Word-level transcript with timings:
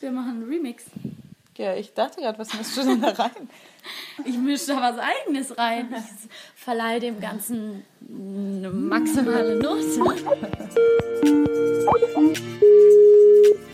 Wir 0.00 0.10
machen 0.10 0.30
einen 0.30 0.48
Remix. 0.48 0.84
Ja, 1.56 1.74
ich 1.74 1.94
dachte 1.94 2.20
gerade, 2.20 2.38
was 2.38 2.52
mischst 2.54 2.76
du 2.76 2.82
denn 2.82 3.00
da 3.00 3.10
rein? 3.10 3.48
Ich 4.24 4.36
mische 4.36 4.68
da 4.68 4.80
was 4.80 4.98
Eigenes 4.98 5.56
rein. 5.56 5.94
Ich 5.94 6.60
verleihe 6.60 6.98
dem 6.98 7.20
Ganzen 7.20 7.84
eine 8.08 8.70
maximale 8.70 9.56
Nuss. 9.60 9.98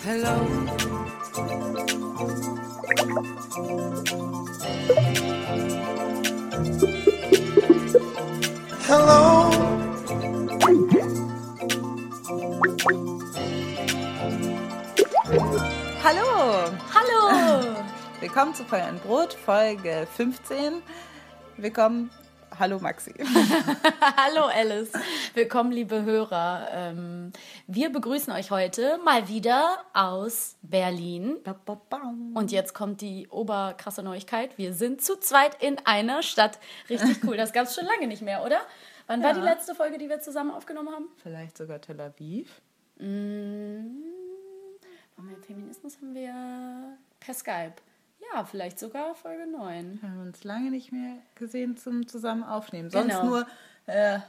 Hello. 0.04 0.46
Hello. 8.86 9.67
Hallo. 16.10 16.72
Hallo! 16.94 17.76
Willkommen 18.20 18.54
zu 18.54 18.64
Feuer 18.64 18.88
und 18.88 19.02
Brot, 19.02 19.34
Folge 19.34 20.08
15. 20.16 20.80
Willkommen. 21.58 22.10
Hallo 22.58 22.78
Maxi. 22.78 23.12
Hallo 24.16 24.46
Alice. 24.46 24.90
Willkommen, 25.34 25.70
liebe 25.70 26.04
Hörer. 26.04 26.66
Ähm, 26.72 27.30
wir 27.66 27.92
begrüßen 27.92 28.32
euch 28.32 28.50
heute 28.50 28.96
mal 29.04 29.28
wieder 29.28 29.84
aus 29.92 30.56
Berlin. 30.62 31.36
Und 32.32 32.52
jetzt 32.52 32.72
kommt 32.72 33.02
die 33.02 33.28
oberkrasse 33.28 34.02
Neuigkeit. 34.02 34.56
Wir 34.56 34.72
sind 34.72 35.02
zu 35.02 35.16
zweit 35.20 35.62
in 35.62 35.76
einer 35.84 36.22
Stadt. 36.22 36.58
Richtig 36.88 37.18
cool. 37.26 37.36
Das 37.36 37.52
gab 37.52 37.64
es 37.66 37.74
schon 37.74 37.84
lange 37.84 38.06
nicht 38.06 38.22
mehr, 38.22 38.42
oder? 38.46 38.60
Wann 39.08 39.22
war 39.22 39.32
Ja. 39.32 39.34
die 39.34 39.42
letzte 39.44 39.74
Folge, 39.74 39.98
die 39.98 40.08
wir 40.08 40.20
zusammen 40.22 40.52
aufgenommen 40.52 40.88
haben? 40.90 41.08
Vielleicht 41.22 41.58
sogar 41.58 41.82
Tel 41.82 42.00
Aviv. 42.00 42.62
Mm, 42.98 44.17
Haben 45.18 45.30
wir 45.30 45.36
Feminismus 45.38 45.96
haben 45.96 46.14
wir 46.14 46.96
per 47.20 47.34
Skype. 47.34 47.74
Ja, 48.32 48.44
vielleicht 48.44 48.78
sogar 48.78 49.14
Folge 49.14 49.46
9. 49.46 49.98
Wir 50.00 50.08
haben 50.08 50.20
uns 50.20 50.44
lange 50.44 50.70
nicht 50.70 50.92
mehr 50.92 51.14
gesehen 51.34 51.76
zum 51.76 52.06
zusammen 52.06 52.44
aufnehmen. 52.44 52.88
Sonst 52.90 53.08
Genau. 53.18 53.24
nur 53.24 53.46
äh, 53.86 54.20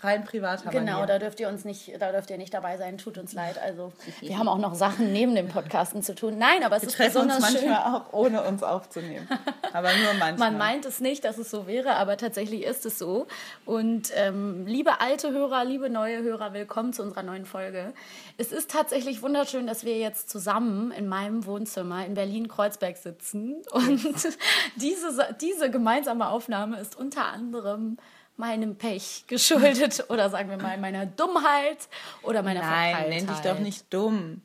rein 0.00 0.24
privat 0.24 0.64
haben 0.64 0.70
Genau, 0.70 1.06
da 1.06 1.18
dürft 1.18 1.40
ihr 1.40 1.48
uns 1.48 1.64
nicht, 1.64 2.00
da 2.00 2.12
dürft 2.12 2.30
ihr 2.30 2.38
nicht 2.38 2.54
dabei 2.54 2.76
sein. 2.76 2.98
Tut 2.98 3.18
uns 3.18 3.32
leid. 3.32 3.58
Also 3.58 3.92
wir 4.20 4.38
haben 4.38 4.48
auch 4.48 4.58
noch 4.58 4.74
Sachen 4.74 5.12
neben 5.12 5.34
dem 5.34 5.48
Podcasten 5.48 6.02
zu 6.02 6.14
tun. 6.14 6.38
Nein, 6.38 6.62
aber 6.62 6.76
es 6.76 6.82
Wir 6.82 6.88
ist 6.88 6.96
treffen 6.96 7.22
uns 7.22 7.34
besonders 7.36 7.52
manchmal 7.52 7.82
schön. 7.82 7.94
auch, 7.94 8.12
ohne 8.12 8.42
uns 8.44 8.62
aufzunehmen. 8.62 9.28
Aber 9.72 9.88
nur 9.88 10.14
manchmal. 10.18 10.50
Man 10.50 10.58
meint 10.58 10.84
es 10.86 11.00
nicht, 11.00 11.24
dass 11.24 11.38
es 11.38 11.50
so 11.50 11.66
wäre, 11.66 11.96
aber 11.96 12.16
tatsächlich 12.16 12.64
ist 12.64 12.86
es 12.86 12.98
so. 12.98 13.26
Und 13.64 14.10
ähm, 14.14 14.66
liebe 14.66 15.00
alte 15.00 15.30
Hörer, 15.32 15.64
liebe 15.64 15.90
neue 15.90 16.22
Hörer, 16.22 16.52
willkommen 16.52 16.92
zu 16.92 17.02
unserer 17.02 17.22
neuen 17.22 17.46
Folge. 17.46 17.92
Es 18.36 18.52
ist 18.52 18.70
tatsächlich 18.70 19.22
wunderschön, 19.22 19.66
dass 19.66 19.84
wir 19.84 19.98
jetzt 19.98 20.30
zusammen 20.30 20.90
in 20.92 21.08
meinem 21.08 21.44
Wohnzimmer 21.46 22.06
in 22.06 22.14
Berlin-Kreuzberg 22.14 22.96
sitzen. 22.96 23.56
Und 23.72 24.04
diese, 24.76 25.34
diese 25.40 25.70
gemeinsame 25.70 26.28
Aufnahme 26.28 26.78
ist 26.80 26.96
unter 26.96 27.26
anderem 27.26 27.98
meinem 28.38 28.76
Pech 28.76 29.24
geschuldet 29.26 30.04
oder 30.08 30.30
sagen 30.30 30.48
wir 30.48 30.56
mal 30.56 30.78
meiner 30.78 31.06
Dummheit 31.06 31.88
oder 32.22 32.42
meiner 32.42 32.60
Nein, 32.60 32.94
Verpeiltheit. 32.94 33.08
nenn 33.08 33.26
dich 33.26 33.40
doch 33.44 33.58
nicht 33.58 33.92
dumm. 33.92 34.42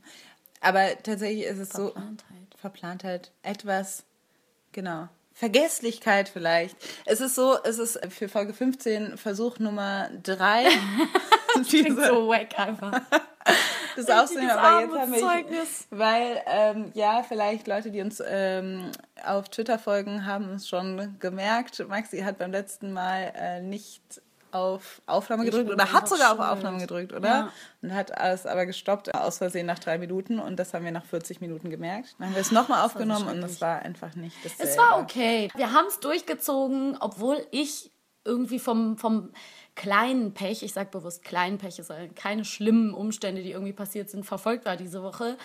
Aber 0.62 1.02
tatsächlich 1.04 1.46
ist 1.46 1.59
es 1.59 1.70
Verplantheit. 1.72 2.28
so. 2.52 2.58
Verplantheit. 2.58 3.32
Etwas, 3.42 4.03
genau. 4.72 5.09
Vergesslichkeit 5.34 6.30
vielleicht. 6.30 6.78
Es 7.06 7.20
ist 7.20 7.36
so, 7.36 7.58
es 7.64 7.80
ist 7.80 8.00
für 8.09 8.30
Folge 8.30 8.53
15 8.53 9.18
Versuch 9.18 9.59
Nummer 9.59 10.09
3. 10.24 10.66
Klingt 11.68 11.98
so 12.00 12.28
wack 12.28 12.58
einfach. 12.58 13.02
das 14.06 14.09
aufzunehmen, 14.09 14.52
aber 14.52 14.81
jetzt 14.81 15.24
haben 15.24 15.50
wir, 15.50 15.64
weil 15.92 16.42
ähm, 16.46 16.92
ja, 16.94 17.24
vielleicht 17.24 17.68
Leute, 17.68 17.92
die 17.92 18.02
uns 18.02 18.22
ähm, 18.26 18.92
auf 19.26 19.50
Twitter 19.50 19.80
folgen, 19.80 20.26
haben 20.26 20.56
es 20.56 20.68
schon 20.68 21.18
gemerkt. 21.20 21.88
Maxi 21.88 22.20
hat 22.20 22.38
beim 22.38 22.52
letzten 22.52 22.94
Mal 22.94 23.34
äh, 23.36 23.62
nicht 23.62 24.22
auf 24.53 25.02
Aufnahme 25.08 25.46
gedrückt 25.46 25.72
oder 25.72 25.92
hat 25.92 26.08
sogar 26.08 26.32
auf 26.32 26.38
schuld. 26.38 26.50
Aufnahme 26.50 26.78
gedrückt, 26.78 27.12
oder? 27.12 27.28
Ja. 27.28 27.53
Und 27.82 27.94
hat 27.94 28.12
es 28.12 28.46
aber 28.46 28.66
gestoppt 28.66 29.14
aus 29.16 29.40
Versehen 29.40 29.66
nach 29.66 29.80
drei 29.80 29.98
Minuten 29.98 30.40
und 30.40 30.58
das 30.58 30.74
haben 30.74 30.86
wir 30.86 30.92
nach 30.92 31.06
40 31.06 31.42
Minuten 31.42 31.70
gemerkt. 31.70 32.16
Dann 32.20 32.28
haben 32.28 32.36
wir 32.36 32.42
es 32.42 32.52
nochmal 32.52 32.86
aufgenommen 32.86 33.28
und 33.28 33.44
es 33.44 33.62
war 33.62 33.82
einfach 33.82 34.16
nicht 34.16 34.36
dasselbe. 34.44 34.72
Es 34.72 34.78
war 34.78 35.02
okay. 35.02 35.50
Wir 35.56 35.74
haben 35.74 35.88
es 35.88 36.00
durchgezogen, 36.00 36.98
obwohl 37.00 37.46
ich 37.50 37.92
irgendwie 38.26 38.59
vom, 38.59 38.98
vom 38.98 39.32
kleinen 39.75 40.34
Pech, 40.34 40.63
ich 40.63 40.73
sage 40.73 40.89
bewusst 40.91 41.23
kleinen 41.23 41.57
Pech, 41.57 41.79
es 41.79 41.88
sind 41.88 42.16
keine 42.16 42.45
schlimmen 42.45 42.94
Umstände, 42.94 43.44
die 43.44 43.51
irgendwie 43.51 43.73
passiert 43.73 44.09
sind, 44.09 44.25
verfolgt 44.25 44.66
war 44.66 44.78
diese 44.78 45.03
Woche. 45.03 45.38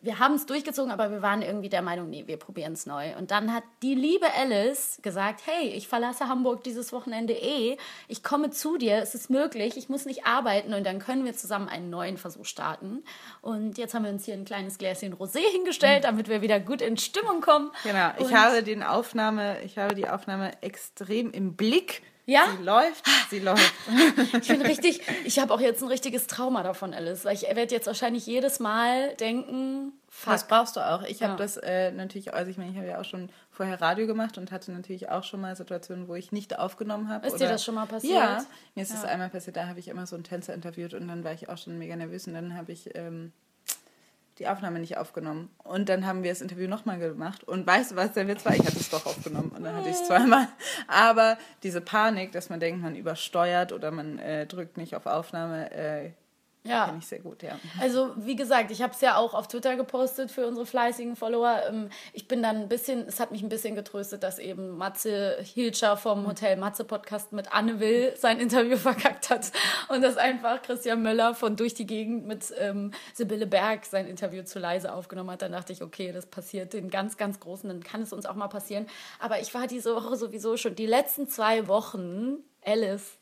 Wir 0.00 0.18
haben 0.18 0.34
es 0.34 0.44
durchgezogen, 0.44 0.92
aber 0.92 1.10
wir 1.10 1.22
waren 1.22 1.40
irgendwie 1.40 1.70
der 1.70 1.80
Meinung, 1.80 2.10
nee, 2.10 2.24
wir 2.26 2.36
probieren 2.36 2.74
es 2.74 2.84
neu. 2.84 3.16
Und 3.16 3.30
dann 3.30 3.54
hat 3.54 3.62
die 3.82 3.94
liebe 3.94 4.26
Alice 4.38 4.98
gesagt, 5.00 5.40
hey, 5.46 5.68
ich 5.70 5.88
verlasse 5.88 6.28
Hamburg 6.28 6.62
dieses 6.62 6.92
Wochenende 6.92 7.32
eh, 7.32 7.78
ich 8.06 8.22
komme 8.22 8.50
zu 8.50 8.76
dir, 8.76 8.98
es 8.98 9.14
ist 9.14 9.30
möglich, 9.30 9.78
ich 9.78 9.88
muss 9.88 10.04
nicht 10.04 10.26
arbeiten 10.26 10.74
und 10.74 10.84
dann 10.84 10.98
können 10.98 11.24
wir 11.24 11.32
zusammen 11.32 11.70
einen 11.70 11.88
neuen 11.88 12.18
Versuch 12.18 12.44
starten. 12.44 13.02
Und 13.40 13.78
jetzt 13.78 13.94
haben 13.94 14.04
wir 14.04 14.10
uns 14.10 14.26
hier 14.26 14.34
ein 14.34 14.44
kleines 14.44 14.76
Gläschen 14.76 15.14
Rosé 15.14 15.40
hingestellt, 15.52 16.04
damit 16.04 16.28
wir 16.28 16.42
wieder 16.42 16.60
gut 16.60 16.82
in 16.82 16.98
Stimmung 16.98 17.40
kommen. 17.40 17.70
Genau, 17.82 18.10
ich 18.18 18.26
Und- 18.26 18.34
habe 18.38 18.62
den 18.62 18.82
Aufnahme, 18.82 19.62
ich 19.62 19.78
habe 19.78 19.94
die 19.94 20.06
Aufnahme 20.06 20.52
extrem 20.62 21.30
im 21.30 21.56
Blick. 21.56 22.02
Ja? 22.26 22.46
Sie 22.56 22.62
läuft, 22.64 23.04
sie 23.30 23.38
läuft. 23.38 23.74
Ich 24.40 24.48
bin 24.48 24.62
richtig, 24.62 25.02
ich 25.24 25.38
habe 25.38 25.52
auch 25.52 25.60
jetzt 25.60 25.82
ein 25.82 25.88
richtiges 25.88 26.26
Trauma 26.26 26.62
davon, 26.62 26.94
Alice, 26.94 27.24
weil 27.24 27.34
ich 27.34 27.42
werde 27.42 27.74
jetzt 27.74 27.86
wahrscheinlich 27.86 28.26
jedes 28.26 28.60
Mal 28.60 29.14
denken, 29.16 29.92
fuck. 30.08 30.32
Das 30.32 30.46
brauchst 30.48 30.76
du 30.76 30.80
auch. 30.80 31.02
Ich 31.02 31.22
habe 31.22 31.32
Ja. 31.32 31.36
das 31.36 31.56
äh, 31.58 31.90
natürlich, 31.92 32.32
also 32.32 32.50
ich 32.50 32.56
meine, 32.56 32.70
ich 32.70 32.76
habe 32.76 32.86
ja 32.88 32.98
auch 33.00 33.04
schon 33.04 33.28
vorher 33.50 33.80
Radio 33.80 34.06
gemacht 34.06 34.38
und 34.38 34.52
hatte 34.52 34.72
natürlich 34.72 35.08
auch 35.10 35.22
schon 35.24 35.40
mal 35.40 35.54
Situationen, 35.54 36.08
wo 36.08 36.14
ich 36.14 36.32
nicht 36.32 36.58
aufgenommen 36.58 37.08
habe. 37.08 37.26
Ist 37.26 37.36
dir 37.40 37.48
das 37.48 37.62
schon 37.64 37.74
mal 37.74 37.86
passiert? 37.86 38.14
Ja, 38.14 38.44
mir 38.74 38.82
ist 38.82 38.92
das 38.92 39.02
Ja. 39.02 39.08
einmal 39.10 39.28
passiert, 39.28 39.56
da 39.56 39.66
habe 39.66 39.78
ich 39.80 39.88
immer 39.88 40.06
so 40.06 40.16
einen 40.16 40.24
Tänzer 40.24 40.54
interviewt 40.54 40.94
und 40.94 41.08
dann 41.08 41.24
war 41.24 41.32
ich 41.32 41.48
auch 41.48 41.58
schon 41.58 41.78
mega 41.78 41.94
nervös 41.96 42.26
und 42.26 42.34
dann 42.34 42.56
habe 42.56 42.72
ich 42.72 42.90
ähm, 42.96 43.32
die 44.38 44.48
Aufnahme 44.48 44.80
nicht 44.80 44.96
aufgenommen. 44.96 45.50
Und 45.62 45.88
dann 45.88 46.06
haben 46.06 46.22
wir 46.22 46.30
das 46.30 46.40
Interview 46.40 46.68
nochmal 46.68 46.98
gemacht 46.98 47.44
und 47.44 47.66
weißt 47.66 47.92
du, 47.92 47.96
was 47.96 48.12
der 48.12 48.26
Witz 48.28 48.44
war? 48.44 48.54
Ich 48.54 48.66
hatte 48.66 48.78
es 48.78 48.90
doch 48.90 49.06
aufgenommen 49.06 49.52
und 49.56 49.64
dann 49.64 49.76
hatte 49.76 49.88
ich 49.88 49.94
es 49.94 50.06
zweimal. 50.06 50.48
Aber 50.88 51.38
diese 51.62 51.80
Panik, 51.80 52.32
dass 52.32 52.50
man 52.50 52.60
denkt, 52.60 52.82
man 52.82 52.96
übersteuert 52.96 53.72
oder 53.72 53.90
man 53.90 54.18
äh, 54.18 54.46
drückt 54.46 54.76
nicht 54.76 54.96
auf 54.96 55.06
Aufnahme, 55.06 55.70
äh, 55.72 56.10
Ja. 56.66 56.86
Kenn 56.86 56.98
ich 56.98 57.06
sehr 57.06 57.18
gut, 57.20 57.42
ja. 57.42 57.58
Also, 57.78 58.12
wie 58.16 58.36
gesagt, 58.36 58.70
ich 58.70 58.80
habe 58.80 58.94
es 58.94 59.00
ja 59.02 59.16
auch 59.16 59.34
auf 59.34 59.48
Twitter 59.48 59.76
gepostet 59.76 60.30
für 60.30 60.46
unsere 60.46 60.64
fleißigen 60.64 61.14
Follower. 61.14 61.60
Ähm, 61.68 61.90
Ich 62.14 62.26
bin 62.26 62.42
dann 62.42 62.56
ein 62.56 62.68
bisschen, 62.68 63.06
es 63.06 63.20
hat 63.20 63.32
mich 63.32 63.42
ein 63.42 63.50
bisschen 63.50 63.74
getröstet, 63.74 64.22
dass 64.22 64.38
eben 64.38 64.78
Matze 64.78 65.36
Hilscher 65.42 65.98
vom 65.98 66.26
Hotel 66.26 66.56
Matze 66.56 66.84
Podcast 66.84 67.32
mit 67.32 67.52
Anne 67.52 67.80
Will 67.80 68.14
sein 68.16 68.40
Interview 68.40 68.76
verkackt 68.78 69.28
hat 69.28 69.52
und 69.88 70.00
dass 70.02 70.16
einfach 70.16 70.62
Christian 70.62 71.02
Möller 71.02 71.34
von 71.34 71.56
Durch 71.56 71.74
die 71.74 71.86
Gegend 71.86 72.26
mit 72.26 72.52
ähm, 72.58 72.92
Sibylle 73.12 73.46
Berg 73.46 73.84
sein 73.84 74.06
Interview 74.06 74.42
zu 74.44 74.58
leise 74.58 74.94
aufgenommen 74.94 75.30
hat. 75.32 75.42
Dann 75.42 75.52
dachte 75.52 75.72
ich, 75.74 75.82
okay, 75.82 76.12
das 76.12 76.24
passiert 76.26 76.72
den 76.72 76.88
ganz, 76.88 77.18
ganz 77.18 77.40
Großen, 77.40 77.68
dann 77.68 77.82
kann 77.82 78.00
es 78.00 78.12
uns 78.14 78.24
auch 78.24 78.36
mal 78.36 78.48
passieren. 78.48 78.86
Aber 79.20 79.38
ich 79.40 79.52
war 79.52 79.66
diese 79.66 79.94
Woche 79.94 80.16
sowieso 80.16 80.56
schon, 80.56 80.74
die 80.74 80.86
letzten 80.86 81.28
zwei 81.28 81.68
Wochen, 81.68 82.38
Alice, 82.64 83.18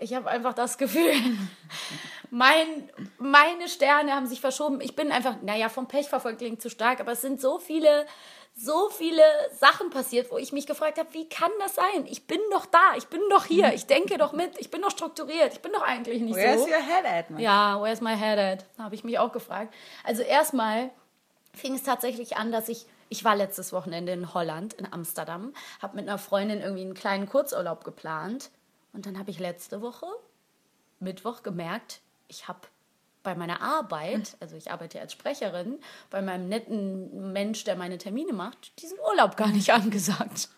ich 0.00 0.14
habe 0.14 0.28
einfach 0.28 0.54
das 0.54 0.78
Gefühl, 0.78 1.12
mein, 2.30 2.90
meine 3.18 3.68
Sterne 3.68 4.14
haben 4.14 4.26
sich 4.26 4.40
verschoben. 4.40 4.80
Ich 4.80 4.94
bin 4.94 5.10
einfach, 5.12 5.36
naja, 5.42 5.68
vom 5.68 5.88
Pech 5.88 6.08
verfolgt 6.08 6.38
klingt 6.38 6.62
zu 6.62 6.70
stark, 6.70 7.00
aber 7.00 7.12
es 7.12 7.20
sind 7.20 7.40
so 7.40 7.58
viele, 7.58 8.06
so 8.54 8.88
viele 8.90 9.22
Sachen 9.52 9.90
passiert, 9.90 10.30
wo 10.30 10.38
ich 10.38 10.52
mich 10.52 10.66
gefragt 10.66 10.98
habe, 10.98 11.12
wie 11.12 11.28
kann 11.28 11.50
das 11.58 11.74
sein? 11.74 12.06
Ich 12.06 12.26
bin 12.26 12.40
doch 12.50 12.66
da, 12.66 12.96
ich 12.96 13.08
bin 13.08 13.20
doch 13.30 13.44
hier, 13.44 13.72
ich 13.74 13.86
denke 13.86 14.18
doch 14.18 14.32
mit, 14.32 14.58
ich 14.58 14.70
bin 14.70 14.82
doch 14.82 14.90
strukturiert, 14.90 15.52
ich 15.52 15.60
bin 15.60 15.72
doch 15.72 15.82
eigentlich 15.82 16.22
nicht 16.22 16.36
Where's 16.36 16.62
so. 16.62 16.68
your 16.68 16.76
head 16.76 17.04
at, 17.04 17.30
man? 17.30 17.40
Ja, 17.40 17.80
where's 17.80 18.00
my 18.00 18.16
head 18.16 18.38
at? 18.38 18.64
Habe 18.78 18.94
ich 18.94 19.04
mich 19.04 19.18
auch 19.18 19.32
gefragt. 19.32 19.74
Also 20.04 20.22
erstmal 20.22 20.90
fing 21.54 21.74
es 21.74 21.82
tatsächlich 21.82 22.36
an, 22.36 22.52
dass 22.52 22.68
ich, 22.68 22.86
ich 23.08 23.24
war 23.24 23.34
letztes 23.34 23.72
Wochenende 23.72 24.12
in 24.12 24.32
Holland, 24.32 24.74
in 24.74 24.92
Amsterdam, 24.92 25.52
habe 25.82 25.96
mit 25.96 26.08
einer 26.08 26.18
Freundin 26.18 26.60
irgendwie 26.60 26.82
einen 26.82 26.94
kleinen 26.94 27.28
Kurzurlaub 27.28 27.84
geplant 27.84 28.50
und 28.92 29.06
dann 29.06 29.18
habe 29.18 29.30
ich 29.30 29.38
letzte 29.38 29.80
Woche, 29.82 30.06
Mittwoch, 31.00 31.42
gemerkt, 31.42 32.00
ich 32.28 32.48
habe 32.48 32.60
bei 33.22 33.34
meiner 33.34 33.60
Arbeit, 33.60 34.36
also 34.40 34.56
ich 34.56 34.70
arbeite 34.70 35.00
als 35.00 35.12
Sprecherin, 35.12 35.80
bei 36.10 36.22
meinem 36.22 36.48
netten 36.48 37.32
Mensch, 37.32 37.64
der 37.64 37.76
meine 37.76 37.98
Termine 37.98 38.32
macht, 38.32 38.80
diesen 38.80 38.98
Urlaub 39.00 39.36
gar 39.36 39.48
nicht 39.48 39.70
angesagt. 39.72 40.48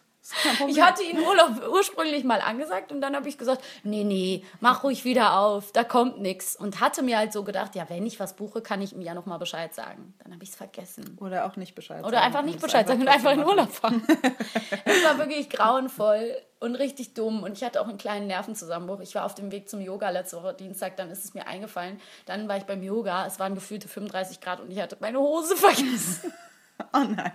Ich 0.68 0.80
hatte 0.80 1.02
ihn 1.02 1.18
Urlaub 1.18 1.66
ursprünglich 1.72 2.24
mal 2.24 2.40
angesagt 2.40 2.92
und 2.92 3.00
dann 3.00 3.16
habe 3.16 3.28
ich 3.28 3.38
gesagt, 3.38 3.64
nee, 3.82 4.04
nee, 4.04 4.44
mach 4.60 4.84
ruhig 4.84 5.04
wieder 5.04 5.38
auf, 5.38 5.72
da 5.72 5.82
kommt 5.82 6.20
nichts. 6.20 6.56
Und 6.56 6.80
hatte 6.80 7.02
mir 7.02 7.18
halt 7.18 7.32
so 7.32 7.42
gedacht, 7.42 7.74
ja, 7.74 7.88
wenn 7.88 8.06
ich 8.06 8.20
was 8.20 8.36
buche, 8.36 8.60
kann 8.60 8.82
ich 8.82 8.92
ihm 8.92 9.00
ja 9.00 9.14
nochmal 9.14 9.38
Bescheid 9.38 9.74
sagen. 9.74 10.14
Dann 10.22 10.32
habe 10.32 10.44
ich 10.44 10.50
es 10.50 10.56
vergessen. 10.56 11.16
Oder 11.20 11.46
auch 11.46 11.56
nicht 11.56 11.74
Bescheid 11.74 12.04
Oder 12.04 12.22
einfach 12.22 12.42
nicht 12.42 12.60
Bescheid 12.60 12.86
sagen 12.86 13.00
und 13.00 13.08
einfach 13.08 13.32
in 13.32 13.44
Urlaub 13.44 13.70
fahren. 13.72 14.02
es 14.84 15.04
war 15.04 15.18
wirklich 15.18 15.48
grauenvoll 15.48 16.36
und 16.60 16.74
richtig 16.74 17.14
dumm. 17.14 17.42
Und 17.42 17.52
ich 17.52 17.64
hatte 17.64 17.80
auch 17.80 17.88
einen 17.88 17.98
kleinen 17.98 18.26
Nervenzusammenbruch. 18.26 19.00
Ich 19.00 19.14
war 19.14 19.24
auf 19.24 19.34
dem 19.34 19.50
Weg 19.50 19.68
zum 19.68 19.80
Yoga 19.80 20.10
letzte 20.10 20.36
Woche 20.36 20.54
Dienstag, 20.54 20.96
dann 20.96 21.10
ist 21.10 21.24
es 21.24 21.34
mir 21.34 21.46
eingefallen. 21.46 21.98
Dann 22.26 22.48
war 22.48 22.58
ich 22.58 22.64
beim 22.64 22.82
Yoga, 22.82 23.26
es 23.26 23.38
waren 23.38 23.54
gefühlte 23.54 23.88
35 23.88 24.40
Grad 24.40 24.60
und 24.60 24.70
ich 24.70 24.80
hatte 24.80 24.96
meine 25.00 25.18
Hose 25.18 25.56
vergessen. 25.56 26.32
Oh 26.92 26.98
nein. 26.98 27.32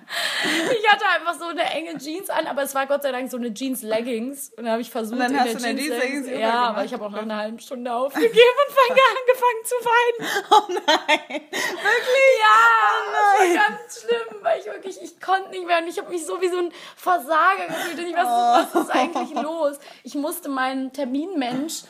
Ich 0.79 0.91
hatte 0.91 1.05
einfach 1.07 1.39
so 1.39 1.45
eine 1.45 1.63
enge 1.63 1.97
Jeans 1.97 2.29
an, 2.29 2.47
aber 2.47 2.63
es 2.63 2.75
war 2.75 2.87
Gott 2.87 3.03
sei 3.03 3.11
Dank 3.11 3.29
so 3.31 3.37
eine 3.37 3.53
Jeans-Leggings. 3.53 4.49
Und 4.57 4.63
dann 4.63 4.71
habe 4.73 4.81
ich 4.81 4.89
versucht, 4.91 5.13
Und 5.13 5.19
dann 5.19 5.31
in 5.31 5.39
hast 5.39 5.47
der 5.47 5.55
du 5.55 5.59
Jeans-Leggings. 5.79 6.01
Jeans-Leggings 6.01 6.39
Ja, 6.41 6.63
aber 6.69 6.83
ich 6.85 6.93
habe 6.93 7.05
auch 7.05 7.11
nach 7.11 7.21
einer 7.21 7.37
halben 7.37 7.59
Stunde 7.59 7.93
aufgegeben 7.93 8.33
und 8.33 8.73
fange 8.75 9.01
angefangen 9.19 9.65
zu 9.65 9.75
weinen. 9.85 10.45
Oh 10.51 10.67
nein. 10.69 11.41
Wirklich? 11.51 12.35
Ja, 12.41 12.59
das 13.11 13.57
war 13.57 13.67
ganz 13.69 14.01
schlimm, 14.01 14.39
weil 14.41 14.59
ich 14.59 14.65
wirklich, 14.65 15.01
ich 15.01 15.19
konnte 15.21 15.49
nicht 15.49 15.65
mehr 15.65 15.79
und 15.79 15.87
ich 15.87 15.97
habe 15.97 16.09
mich 16.09 16.25
so 16.25 16.39
wie 16.41 16.49
so 16.49 16.57
ein 16.57 16.71
Versager 16.95 17.67
gefühlt 17.67 17.99
und 17.99 18.05
ich 18.07 18.15
weiß 18.15 18.23
nicht, 18.63 18.75
was 18.75 18.83
ist 18.83 18.91
eigentlich 18.91 19.41
los? 19.43 19.79
Ich 20.03 20.15
musste 20.15 20.49
meinen 20.49 20.93
Terminmensch 20.93 21.83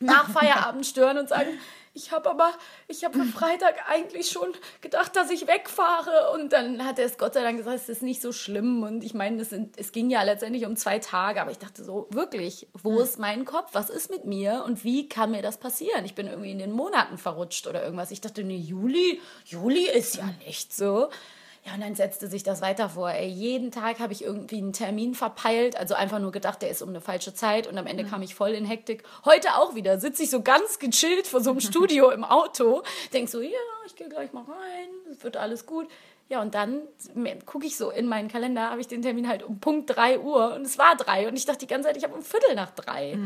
nach 0.00 0.28
Feierabend 0.30 0.86
stören 0.86 1.18
und 1.18 1.28
sagen, 1.28 1.58
ich 1.96 2.10
habe 2.10 2.28
aber, 2.28 2.52
ich 2.88 3.04
habe 3.04 3.16
für 3.16 3.24
Freitag 3.24 3.88
eigentlich 3.88 4.28
schon 4.28 4.48
gedacht, 4.80 5.14
dass 5.14 5.30
ich 5.30 5.46
wegfahre. 5.46 6.32
Und 6.34 6.52
dann 6.52 6.84
hat 6.84 6.98
er 6.98 7.06
es 7.06 7.18
Gott 7.18 7.34
sei 7.34 7.42
Dank 7.42 7.56
gesagt, 7.56 7.76
es 7.76 7.88
ist 7.88 8.02
nicht 8.02 8.20
so 8.20 8.32
schlimm. 8.32 8.82
Und 8.82 9.04
ich 9.04 9.14
meine, 9.14 9.40
es, 9.40 9.92
ging 9.92 10.10
ja 10.10 10.24
letztendlich 10.24 10.66
um 10.66 10.74
zwei 10.74 10.98
Tage. 10.98 11.40
Aber 11.40 11.52
ich 11.52 11.58
dachte 11.58 11.84
so, 11.84 12.08
wirklich, 12.10 12.66
wo 12.82 12.98
ist 12.98 13.20
mein 13.20 13.44
Kopf? 13.44 13.70
Was 13.72 13.90
ist 13.90 14.10
mit 14.10 14.24
mir? 14.24 14.64
Und 14.66 14.82
wie 14.82 15.08
kann 15.08 15.30
mir 15.30 15.40
das 15.40 15.58
passieren? 15.58 16.04
Ich 16.04 16.16
bin 16.16 16.26
irgendwie 16.26 16.50
in 16.50 16.58
den 16.58 16.72
Monaten 16.72 17.16
verrutscht 17.16 17.68
oder 17.68 17.84
irgendwas. 17.84 18.10
Ich 18.10 18.20
dachte, 18.20 18.42
nee, 18.42 18.56
Juli, 18.56 19.20
Juli 19.44 19.88
ist 19.88 20.16
ja 20.16 20.28
nicht 20.44 20.74
so. 20.74 21.10
Ja, 21.66 21.74
und 21.74 21.80
dann 21.80 21.94
setzte 21.94 22.26
sich 22.26 22.42
das 22.42 22.60
weiter 22.60 22.90
vor. 22.90 23.10
Ey, 23.10 23.26
jeden 23.26 23.70
Tag 23.70 23.98
habe 23.98 24.12
ich 24.12 24.22
irgendwie 24.22 24.58
einen 24.58 24.74
Termin 24.74 25.14
verpeilt, 25.14 25.76
also 25.76 25.94
einfach 25.94 26.18
nur 26.18 26.30
gedacht, 26.30 26.60
der 26.60 26.68
ist 26.68 26.82
um 26.82 26.90
eine 26.90 27.00
falsche 27.00 27.32
Zeit 27.32 27.66
und 27.66 27.78
am 27.78 27.86
Ende 27.86 28.04
kam 28.04 28.20
ich 28.20 28.34
voll 28.34 28.50
in 28.50 28.66
Hektik. 28.66 29.02
Heute 29.24 29.54
auch 29.54 29.74
wieder 29.74 29.98
sitze 29.98 30.24
ich 30.24 30.30
so 30.30 30.42
ganz 30.42 30.78
gechillt 30.78 31.26
vor 31.26 31.40
so 31.40 31.50
einem 31.50 31.60
Studio 31.62 32.10
im 32.10 32.22
Auto, 32.22 32.82
denk 33.14 33.30
so, 33.30 33.40
ja, 33.40 33.48
ich 33.86 33.96
gehe 33.96 34.10
gleich 34.10 34.34
mal 34.34 34.42
rein, 34.44 34.88
es 35.10 35.24
wird 35.24 35.38
alles 35.38 35.64
gut. 35.64 35.88
Ja, 36.28 36.42
und 36.42 36.54
dann 36.54 36.82
gucke 37.46 37.66
ich 37.66 37.76
so 37.76 37.90
in 37.90 38.08
meinen 38.08 38.28
Kalender, 38.28 38.70
habe 38.70 38.80
ich 38.82 38.88
den 38.88 39.00
Termin 39.00 39.26
halt 39.28 39.42
um 39.42 39.58
Punkt 39.58 39.94
3 39.96 40.20
Uhr 40.20 40.54
und 40.54 40.62
es 40.62 40.76
war 40.78 40.96
3 40.96 41.28
und 41.28 41.36
ich 41.36 41.46
dachte 41.46 41.60
die 41.60 41.66
ganze 41.66 41.88
Zeit, 41.88 41.96
ich 41.96 42.04
habe 42.04 42.14
um 42.14 42.22
Viertel 42.22 42.54
nach 42.54 42.70
3. 42.72 43.18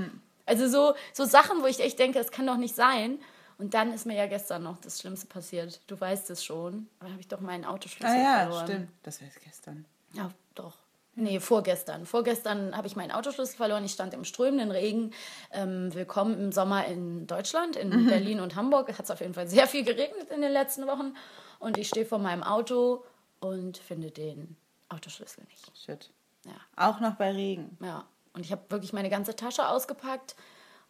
Also 0.47 0.69
so, 0.69 0.95
so 1.13 1.25
Sachen, 1.25 1.63
wo 1.63 1.67
ich 1.67 1.81
echt 1.81 1.99
denke, 1.99 2.19
es 2.21 2.31
kann 2.31 2.47
doch 2.47 2.57
nicht 2.57 2.75
sein. 2.75 3.19
Und 3.59 3.75
dann 3.75 3.93
ist 3.93 4.07
mir 4.07 4.15
ja 4.17 4.27
gestern 4.27 4.63
noch 4.63 4.79
das 4.81 5.01
Schlimmste 5.01 5.27
passiert. 5.27 5.81
Du 5.89 6.01
weißt 6.01 6.31
es 6.31 6.45
schon. 6.45 6.89
Da 7.01 7.09
habe 7.11 7.21
ich 7.21 7.29
doch 7.29 7.41
meinen 7.41 7.65
Autoschlüssel 7.65 8.17
Ah 8.17 8.23
ja, 8.23 8.39
verloren. 8.43 8.67
stimmt. 8.67 8.89
Das 9.03 9.21
war 9.21 9.27
jetzt 9.29 9.43
gestern. 9.43 9.85
Ja, 10.15 10.31
doch. 10.55 10.75
Nee, 11.17 11.41
vorgestern. 11.41 12.07
Vorgestern 12.07 12.77
habe 12.77 12.87
ich 12.87 12.95
meinen 12.95 13.11
Autoschlüssel 13.11 13.57
verloren. 13.57 13.85
Ich 13.85 13.91
stand 13.93 14.15
im 14.15 14.25
strömenden 14.25 14.71
Regen. 14.71 15.13
Ähm, 15.51 15.93
willkommen 15.93 16.39
im 16.39 16.53
Sommer 16.53 16.87
in 16.87 17.27
Deutschland, 17.27 17.75
in 17.75 18.07
Berlin 18.07 18.39
und 18.39 18.55
Hamburg. 18.55 18.89
Es 18.89 18.99
hat 19.01 19.11
auf 19.11 19.21
jeden 19.21 19.35
Fall 19.35 19.49
sehr 19.49 19.67
viel 19.67 19.83
geregnet 19.83 20.31
in 20.31 20.41
den 20.41 20.53
letzten 20.53 20.87
Wochen. 20.87 21.15
Und 21.59 21.77
ich 21.77 21.89
stehe 21.89 22.07
vor 22.07 22.19
meinem 22.19 22.45
Auto 22.45 23.05
und 23.41 23.79
finde 23.79 24.13
den 24.13 24.57
Autoschlüssel 24.89 25.43
nicht. 25.51 25.73
Shit. 25.77 26.11
Ja. 26.45 26.53
Auch 26.77 27.01
noch 27.01 27.17
bei 27.17 27.33
Regen. 27.33 27.77
Ja, 27.83 28.05
und 28.35 28.45
ich 28.47 28.53
habe 28.53 28.63
wirklich 28.69 28.93
meine 28.93 29.11
ganze 29.11 29.35
Tasche 29.35 29.69
ausgepackt 29.69 30.37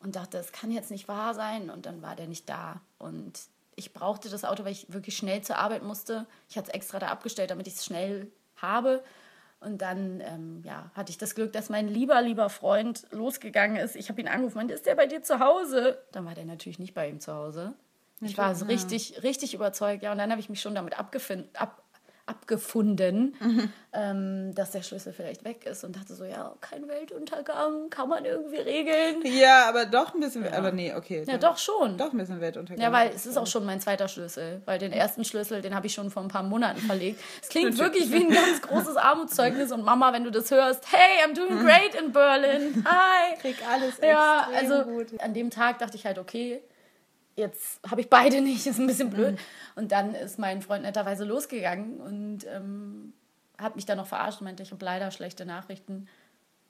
und 0.00 0.17
dachte, 0.17 0.39
es 0.39 0.53
kann 0.53 0.71
jetzt 0.71 0.91
nicht 0.91 1.09
wahr 1.09 1.35
sein. 1.35 1.71
Und 1.71 1.87
dann 1.87 2.03
war 2.03 2.17
der 2.17 2.27
nicht 2.27 2.49
da. 2.49 2.81
Und 2.99 3.41
ich 3.77 3.93
brauchte 3.93 4.29
das 4.29 4.45
Auto, 4.45 4.65
weil 4.65 4.73
ich 4.73 4.93
wirklich 4.93 5.17
schnell 5.17 5.43
zur 5.43 5.59
Arbeit 5.59 5.83
musste. 5.83 6.27
Ich 6.49 6.56
hatte 6.56 6.71
es 6.71 6.75
extra 6.75 6.99
da 6.99 7.09
abgestellt, 7.09 7.50
damit 7.50 7.67
ich 7.67 7.75
es 7.75 7.85
schnell 7.85 8.31
habe. 8.56 9.03
Und 9.61 9.83
dann 9.83 10.21
ähm, 10.21 10.62
ja, 10.65 10.91
hatte 10.95 11.11
ich 11.11 11.19
das 11.19 11.35
Glück, 11.35 11.53
dass 11.53 11.69
mein 11.69 11.89
lieber, 11.89 12.23
lieber 12.23 12.49
Freund 12.49 13.06
losgegangen 13.11 13.77
ist. 13.77 13.97
Ich 13.97 14.09
habe 14.09 14.21
ihn 14.21 14.29
angerufen, 14.29 14.56
meinte, 14.56 14.75
ist 14.75 14.87
der 14.87 14.95
bei 14.95 15.06
dir 15.06 15.23
zu 15.23 15.41
Hause? 15.41 16.01
Dann 16.12 16.25
war 16.25 16.35
der 16.35 16.44
natürlich 16.44 16.79
nicht 16.79 16.94
bei 16.94 17.09
ihm 17.09 17.19
zu 17.19 17.35
Hause. 17.35 17.75
Ich 18.21 18.39
war 18.39 18.55
so 18.55 18.67
richtig, 18.67 19.23
richtig 19.23 19.55
überzeugt. 19.55 20.03
Ja, 20.03 20.12
und 20.12 20.19
dann 20.19 20.31
habe 20.31 20.41
ich 20.41 20.49
mich 20.49 20.61
schon 20.61 20.75
damit 20.75 20.99
abgefunden, 20.99 21.49
ab, 21.55 21.83
abgefunden, 22.29 23.35
ähm, 23.93 24.55
dass 24.55 24.73
der 24.73 24.83
Schlüssel 24.83 25.13
vielleicht 25.13 25.44
weg 25.44 25.65
ist 25.67 25.82
und 25.85 25.97
dachte 25.97 26.15
so, 26.15 26.25
ja, 26.25 26.55
kein 26.61 26.87
Weltuntergang, 26.89 27.91
kann 27.91 28.08
man 28.08 28.25
irgendwie 28.25 28.56
regeln. 28.58 29.23
Ja, 29.25 29.67
aber 29.69 29.87
doch 29.87 30.15
ein 30.15 30.20
bisschen. 30.20 30.47
Aber 30.53 30.70
nee, 30.73 30.93
okay. 30.94 31.25
Ja, 31.27 31.39
doch 31.39 31.56
schon. 31.58 31.97
Doch 31.97 32.13
ein 32.13 32.19
bisschen 32.19 32.41
Weltuntergang. 32.41 32.82
Ja, 32.85 32.93
weil 32.93 33.11
es 33.15 33.27
ist 33.27 33.37
auch 33.37 33.47
schon 33.47 33.65
mein 33.65 33.81
zweiter 33.81 34.08
Schlüssel, 34.08 34.61
weil 34.67 34.79
den 34.79 34.93
ersten 34.93 35.25
Schlüssel, 35.25 35.63
den 35.63 35.75
habe 35.75 35.87
ich 35.87 35.94
schon 35.94 36.11
vor 36.11 36.23
ein 36.23 36.29
paar 36.29 36.43
Monaten 36.43 36.81
verlegt. 36.81 37.20
Es 37.43 37.49
klingt 37.49 37.79
wirklich 37.79 38.11
wie 38.13 38.25
ein 38.25 38.31
ganz 38.31 38.61
großes 38.63 38.97
Armutszeugnis 38.99 39.73
und 39.73 39.85
Mama, 39.85 40.13
wenn 40.13 40.25
du 40.25 40.31
das 40.31 40.51
hörst, 40.51 40.85
hey, 40.93 41.25
I'm 41.27 41.35
doing 41.35 41.58
great 41.65 41.94
in 41.94 42.13
Berlin. 42.13 42.85
Hi. 42.87 43.37
Krieg 43.41 43.56
alles 43.69 43.94
Ja, 44.03 44.49
also 44.55 44.85
gut. 44.85 45.20
an 45.20 45.35
dem 45.35 45.51
Tag 45.51 45.79
dachte 45.79 45.97
ich 45.97 46.05
halt, 46.05 46.19
okay, 46.19 46.61
jetzt 47.39 47.81
habe 47.89 48.01
ich 48.01 48.11
beide 48.11 48.41
nicht, 48.43 48.67
ist 48.67 48.79
ein 48.79 48.87
bisschen 48.87 49.11
blöd. 49.11 49.33
Mhm. 49.33 49.39
Und 49.77 49.93
dann 49.93 50.15
ist 50.15 50.39
mein 50.39 50.61
Freund 50.61 50.83
netterweise 50.83 51.25
losgegangen 51.25 52.01
und 52.01 52.47
ähm, 52.47 53.15
hat 53.57 53.77
mich 53.77 53.87
dann 53.87 53.99
noch 53.99 54.07
verarscht 54.07 54.41
und 54.41 54.45
meinte, 54.45 54.63
ich 54.63 54.71
habe 54.71 54.85
leider 54.85 55.11
schlechte 55.11 55.47
Nachrichten. 55.47 56.09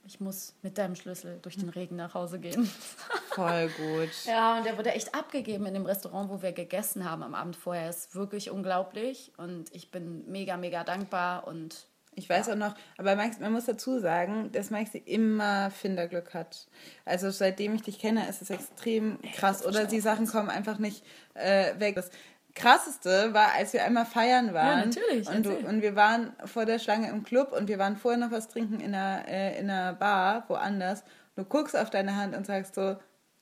Ich 0.07 0.21
muss 0.21 0.55
mit 0.63 0.79
deinem 0.79 0.95
Schlüssel 0.95 1.39
durch 1.43 1.57
den 1.59 1.69
Regen 1.69 1.97
nach 1.97 2.15
Hause 2.15 2.39
gehen. 2.39 2.71
Voll 3.33 3.69
gut. 3.77 4.11
Ja, 4.25 4.57
und 4.57 4.65
der 4.65 4.79
wurde 4.79 4.93
echt 4.93 5.15
abgegeben 5.15 5.67
in 5.67 5.75
dem 5.75 5.85
Restaurant, 5.85 6.31
wo 6.31 6.41
wir 6.41 6.53
gegessen 6.53 7.09
haben 7.09 7.23
am 7.23 7.35
Abend 7.35 7.57
vorher. 7.57 7.91
Ist 7.91 8.15
wirklich 8.15 8.51
unglaublich 8.51 9.33
und 9.37 9.75
ich 9.75 9.91
bin 9.91 10.31
mega, 10.31 10.57
mega 10.57 10.83
dankbar 10.83 11.47
und 11.47 11.87
Ich 12.15 12.29
weiß 12.29 12.49
auch 12.49 12.57
noch, 12.57 12.75
aber 12.97 13.15
Max, 13.15 13.39
man 13.39 13.53
muss 13.53 13.67
dazu 13.67 14.01
sagen, 14.01 14.51
dass 14.53 14.71
Maxi 14.71 14.99
immer 14.99 15.71
Finderglück 15.71 16.35
hat. 16.35 16.67
Also 17.05 17.31
seitdem 17.31 17.75
ich 17.75 17.83
dich 17.83 17.99
kenne, 17.99 18.29
ist 18.29 18.43
es 18.43 18.51
extrem 18.51 19.19
krass. 19.37 19.65
Oder 19.65 19.85
die 19.85 20.01
Sachen 20.01 20.27
kommen 20.27 20.51
einfach 20.51 20.79
nicht 20.79 21.05
äh, 21.35 21.79
weg. 21.79 21.95
Das 21.95 22.11
Krasseste 22.55 23.33
war, 23.35 23.53
als 23.53 23.73
wir 23.73 23.85
einmal 23.85 24.05
feiern 24.05 24.53
waren. 24.53 24.79
Ja, 24.79 24.87
natürlich, 24.87 25.29
Und, 25.29 25.47
du, 25.47 25.55
und 25.55 25.81
wir 25.81 25.95
waren 25.95 26.33
vor 26.45 26.65
der 26.65 26.79
Schlange 26.79 27.09
im 27.09 27.23
Club 27.23 27.53
und 27.53 27.69
wir 27.69 27.79
waren 27.79 27.97
vorher 27.97 28.19
noch 28.19 28.33
was 28.33 28.49
trinken 28.49 28.81
in 28.81 28.95
einer, 28.95 29.29
äh, 29.29 29.59
in 29.59 29.71
einer 29.71 29.93
Bar, 29.93 30.45
woanders. 30.49 31.05
Du 31.37 31.45
guckst 31.45 31.77
auf 31.77 31.91
deine 31.91 32.17
Hand 32.17 32.37
und 32.37 32.47
sagst 32.47 32.75
so, 32.75 32.97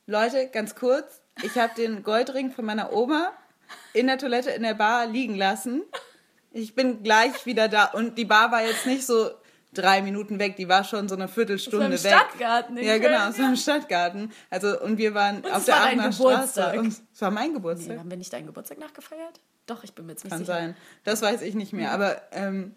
Leute, 0.06 0.49
ganz 0.49 0.75
kurz, 0.75 1.23
ich 1.42 1.56
habe 1.56 1.75
den 1.75 2.02
Goldring 2.02 2.50
von 2.50 2.64
meiner 2.64 2.92
Oma 2.92 3.32
in 3.94 4.06
der 4.06 4.18
Toilette 4.18 4.50
in 4.50 4.62
der 4.62 4.75
Bar 4.75 5.06
liegen 5.06 5.35
lassen. 5.35 5.82
Ich 6.56 6.75
bin 6.75 7.02
gleich 7.02 7.44
wieder 7.44 7.68
da. 7.68 7.84
Und 7.86 8.16
die 8.16 8.25
Bar 8.25 8.50
war 8.50 8.62
jetzt 8.64 8.86
nicht 8.86 9.04
so 9.04 9.30
drei 9.75 10.00
Minuten 10.00 10.38
weg, 10.38 10.56
die 10.56 10.68
war 10.68 10.84
schon 10.84 11.06
so 11.06 11.14
eine 11.14 11.28
Viertelstunde 11.28 11.90
Das 11.90 12.04
weg. 12.04 12.12
war 12.12 12.20
im 12.22 12.26
Stadtgarten 12.28 12.76
in 12.78 12.86
Ja, 12.86 12.96
genau, 12.96 13.18
Köln, 13.18 13.30
es 13.30 13.38
war 13.38 13.48
im 13.50 13.56
Stadtgarten. 13.56 14.32
Also, 14.48 14.80
und 14.80 14.96
wir 14.96 15.12
waren 15.12 15.44
auf 15.44 15.58
es 15.58 15.64
der 15.66 15.75
war 15.75 15.82
Aachener. 15.84 16.12
Straße. 16.12 16.78
Und 16.78 16.86
es 17.12 17.20
war 17.20 17.30
mein 17.30 17.48
Nee, 17.48 17.54
Geburtstag. 17.56 17.98
haben 17.98 18.10
wir 18.10 18.16
nicht 18.16 18.32
deinen 18.32 18.46
Geburtstag 18.46 18.78
nachgefeiert? 18.78 19.38
Doch, 19.66 19.84
ich 19.84 19.92
bin 19.94 20.06
mir 20.06 20.12
jetzt 20.12 20.25
nicht 20.25 20.30
Kann 20.30 20.40
sicher. 20.40 20.52
sein. 20.54 20.76
Das 21.04 21.20
weiß 21.20 21.42
ich 21.42 21.54
nicht 21.54 21.75
mehr. 21.75 21.90
Aber 21.92 22.22
ähm, 22.32 22.75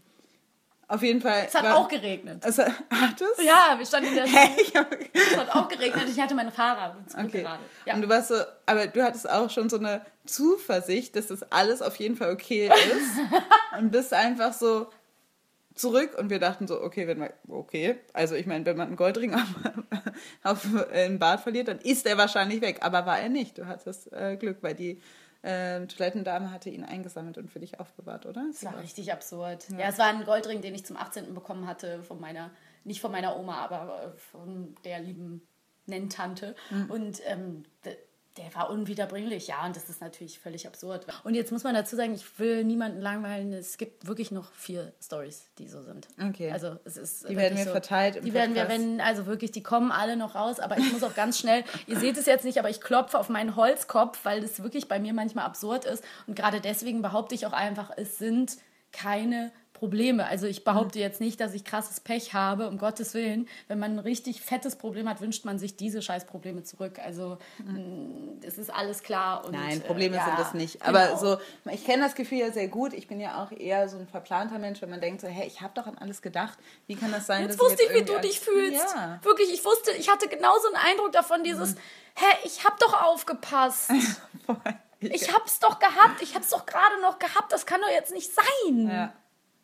auf 0.90 1.04
jeden 1.04 1.22
Fall. 1.22 1.44
Es 1.48 1.54
hat 1.54 1.64
war- 1.64 1.78
auch 1.78 1.88
geregnet. 1.88 2.44
Es 2.44 2.58
hat, 2.58 2.68
hat 2.90 3.22
es? 3.22 3.46
Ja, 3.46 3.76
wir 3.78 3.86
standen 3.86 4.10
in 4.10 4.16
der 4.16 4.26
Hey, 4.26 4.50
ich 4.60 4.76
hab, 4.76 4.92
Es 5.14 5.38
hat 5.38 5.56
auch 5.56 5.68
geregnet. 5.68 6.06
Ich 6.10 6.20
hatte 6.20 6.34
meine 6.34 6.52
Fahrrad 6.52 6.96
okay. 7.24 7.46
Ja. 7.86 7.94
Und 7.94 8.02
du 8.02 8.10
warst 8.10 8.30
so, 8.30 8.36
aber 8.66 8.88
du 8.88 9.04
hattest 9.04 9.30
auch 9.30 9.50
schon 9.52 9.70
so 9.70 9.78
eine 9.78 10.02
Zuversicht, 10.26 11.16
dass 11.16 11.28
das 11.28 11.44
alles 11.52 11.82
auf 11.84 11.96
jeden 11.98 12.16
Fall 12.16 12.32
okay 12.34 12.68
ist. 12.68 13.20
und 13.80 13.92
bist 13.92 14.14
einfach 14.14 14.52
so 14.54 14.88
zurück 15.76 16.18
und 16.18 16.30
wir 16.30 16.40
dachten 16.40 16.68
so, 16.68 16.82
okay, 16.82 17.08
wenn 17.08 17.20
wir, 17.20 17.34
okay, 17.48 17.98
also 18.14 18.36
ich 18.36 18.46
meine, 18.48 18.66
wenn 18.66 18.76
man 18.76 18.88
einen 18.88 18.96
Goldring 18.98 19.34
auf, 19.36 19.46
auf 20.44 20.68
äh, 20.92 21.06
im 21.06 21.20
Bad 21.20 21.42
verliert, 21.42 21.68
dann 21.68 21.80
ist 21.80 22.06
er 22.08 22.18
wahrscheinlich 22.18 22.62
weg. 22.62 22.80
Aber 22.82 23.06
war 23.06 23.20
er 23.20 23.30
nicht. 23.30 23.58
Du 23.60 23.68
hattest 23.68 24.12
äh, 24.12 24.36
Glück, 24.38 24.58
weil 24.62 24.74
die 24.74 25.02
äh, 25.42 25.86
Toilettendame 25.86 26.52
hatte 26.52 26.70
ihn 26.70 26.84
eingesammelt 26.84 27.38
und 27.38 27.50
für 27.50 27.60
dich 27.60 27.80
aufbewahrt, 27.80 28.26
oder? 28.26 28.46
Das 28.52 28.64
war 28.66 28.80
richtig 28.80 29.12
absurd. 29.14 29.70
Ja. 29.70 29.88
es 29.90 29.98
war 29.98 30.08
ein 30.08 30.26
Goldring, 30.26 30.62
den 30.62 30.76
ich 30.76 30.86
zum 30.86 30.98
18. 30.98 31.34
bekommen 31.34 31.68
hatte 31.68 32.04
von 32.04 32.20
meiner, 32.20 32.52
nicht 32.84 33.02
von 33.02 33.12
meiner 33.12 33.38
Oma, 33.38 33.58
aber 33.64 34.04
äh, 34.04 34.18
von 34.18 34.76
der 34.84 35.00
lieben 35.00 35.48
Nenntante. 35.86 36.56
Und 36.90 37.22
ähm, 37.26 37.64
der 38.38 38.54
war 38.56 38.70
unwiederbringlich, 38.70 39.48
ja, 39.48 39.66
und 39.66 39.76
das 39.76 39.90
ist 39.90 40.02
natürlich 40.02 40.40
völlig 40.40 40.66
absurd. 40.68 41.06
Und 41.24 41.34
jetzt 41.34 41.52
muss 41.52 41.64
man 41.64 41.74
dazu 41.74 41.96
sagen, 41.96 42.14
ich 42.14 42.40
will 42.40 42.64
niemanden 42.64 43.02
langweilen. 43.02 43.52
Es 43.52 43.78
gibt 43.78 44.08
wirklich 44.08 44.32
noch 44.32 44.52
vier 44.54 44.94
Stories, 45.02 45.50
die 45.58 45.68
so 45.68 45.82
sind. 45.82 46.08
Okay. 46.22 46.52
Also 46.52 46.78
es 46.86 46.96
ist 46.96 47.28
Die 47.28 47.36
werden 47.36 47.58
wir 47.58 47.66
verteilt 47.66 48.16
im 48.16 48.26
Die 48.26 48.34
werden 48.34 48.56
wir, 48.56 48.64
Podcast. 48.64 48.82
wenn, 48.82 49.02
also 49.02 49.26
wirklich, 49.26 49.52
die 49.52 49.64
kommen 49.64 49.92
alle 49.92 50.16
noch 50.16 50.36
raus, 50.36 50.60
aber 50.60 50.78
ich 50.78 50.92
muss 50.94 51.04
auch 51.04 51.16
ganz 51.16 51.40
schnell, 51.40 51.64
ihr 51.88 52.00
seht 52.00 52.18
es 52.18 52.26
jetzt 52.28 52.46
nicht, 52.46 52.60
aber 52.60 52.70
ich 52.70 52.80
klopfe 52.80 53.20
auf 53.20 53.30
meinen 53.30 53.56
Holzkopf, 53.56 54.20
weil 54.24 54.42
das 54.42 54.64
wirklich 54.64 54.88
bei 54.88 55.00
mir 55.00 55.14
manchmal 55.14 55.46
absurd 55.46 55.86
ist. 55.86 56.04
Und 56.28 56.36
gerade 56.36 56.62
deswegen 56.62 57.02
behaupte 57.02 57.36
ich 57.36 57.46
auch 57.46 57.54
einfach, 57.54 57.92
es 57.98 58.18
sind 58.18 58.58
keine 58.92 59.52
Probleme. 59.80 60.26
Also 60.28 60.46
ich 60.46 60.66
behaupte 60.66 61.00
jetzt 61.00 61.22
nicht, 61.22 61.40
dass 61.40 61.54
ich 61.54 61.64
krasses 61.64 62.02
Pech 62.02 62.34
habe, 62.34 62.68
um 62.68 62.78
Gottes 62.78 63.14
Willen. 63.14 63.48
Wenn 63.70 63.80
man 63.80 63.94
ein 63.94 64.00
richtig 64.00 64.42
fettes 64.42 64.76
Problem 64.76 65.08
hat, 65.08 65.22
wünscht 65.22 65.46
man 65.46 65.58
sich 65.58 65.78
diese 65.78 66.02
scheiß 66.02 66.26
Probleme 66.26 66.64
zurück. 66.64 67.00
Also 67.00 67.38
es 68.46 68.58
ist 68.58 68.70
alles 68.74 69.04
klar. 69.04 69.46
Und, 69.46 69.54
Nein, 69.54 69.78
äh, 69.78 69.80
Probleme 69.86 70.18
ja, 70.18 70.26
sind 70.26 70.38
das 70.38 70.54
nicht. 70.54 70.82
genau. 70.84 70.90
Aber 71.00 71.18
so, 71.18 71.38
ich 71.72 71.86
kenne 71.86 72.04
das 72.04 72.16
Gefühl 72.16 72.40
ja 72.40 72.52
sehr 72.52 72.68
gut. 72.68 72.92
Ich 72.94 73.08
bin 73.08 73.22
ja 73.22 73.42
auch 73.44 73.52
eher 73.54 73.88
so 73.88 73.98
ein 73.98 74.06
verplanter 74.08 74.60
Mensch, 74.60 74.82
wenn 74.82 74.90
man 74.90 75.00
denkt 75.00 75.22
so, 75.22 75.28
hey, 75.28 75.48
ich 75.48 75.62
habe 75.62 75.72
doch 75.76 75.88
an 75.88 75.98
alles 75.98 76.22
gedacht. 76.22 76.58
Wie 76.88 76.96
kann 76.96 77.12
das 77.14 77.26
sein, 77.26 77.44
Jetzt 77.44 77.54
dass 77.60 77.70
wusste 77.70 77.84
ich, 77.84 77.94
wie 77.94 78.04
du 78.04 78.20
dich 78.20 78.40
fühlst. 78.40 78.96
Ja. 78.96 79.20
Wirklich, 79.24 79.54
ich 79.54 79.64
wusste, 79.64 79.92
ich 79.92 80.10
hatte 80.12 80.28
genauso 80.28 80.68
einen 80.68 80.76
Eindruck 80.92 81.14
davon, 81.14 81.44
dieses, 81.44 81.76
Mhm. 81.76 81.80
hä, 82.16 82.26
ich 82.44 82.66
hab 82.66 82.78
doch 82.80 83.02
aufgepasst. 83.04 83.92
Ich 85.02 85.34
hab's 85.34 85.60
doch 85.60 85.80
gehabt, 85.80 86.22
ich 86.22 86.36
hab's 86.36 86.50
doch 86.50 86.66
gerade 86.66 87.00
noch 87.02 87.20
gehabt, 87.20 87.54
das 87.54 87.66
kann 87.66 87.80
doch 87.80 87.88
jetzt 87.90 88.12
nicht 88.14 88.30
sein. 88.36 88.90
ja. 88.90 89.14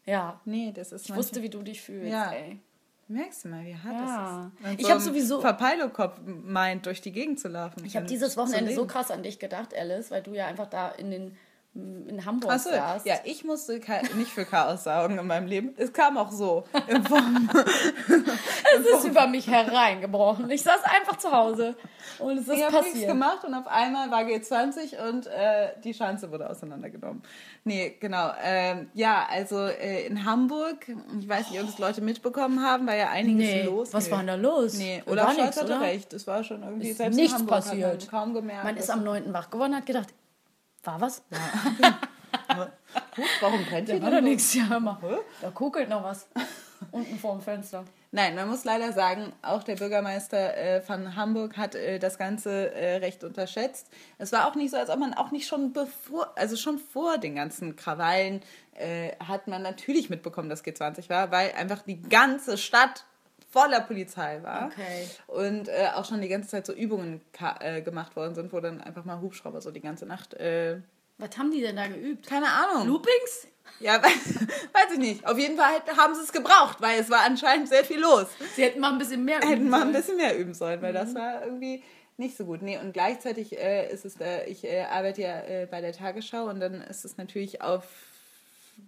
Ja. 0.06 0.40
Nee, 0.46 0.72
das 0.76 0.92
ist 0.92 1.10
Ich 1.10 1.16
wusste, 1.16 1.42
wie 1.42 1.50
du 1.50 1.62
dich 1.64 1.82
fühlst, 1.82 2.12
Ja. 2.12 2.32
ey. 2.32 2.60
Merkst 3.08 3.46
du 3.46 3.50
mal, 3.50 3.64
wie 3.64 3.76
hart 3.76 3.94
Ja. 3.94 4.52
das 4.64 4.72
ist. 4.74 4.80
Ich 4.80 4.86
so 4.86 4.92
hab 4.92 4.98
ein 4.98 5.04
sowieso- 5.04 5.42
Verpeilokopf 5.42 6.20
meint, 6.26 6.86
durch 6.88 7.02
die 7.02 7.12
Gegend 7.12 7.40
zu 7.40 7.48
laufen. 7.50 7.86
Ich 7.86 7.96
habe 7.96 8.08
dieses 8.08 8.36
Wochenende 8.36 8.74
so 8.74 8.88
krass 8.88 9.12
an 9.12 9.22
dich 9.22 9.38
gedacht, 9.38 9.76
Alice, 9.78 10.10
weil 10.10 10.24
du 10.24 10.34
ja 10.34 10.48
einfach 10.48 10.68
da 10.68 10.90
in 10.90 11.12
den 11.12 11.38
in 11.76 12.26
Hamburg 12.26 12.52
Achso, 12.54 12.70
saßt. 12.70 13.06
ja, 13.06 13.16
ich 13.26 13.44
musste 13.44 13.82
nicht 14.16 14.32
für 14.32 14.46
Chaos 14.46 14.86
sorgen 14.86 15.18
in 15.20 15.28
meinem 15.28 15.46
Leben. 15.48 15.74
Es 15.78 15.92
kam 15.92 16.18
auch 16.18 16.32
so. 16.32 16.64
Es 18.78 18.86
ist 18.86 19.06
über 19.06 19.28
mich 19.28 19.48
hereingebrochen. 19.48 20.50
Ich 20.50 20.64
saß 20.64 20.84
einfach 20.84 21.18
zu 21.18 21.32
Hause 21.32 21.76
und 22.20 22.38
es 22.38 22.48
ist 22.48 22.54
Ich 22.58 22.64
habe 22.64 22.76
nichts 22.78 22.92
passiert. 22.92 23.08
gemacht 23.10 23.44
und 23.46 23.54
auf 23.54 23.68
einmal 23.68 24.12
war 24.12 24.22
G20 24.24 25.08
und 25.10 25.28
äh, 25.28 25.70
die 25.84 25.94
Schanze 25.94 26.32
wurde 26.32 26.50
auseinandergenommen. 26.50 27.22
Nee, 27.64 27.96
genau. 28.00 28.32
Ähm, 28.44 28.90
ja, 28.94 29.26
also 29.30 29.60
äh, 29.68 30.06
in 30.08 30.26
Hamburg, 30.26 30.88
ich 31.20 31.28
weiß 31.28 31.52
nicht, 31.52 31.62
ob 31.62 31.70
es 31.70 31.78
Leute 31.80 32.02
mitbekommen 32.02 32.62
haben, 32.64 32.86
war 32.88 32.96
ja 32.96 33.10
einiges 33.10 33.38
Nee, 33.50 33.64
los. 33.64 33.94
was 33.94 34.06
nee. 34.06 34.12
war 34.12 34.18
denn 34.20 34.28
da 34.28 34.36
los? 34.36 34.74
Nee, 34.78 35.04
nix, 35.06 35.22
Scholz 35.36 35.38
hatte 35.58 35.66
oder? 35.66 35.82
recht. 35.82 36.14
Es 36.14 36.28
war 36.28 36.44
schon 36.44 36.64
irgendwie 36.64 36.90
Ist 36.90 36.98
selbst 36.98 37.16
nichts 37.16 37.34
in 37.34 37.40
Hamburg 37.40 37.58
passiert. 37.64 38.10
Kaum 38.10 38.34
gemerkt. 38.34 38.64
Man 38.64 38.78
ist 38.78 38.90
am 38.90 39.04
9. 39.04 39.34
wach 39.34 39.50
geworden 39.50 39.72
und 39.72 39.78
hat 39.78 39.86
gedacht, 39.86 40.10
war 40.86 41.02
was? 41.02 41.24
Huch, 43.18 43.26
warum 43.42 43.66
brennt 43.66 43.90
Da 43.90 44.02
war 44.02 44.12
doch 44.12 44.22
nichts, 44.22 44.54
ja, 44.54 44.68
hör 44.70 44.80
mal. 44.80 44.98
Da 45.42 45.52
kukelt 45.52 45.90
noch 45.90 46.04
was. 46.04 46.28
Unten 46.92 47.18
vor 47.18 47.34
dem 47.34 47.42
Fenster. 47.42 47.84
Nein, 48.12 48.36
man 48.36 48.48
muss 48.48 48.64
leider 48.64 48.94
sagen, 48.94 49.34
auch 49.42 49.64
der 49.64 49.76
Bürgermeister 49.76 50.56
äh, 50.56 50.82
von 50.82 51.16
Hamburg 51.16 51.58
hat 51.58 51.76
äh, 51.76 52.00
das 52.00 52.18
Ganze 52.18 52.74
äh, 52.74 52.98
recht 52.98 53.24
unterschätzt. 53.24 53.90
Es 54.18 54.32
war 54.32 54.48
auch 54.48 54.56
nicht 54.56 54.72
so, 54.72 54.78
als 54.78 54.90
ob 54.90 55.00
man 55.00 55.14
auch 55.14 55.32
nicht 55.32 55.48
schon 55.48 55.74
bevor, 55.74 56.32
also 56.38 56.56
schon 56.56 56.78
vor 56.80 57.18
den 57.18 57.36
ganzen 57.36 57.76
Krawallen 57.76 58.42
äh, 58.74 59.12
hat 59.20 59.48
man 59.48 59.64
natürlich 59.64 60.10
mitbekommen, 60.10 60.50
dass 60.50 60.64
G20 60.64 61.10
war, 61.10 61.32
weil 61.32 61.52
einfach 61.54 61.82
die 61.82 62.02
ganze 62.02 62.58
Stadt 62.58 63.06
voller 63.56 63.80
Polizei 63.82 64.40
war. 64.44 64.66
Okay. 64.68 65.08
Und 65.28 65.70
äh, 65.70 65.88
auch 65.94 66.04
schon 66.06 66.20
die 66.22 66.28
ganze 66.28 66.50
Zeit 66.50 66.66
so 66.66 66.74
Übungen 66.74 67.22
äh, 67.62 67.82
gemacht 67.82 68.16
worden 68.18 68.36
sind, 68.36 68.52
wo 68.52 68.60
dann 68.60 68.82
einfach 68.82 69.06
mal 69.06 69.22
Hubschrauber 69.22 69.62
so 69.62 69.72
die 69.72 69.80
ganze 69.82 70.06
Nacht. 70.06 70.34
Äh, 70.34 70.82
Was 71.18 71.38
haben 71.38 71.52
die 71.52 71.62
denn 71.62 71.78
da 71.78 71.88
geübt? 71.88 72.28
keine 72.28 72.48
Ahnung. 72.48 72.88
Loopings? 72.88 73.48
Ja, 73.80 74.04
weiß, 74.04 74.12
weiß 74.74 74.92
ich 74.94 75.00
nicht. 75.00 75.26
Auf 75.26 75.38
jeden 75.38 75.58
Fall 75.58 75.82
haben 75.98 76.14
sie 76.16 76.22
es 76.22 76.34
gebraucht, 76.34 76.82
weil 76.82 77.00
es 77.00 77.10
war 77.10 77.22
anscheinend 77.26 77.70
sehr 77.70 77.84
viel 77.86 78.00
los 78.00 78.28
Sie 78.56 78.64
hätten 78.64 78.80
mal 78.80 78.92
ein 78.92 78.98
bisschen 79.00 79.24
mehr 79.26 79.38
hätten 79.40 79.54
üben 79.54 79.70
mal 79.70 79.78
ein 79.78 79.82
sollen. 79.84 79.94
bisschen 79.94 80.18
mehr 80.18 80.38
üben 80.38 80.54
sollen, 80.54 80.82
weil 80.82 80.94
das 80.94 81.16
war 81.16 81.44
irgendwie 81.46 81.82
nicht 82.18 82.36
so 82.38 82.46
gut. 82.46 82.62
Nee, 82.62 82.78
und 82.78 82.94
gleichzeitig 82.94 83.58
äh, 83.58 83.92
ist 83.92 84.06
es, 84.06 84.20
äh, 84.20 84.46
ich 84.46 84.64
äh, 84.66 84.84
arbeite 84.84 85.22
ja 85.22 85.40
äh, 85.42 85.68
bei 85.70 85.82
der 85.82 85.94
Tagesschau 85.94 86.46
und 86.46 86.60
dann 86.60 86.82
ist 86.82 87.06
es 87.06 87.18
natürlich 87.18 87.62
auf 87.62 87.84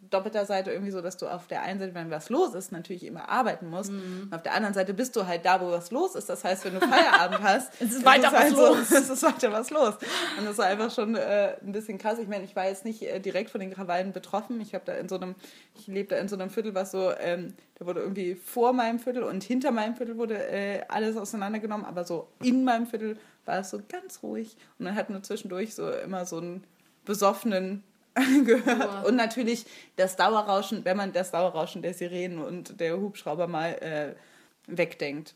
doppelter 0.09 0.45
Seite 0.45 0.71
irgendwie 0.71 0.91
so, 0.91 1.01
dass 1.01 1.17
du 1.17 1.27
auf 1.27 1.47
der 1.47 1.61
einen 1.61 1.79
Seite, 1.79 1.93
wenn 1.93 2.09
was 2.09 2.29
los 2.29 2.53
ist, 2.53 2.71
natürlich 2.71 3.05
immer 3.05 3.29
arbeiten 3.29 3.69
musst. 3.69 3.91
Mhm. 3.91 4.23
Und 4.23 4.33
auf 4.33 4.43
der 4.43 4.53
anderen 4.53 4.73
Seite 4.73 4.93
bist 4.93 5.15
du 5.15 5.25
halt 5.25 5.45
da, 5.45 5.61
wo 5.61 5.71
was 5.71 5.91
los 5.91 6.15
ist. 6.15 6.29
Das 6.29 6.43
heißt, 6.43 6.65
wenn 6.65 6.75
du 6.75 6.79
Feierabend 6.79 7.41
hast, 7.41 7.73
Es 7.79 7.93
ist 7.93 8.05
weiter 8.05 8.31
was 8.31 8.39
halt 8.39 8.51
los. 8.55 8.89
So, 8.89 8.95
es 8.97 9.09
ist 9.09 9.23
weiter 9.23 9.51
was 9.51 9.69
los. 9.69 9.95
Und 10.37 10.45
das 10.45 10.57
war 10.57 10.65
einfach 10.65 10.93
schon 10.93 11.15
äh, 11.15 11.57
ein 11.61 11.71
bisschen 11.71 11.97
krass. 11.97 12.19
Ich 12.19 12.27
meine, 12.27 12.43
ich 12.43 12.55
war 12.55 12.67
jetzt 12.67 12.85
nicht 12.85 13.01
äh, 13.01 13.19
direkt 13.19 13.49
von 13.49 13.59
den 13.59 13.73
Krawallen 13.73 14.13
betroffen. 14.13 14.59
Ich 14.61 14.73
habe 14.73 14.83
da 14.85 14.93
in 14.93 15.09
so 15.09 15.15
einem, 15.15 15.35
ich 15.75 15.87
lebe 15.87 16.09
da 16.09 16.17
in 16.17 16.27
so 16.27 16.35
einem 16.35 16.49
Viertel, 16.49 16.75
was 16.75 16.91
so, 16.91 17.11
ähm, 17.19 17.53
da 17.75 17.85
wurde 17.85 18.01
irgendwie 18.01 18.35
vor 18.35 18.73
meinem 18.73 18.99
Viertel 18.99 19.23
und 19.23 19.43
hinter 19.43 19.71
meinem 19.71 19.95
Viertel 19.95 20.17
wurde 20.17 20.35
äh, 20.35 20.81
alles 20.87 21.17
auseinandergenommen, 21.17 21.85
aber 21.85 22.03
so 22.03 22.27
in 22.41 22.63
meinem 22.63 22.87
Viertel 22.87 23.17
war 23.45 23.59
es 23.59 23.69
so 23.69 23.79
ganz 23.87 24.23
ruhig. 24.23 24.57
Und 24.79 24.85
dann 24.85 24.95
hatten 24.95 25.13
wir 25.13 25.23
zwischendurch 25.23 25.75
so 25.75 25.89
immer 25.89 26.25
so 26.25 26.37
einen 26.37 26.63
besoffenen 27.05 27.83
gehört. 28.45 29.05
Und 29.05 29.15
natürlich 29.15 29.65
das 29.95 30.15
Dauerrauschen, 30.15 30.85
wenn 30.85 30.97
man 30.97 31.13
das 31.13 31.31
Dauerrauschen 31.31 31.81
der 31.81 31.93
Sirenen 31.93 32.39
und 32.39 32.79
der 32.79 32.99
Hubschrauber 32.99 33.47
mal 33.47 33.73
äh, 33.73 34.15
wegdenkt. 34.67 35.35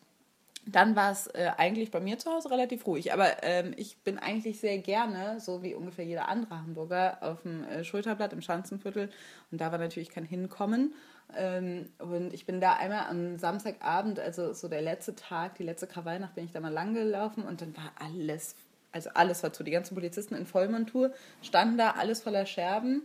Dann 0.67 0.95
war 0.95 1.11
es 1.11 1.25
äh, 1.27 1.51
eigentlich 1.57 1.89
bei 1.89 1.99
mir 1.99 2.19
zu 2.19 2.31
Hause 2.31 2.51
relativ 2.51 2.85
ruhig. 2.85 3.13
Aber 3.13 3.43
ähm, 3.43 3.73
ich 3.77 3.97
bin 4.03 4.19
eigentlich 4.19 4.59
sehr 4.59 4.77
gerne, 4.77 5.39
so 5.39 5.63
wie 5.63 5.73
ungefähr 5.73 6.05
jeder 6.05 6.27
andere 6.27 6.55
Hamburger, 6.55 7.17
auf 7.21 7.41
dem 7.41 7.63
äh, 7.63 7.83
Schulterblatt 7.83 8.31
im 8.33 8.41
Schanzenviertel. 8.41 9.09
Und 9.51 9.59
da 9.59 9.71
war 9.71 9.79
natürlich 9.79 10.09
kein 10.09 10.25
Hinkommen. 10.25 10.93
Ähm, 11.35 11.89
und 11.97 12.33
ich 12.33 12.45
bin 12.45 12.61
da 12.61 12.73
einmal 12.73 13.07
am 13.09 13.39
Samstagabend, 13.39 14.19
also 14.19 14.53
so 14.53 14.67
der 14.67 14.81
letzte 14.81 15.15
Tag, 15.15 15.55
die 15.55 15.63
letzte 15.63 15.87
Krawallnacht, 15.87 16.35
bin 16.35 16.45
ich 16.45 16.51
da 16.51 16.59
mal 16.59 16.71
lang 16.71 16.93
gelaufen 16.93 17.43
und 17.43 17.61
dann 17.61 17.75
war 17.75 17.91
alles, 17.99 18.55
also 18.91 19.09
alles 19.13 19.43
war 19.43 19.53
zu. 19.53 19.63
Die 19.63 19.71
ganzen 19.71 19.95
Polizisten 19.95 20.35
in 20.35 20.45
Vollmontur 20.45 21.11
standen 21.41 21.77
da, 21.77 21.91
alles 21.91 22.21
voller 22.21 22.45
Scherben. 22.45 23.03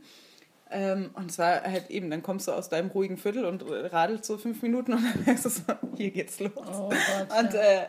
Ähm, 0.70 1.10
und 1.14 1.30
es 1.30 1.38
war 1.38 1.62
halt 1.62 1.90
eben, 1.90 2.10
dann 2.10 2.22
kommst 2.22 2.48
du 2.48 2.52
aus 2.52 2.68
deinem 2.68 2.90
ruhigen 2.90 3.16
Viertel 3.16 3.44
und 3.44 3.62
radelst 3.68 4.24
so 4.24 4.36
fünf 4.36 4.62
Minuten 4.62 4.94
und 4.94 5.04
dann 5.04 5.24
merkst 5.24 5.44
du 5.44 5.48
so, 5.48 5.62
hier 5.96 6.10
geht's 6.10 6.40
los. 6.40 6.52
Oh 6.56 6.88
Gott, 6.88 7.38
und 7.38 7.54
äh, 7.54 7.86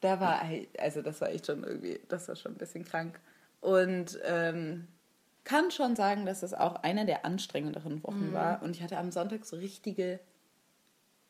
da 0.00 0.20
war 0.20 0.40
halt, 0.46 0.68
also 0.80 1.02
das 1.02 1.20
war 1.20 1.30
echt 1.30 1.46
schon 1.46 1.64
irgendwie, 1.64 2.00
das 2.08 2.28
war 2.28 2.36
schon 2.36 2.52
ein 2.52 2.58
bisschen 2.58 2.84
krank. 2.84 3.18
Und 3.60 4.18
ähm, 4.24 4.86
kann 5.42 5.70
schon 5.72 5.96
sagen, 5.96 6.24
dass 6.24 6.42
es 6.44 6.54
auch 6.54 6.76
eine 6.76 7.04
der 7.04 7.24
anstrengenderen 7.24 8.02
Wochen 8.04 8.28
Mhm. 8.28 8.32
war. 8.32 8.62
Und 8.62 8.76
ich 8.76 8.82
hatte 8.82 8.96
am 8.96 9.10
Sonntag 9.10 9.44
so 9.44 9.56
richtige 9.56 10.20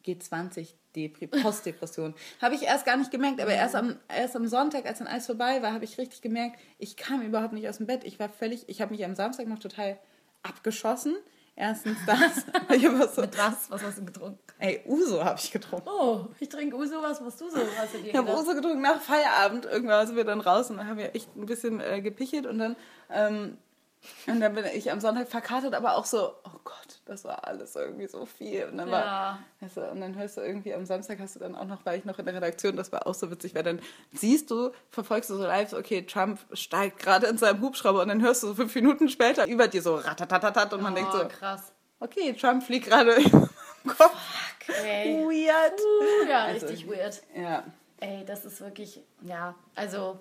G20-Postdepression. 0.04 2.14
habe 2.42 2.54
ich 2.54 2.62
erst 2.62 2.86
gar 2.86 2.96
nicht 2.96 3.10
gemerkt, 3.10 3.40
aber 3.40 3.52
erst 3.52 3.74
am, 3.74 3.96
erst 4.08 4.36
am 4.36 4.46
Sonntag, 4.46 4.86
als 4.86 4.98
dann 4.98 5.08
alles 5.08 5.26
vorbei 5.26 5.62
war, 5.62 5.72
habe 5.72 5.84
ich 5.84 5.98
richtig 5.98 6.22
gemerkt, 6.22 6.58
ich 6.78 6.96
kam 6.96 7.22
überhaupt 7.22 7.52
nicht 7.52 7.68
aus 7.68 7.78
dem 7.78 7.86
Bett. 7.86 8.04
Ich 8.04 8.18
war 8.18 8.28
völlig, 8.28 8.68
ich 8.68 8.80
habe 8.80 8.92
mich 8.92 9.04
am 9.04 9.14
Samstag 9.14 9.46
noch 9.46 9.58
total 9.58 9.98
abgeschossen. 10.42 11.16
Erstens 11.56 11.98
das. 12.06 12.46
ich 12.74 12.82
so, 12.82 13.20
Mit 13.20 13.36
was? 13.36 13.70
Was 13.70 13.82
hast 13.82 13.98
du 13.98 14.04
getrunken? 14.06 14.38
ey, 14.60 14.80
Uso 14.86 15.24
habe 15.24 15.38
ich 15.38 15.50
getrunken. 15.50 15.88
Oh, 15.88 16.26
ich 16.38 16.48
trinke 16.48 16.76
Uso, 16.76 17.02
was 17.02 17.20
machst 17.20 17.40
du 17.40 17.50
so? 17.50 17.58
Hast 17.76 17.94
du 17.94 17.98
dir 17.98 18.10
Ich 18.10 18.16
habe? 18.16 18.32
Uso 18.32 18.54
getrunken 18.54 18.82
nach 18.82 19.00
Feierabend. 19.00 19.66
Irgendwann 19.66 20.06
sind 20.06 20.16
wir 20.16 20.24
dann 20.24 20.40
raus 20.40 20.70
und 20.70 20.78
dann 20.78 20.86
haben 20.86 20.98
wir 20.98 21.14
echt 21.14 21.34
ein 21.36 21.46
bisschen 21.46 21.80
äh, 21.80 22.00
gepichelt 22.00 22.46
und 22.46 22.58
dann 22.58 22.76
ähm, 23.10 23.58
Und 24.26 24.40
dann 24.40 24.54
bin 24.54 24.64
ich 24.74 24.90
am 24.90 24.98
Sonntag 25.00 25.28
verkatert, 25.28 25.74
aber 25.74 25.96
auch 25.96 26.06
so, 26.06 26.32
oh 26.44 26.58
Gott, 26.64 27.00
das 27.04 27.24
war 27.24 27.46
alles 27.46 27.76
irgendwie 27.76 28.06
so 28.06 28.24
viel. 28.24 28.64
Und 28.64 28.78
dann, 28.78 28.88
Ja. 28.88 29.38
war, 29.60 29.68
du, 29.74 29.90
und 29.90 30.00
dann 30.00 30.16
hörst 30.16 30.36
du 30.38 30.40
irgendwie, 30.40 30.72
am 30.72 30.86
Samstag 30.86 31.18
hast 31.20 31.36
du 31.36 31.40
dann 31.40 31.54
auch 31.54 31.66
noch, 31.66 31.84
war 31.84 31.94
ich 31.94 32.04
noch 32.06 32.18
in 32.18 32.24
der 32.24 32.34
Redaktion, 32.34 32.76
das 32.76 32.92
war 32.92 33.06
auch 33.06 33.14
so 33.14 33.30
witzig, 33.30 33.54
weil 33.54 33.62
dann 33.62 33.80
siehst 34.12 34.50
du, 34.50 34.70
verfolgst 34.90 35.28
du 35.30 35.36
so 35.36 35.42
live, 35.42 35.72
okay, 35.74 36.02
Trump 36.06 36.38
steigt 36.54 36.98
gerade 37.00 37.26
in 37.26 37.36
seinem 37.36 37.60
Hubschrauber 37.60 38.00
und 38.02 38.08
dann 38.08 38.22
hörst 38.22 38.42
du 38.42 38.48
so 38.48 38.54
fünf 38.54 38.74
Minuten 38.74 39.08
später 39.10 39.46
über 39.46 39.68
dir 39.68 39.82
so 39.82 39.96
ratatatatat 39.96 40.72
und 40.72 40.82
man 40.82 40.94
denkt 40.94 41.12
so, 41.12 41.22
Oh, 41.24 41.28
krass. 41.28 41.72
okay, 42.00 42.32
Trump 42.32 42.62
fliegt 42.62 42.86
gerade 42.86 43.12
im 43.22 43.48
Kopf. 43.86 44.16
Okay. 44.68 45.24
Weird. 45.24 45.78
Uh, 45.80 46.28
ja, 46.28 46.44
Also- 46.44 46.66
richtig 46.66 46.88
weird. 46.88 47.22
Ja. 47.36 47.64
Ey, 48.02 48.24
das 48.24 48.46
ist 48.46 48.62
wirklich, 48.62 49.02
ja, 49.20 49.54
also 49.74 50.18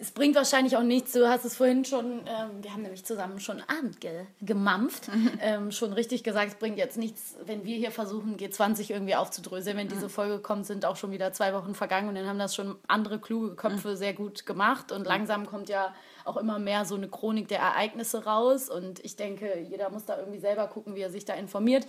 es 0.00 0.12
bringt 0.12 0.34
wahrscheinlich 0.34 0.76
auch 0.76 0.82
nichts. 0.82 1.12
Du 1.12 1.28
hast 1.28 1.44
es 1.44 1.56
vorhin 1.56 1.84
schon, 1.84 2.20
ähm, 2.26 2.62
wir 2.62 2.72
haben 2.72 2.82
nämlich 2.82 3.04
zusammen 3.04 3.38
schon 3.38 3.62
Abend 3.62 4.00
ge 4.00 4.24
gemampft, 4.40 5.10
ähm, 5.40 5.70
schon 5.70 5.92
richtig 5.92 6.24
gesagt, 6.24 6.52
es 6.52 6.54
bringt 6.54 6.78
jetzt 6.78 6.96
nichts, 6.96 7.36
wenn 7.44 7.64
wir 7.64 7.76
hier 7.76 7.90
versuchen, 7.90 8.36
G20 8.36 8.90
irgendwie 8.90 9.14
aufzudröseln. 9.14 9.76
Wenn 9.76 9.88
diese 9.88 10.08
Folge 10.08 10.38
kommt, 10.38 10.66
sind 10.66 10.86
auch 10.86 10.96
schon 10.96 11.10
wieder 11.10 11.32
zwei 11.32 11.52
Wochen 11.52 11.74
vergangen 11.74 12.08
und 12.08 12.14
dann 12.14 12.26
haben 12.26 12.38
das 12.38 12.54
schon 12.54 12.76
andere 12.88 13.18
kluge 13.18 13.54
Köpfe 13.54 13.96
sehr 13.96 14.14
gut 14.14 14.46
gemacht 14.46 14.90
und 14.90 15.06
langsam 15.06 15.46
kommt 15.46 15.68
ja 15.68 15.94
auch 16.24 16.36
immer 16.36 16.58
mehr 16.58 16.84
so 16.84 16.94
eine 16.94 17.08
Chronik 17.08 17.48
der 17.48 17.58
Ereignisse 17.58 18.24
raus 18.24 18.70
und 18.70 19.04
ich 19.04 19.16
denke, 19.16 19.66
jeder 19.68 19.90
muss 19.90 20.04
da 20.04 20.18
irgendwie 20.18 20.38
selber 20.38 20.66
gucken, 20.68 20.94
wie 20.94 21.00
er 21.00 21.10
sich 21.10 21.24
da 21.24 21.34
informiert. 21.34 21.86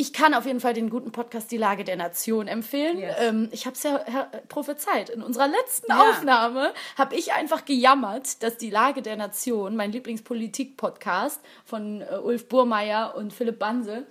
Ich 0.00 0.12
kann 0.12 0.32
auf 0.32 0.46
jeden 0.46 0.60
Fall 0.60 0.74
den 0.74 0.90
guten 0.90 1.10
Podcast 1.10 1.50
Die 1.50 1.56
Lage 1.56 1.82
der 1.82 1.96
Nation 1.96 2.46
empfehlen. 2.46 2.98
Yes. 3.00 3.16
Ähm, 3.18 3.48
ich 3.50 3.66
habe 3.66 3.74
es 3.74 3.82
ja 3.82 3.98
her- 4.04 4.30
prophezeit. 4.48 5.10
In 5.10 5.24
unserer 5.24 5.48
letzten 5.48 5.90
Ja. 5.90 5.98
Aufnahme 6.10 6.72
habe 6.96 7.16
ich 7.16 7.32
einfach 7.32 7.64
gejammert, 7.64 8.44
dass 8.44 8.56
Die 8.58 8.70
Lage 8.70 9.02
der 9.02 9.16
Nation, 9.16 9.74
mein 9.74 9.90
Lieblingspolitik-Podcast 9.90 11.40
von 11.64 12.02
äh, 12.02 12.14
Ulf 12.22 12.48
Burmeier 12.48 13.14
und 13.16 13.32
Philipp 13.32 13.58
Banse, 13.58 14.06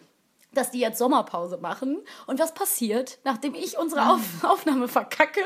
dass 0.54 0.72
die 0.72 0.80
jetzt 0.80 0.98
Sommerpause 0.98 1.58
machen. 1.58 2.04
Und 2.26 2.40
was 2.40 2.54
passiert? 2.54 3.20
Nachdem 3.24 3.54
ich 3.54 3.78
unsere 3.78 4.10
Auf 4.10 4.22
Aufnahme 4.44 4.88
verkacke, 4.88 5.42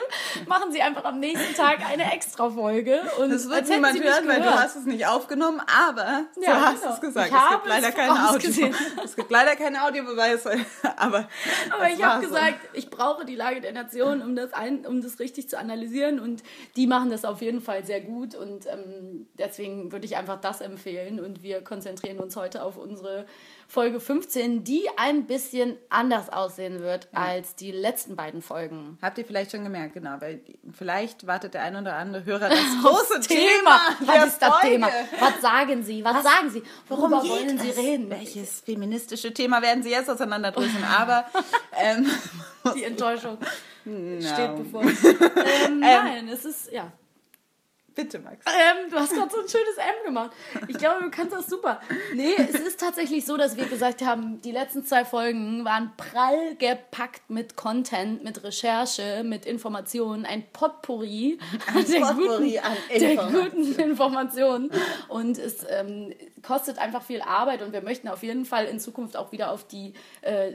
machen 0.48 0.72
sie 0.72 0.81
einfach 0.81 1.03
am 1.03 1.20
nächsten 1.20 1.53
Tag 1.55 1.86
eine 1.86 2.13
Extra-Folge. 2.13 3.01
Und 3.20 3.31
Das 3.31 3.50
wird 3.50 3.67
niemand 3.67 4.01
hören, 4.01 4.27
weil 4.27 4.41
du 4.41 4.50
hast 4.50 4.75
es 4.75 4.86
nicht 4.86 5.05
aufgenommen, 5.08 5.62
aber 5.67 6.25
Ja, 6.39 6.53
du 6.53 6.62
hast 6.62 6.81
genau. 6.81 6.93
es 6.93 7.01
gesagt. 7.01 7.27
Ich 7.27 7.34
es 7.34 7.39
habe 7.39 7.55
gibt 7.55 7.67
leider 7.67 7.89
es 7.89 7.96
keine 7.96 8.29
Audio. 8.29 8.70
Es 9.03 9.15
gibt 9.15 9.31
leider 9.31 9.55
keine 9.55 9.84
Audiobeweise, 9.84 10.51
aber 10.98 11.27
Aber 11.72 11.89
ich 11.89 12.01
habe 12.03 12.24
so. 12.24 12.29
gesagt, 12.29 12.60
ich 12.74 12.89
brauche 12.89 13.25
die 13.25 13.36
Lage 13.36 13.60
der 13.62 13.74
Nation, 13.74 14.22
um 14.22 14.36
das, 14.36 14.53
ein, 14.53 14.86
um 14.86 15.01
das 15.01 15.20
richtig 15.20 15.50
zu 15.50 15.58
analysieren. 15.58 16.20
Und 16.20 16.43
die 16.75 16.88
machen 16.88 17.10
das 17.10 17.25
auf 17.25 17.41
jeden 17.41 17.62
Fall 17.62 17.86
sehr 17.86 18.01
gut. 18.01 18.36
Und 18.36 18.65
ähm, 18.67 19.27
deswegen 19.38 19.91
würde 19.91 20.05
ich 20.05 20.15
einfach 20.15 20.39
das 20.39 20.62
empfehlen. 20.62 21.20
Und 21.20 21.43
wir 21.43 21.63
konzentrieren 21.63 22.20
uns 22.20 22.36
heute 22.36 22.63
auf 22.63 22.77
unsere 22.77 23.25
Folge 23.72 24.01
15, 24.01 24.66
die 24.66 24.84
ein 24.98 25.28
bisschen 25.28 25.78
anders 25.90 26.28
aussehen 26.28 26.82
wird 26.82 27.08
als 27.13 27.56
die 27.56 27.72
letzten 27.72 28.18
beiden 28.18 28.42
Folgen. 28.42 28.98
Habt 29.01 29.18
ihr 29.18 29.24
vielleicht 29.24 29.51
schon 29.51 29.63
gemerkt, 29.63 29.94
genau, 29.94 30.20
weil 30.20 30.42
vielleicht 30.74 31.25
wartet 31.25 31.54
der 31.54 31.62
ein 31.62 31.78
oder 31.78 31.96
andere 31.96 32.25
Hörer 32.25 32.50
das 32.50 32.60
große 32.84 33.22
Thema. 33.22 33.80
Was 34.00 34.08
der 34.13 34.25
ist 34.25 34.42
das 34.42 34.50
Folge. 34.50 34.68
Thema? 34.72 34.90
Was 35.22 35.42
sagen 35.42 35.84
Sie? 35.84 36.04
Was, 36.04 36.22
sagen 36.22 36.50
Sie? 36.50 36.63
Worüber 36.90 37.22
geht 37.22 37.32
wollen 37.32 37.60
Sie 37.60 37.70
reden? 37.70 38.10
Welches 38.10 38.60
feministische 38.60 39.34
Thema 39.34 39.62
werden 39.62 39.84
Sie 39.84 39.92
jetzt 39.92 40.10
auseinanderdröseln? 40.10 40.84
Aber 40.98 41.24
ähm, 41.82 42.10
Die 42.75 42.84
Enttäuschung 42.84 43.38
no. 43.86 44.22
steht 44.34 44.56
bevor. 44.58 44.84
Ähm, 44.84 45.80
nein, 45.80 46.28
es 46.28 46.44
ist, 46.44 46.74
ja. 46.74 46.92
Bitte, 47.95 48.19
Max. 48.19 48.45
Ähm, 48.45 48.89
du 48.89 48.98
hast 48.98 49.13
gerade 49.13 49.31
so 49.31 49.41
ein 49.41 49.48
schönes 49.48 49.77
M 49.77 50.05
gemacht. 50.05 50.31
Ich 50.67 50.77
glaube, 50.77 51.03
du 51.03 51.12
kannst 51.12 51.33
das 51.33 51.48
super. 51.48 51.81
Nee, 52.13 52.36
es 52.38 52.60
ist 52.60 52.79
tatsächlich 52.79 53.25
so, 53.25 53.38
dass 53.38 53.57
wir 53.57 53.65
gesagt 53.65 54.03
haben, 54.03 54.41
die 54.41 54.51
letzten 54.51 54.83
zwei 54.86 55.05
Folgen 55.05 55.65
waren 55.65 55.91
prall 55.98 56.55
gepackt 56.55 57.29
mit 57.29 57.55
Content, 57.55 58.24
mit 58.24 58.43
Recherche, 58.43 59.24
mit 59.24 59.45
Informationen, 59.45 60.25
ein 60.25 60.43
Potpourri, 60.53 61.39
der, 61.75 62.00
Potpourri 62.00 62.51
guten, 62.51 62.65
an 62.65 62.77
der 62.89 63.12
Informationen. 63.12 63.51
guten 63.51 63.79
Informationen. 63.79 64.71
Und 65.07 65.38
es 65.38 65.65
ähm, 65.69 66.13
kostet 66.41 66.79
einfach 66.79 67.03
viel 67.03 67.21
Arbeit 67.21 67.62
und 67.62 67.74
wir 67.74 67.81
möchten 67.81 68.07
auf 68.07 68.24
jeden 68.24 68.45
Fall 68.45 68.65
in 68.65 68.79
Zukunft 68.79 69.17
auch 69.17 69.31
wieder 69.31 69.51
auf 69.51 69.67
die 69.67 69.93
äh, 70.21 70.53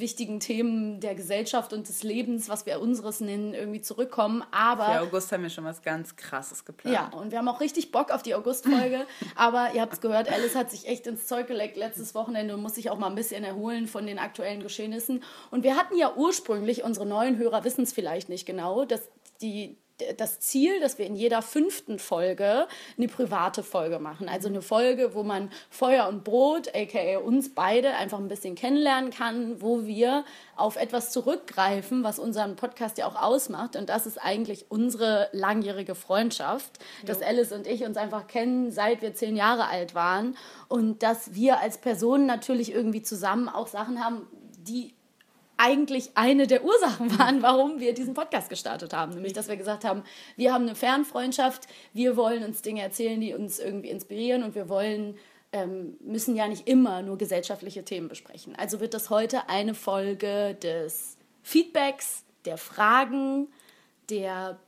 wichtigen 0.00 0.40
Themen 0.40 1.00
der 1.00 1.14
Gesellschaft 1.14 1.72
und 1.72 1.88
des 1.88 2.02
Lebens, 2.02 2.48
was 2.48 2.66
wir 2.66 2.80
unseres 2.80 3.20
nennen, 3.20 3.54
irgendwie 3.54 3.80
zurückkommen. 3.80 4.44
Aber 4.50 4.86
Für 4.86 5.00
August 5.00 5.32
haben 5.32 5.42
wir 5.42 5.50
schon 5.50 5.64
was 5.64 5.82
ganz 5.82 6.16
Krasses 6.16 6.64
geplant. 6.64 6.94
ja, 6.94 7.18
und 7.18 7.30
wir 7.30 7.38
haben 7.38 7.48
auch 7.48 7.60
richtig 7.60 7.92
Bock 7.92 8.10
auf 8.10 8.22
die 8.22 8.34
August-Folge. 8.34 9.06
aber 9.34 9.70
ihr 9.74 9.80
habt 9.80 9.92
es 9.92 10.00
gehört, 10.00 10.30
Alice 10.30 10.54
hat 10.54 10.70
sich 10.70 10.86
echt 10.88 11.06
ins 11.06 11.26
Zeug 11.26 11.46
gelegt 11.46 11.76
letztes 11.76 12.14
Wochenende 12.14 12.54
und 12.54 12.62
muss 12.62 12.74
sich 12.74 12.90
auch 12.90 12.98
mal 12.98 13.08
ein 13.08 13.14
bisschen 13.14 13.44
erholen 13.44 13.86
von 13.86 14.06
den 14.06 14.18
aktuellen 14.18 14.62
Geschehnissen. 14.62 15.22
Und 15.50 15.64
wir 15.64 15.76
hatten 15.76 15.96
ja 15.96 16.14
ursprünglich, 16.14 16.84
unsere 16.84 17.06
neuen 17.06 17.38
Hörer 17.38 17.64
wissen 17.64 17.82
es 17.82 17.92
vielleicht 17.92 18.28
nicht 18.28 18.46
genau, 18.46 18.84
dass 18.84 19.02
die 19.40 19.78
das 20.16 20.40
Ziel, 20.40 20.80
dass 20.80 20.98
wir 20.98 21.06
in 21.06 21.16
jeder 21.16 21.42
fünften 21.42 21.98
Folge 21.98 22.66
eine 22.96 23.08
private 23.08 23.62
Folge 23.62 23.98
machen. 23.98 24.28
Also 24.28 24.48
eine 24.48 24.62
Folge, 24.62 25.14
wo 25.14 25.22
man 25.22 25.50
Feuer 25.70 26.08
und 26.08 26.24
Brot, 26.24 26.68
aka 26.74 27.18
uns 27.18 27.54
beide, 27.54 27.94
einfach 27.94 28.18
ein 28.18 28.28
bisschen 28.28 28.54
kennenlernen 28.54 29.10
kann, 29.10 29.60
wo 29.60 29.86
wir 29.86 30.24
auf 30.56 30.76
etwas 30.76 31.10
zurückgreifen, 31.10 32.04
was 32.04 32.18
unseren 32.18 32.56
Podcast 32.56 32.98
ja 32.98 33.06
auch 33.06 33.20
ausmacht. 33.20 33.76
Und 33.76 33.88
das 33.88 34.06
ist 34.06 34.18
eigentlich 34.18 34.66
unsere 34.70 35.28
langjährige 35.32 35.94
Freundschaft, 35.94 36.78
dass 37.06 37.22
Alice 37.22 37.52
und 37.52 37.66
ich 37.66 37.84
uns 37.84 37.96
einfach 37.96 38.26
kennen, 38.26 38.70
seit 38.70 39.02
wir 39.02 39.14
zehn 39.14 39.36
Jahre 39.36 39.66
alt 39.66 39.94
waren. 39.94 40.36
Und 40.68 41.02
dass 41.02 41.34
wir 41.34 41.60
als 41.60 41.78
Personen 41.78 42.26
natürlich 42.26 42.72
irgendwie 42.72 43.02
zusammen 43.02 43.48
auch 43.48 43.66
Sachen 43.66 44.04
haben, 44.04 44.26
die 44.58 44.97
eigentlich 45.58 46.12
eine 46.14 46.46
der 46.46 46.64
Ursachen 46.64 47.18
waren, 47.18 47.42
warum 47.42 47.80
wir 47.80 47.92
diesen 47.92 48.14
Podcast 48.14 48.48
gestartet 48.48 48.94
haben. 48.94 49.12
Nämlich, 49.12 49.32
dass 49.32 49.48
wir 49.48 49.56
gesagt 49.56 49.84
haben, 49.84 50.02
wir 50.36 50.52
haben 50.52 50.64
eine 50.64 50.74
Fernfreundschaft, 50.74 51.66
wir 51.92 52.16
wollen 52.16 52.44
uns 52.44 52.62
Dinge 52.62 52.80
erzählen, 52.82 53.20
die 53.20 53.34
uns 53.34 53.58
irgendwie 53.58 53.90
inspirieren 53.90 54.44
und 54.44 54.54
wir 54.54 54.68
wollen, 54.68 55.18
ähm, 55.52 55.96
müssen 56.00 56.36
ja 56.36 56.46
nicht 56.48 56.68
immer 56.68 57.02
nur 57.02 57.18
gesellschaftliche 57.18 57.84
Themen 57.84 58.08
besprechen. 58.08 58.54
Also 58.56 58.80
wird 58.80 58.94
das 58.94 59.10
heute 59.10 59.48
eine 59.48 59.74
Folge 59.74 60.54
des 60.62 61.16
Feedbacks, 61.42 62.24
der 62.44 62.56
Fragen, 62.56 63.48
der 64.10 64.58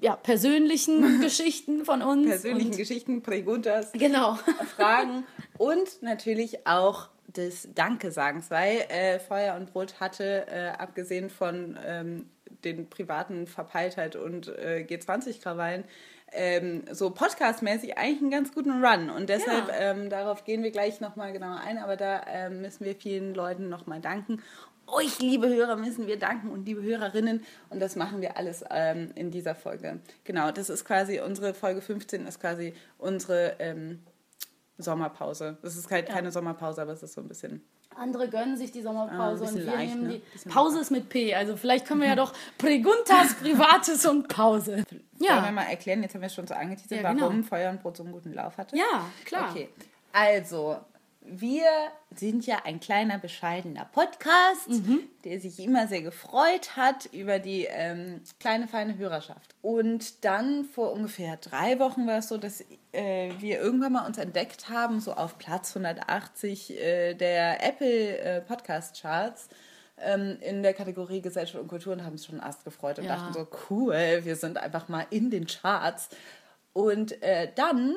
ja, 0.00 0.16
persönlichen 0.16 1.20
Geschichten 1.22 1.84
von 1.84 2.02
uns. 2.02 2.26
Persönlichen 2.26 2.76
Geschichten, 2.76 3.22
Preguntas, 3.22 3.92
Genau. 3.92 4.38
Fragen 4.76 5.24
und 5.58 6.02
natürlich 6.02 6.66
auch 6.66 7.08
des 7.36 7.68
Danke-Sagens, 7.74 8.50
weil 8.50 8.80
äh, 8.88 9.18
Feuer 9.18 9.54
und 9.56 9.72
Brot 9.72 10.00
hatte, 10.00 10.46
äh, 10.48 10.68
abgesehen 10.78 11.30
von 11.30 11.78
ähm, 11.84 12.26
den 12.64 12.88
privaten 12.90 13.46
Verpeiltheit 13.46 14.16
und 14.16 14.48
äh, 14.48 14.84
G20-Krawallen, 14.88 15.84
ähm, 16.32 16.84
so 16.92 17.10
podcastmäßig 17.10 17.98
eigentlich 17.98 18.20
einen 18.20 18.30
ganz 18.30 18.54
guten 18.54 18.84
Run. 18.84 19.10
Und 19.10 19.28
deshalb, 19.28 19.68
Ja. 19.68 19.90
ähm, 19.92 20.10
darauf 20.10 20.44
gehen 20.44 20.62
wir 20.62 20.70
gleich 20.70 21.00
nochmal 21.00 21.32
genauer 21.32 21.60
ein, 21.60 21.78
aber 21.78 21.96
da 21.96 22.22
ähm, 22.28 22.60
müssen 22.60 22.84
wir 22.84 22.94
vielen 22.94 23.34
Leuten 23.34 23.68
nochmal 23.68 24.00
danken. 24.00 24.42
Euch, 24.86 25.20
liebe 25.20 25.48
Hörer, 25.48 25.76
müssen 25.76 26.06
wir 26.08 26.18
danken 26.18 26.50
und 26.50 26.66
liebe 26.66 26.82
Hörerinnen. 26.82 27.44
Und 27.68 27.80
das 27.80 27.94
machen 27.94 28.20
wir 28.20 28.36
alles 28.36 28.64
ähm, 28.70 29.10
in 29.14 29.30
dieser 29.30 29.54
Folge. 29.54 30.00
Genau, 30.24 30.50
das 30.50 30.68
ist 30.68 30.84
quasi 30.84 31.20
unsere 31.20 31.54
Folge 31.54 31.80
15, 31.80 32.26
ist 32.26 32.40
quasi 32.40 32.74
unsere 32.98 33.54
ähm, 33.60 34.00
Sommerpause. 34.82 35.58
Das 35.62 35.76
ist 35.76 35.90
halt 35.90 36.08
keine 36.08 36.30
Sommerpause, 36.32 36.82
aber 36.82 36.92
es 36.92 37.02
ist 37.02 37.14
so 37.14 37.20
ein 37.20 37.28
bisschen. 37.28 37.62
Andere 37.96 38.28
gönnen 38.28 38.56
sich 38.56 38.70
die 38.72 38.80
Ah, 38.80 38.84
Sommerpause 38.84 39.44
ein 39.44 39.48
und 39.54 39.56
wir 39.58 39.64
leicht, 39.64 39.94
nehmen 39.94 40.06
ne? 40.06 40.12
die. 40.14 40.18
Bisschen 40.32 40.50
Pause 40.52 40.80
ist 40.80 40.90
mit 40.90 41.08
P. 41.08 41.34
Also 41.34 41.56
vielleicht 41.56 41.86
können 41.86 42.00
wir 42.00 42.08
ja 42.08 42.16
doch 42.16 42.32
Preguntas, 42.58 43.34
Privates 43.34 44.06
und 44.06 44.28
Pause. 44.28 44.72
Wollen 44.90 45.02
wir 45.18 45.26
Ja, 45.26 45.50
mal 45.50 45.64
erklären, 45.64 46.02
jetzt 46.02 46.14
haben 46.14 46.22
wir 46.22 46.28
schon 46.28 46.46
so 46.46 46.54
angeteasert, 46.54 47.02
Ja, 47.02 47.10
genau. 47.12 47.24
warum 47.26 47.44
Feuer 47.44 47.70
und 47.70 47.82
Brot 47.82 47.96
so 47.96 48.04
einen 48.04 48.12
guten 48.12 48.32
Lauf 48.32 48.56
hatte? 48.58 48.76
ja 48.76 49.04
klar. 49.24 49.50
Okay, 49.50 49.68
also, 50.12 50.78
wir 51.22 51.64
sind 52.14 52.46
ja 52.46 52.62
ein 52.64 52.80
kleiner, 52.80 53.18
bescheidener 53.18 53.84
Podcast, 53.84 54.68
Mhm. 54.68 55.00
der 55.24 55.38
sich 55.38 55.58
immer 55.60 55.86
sehr 55.86 56.02
gefreut 56.02 56.76
hat 56.76 57.06
über 57.12 57.38
die 57.38 57.66
ähm, 57.68 58.22
kleine, 58.40 58.66
feine 58.68 58.96
Hörerschaft. 58.96 59.54
Und 59.62 60.24
dann 60.24 60.64
vor 60.64 60.92
ungefähr 60.92 61.36
drei 61.36 61.78
Wochen 61.78 62.06
war 62.06 62.18
es 62.18 62.28
so, 62.28 62.38
dass 62.38 62.64
äh, 62.92 63.30
wir 63.38 63.60
irgendwann 63.60 63.92
mal 63.92 64.06
uns 64.06 64.18
entdeckt 64.18 64.70
haben, 64.70 65.00
so 65.00 65.12
auf 65.12 65.36
Platz 65.38 65.76
180 65.76 66.70
äh, 66.80 67.14
der 67.14 67.62
Apple 67.64 68.18
äh, 68.18 68.40
Podcast 68.40 69.00
Charts 69.00 69.48
ähm, 69.98 70.38
in 70.40 70.62
der 70.62 70.72
Kategorie 70.72 71.20
Gesellschaft 71.20 71.60
und 71.62 71.68
Kultur 71.68 71.92
und 71.92 72.02
haben 72.02 72.12
uns 72.12 72.24
schon 72.26 72.40
erst 72.40 72.64
gefreut 72.64 72.98
und 72.98 73.04
Ja. 73.04 73.16
dachten 73.16 73.34
so, 73.34 73.46
cool, 73.68 74.20
wir 74.22 74.36
sind 74.36 74.56
einfach 74.56 74.88
mal 74.88 75.06
in 75.10 75.30
den 75.30 75.46
Charts. 75.46 76.08
Und 76.72 77.20
äh, 77.22 77.50
dann 77.54 77.96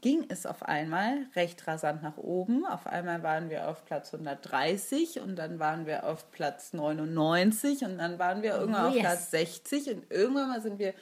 ging 0.00 0.26
es 0.28 0.46
auf 0.46 0.62
einmal 0.62 1.26
recht 1.34 1.66
rasant 1.66 2.02
nach 2.02 2.16
oben. 2.16 2.64
Auf 2.64 2.86
einmal 2.86 3.22
waren 3.22 3.50
wir 3.50 3.68
auf 3.68 3.84
Platz 3.84 4.12
130 4.12 5.20
und 5.20 5.36
dann 5.36 5.58
waren 5.58 5.86
wir 5.86 6.06
auf 6.06 6.30
Platz 6.30 6.72
99 6.72 7.84
und 7.84 7.98
dann 7.98 8.18
waren 8.18 8.42
wir 8.42 8.56
irgendwann 8.56 8.86
auf 8.86 8.94
yes. 8.94 9.02
Platz 9.02 9.30
60 9.30 9.90
und 9.94 10.10
irgendwann 10.10 10.48
mal 10.48 10.60
sind 10.60 10.78
wir 10.78 10.94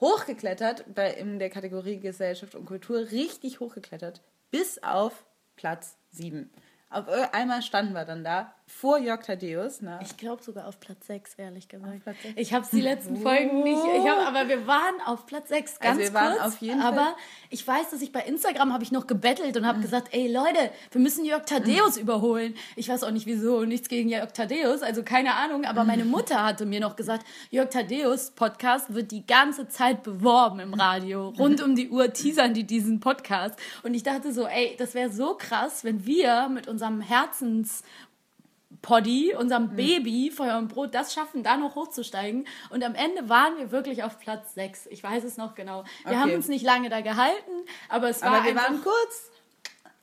hochgeklettert 0.00 0.94
bei, 0.94 1.12
in 1.12 1.38
der 1.38 1.50
Kategorie 1.50 1.98
Gesellschaft 1.98 2.54
und 2.54 2.66
Kultur, 2.66 3.10
richtig 3.10 3.60
hochgeklettert, 3.60 4.20
bis 4.50 4.82
auf 4.82 5.24
Platz 5.56 5.96
7. 6.10 6.50
Auf 6.90 7.08
einmal 7.32 7.62
standen 7.62 7.92
wir 7.92 8.04
dann 8.04 8.22
da 8.22 8.54
vor 8.66 8.98
Jörg 8.98 9.22
Thaddeus. 9.22 9.82
Ne? 9.82 9.98
Ich 10.02 10.16
glaube 10.16 10.42
sogar 10.42 10.66
auf 10.66 10.80
Platz 10.80 11.06
6, 11.06 11.34
ehrlich 11.34 11.68
gesagt. 11.68 12.02
Platz 12.02 12.16
sechs? 12.22 12.34
Ich 12.40 12.54
habe 12.54 12.66
die 12.72 12.80
letzten 12.80 13.16
Folgen 13.18 13.62
nicht, 13.62 13.76
ich 13.98 14.08
hab, 14.08 14.26
aber 14.26 14.48
wir 14.48 14.66
waren 14.66 14.94
auf 15.04 15.26
Platz 15.26 15.50
6, 15.50 15.80
ganz 15.80 15.98
Also 15.98 16.00
wir 16.00 16.14
waren 16.18 16.32
kurz. 16.32 16.46
auf 16.46 16.56
jeden 16.62 16.80
aber 16.80 16.96
Fall- 16.96 17.14
ich 17.50 17.66
weiß, 17.68 17.90
dass 17.90 18.00
ich 18.00 18.10
bei 18.10 18.20
Instagram 18.20 18.72
habe 18.72 18.82
ich 18.82 18.90
noch 18.90 19.06
gebettelt 19.06 19.56
und 19.58 19.66
habe 19.66 19.80
gesagt, 19.80 20.08
ey 20.12 20.32
Leute, 20.32 20.70
wir 20.90 21.00
müssen 21.00 21.24
Jörg 21.26 21.44
Thaddeus 21.44 21.98
überholen. 21.98 22.54
Ich 22.74 22.88
weiß 22.88 23.04
auch 23.04 23.10
nicht 23.10 23.26
wieso, 23.26 23.64
nichts 23.64 23.88
gegen 23.88 24.08
Jörg 24.08 24.32
Thaddeus, 24.32 24.82
also 24.82 25.02
keine 25.02 25.34
Ahnung, 25.34 25.66
aber 25.66 25.84
meine 25.84 26.06
Mutter 26.06 26.42
hatte 26.42 26.64
mir 26.64 26.80
noch 26.80 26.96
gesagt, 26.96 27.26
Jörg 27.50 27.68
Thaddeus 27.68 28.30
Podcast 28.30 28.94
wird 28.94 29.10
die 29.12 29.26
ganze 29.26 29.68
Zeit 29.68 30.02
beworben 30.02 30.60
im 30.60 30.72
Radio. 30.74 31.28
Rund 31.38 31.62
um 31.62 31.76
die 31.76 31.90
Uhr 31.90 32.12
teasern 32.14 32.54
die 32.54 32.64
diesen 32.64 33.00
Podcast. 33.00 33.58
Und 33.82 33.92
ich 33.92 34.02
dachte 34.02 34.32
so, 34.32 34.46
ey, 34.46 34.74
das 34.78 34.94
wäre 34.94 35.10
so 35.10 35.34
krass, 35.34 35.84
wenn 35.84 36.06
wir 36.06 36.48
mit 36.48 36.66
unserem 36.66 37.00
Herzens 37.02 37.82
Poddy, 38.84 39.34
unserem 39.34 39.74
Baby, 39.74 40.30
Feuer 40.30 40.58
und 40.58 40.68
Brot, 40.68 40.94
das 40.94 41.14
schaffen, 41.14 41.42
da 41.42 41.56
noch 41.56 41.74
hochzusteigen. 41.74 42.46
Und 42.68 42.84
am 42.84 42.94
Ende 42.94 43.28
waren 43.30 43.56
wir 43.56 43.70
wirklich 43.72 44.02
auf 44.02 44.18
Platz 44.20 44.52
6. 44.54 44.86
Ich 44.90 45.02
weiß 45.02 45.24
es 45.24 45.38
noch 45.38 45.54
genau. 45.54 45.84
Wir 46.04 46.12
Okay. 46.12 46.20
haben 46.20 46.32
uns 46.34 46.48
nicht 46.48 46.64
lange 46.64 46.90
da 46.90 47.00
gehalten, 47.00 47.50
aber 47.88 48.10
es 48.10 48.20
war 48.20 48.32
Aber 48.32 48.44
wir 48.44 48.54
waren 48.54 48.82
kurz. 48.82 49.30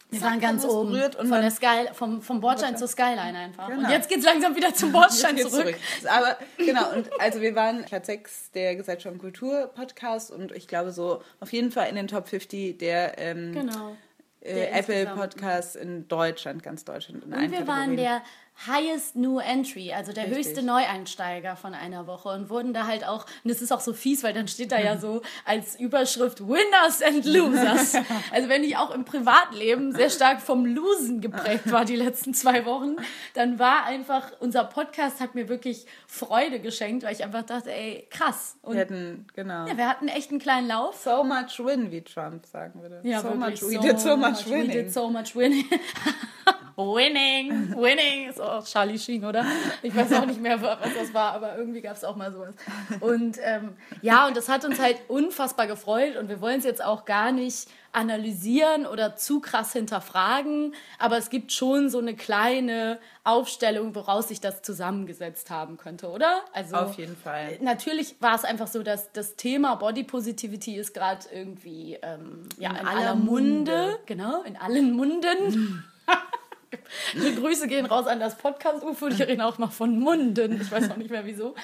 wir 0.10 0.20
zack, 0.20 0.30
waren 0.32 0.40
ganz 0.42 0.64
es 0.64 0.70
oben. 0.72 0.92
berührt 0.94 1.16
und 1.16 1.28
von 1.30 1.42
der 1.42 1.52
Sky, 1.52 1.90
vom, 1.94 2.24
vom 2.24 2.42
Bordstein 2.42 2.76
zur 2.76 2.88
Skyline 2.88 3.38
einfach. 3.38 3.70
Und 3.70 3.76
Genau. 3.76 3.90
jetzt 3.92 4.10
geht's 4.10 4.26
langsam 4.26 4.56
wieder 4.56 4.74
zum 4.74 4.92
Bordstein 4.94 5.38
zurück. 5.38 5.68
geht's 5.68 6.06
Aber 6.08 6.36
genau, 6.58 6.92
und 6.94 7.08
also 7.22 7.40
wir 7.40 7.54
waren 7.54 7.86
Platz 7.86 8.08
6 8.08 8.50
der 8.52 8.76
Gesellschaft 8.76 9.14
und 9.14 9.20
Kultur 9.20 9.68
Podcast 9.76 10.32
und 10.32 10.52
ich 10.54 10.68
glaube 10.68 10.92
so 10.92 11.22
auf 11.40 11.54
jeden 11.54 11.72
Fall 11.72 11.88
in 11.88 11.96
den 11.96 12.08
Top 12.08 12.28
50 12.28 12.80
der, 12.80 13.20
ähm, 13.20 13.52
Genau. 13.54 13.96
äh, 14.42 14.56
Der 14.56 14.76
Apple 14.76 14.96
insgesamt. 15.02 15.20
Podcasts 15.22 15.76
in 15.76 16.08
Deutschland, 16.08 16.64
ganz 16.64 16.84
Deutschland. 16.84 17.24
In 17.24 17.32
Und 17.32 17.40
wir 17.40 17.68
waren 17.68 17.96
Kategorien. 17.96 17.96
der 17.98 18.22
highest 18.68 19.16
new 19.16 19.40
entry, 19.40 19.92
also 19.92 20.14
der 20.14 20.26
Richtig. 20.26 20.46
höchste 20.48 20.64
Neueinsteiger 20.64 21.56
von 21.56 21.74
einer 21.74 22.06
Woche 22.06 22.30
und 22.30 22.50
wurden 22.50 22.74
da 22.74 22.86
halt 22.86 23.08
auch, 23.08 23.26
und 23.44 23.50
es 23.50 23.62
ist 23.62 23.72
auch 23.72 23.80
so 23.80 23.92
fies, 23.94 24.24
weil 24.24 24.34
dann 24.34 24.48
steht 24.48 24.72
da 24.72 24.80
ja 24.80 24.98
so 25.00 25.22
als 25.46 25.80
Überschrift 25.80 26.42
Winners 26.48 27.02
and 27.02 27.26
Losers. 27.26 27.96
Also 28.32 28.50
wenn 28.50 28.64
ich 28.64 28.78
auch 28.78 28.92
im 28.92 29.04
Privatleben 29.04 29.94
sehr 29.94 30.10
stark 30.10 30.42
vom 30.42 30.66
Losen 30.66 31.22
geprägt 31.22 31.72
war 31.72 31.86
die 31.86 31.96
letzten 31.96 32.34
zwei 32.34 32.66
Wochen, 32.66 32.96
dann 33.34 33.58
war 33.60 33.86
einfach, 33.86 34.32
unser 34.40 34.64
Podcast 34.64 35.20
hat 35.20 35.34
mir 35.36 35.50
wirklich 35.50 35.86
Freude 36.08 36.60
geschenkt, 36.60 37.04
weil 37.04 37.14
ich 37.14 37.24
einfach 37.24 37.44
dachte, 37.44 37.74
ey, 37.74 38.08
krass. 38.10 38.58
Und 38.62 38.76
Wir 38.76 38.82
hatten, 38.82 39.26
genau. 39.34 39.66
ja, 39.68 39.76
wir 39.78 39.88
hatten 39.90 40.08
echt 40.08 40.30
einen 40.30 40.40
kleinen 40.40 40.68
Lauf. 40.68 41.02
So 41.04 41.24
much 41.24 41.60
win, 41.60 41.92
wie 41.92 42.02
Trump 42.02 42.46
sagen 42.46 42.82
würde. 42.82 43.02
Ja, 43.04 43.22
so 43.22 43.30
wirklich. 43.30 43.62
much, 43.62 43.72
we 43.72 43.80
did 43.80 44.00
so 44.00 44.16
much 44.18 44.46
We 44.46 44.52
winning. 44.52 44.72
did 44.72 44.94
so 44.94 45.10
much 45.10 45.36
winning. 45.36 45.66
winning, 46.96 47.76
winning. 47.76 48.30
Ist 48.30 48.42
auch 48.42 48.66
Charlie 48.66 49.00
Sheen, 49.00 49.26
oder? 49.26 49.46
Ich 49.82 49.96
weiß 49.96 50.14
auch 50.14 50.26
nicht 50.26 50.42
mehr, 50.42 50.62
was 50.62 50.80
das 50.98 51.14
war, 51.14 51.34
aber 51.34 51.58
irgendwie 51.58 51.82
gab 51.82 51.96
es 51.96 52.04
auch 52.04 52.16
mal 52.16 52.32
sowas. 52.32 52.54
Und 53.00 53.38
ähm, 53.44 53.76
ja, 54.02 54.28
und 54.28 54.38
das 54.38 54.50
hat 54.50 54.66
uns 54.66 54.80
halt 54.80 54.98
unfassbar 55.08 55.68
gefreut 55.68 56.18
und 56.18 56.30
wir 56.30 56.42
wollen 56.42 56.60
es 56.60 56.66
jetzt 56.66 56.84
auch 56.84 57.06
gar 57.06 57.32
nicht 57.32 57.68
analysieren 57.94 58.86
oder 58.86 59.16
zu 59.16 59.40
krass 59.40 59.74
hinterfragen, 59.74 60.74
aber 60.98 61.18
es 61.18 61.30
gibt 61.30 61.52
schon 61.52 61.90
so 61.90 62.00
eine 62.00 62.16
kleine 62.16 63.00
Aufstellung, 63.24 63.96
woraus 63.96 64.30
sich 64.30 64.40
das 64.40 64.62
zusammengesetzt 64.62 65.50
haben 65.50 65.78
könnte, 65.78 66.10
oder? 66.10 66.42
Also 66.54 66.76
Auf 66.76 66.98
jeden 66.98 67.18
Fall. 67.18 67.58
Natürlich 67.62 68.16
war 68.20 68.36
es 68.36 68.44
einfach 68.44 68.68
so, 68.68 68.84
dass 68.84 69.12
das 69.12 69.36
Thema 69.36 69.76
Body 69.76 70.04
Positivity 70.04 70.78
ist 70.78 70.94
gerade 70.94 71.26
irgendwie 71.34 71.98
ähm, 72.02 72.44
ja, 72.58 72.72
in, 72.72 72.88
aller 72.88 73.16
Munde. 73.16 74.00
Genau, 74.06 74.42
in 74.44 74.56
allen 74.56 74.94
Munden. 74.94 75.84
Die 77.14 77.36
Grüße 77.36 77.68
gehen 77.68 77.86
raus 77.86 78.08
an 78.08 78.20
das 78.20 78.38
Podcast-UFO. 78.38 79.10
Die 79.10 79.24
reden 79.24 79.42
auch 79.42 79.58
mal 79.58 79.68
von 79.68 80.00
Munden. 80.00 80.60
Ich 80.62 80.72
weiß 80.72 80.90
auch 80.92 80.98
nicht 80.98 81.10
mehr 81.12 81.26
wieso. 81.26 81.56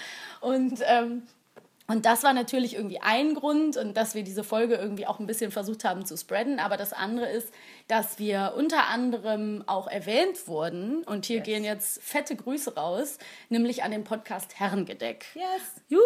Und, 0.41 0.79
ähm, 0.85 1.23
und 1.87 2.05
das 2.05 2.23
war 2.23 2.33
natürlich 2.33 2.75
irgendwie 2.75 2.99
ein 2.99 3.33
Grund 3.33 3.77
und 3.77 3.95
dass 3.95 4.13
wir 4.13 4.23
diese 4.23 4.43
Folge 4.43 4.75
irgendwie 4.75 5.07
auch 5.07 5.19
ein 5.19 5.27
bisschen 5.27 5.51
versucht 5.51 5.85
haben 5.85 6.05
zu 6.05 6.17
spreaden. 6.17 6.59
Aber 6.59 6.77
das 6.77 6.93
andere 6.93 7.29
ist, 7.29 7.53
dass 7.87 8.19
wir 8.19 8.53
unter 8.57 8.87
anderem 8.87 9.63
auch 9.65 9.87
erwähnt 9.87 10.47
wurden. 10.47 11.03
Und 11.03 11.25
hier 11.25 11.39
gehen 11.39 11.63
jetzt 11.63 12.01
fette 12.03 12.35
Grüße 12.35 12.75
raus, 12.75 13.17
nämlich 13.49 13.83
an 13.83 13.91
den 13.91 14.03
Podcast 14.03 14.59
Herrengedeck. 14.59 15.25
Yes. 15.35 15.45
Juhu, 15.87 16.01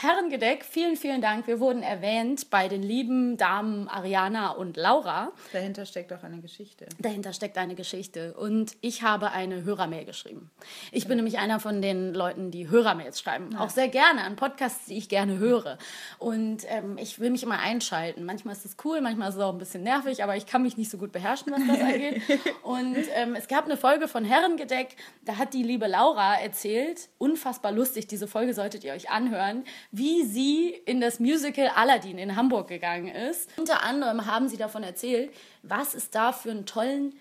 Herrengedeck, 0.00 0.64
vielen, 0.64 0.96
vielen 0.96 1.22
Dank. 1.22 1.46
Wir 1.46 1.60
wurden 1.60 1.82
erwähnt 1.82 2.50
bei 2.50 2.68
den 2.68 2.82
lieben 2.82 3.38
Damen 3.38 3.88
Ariana 3.88 4.50
und 4.50 4.76
Laura. 4.76 5.32
Dahinter 5.52 5.86
steckt 5.86 6.12
auch 6.12 6.22
eine 6.22 6.40
Geschichte. 6.40 6.86
Dahinter 6.98 7.32
steckt 7.32 7.56
eine 7.56 7.74
Geschichte. 7.74 8.34
Und 8.34 8.76
ich 8.82 9.02
habe 9.02 9.30
eine 9.30 9.64
Hörermail 9.64 10.04
geschrieben. 10.04 10.50
Ich 10.92 11.08
bin 11.08 11.16
nämlich 11.16 11.38
einer 11.38 11.58
von 11.58 11.80
den 11.80 12.12
Leuten, 12.12 12.50
die 12.50 12.68
Hörermails 12.68 13.18
schreiben. 13.18 13.56
Auch 13.56 13.70
sehr 13.70 13.88
gerne 13.88 14.24
an 14.24 14.36
Podcasts, 14.36 14.86
die 14.86 14.98
ich 14.98 15.08
gerne 15.08 15.38
höre. 15.38 15.78
Und 16.18 16.64
ähm, 16.68 16.98
ich 16.98 17.18
will 17.18 17.30
mich 17.30 17.42
immer 17.42 17.60
einschalten. 17.60 18.24
Manchmal 18.24 18.54
ist 18.54 18.66
es 18.66 18.76
cool, 18.84 19.00
manchmal 19.00 19.30
ist 19.30 19.36
es 19.36 19.40
auch 19.40 19.52
ein 19.52 19.58
bisschen 19.58 19.82
nervig, 19.82 20.22
aber 20.22 20.36
ich 20.36 20.44
kann 20.44 20.62
mich 20.62 20.76
nicht 20.76 20.90
so 20.90 20.98
gut 20.98 21.13
beherrschen, 21.14 21.52
was 21.52 21.66
das 21.66 21.80
angeht. 21.80 22.22
Und 22.62 22.98
ähm, 23.14 23.34
es 23.34 23.48
gab 23.48 23.64
eine 23.64 23.78
Folge 23.78 24.06
von 24.06 24.24
Herrengedeck, 24.24 24.96
da 25.24 25.38
hat 25.38 25.54
die 25.54 25.62
liebe 25.62 25.86
Laura 25.86 26.34
erzählt, 26.34 27.08
unfassbar 27.16 27.72
lustig, 27.72 28.06
diese 28.06 28.28
Folge 28.28 28.52
solltet 28.52 28.84
ihr 28.84 28.92
euch 28.92 29.08
anhören, 29.08 29.64
wie 29.90 30.24
sie 30.24 30.68
in 30.84 31.00
das 31.00 31.18
Musical 31.20 31.70
Aladdin 31.74 32.18
in 32.18 32.36
Hamburg 32.36 32.68
gegangen 32.68 33.08
ist. 33.08 33.48
Unter 33.56 33.82
anderem 33.82 34.26
haben 34.26 34.48
sie 34.48 34.58
davon 34.58 34.82
erzählt, 34.82 35.32
was 35.62 35.94
es 35.94 36.10
da 36.10 36.32
für 36.32 36.50
einen 36.50 36.66
tollen 36.66 37.14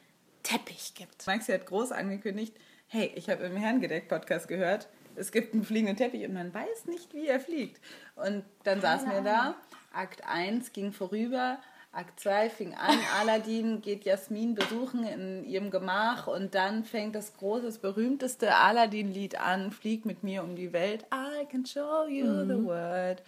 Teppich 0.44 0.94
gibt. 0.96 1.26
Maxi 1.26 1.54
hat 1.54 1.66
groß 1.66 1.94
angekündigt, 1.94 2.54
hey, 2.88 3.12
ich 3.16 3.30
habe 3.30 3.44
im 3.46 3.56
Herrengedeck-Podcast 3.56 4.50
gehört, 4.50 4.90
es 5.16 5.32
gibt 5.32 5.54
einen 5.54 5.64
fliegenden 5.64 5.96
Teppich 5.96 6.26
und 6.26 6.34
man 6.34 6.54
weiß 6.54 6.86
nicht, 6.88 7.14
wie 7.14 7.28
er 7.28 7.40
fliegt. 7.40 7.80
Und 8.16 8.44
dann 8.64 8.82
saßen 8.82 9.10
wir 9.10 9.22
da, 9.22 9.56
Akt 9.94 10.28
1 10.28 10.74
ging 10.74 10.92
vorüber, 10.92 11.60
Akt 11.94 12.20
2 12.20 12.50
fing 12.50 12.74
an, 12.74 12.98
Aladdin 13.20 13.82
geht 13.82 14.04
Jasmin 14.04 14.56
besuchen 14.56 15.06
in 15.06 15.46
ihrem 15.46 15.70
Gemach 15.70 16.26
und 16.26 16.56
dann 16.56 16.84
fängt 16.84 17.16
das 17.16 17.38
große, 17.38 17.66
das 17.66 17.78
berühmteste 17.78 18.56
Aladdin-Lied 18.56 19.40
an, 19.40 19.72
Flieg 19.72 20.06
mit 20.06 20.24
mir 20.24 20.44
um 20.44 20.56
die 20.56 20.74
Welt, 20.74 21.06
I 21.14 21.46
can 21.46 21.66
show 21.66 22.08
you 22.08 22.46
the 22.46 22.66
world. 22.66 23.22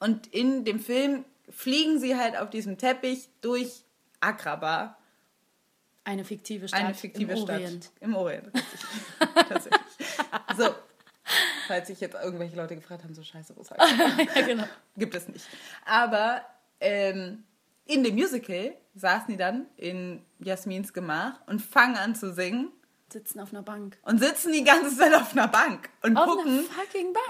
Und 0.00 0.26
in 0.34 0.64
dem 0.64 0.80
Film 0.80 1.24
fliegen 1.48 2.00
sie 2.00 2.16
halt 2.16 2.36
auf 2.36 2.50
diesem 2.50 2.78
Teppich 2.78 3.28
durch 3.42 3.84
Agrabah, 4.18 4.96
Eine 6.02 6.24
fiktive 6.24 6.66
Stadt 6.66 6.80
eine 6.80 6.94
fiktive 6.94 7.32
im 7.32 7.38
Stadt. 7.38 7.60
Orient. 7.60 7.90
Im 8.00 8.16
Orient. 8.16 8.50
Tatsächlich. 9.48 9.82
So, 10.56 10.74
falls 11.68 11.86
sich 11.86 12.00
jetzt 12.00 12.14
irgendwelche 12.14 12.56
Leute 12.56 12.74
gefragt 12.74 13.04
haben, 13.04 13.14
so 13.14 13.22
scheiße, 13.22 13.56
wo 13.56 13.60
ist 13.60 13.70
ja, 14.34 14.42
genau. 14.46 14.64
Gibt 14.96 15.14
es 15.14 15.28
nicht. 15.28 15.46
Aber 15.84 16.44
ähm, 16.80 17.44
in 17.90 18.04
dem 18.04 18.14
Musical 18.14 18.74
saßen 18.94 19.26
die 19.28 19.36
dann 19.36 19.66
in 19.76 20.22
Jasmins 20.38 20.92
Gemach 20.92 21.40
und 21.46 21.60
fangen 21.60 21.96
an 21.96 22.14
zu 22.14 22.32
singen 22.32 22.70
Sitzen 23.12 23.40
auf 23.40 23.52
einer 23.52 23.62
Bank. 23.62 23.98
und 24.02 24.20
sitzen 24.20 24.52
die 24.52 24.62
ganze 24.62 24.96
Zeit 24.96 25.12
auf 25.14 25.32
einer 25.32 25.48
Bank 25.48 25.90
und 26.02 26.16
Auf 26.16 26.26
gucken 26.26 26.64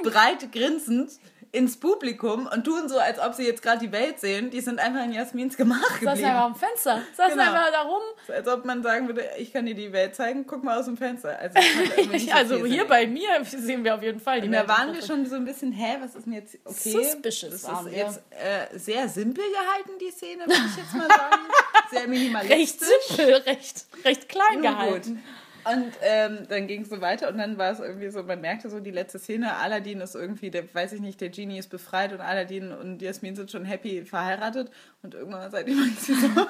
breit 0.03 0.53
grinsend 0.53 1.13
ins 1.53 1.79
Publikum 1.81 2.47
und 2.47 2.65
tun 2.65 2.89
so, 2.89 2.99
als 2.99 3.19
ob 3.19 3.35
sie 3.35 3.45
jetzt 3.45 3.61
gerade 3.63 3.79
die 3.85 3.91
Welt 3.91 4.21
sehen. 4.21 4.51
Die 4.51 4.61
sind 4.61 4.79
einfach 4.79 5.03
in 5.05 5.13
Jasmins 5.13 5.57
Gemach 5.57 5.81
Saßen 5.83 6.01
geblieben. 6.01 6.25
einfach 6.27 6.45
am 6.45 6.55
Fenster. 6.55 7.03
Saßen 7.17 7.33
Genau. 7.39 7.43
einfach 7.51 7.73
da 7.73 7.83
rum. 7.83 8.03
Als 8.29 8.47
ob 8.49 8.65
man 8.65 8.83
sagen 8.85 9.07
würde, 9.09 9.29
ich 9.37 9.53
kann 9.53 9.67
dir 9.67 9.75
die 9.75 9.93
Welt 9.93 10.15
zeigen, 10.15 10.47
guck 10.47 10.63
mal 10.63 10.79
aus 10.79 10.85
dem 10.85 10.97
Fenster. 10.97 11.37
Also, 11.39 11.59
so 12.25 12.33
Also 12.33 12.65
hier 12.67 12.87
bei 12.87 13.07
mir 13.07 13.29
sehen 13.45 13.83
wir 13.83 13.97
auf 13.97 14.03
jeden 14.03 14.21
Fall 14.21 14.41
die 14.41 14.47
Und 14.47 14.53
da 14.53 14.61
Welt. 14.61 14.69
waren 14.69 14.95
wir 14.95 15.03
schon 15.03 15.27
so 15.27 15.35
ein 15.37 15.45
bisschen, 15.45 15.73
hä, 15.73 15.97
was 16.01 16.15
ist 16.15 16.27
denn 16.27 16.35
jetzt 16.35 16.57
okay? 16.65 16.93
Suspicious 16.93 17.63
Das 17.63 17.83
ist 17.87 17.93
jetzt 17.93 18.21
äh, 18.31 18.79
sehr 18.79 19.09
simpel 19.09 19.45
gehalten, 19.51 19.99
die 20.01 20.11
Szene, 20.13 20.47
würde 20.47 20.55
ich 20.71 20.77
jetzt 20.77 20.95
mal 20.95 21.09
sagen. 21.09 21.37
Sehr 21.91 22.01
recht 22.03 22.09
minimalistisch. 22.11 22.87
simpel, 23.09 23.35
recht, 23.47 23.87
recht 24.05 24.29
klein 24.29 24.45
Nun 24.55 24.63
gehalten. 24.63 25.15
Gut. 25.17 25.23
Und 25.65 25.93
ähm, 26.03 26.47
dann 26.49 26.67
ging 26.67 26.83
es 26.83 26.89
so 26.89 27.01
weiter 27.01 27.29
und 27.29 27.39
dann 27.39 27.59
war 27.59 27.71
es 27.71 27.81
irgendwie 27.81 28.09
so, 28.11 28.23
man 28.23 28.41
merkte 28.41 28.71
so 28.71 28.81
die 28.81 28.91
letzte 28.91 29.19
Szene, 29.19 29.57
Aladdin 29.57 30.01
ist 30.01 30.15
irgendwie, 30.15 30.51
der 30.51 30.73
weiß 30.75 30.93
ich 30.95 31.01
nicht, 31.01 31.21
der 31.21 31.29
Genie 31.29 31.59
ist 31.59 31.69
befreit 31.69 32.13
und 32.13 32.21
Aladdin 32.21 32.73
und 32.73 33.03
Jasmin 33.03 33.37
sind 33.37 33.51
schon 33.51 33.65
happy 33.65 34.05
verheiratet 34.05 34.71
und 35.03 35.15
irgendwann 35.15 35.51
seid 35.51 35.69
ihr 35.69 35.77
so. 35.99 36.13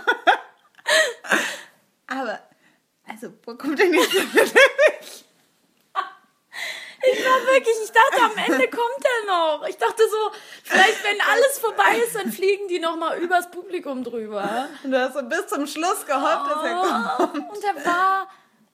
Aber, 2.06 2.40
also, 3.06 3.32
wo 3.44 3.54
kommt 3.54 3.78
denn 3.78 3.94
jetzt 3.94 4.14
Ich 7.02 7.24
war 7.24 7.46
wirklich, 7.46 7.76
ich 7.82 7.92
dachte, 7.92 8.22
am 8.24 8.36
Ende 8.36 8.68
kommt 8.68 9.04
er 9.04 9.26
noch. 9.26 9.66
Ich 9.66 9.76
dachte 9.78 10.02
so, 10.08 10.30
vielleicht 10.64 11.02
wenn 11.02 11.18
alles 11.20 11.58
vorbei 11.58 11.98
ist, 12.04 12.14
dann 12.14 12.30
fliegen 12.30 12.68
die 12.68 12.78
noch 12.78 12.96
mal 12.96 13.18
übers 13.18 13.50
Publikum 13.50 14.04
drüber. 14.04 14.68
Und 14.84 14.90
du 14.90 15.00
hast 15.00 15.14
so 15.14 15.22
bis 15.22 15.46
zum 15.46 15.66
Schluss 15.66 16.04
gehofft, 16.04 16.50
dass 16.50 16.62
er 16.62 16.74
kommt. 16.74 17.48
Oh, 17.48 17.54
und 17.54 17.64
er 17.64 17.86
war 17.86 18.28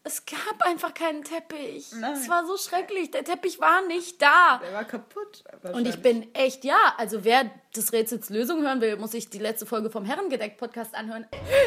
Es 0.06 0.24
gab 0.24 0.64
einfach 0.64 0.94
keinen 0.94 1.24
Teppich. 1.24 1.90
Nein. 2.00 2.12
Es 2.12 2.28
war 2.28 2.46
so 2.46 2.56
schrecklich. 2.56 3.10
Der 3.10 3.24
Teppich 3.24 3.60
war 3.60 3.84
nicht 3.88 4.22
da. 4.22 4.60
Der 4.64 4.72
war 4.72 4.84
kaputt. 4.84 5.42
Und 5.72 5.88
ich 5.88 6.00
bin 6.00 6.32
echt, 6.32 6.64
ja, 6.64 6.76
also 6.96 7.24
wer 7.24 7.50
des 7.74 7.92
Rätsels 7.92 8.30
Lösung 8.30 8.62
hören 8.62 8.80
will, 8.80 8.96
muss 8.98 9.10
sich 9.10 9.30
die 9.30 9.40
letzte 9.40 9.66
Folge 9.66 9.90
vom 9.90 10.04
Herrengedeck-Podcast 10.04 10.94
anhören. 10.94 11.26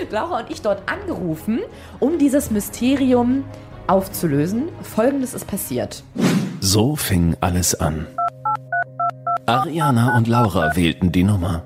Laura 0.10 0.40
und 0.40 0.52
ich 0.52 0.62
dort 0.62 0.90
angerufen, 0.90 1.60
um 2.00 2.18
dieses 2.18 2.50
Mysterium 2.50 3.44
aufzulösen. 3.88 4.70
Folgendes 4.84 5.34
ist 5.34 5.46
passiert. 5.46 6.02
So 6.62 6.96
fing 6.96 7.36
alles 7.42 7.78
an. 7.78 8.08
Ariana 9.48 10.16
und 10.16 10.30
Laura 10.30 10.78
wählten 10.78 11.12
die 11.12 11.26
Nummer. 11.26 11.66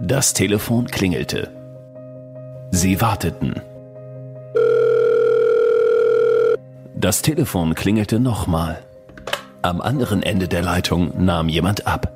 Das 0.00 0.32
Telefon 0.32 0.86
klingelte. 0.86 1.52
Sie 2.70 2.98
warteten. 3.02 3.60
Das 7.00 7.22
Telefon 7.22 7.76
klingelte 7.76 8.18
nochmal. 8.18 8.80
Am 9.62 9.80
anderen 9.80 10.20
Ende 10.20 10.48
der 10.48 10.62
Leitung 10.62 11.12
nahm 11.16 11.48
jemand 11.48 11.86
ab. 11.86 12.10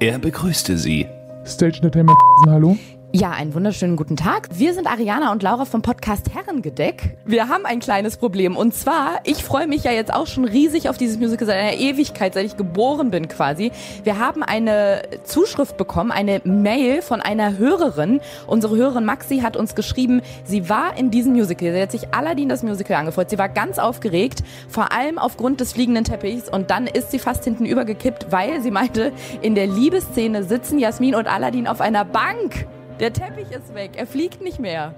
Er 0.00 0.18
begrüßte 0.18 0.78
sie. 0.78 1.06
Stage 1.44 1.76
Entertainment, 1.76 2.16
hallo? 2.46 2.78
Ja, 3.14 3.32
einen 3.32 3.52
wunderschönen 3.52 3.96
guten 3.96 4.16
Tag. 4.16 4.48
Wir 4.54 4.72
sind 4.72 4.86
Ariana 4.86 5.32
und 5.32 5.42
Laura 5.42 5.66
vom 5.66 5.82
Podcast 5.82 6.34
Herrengedeck. 6.34 7.18
Wir 7.26 7.46
haben 7.48 7.66
ein 7.66 7.78
kleines 7.78 8.16
Problem 8.16 8.56
und 8.56 8.74
zwar, 8.74 9.20
ich 9.24 9.44
freue 9.44 9.66
mich 9.66 9.84
ja 9.84 9.92
jetzt 9.92 10.14
auch 10.14 10.26
schon 10.26 10.46
riesig 10.46 10.88
auf 10.88 10.96
dieses 10.96 11.18
Musical 11.18 11.46
seit 11.46 11.58
einer 11.58 11.76
Ewigkeit, 11.76 12.32
seit 12.32 12.46
ich 12.46 12.56
geboren 12.56 13.10
bin 13.10 13.28
quasi. 13.28 13.70
Wir 14.02 14.18
haben 14.18 14.42
eine 14.42 15.02
Zuschrift 15.24 15.76
bekommen, 15.76 16.10
eine 16.10 16.40
Mail 16.44 17.02
von 17.02 17.20
einer 17.20 17.58
Hörerin. 17.58 18.22
Unsere 18.46 18.76
Hörerin 18.76 19.04
Maxi 19.04 19.40
hat 19.40 19.58
uns 19.58 19.74
geschrieben, 19.74 20.22
sie 20.44 20.70
war 20.70 20.96
in 20.96 21.10
diesem 21.10 21.34
Musical, 21.34 21.74
sie 21.74 21.82
hat 21.82 21.92
sich 21.92 22.14
Aladdin 22.14 22.48
das 22.48 22.62
Musical 22.62 22.96
angefreut, 22.96 23.28
sie 23.28 23.36
war 23.36 23.50
ganz 23.50 23.78
aufgeregt, 23.78 24.42
vor 24.70 24.90
allem 24.90 25.18
aufgrund 25.18 25.60
des 25.60 25.74
fliegenden 25.74 26.04
Teppichs 26.04 26.48
und 26.48 26.70
dann 26.70 26.86
ist 26.86 27.10
sie 27.10 27.18
fast 27.18 27.44
hinten 27.44 27.66
übergekippt, 27.66 28.28
weil 28.32 28.62
sie 28.62 28.70
meinte, 28.70 29.12
in 29.42 29.54
der 29.54 29.66
Liebesszene 29.66 30.44
sitzen 30.44 30.78
Jasmin 30.78 31.14
und 31.14 31.26
Aladdin 31.26 31.66
auf 31.66 31.82
einer 31.82 32.06
Bank. 32.06 32.66
Der 33.02 33.12
Teppich 33.12 33.50
ist 33.50 33.74
weg, 33.74 33.94
er 33.96 34.06
fliegt 34.06 34.42
nicht 34.42 34.60
mehr. 34.60 34.94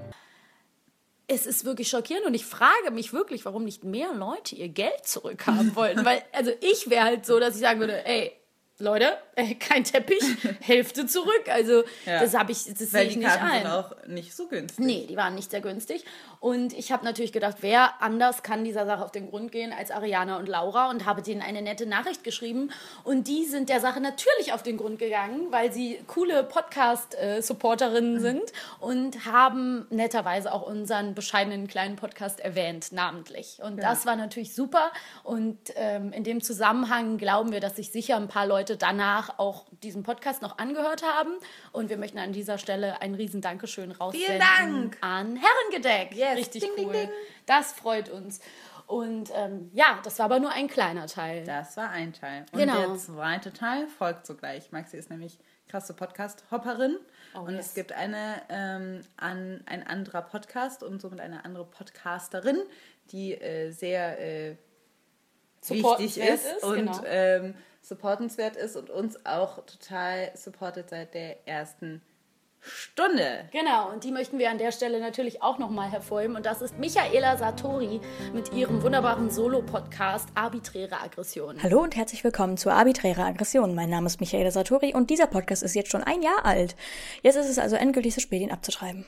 Es 1.27 1.47
ist 1.47 1.65
wirklich 1.65 1.89
schockierend 1.89 2.27
und 2.27 2.35
ich 2.35 2.45
frage 2.45 2.91
mich 2.93 3.15
wirklich, 3.15 3.47
warum 3.47 3.65
nicht 3.65 3.83
mehr 3.83 4.13
Leute 4.13 4.57
ihr 4.57 4.69
Geld 4.69 5.07
zurückhaben 5.07 5.75
wollen. 5.75 6.05
Weil, 6.05 6.23
also 6.33 6.51
ich 6.61 6.91
wäre 6.91 7.05
halt 7.05 7.25
so, 7.25 7.41
dass 7.41 7.55
ich 7.55 7.63
sagen 7.63 7.81
würde, 7.81 8.05
ey, 8.05 8.31
Leute, 8.79 9.17
äh, 9.37 9.55
kein 9.55 9.85
Teppich, 9.85 10.23
Hälfte 10.61 11.07
zurück. 11.07 11.45
Also 11.49 11.83
Ja. 12.07 12.21
das 12.21 12.35
habe 12.35 12.53
ich, 12.53 12.65
das 12.65 12.79
sehe 12.91 13.05
ich 13.05 13.13
die 13.15 13.19
nicht 13.21 13.29
Karten 13.29 13.45
ein. 13.47 13.63
sind 13.63 13.71
auch 13.71 14.07
nicht 14.07 14.35
so 14.35 14.47
günstig. 14.47 14.85
Nee, 14.85 15.07
die 15.09 15.17
waren 15.17 15.35
nicht 15.35 15.51
sehr 15.51 15.61
günstig. 15.61 16.05
Und 16.41 16.73
ich 16.75 16.93
habe 16.93 17.05
natürlich 17.05 17.33
gedacht, 17.33 17.57
wer 17.61 18.03
anders 18.03 18.43
kann 18.43 18.65
dieser 18.65 18.85
Sache 18.87 19.03
auf 19.05 19.13
den 19.13 19.31
Grund 19.31 19.51
gehen 19.51 19.73
als 19.73 19.91
Ariana 19.91 20.37
und 20.39 20.47
Laura 20.49 20.91
und 20.91 21.07
habe 21.07 21.23
denen 21.23 21.41
eine 21.41 21.63
nette 21.63 21.87
Nachricht 21.87 22.23
geschrieben. 22.23 22.71
Und 23.03 23.29
die 23.29 23.45
sind 23.47 23.69
der 23.71 23.81
Sache 23.81 24.01
natürlich 24.01 24.53
auf 24.53 24.63
den 24.63 24.77
Grund 24.77 24.99
gegangen, 24.99 25.47
weil 25.51 25.73
sie 25.73 25.99
coole 26.07 26.45
Podcast-Supporterinnen 26.45 28.21
sind 28.21 28.43
und 28.81 29.25
haben 29.25 29.87
netterweise 29.91 30.53
auch 30.53 30.63
unseren 30.63 31.15
bescheidenen 31.15 31.67
kleinen 31.67 31.97
Podcast 31.97 32.41
erwähnt, 32.41 32.93
namentlich. 32.93 33.59
Und 33.63 33.83
das 33.83 34.07
war 34.07 34.17
natürlich 34.17 34.55
super. 34.55 34.91
Und 35.23 35.59
ähm, 35.77 36.13
in 36.13 36.25
dem 36.25 36.43
Zusammenhang 36.43 37.19
glauben 37.19 37.53
wir, 37.53 37.61
dass 37.61 37.77
sich 37.77 37.91
sicher 37.91 38.17
ein 38.17 38.29
paar 38.29 38.47
Leute 38.47 38.77
danach 38.77 39.24
auch 39.39 39.67
diesen 39.83 40.03
Podcast 40.03 40.43
noch 40.43 40.59
angehört 40.59 41.03
haben. 41.03 41.33
Und 41.73 41.91
wir 41.91 41.97
möchten 41.99 42.19
an 42.19 42.33
dieser 42.33 42.59
Stelle 42.59 43.01
ein 43.03 43.15
riesen 43.15 43.41
Dankeschön 43.41 43.91
raussenden 43.93 44.39
Dank. 44.41 44.99
an 45.01 45.37
Herrengedeck. 45.37 46.15
Yes. 46.17 46.37
Richtig 46.39 46.63
Ding, 46.63 46.73
ding, 46.77 46.87
cool. 46.87 46.93
ding. 46.93 47.09
Das 47.47 47.73
freut 47.73 48.09
uns. 48.09 48.41
Und 48.87 49.31
ähm, 49.35 49.71
ja, 49.73 49.99
das 50.05 50.19
war 50.19 50.27
aber 50.27 50.41
nur 50.41 50.51
ein 50.51 50.69
kleiner 50.69 51.07
Teil. 51.07 51.45
Das 51.45 51.77
war 51.79 51.89
ein 51.91 52.13
Teil. 52.13 52.45
Und 52.53 52.59
Genau. 52.59 52.77
der 52.89 52.97
zweite 52.99 53.53
Teil 53.53 53.87
folgt 53.87 54.27
sogleich. 54.27 54.73
Maxi 54.73 54.97
ist 54.99 55.09
nämlich 55.11 55.39
krasse 55.69 55.95
Podcast-Hopperin. 55.95 56.97
und 57.33 57.49
Oh, 57.49 57.49
yes. 57.49 57.69
es 57.69 57.75
gibt 57.75 57.93
eine, 57.93 58.43
ähm, 58.51 59.01
an, 59.17 59.63
ein 59.67 59.87
anderer 59.87 60.21
Podcast 60.23 60.83
und 60.83 61.01
somit 61.01 61.21
eine 61.21 61.45
andere 61.47 61.65
Podcasterin, 61.65 62.59
die 63.11 63.33
äh, 63.33 63.71
sehr 63.71 64.21
äh, 64.21 64.57
wichtig 65.67 66.19
ist, 66.19 66.45
ist, 66.47 66.63
und 66.65 66.77
genau. 66.77 67.01
ähm, 67.07 67.55
supportenswert 67.85 68.57
ist 68.57 68.77
und 68.77 68.91
uns 68.91 69.25
auch 69.27 69.65
total 69.67 70.31
supportet 70.35 70.91
seit 70.91 71.15
der 71.15 71.47
ersten 71.47 72.01
Stunde. 72.67 73.47
Genau, 73.53 73.91
und 73.93 74.05
die 74.05 74.11
möchten 74.11 74.39
wir 74.39 74.51
an 74.51 74.57
der 74.57 74.73
Stelle 74.73 74.99
natürlich 74.99 75.43
auch 75.43 75.59
nochmal 75.59 75.91
hervorheben. 75.91 76.35
Und 76.35 76.47
das 76.47 76.63
ist 76.63 76.79
Michaela 76.79 77.37
Satori 77.37 78.01
mit 78.33 78.55
ihrem 78.55 78.83
wunderbaren 78.83 79.31
Solo-Podcast 79.31 80.31
Arbiträre 80.35 80.99
Aggression. 81.03 81.63
Hallo 81.63 81.83
und 81.83 81.95
herzlich 81.95 82.25
willkommen 82.25 82.57
zu 82.57 82.71
Arbiträre 82.71 83.23
Aggression. 83.23 83.75
Mein 83.75 83.91
Name 83.91 84.07
ist 84.07 84.19
Michaela 84.19 84.51
Satori 84.51 84.95
und 84.95 85.11
dieser 85.11 85.27
Podcast 85.27 85.63
ist 85.63 85.75
jetzt 85.75 85.91
schon 85.91 86.03
ein 86.03 86.23
Jahr 86.23 86.47
alt. 86.47 86.75
Jetzt 87.23 87.37
ist 87.37 87.51
es 87.51 87.59
also 87.59 87.77
endgültig 87.77 88.15
so 88.15 88.23
spät, 88.23 88.41
ihn 88.41 88.51
abzuschreiben. 88.51 89.05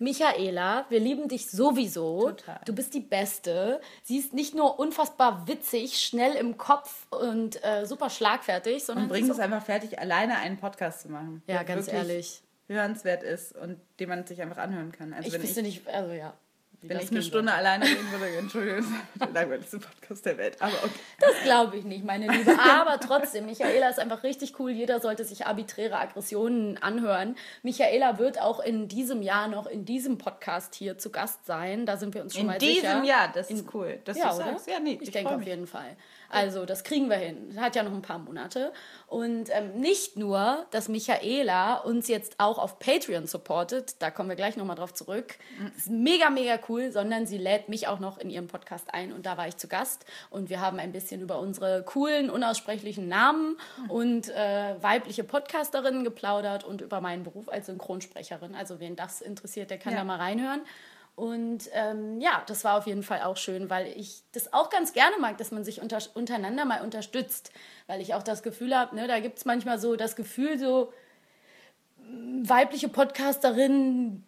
Michaela, 0.00 0.86
wir 0.88 1.00
lieben 1.00 1.28
dich 1.28 1.50
sowieso. 1.50 2.30
Total. 2.30 2.60
Du 2.64 2.74
bist 2.74 2.94
die 2.94 3.00
Beste. 3.00 3.80
Sie 4.02 4.18
ist 4.18 4.32
nicht 4.32 4.54
nur 4.54 4.78
unfassbar 4.78 5.46
witzig, 5.48 6.00
schnell 6.00 6.34
im 6.34 6.56
Kopf 6.56 7.06
und 7.10 7.62
äh, 7.64 7.84
super 7.86 8.10
schlagfertig, 8.10 8.84
sondern 8.84 9.04
Und 9.04 9.10
bringt 9.10 9.30
es 9.30 9.38
einfach 9.38 9.64
fertig, 9.64 9.98
alleine 9.98 10.36
einen 10.36 10.58
Podcast 10.58 11.02
zu 11.02 11.10
machen. 11.10 11.42
Ja, 11.46 11.62
ganz 11.62 11.88
ehrlich. 11.88 12.42
hörenswert 12.68 13.22
ist 13.22 13.56
und 13.56 13.80
den 13.98 14.08
man 14.08 14.26
sich 14.26 14.40
einfach 14.42 14.58
anhören 14.58 14.92
kann. 14.92 15.12
Also 15.12 15.28
Ich 15.28 15.42
wüsste 15.42 15.62
nicht, 15.62 15.86
also 15.88 16.12
ja. 16.12 16.34
Wenn 16.82 17.00
ich 17.00 17.10
eine 17.10 17.22
Stunde 17.22 17.50
sollte. 17.52 17.54
alleine 17.54 17.84
reden 17.84 18.10
würde, 18.12 18.26
Entschuldigung, 18.38 18.76
das 18.78 18.86
ist 18.86 19.20
der 19.20 19.28
langweiligste 19.42 19.78
Podcast 19.80 20.26
der 20.26 20.38
Welt. 20.38 20.56
Aber 20.60 20.74
okay. 20.84 21.00
Das 21.18 21.42
glaube 21.42 21.76
ich 21.76 21.84
nicht, 21.84 22.04
meine 22.04 22.28
Liebe. 22.28 22.56
Aber 22.58 23.00
trotzdem, 23.00 23.46
Michaela 23.46 23.88
ist 23.88 23.98
einfach 23.98 24.22
richtig 24.22 24.58
cool. 24.60 24.70
Jeder 24.70 25.00
sollte 25.00 25.24
sich 25.24 25.46
arbiträre 25.46 25.98
Aggressionen 25.98 26.80
anhören. 26.80 27.36
Michaela 27.62 28.18
wird 28.18 28.40
auch 28.40 28.60
in 28.60 28.86
diesem 28.86 29.22
Jahr 29.22 29.48
noch 29.48 29.66
in 29.66 29.84
diesem 29.84 30.18
Podcast 30.18 30.74
hier 30.76 30.98
zu 30.98 31.10
Gast 31.10 31.46
sein. 31.46 31.84
Da 31.84 31.96
sind 31.96 32.14
wir 32.14 32.22
uns 32.22 32.34
schon 32.34 32.42
In 32.42 32.46
mal 32.46 32.58
diesem 32.58 32.74
sicher. 32.76 33.04
Jahr, 33.04 33.32
das 33.32 33.50
In- 33.50 33.56
ist 33.56 33.74
cool. 33.74 33.98
Dass 34.04 34.16
ja, 34.16 34.30
du 34.30 34.36
oder? 34.36 34.56
Ja, 34.68 34.78
nee, 34.80 34.92
ich, 35.00 35.02
ich 35.02 35.10
denke 35.10 35.34
auf 35.34 35.42
jeden 35.42 35.66
Fall. 35.66 35.96
Also, 36.30 36.66
das 36.66 36.84
kriegen 36.84 37.08
wir 37.08 37.16
hin. 37.16 37.56
Hat 37.58 37.74
ja 37.74 37.82
noch 37.82 37.92
ein 37.92 38.02
paar 38.02 38.18
Monate. 38.18 38.72
Und 39.06 39.48
ähm, 39.50 39.80
nicht 39.80 40.16
nur, 40.16 40.66
dass 40.70 40.88
Michaela 40.88 41.76
uns 41.78 42.06
jetzt 42.08 42.34
auch 42.38 42.58
auf 42.58 42.78
Patreon 42.78 43.26
supportet, 43.26 43.96
da 44.00 44.10
kommen 44.10 44.28
wir 44.28 44.36
gleich 44.36 44.56
nochmal 44.56 44.76
drauf 44.76 44.92
zurück. 44.92 45.36
Das 45.74 45.84
ist 45.86 45.90
mega, 45.90 46.28
mega 46.28 46.58
cool, 46.68 46.92
sondern 46.92 47.26
sie 47.26 47.38
lädt 47.38 47.70
mich 47.70 47.88
auch 47.88 47.98
noch 47.98 48.18
in 48.18 48.28
ihren 48.28 48.46
Podcast 48.46 48.92
ein 48.92 49.12
und 49.12 49.24
da 49.24 49.36
war 49.38 49.48
ich 49.48 49.56
zu 49.56 49.68
Gast. 49.68 50.04
Und 50.28 50.50
wir 50.50 50.60
haben 50.60 50.78
ein 50.78 50.92
bisschen 50.92 51.22
über 51.22 51.38
unsere 51.40 51.82
coolen, 51.84 52.28
unaussprechlichen 52.28 53.08
Namen 53.08 53.56
und 53.88 54.28
äh, 54.28 54.74
weibliche 54.82 55.24
Podcasterinnen 55.24 56.04
geplaudert 56.04 56.64
und 56.64 56.82
über 56.82 57.00
meinen 57.00 57.22
Beruf 57.22 57.48
als 57.48 57.66
Synchronsprecherin. 57.66 58.54
Also, 58.54 58.80
wen 58.80 58.96
das 58.96 59.22
interessiert, 59.22 59.70
der 59.70 59.78
kann 59.78 59.92
Ja. 59.94 60.00
da 60.00 60.04
mal 60.04 60.16
reinhören. 60.18 60.60
Und 61.18 61.68
ähm, 61.72 62.20
ja, 62.20 62.44
das 62.46 62.62
war 62.62 62.78
auf 62.78 62.86
jeden 62.86 63.02
Fall 63.02 63.22
auch 63.22 63.36
schön, 63.36 63.68
weil 63.68 63.88
ich 63.88 64.22
das 64.30 64.52
auch 64.52 64.70
ganz 64.70 64.92
gerne 64.92 65.16
mag, 65.18 65.36
dass 65.38 65.50
man 65.50 65.64
sich 65.64 65.82
unter, 65.82 65.98
untereinander 66.14 66.64
mal 66.64 66.80
unterstützt. 66.80 67.50
Weil 67.88 68.00
ich 68.00 68.14
auch 68.14 68.22
das 68.22 68.44
Gefühl 68.44 68.72
habe, 68.76 68.94
ne, 68.94 69.08
da 69.08 69.18
gibt 69.18 69.38
es 69.38 69.44
manchmal 69.44 69.80
so 69.80 69.96
das 69.96 70.14
Gefühl, 70.14 70.60
so 70.60 70.92
mh, 71.98 72.48
weibliche 72.48 72.88
Podcasterinnen, 72.88 74.24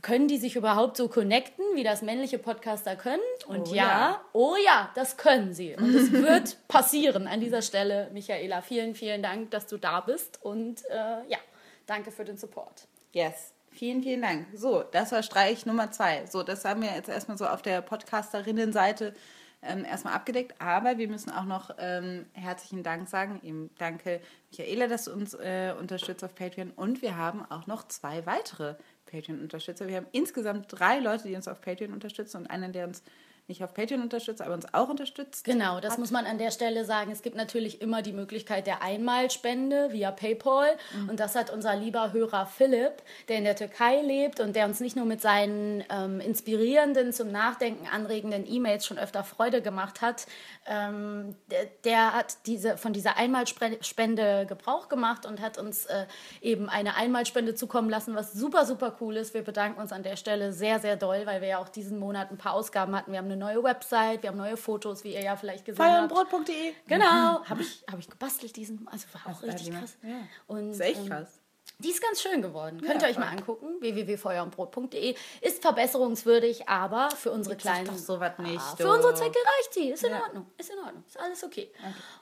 können 0.00 0.26
die 0.26 0.38
sich 0.38 0.56
überhaupt 0.56 0.96
so 0.96 1.08
connecten, 1.08 1.66
wie 1.74 1.82
das 1.82 2.00
männliche 2.00 2.38
Podcaster 2.38 2.96
können? 2.96 3.20
Und 3.46 3.68
Oh 3.68 3.74
ja, 3.74 3.84
ja. 3.84 4.20
oh 4.32 4.56
ja, 4.64 4.90
das 4.94 5.18
können 5.18 5.52
sie. 5.52 5.76
Und 5.76 5.94
es 5.94 6.12
wird 6.12 6.56
passieren 6.66 7.26
an 7.28 7.40
dieser 7.40 7.60
Stelle, 7.60 8.08
Michaela. 8.14 8.62
Vielen, 8.62 8.94
vielen 8.94 9.22
Dank, 9.22 9.50
dass 9.50 9.66
du 9.66 9.76
da 9.76 10.00
bist. 10.00 10.42
Und 10.42 10.82
äh, 10.88 11.28
ja, 11.28 11.38
danke 11.84 12.10
für 12.10 12.24
den 12.24 12.38
Support. 12.38 12.86
Yes. 13.12 13.52
Vielen, 13.72 14.02
vielen 14.02 14.20
Dank. 14.20 14.46
So, 14.54 14.82
das 14.82 15.12
war 15.12 15.22
Streich 15.22 15.64
Nummer 15.64 15.90
zwei. 15.90 16.26
So, 16.26 16.42
das 16.42 16.64
haben 16.64 16.82
wir 16.82 16.94
jetzt 16.94 17.08
erstmal 17.08 17.38
so 17.38 17.46
auf 17.46 17.62
der 17.62 17.80
Podcasterinnenseite 17.80 19.14
ähm, 19.62 19.84
erstmal 19.84 20.14
abgedeckt. 20.14 20.60
Aber 20.60 20.98
wir 20.98 21.08
müssen 21.08 21.30
auch 21.30 21.44
noch 21.44 21.70
ähm, 21.78 22.26
herzlichen 22.34 22.82
Dank 22.82 23.08
sagen. 23.08 23.40
Eben 23.42 23.70
danke, 23.78 24.20
Michaela, 24.50 24.88
dass 24.88 25.04
du 25.04 25.12
uns 25.12 25.32
äh, 25.34 25.74
unterstützt 25.78 26.22
auf 26.22 26.34
Patreon. 26.34 26.70
Und 26.70 27.00
wir 27.00 27.16
haben 27.16 27.50
auch 27.50 27.66
noch 27.66 27.88
zwei 27.88 28.26
weitere 28.26 28.74
Patreon-Unterstützer. 29.06 29.88
Wir 29.88 29.96
haben 29.96 30.06
insgesamt 30.12 30.66
drei 30.68 30.98
Leute, 30.98 31.28
die 31.28 31.34
uns 31.34 31.48
auf 31.48 31.62
Patreon 31.62 31.94
unterstützen 31.94 32.42
und 32.42 32.46
einen, 32.48 32.72
der 32.72 32.86
uns 32.86 33.02
nicht 33.48 33.64
auf 33.64 33.74
Patreon 33.74 34.02
unterstützt, 34.02 34.40
aber 34.40 34.54
uns 34.54 34.72
auch 34.72 34.88
unterstützt. 34.88 35.44
Genau, 35.44 35.80
das 35.80 35.98
muss 35.98 36.10
man 36.10 36.26
an 36.26 36.38
der 36.38 36.50
Stelle 36.52 36.84
sagen. 36.84 37.10
Es 37.10 37.22
gibt 37.22 37.36
natürlich 37.36 37.82
immer 37.82 38.00
die 38.00 38.12
Möglichkeit 38.12 38.66
der 38.66 38.82
Einmalspende 38.82 39.92
via 39.92 40.12
PayPal. 40.12 40.70
Und 41.08 41.18
das 41.18 41.34
hat 41.34 41.50
unser 41.50 41.74
lieber 41.74 42.12
Hörer 42.12 42.46
Philipp, 42.46 43.02
der 43.28 43.38
in 43.38 43.44
der 43.44 43.56
Türkei 43.56 44.00
lebt 44.00 44.38
und 44.38 44.54
der 44.54 44.66
uns 44.66 44.78
nicht 44.80 44.94
nur 44.94 45.06
mit 45.06 45.20
seinen 45.20 45.82
ähm, 45.90 46.20
inspirierenden, 46.20 47.12
zum 47.12 47.32
Nachdenken 47.32 47.88
anregenden 47.88 48.46
E-Mails 48.46 48.86
schon 48.86 48.98
öfter 48.98 49.24
Freude 49.24 49.60
gemacht 49.60 50.00
hat. 50.00 50.26
Ähm, 50.66 51.34
der, 51.50 51.66
der 51.84 52.12
hat 52.14 52.46
diese, 52.46 52.76
von 52.76 52.92
dieser 52.92 53.16
Einmalspende 53.16 54.46
Gebrauch 54.46 54.88
gemacht 54.88 55.26
und 55.26 55.40
hat 55.40 55.58
uns 55.58 55.86
äh, 55.86 56.06
eben 56.40 56.68
eine 56.68 56.94
Einmalspende 56.94 57.56
zukommen 57.56 57.90
lassen, 57.90 58.14
was 58.14 58.32
super, 58.32 58.66
super 58.66 58.96
cool 59.00 59.16
ist. 59.16 59.34
Wir 59.34 59.42
bedanken 59.42 59.80
uns 59.80 59.90
an 59.90 60.04
der 60.04 60.16
Stelle 60.16 60.52
sehr, 60.52 60.78
sehr 60.78 60.96
doll, 60.96 61.26
weil 61.26 61.40
wir 61.40 61.48
ja 61.48 61.58
auch 61.58 61.68
diesen 61.68 61.98
Monat 61.98 62.30
ein 62.30 62.38
paar 62.38 62.54
Ausgaben 62.54 62.94
hatten. 62.94 63.10
Wir 63.10 63.18
haben 63.18 63.31
eine 63.32 63.40
neue 63.40 63.62
Website, 63.62 64.22
wir 64.22 64.30
haben 64.30 64.36
neue 64.38 64.56
Fotos, 64.56 65.02
wie 65.04 65.14
ihr 65.14 65.22
ja 65.22 65.36
vielleicht 65.36 65.64
gesehen 65.64 65.84
habt. 65.84 66.10
Feuerundbrot.de. 66.12 66.72
Genau, 66.86 67.44
habe 67.44 67.62
ich, 67.62 67.82
hab 67.90 67.98
ich 67.98 68.08
gebastelt 68.08 68.54
diesen, 68.56 68.86
also 68.88 69.06
war 69.12 69.34
auch 69.34 69.42
richtig 69.42 69.68
ja, 69.68 69.78
krass. 69.80 69.96
ja. 70.02 70.16
Und, 70.46 70.68
Das 70.70 70.76
ist 70.76 70.80
echt 70.82 71.00
ähm, 71.00 71.08
krass. 71.08 71.38
Die 71.78 71.90
ist 71.90 72.00
ganz 72.02 72.20
schön 72.20 72.42
geworden. 72.42 72.80
Könnt 72.80 73.02
ihr 73.02 73.08
Ja, 73.08 73.12
euch 73.12 73.18
mal 73.18 73.28
angucken. 73.28 73.66
www.feuerundbrot.de 73.80 75.16
ist 75.40 75.62
verbesserungswürdig, 75.62 76.68
aber 76.68 77.10
für 77.10 77.30
unsere 77.32 77.56
kleinen. 77.56 77.86
doch 77.86 77.96
sowas 77.96 78.38
nicht, 78.38 78.60
Ah, 78.60 78.76
für 78.76 78.88
unsere 78.90 79.14
Zwecke 79.14 79.38
reicht 79.38 79.74
sie. 79.74 79.88
Ist 79.90 80.04
in 80.04 80.10
Ja. 80.12 80.22
Ordnung. 80.22 80.46
Ist 80.58 80.70
in 80.70 80.78
Ordnung. 80.78 81.02
Ist 81.06 81.18
alles 81.18 81.42
okay. 81.44 81.72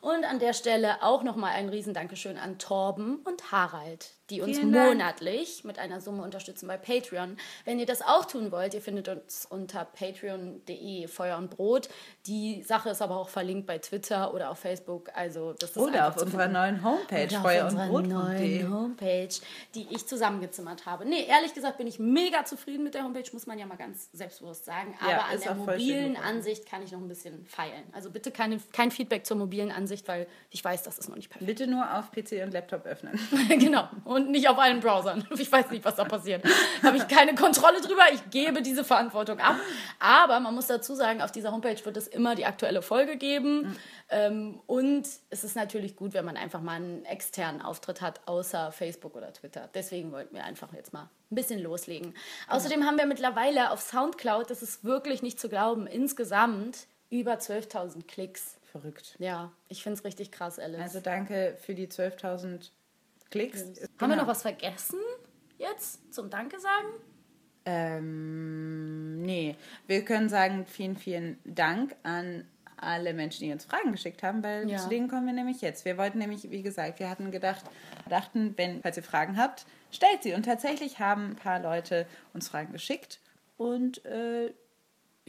Und 0.00 0.24
an 0.24 0.38
der 0.38 0.52
Stelle 0.54 1.02
auch 1.02 1.22
nochmal 1.22 1.52
ein 1.52 1.68
Riesen-Dankeschön 1.68 2.38
an 2.38 2.58
Torben 2.58 3.16
und 3.24 3.52
Harald, 3.52 4.10
die 4.30 4.40
uns 4.40 4.58
Vielen 4.58 4.72
Dank. 4.72 4.88
monatlich 4.90 5.64
mit 5.64 5.78
einer 5.78 6.00
Summe 6.00 6.22
unterstützen 6.22 6.66
bei 6.66 6.76
Patreon. 6.76 7.36
Wenn 7.64 7.78
ihr 7.78 7.86
das 7.86 8.02
auch 8.02 8.24
tun 8.24 8.52
wollt, 8.52 8.74
ihr 8.74 8.80
findet 8.80 9.08
uns 9.08 9.46
unter 9.48 9.84
patreon.de 9.84 11.06
Feuer 11.08 11.36
und 11.38 11.50
Brot. 11.50 11.88
Die 12.26 12.62
Sache 12.62 12.90
ist 12.90 13.02
aber 13.02 13.16
auch 13.16 13.28
verlinkt 13.28 13.66
bei 13.66 13.78
Twitter 13.78 14.32
oder 14.34 14.50
auf 14.50 14.58
Facebook. 14.58 15.10
Also 15.14 15.52
das 15.54 15.70
ist 15.70 15.76
Oder 15.78 16.08
auf 16.08 16.16
unserer 16.16 16.48
neuen 16.48 16.82
Homepage, 16.84 17.24
Oder 17.26 17.36
auf 17.38 17.42
Feuer 17.42 17.64
unserer 17.64 17.90
und 17.90 18.08
neuen 18.08 18.26
Brot.de. 18.36 18.68
Homepage, 18.68 19.28
die 19.74 19.86
ich 19.90 20.06
zusammengezimmert 20.06 20.86
habe. 20.86 21.04
Nee, 21.06 21.24
ehrlich 21.26 21.54
gesagt 21.54 21.78
bin 21.78 21.86
ich 21.86 21.98
mega 21.98 22.44
zufrieden 22.44 22.84
mit 22.84 22.94
der 22.94 23.04
Homepage, 23.04 23.24
muss 23.32 23.46
man 23.46 23.58
ja 23.58 23.66
mal 23.66 23.76
ganz 23.76 24.10
selbstbewusst 24.12 24.64
sagen. 24.64 24.94
Aber 25.00 25.10
Ja, 25.10 25.18
an 25.32 25.40
der 25.40 25.54
mobilen. 25.54 26.16
Ansicht 26.16 26.66
kann 26.66 26.82
ich 26.82 26.92
noch 26.92 27.00
ein 27.00 27.08
bisschen 27.08 27.44
feilen. 27.46 27.82
Also 27.92 28.10
bitte 28.10 28.30
keine, 28.30 28.60
kein 28.72 28.90
Feedback 28.90 29.26
zur 29.26 29.36
mobilen 29.36 29.70
Ansicht, 29.72 30.06
weil 30.08 30.26
ich 30.50 30.62
weiß, 30.64 30.82
das 30.82 30.98
ist 30.98 31.08
noch 31.08 31.16
nicht 31.16 31.30
perfekt. 31.30 31.46
Bitte 31.46 31.66
nur 31.66 31.98
auf 31.98 32.10
PC 32.12 32.42
und 32.44 32.52
Laptop 32.52 32.84
öffnen. 32.86 33.18
genau. 33.48 33.88
Und 34.04 34.19
nicht 34.28 34.48
auf 34.48 34.58
allen 34.58 34.80
Browsern. 34.80 35.26
Ich 35.40 35.50
weiß 35.50 35.70
nicht, 35.70 35.84
was 35.84 35.94
da 35.94 36.04
passiert. 36.04 36.44
Habe 36.82 36.98
ich 36.98 37.08
keine 37.08 37.34
Kontrolle 37.34 37.80
drüber. 37.80 38.02
Ich 38.12 38.30
gebe 38.30 38.60
diese 38.60 38.84
Verantwortung 38.84 39.40
ab. 39.40 39.56
Aber 39.98 40.38
man 40.38 40.54
muss 40.54 40.66
dazu 40.66 40.94
sagen, 40.94 41.22
auf 41.22 41.32
dieser 41.32 41.50
Homepage 41.50 41.82
wird 41.84 41.96
es 41.96 42.06
immer 42.06 42.34
die 42.34 42.44
aktuelle 42.44 42.82
Folge 42.82 43.16
geben. 43.16 43.76
Ähm, 44.10 44.60
und 44.66 45.06
es 45.30 45.44
ist 45.44 45.56
natürlich 45.56 45.96
gut, 45.96 46.12
wenn 46.12 46.24
man 46.24 46.36
einfach 46.36 46.60
mal 46.60 46.74
einen 46.74 47.04
externen 47.04 47.62
Auftritt 47.62 48.00
hat, 48.02 48.20
außer 48.26 48.70
Facebook 48.72 49.16
oder 49.16 49.32
Twitter. 49.32 49.68
Deswegen 49.74 50.12
wollten 50.12 50.34
wir 50.34 50.44
einfach 50.44 50.72
jetzt 50.74 50.92
mal 50.92 51.08
ein 51.30 51.34
bisschen 51.34 51.60
loslegen. 51.62 52.14
Außerdem 52.48 52.84
haben 52.84 52.98
wir 52.98 53.06
mittlerweile 53.06 53.70
auf 53.70 53.80
Soundcloud, 53.80 54.50
das 54.50 54.62
ist 54.62 54.84
wirklich 54.84 55.22
nicht 55.22 55.40
zu 55.40 55.48
glauben, 55.48 55.86
insgesamt 55.86 56.86
über 57.08 57.34
12.000 57.34 58.06
Klicks. 58.06 58.56
Verrückt. 58.70 59.16
Ja, 59.18 59.50
ich 59.68 59.82
finde 59.82 59.98
es 59.98 60.04
richtig 60.04 60.30
krass, 60.30 60.60
Alice. 60.60 60.80
Also 60.80 61.00
danke 61.00 61.56
für 61.60 61.74
die 61.74 61.88
12.000 61.88 62.70
Klicks. 63.30 63.60
Haben 63.62 63.74
wir 63.76 64.06
Genau. 64.08 64.16
noch 64.16 64.26
was 64.26 64.42
vergessen 64.42 64.98
jetzt 65.58 66.12
zum 66.12 66.30
Danke 66.30 66.58
sagen? 66.58 66.88
Ähm, 67.66 69.22
nee, 69.22 69.56
wir 69.86 70.04
können 70.04 70.28
sagen 70.28 70.66
vielen, 70.66 70.96
vielen 70.96 71.38
Dank 71.44 71.94
an 72.02 72.46
alle 72.76 73.12
Menschen, 73.12 73.44
die 73.44 73.52
uns 73.52 73.66
Fragen 73.66 73.92
geschickt 73.92 74.22
haben, 74.22 74.42
weil 74.42 74.68
Ja. 74.68 74.78
zu 74.78 74.88
denen 74.88 75.08
kommen 75.08 75.26
wir 75.26 75.34
nämlich 75.34 75.60
jetzt. 75.60 75.84
Wir 75.84 75.98
wollten 75.98 76.18
nämlich, 76.18 76.50
wie 76.50 76.62
gesagt, 76.62 76.98
wir 76.98 77.10
hatten 77.10 77.30
gedacht, 77.30 77.62
dachten, 78.08 78.54
wenn, 78.56 78.80
falls 78.80 78.96
ihr 78.96 79.02
Fragen 79.02 79.36
habt, 79.36 79.66
stellt 79.90 80.22
sie. 80.22 80.32
Und 80.32 80.44
tatsächlich 80.44 80.98
haben 80.98 81.30
ein 81.32 81.36
paar 81.36 81.60
Leute 81.60 82.06
uns 82.32 82.48
Fragen 82.48 82.72
geschickt 82.72 83.20
und 83.58 84.04
äh, 84.06 84.52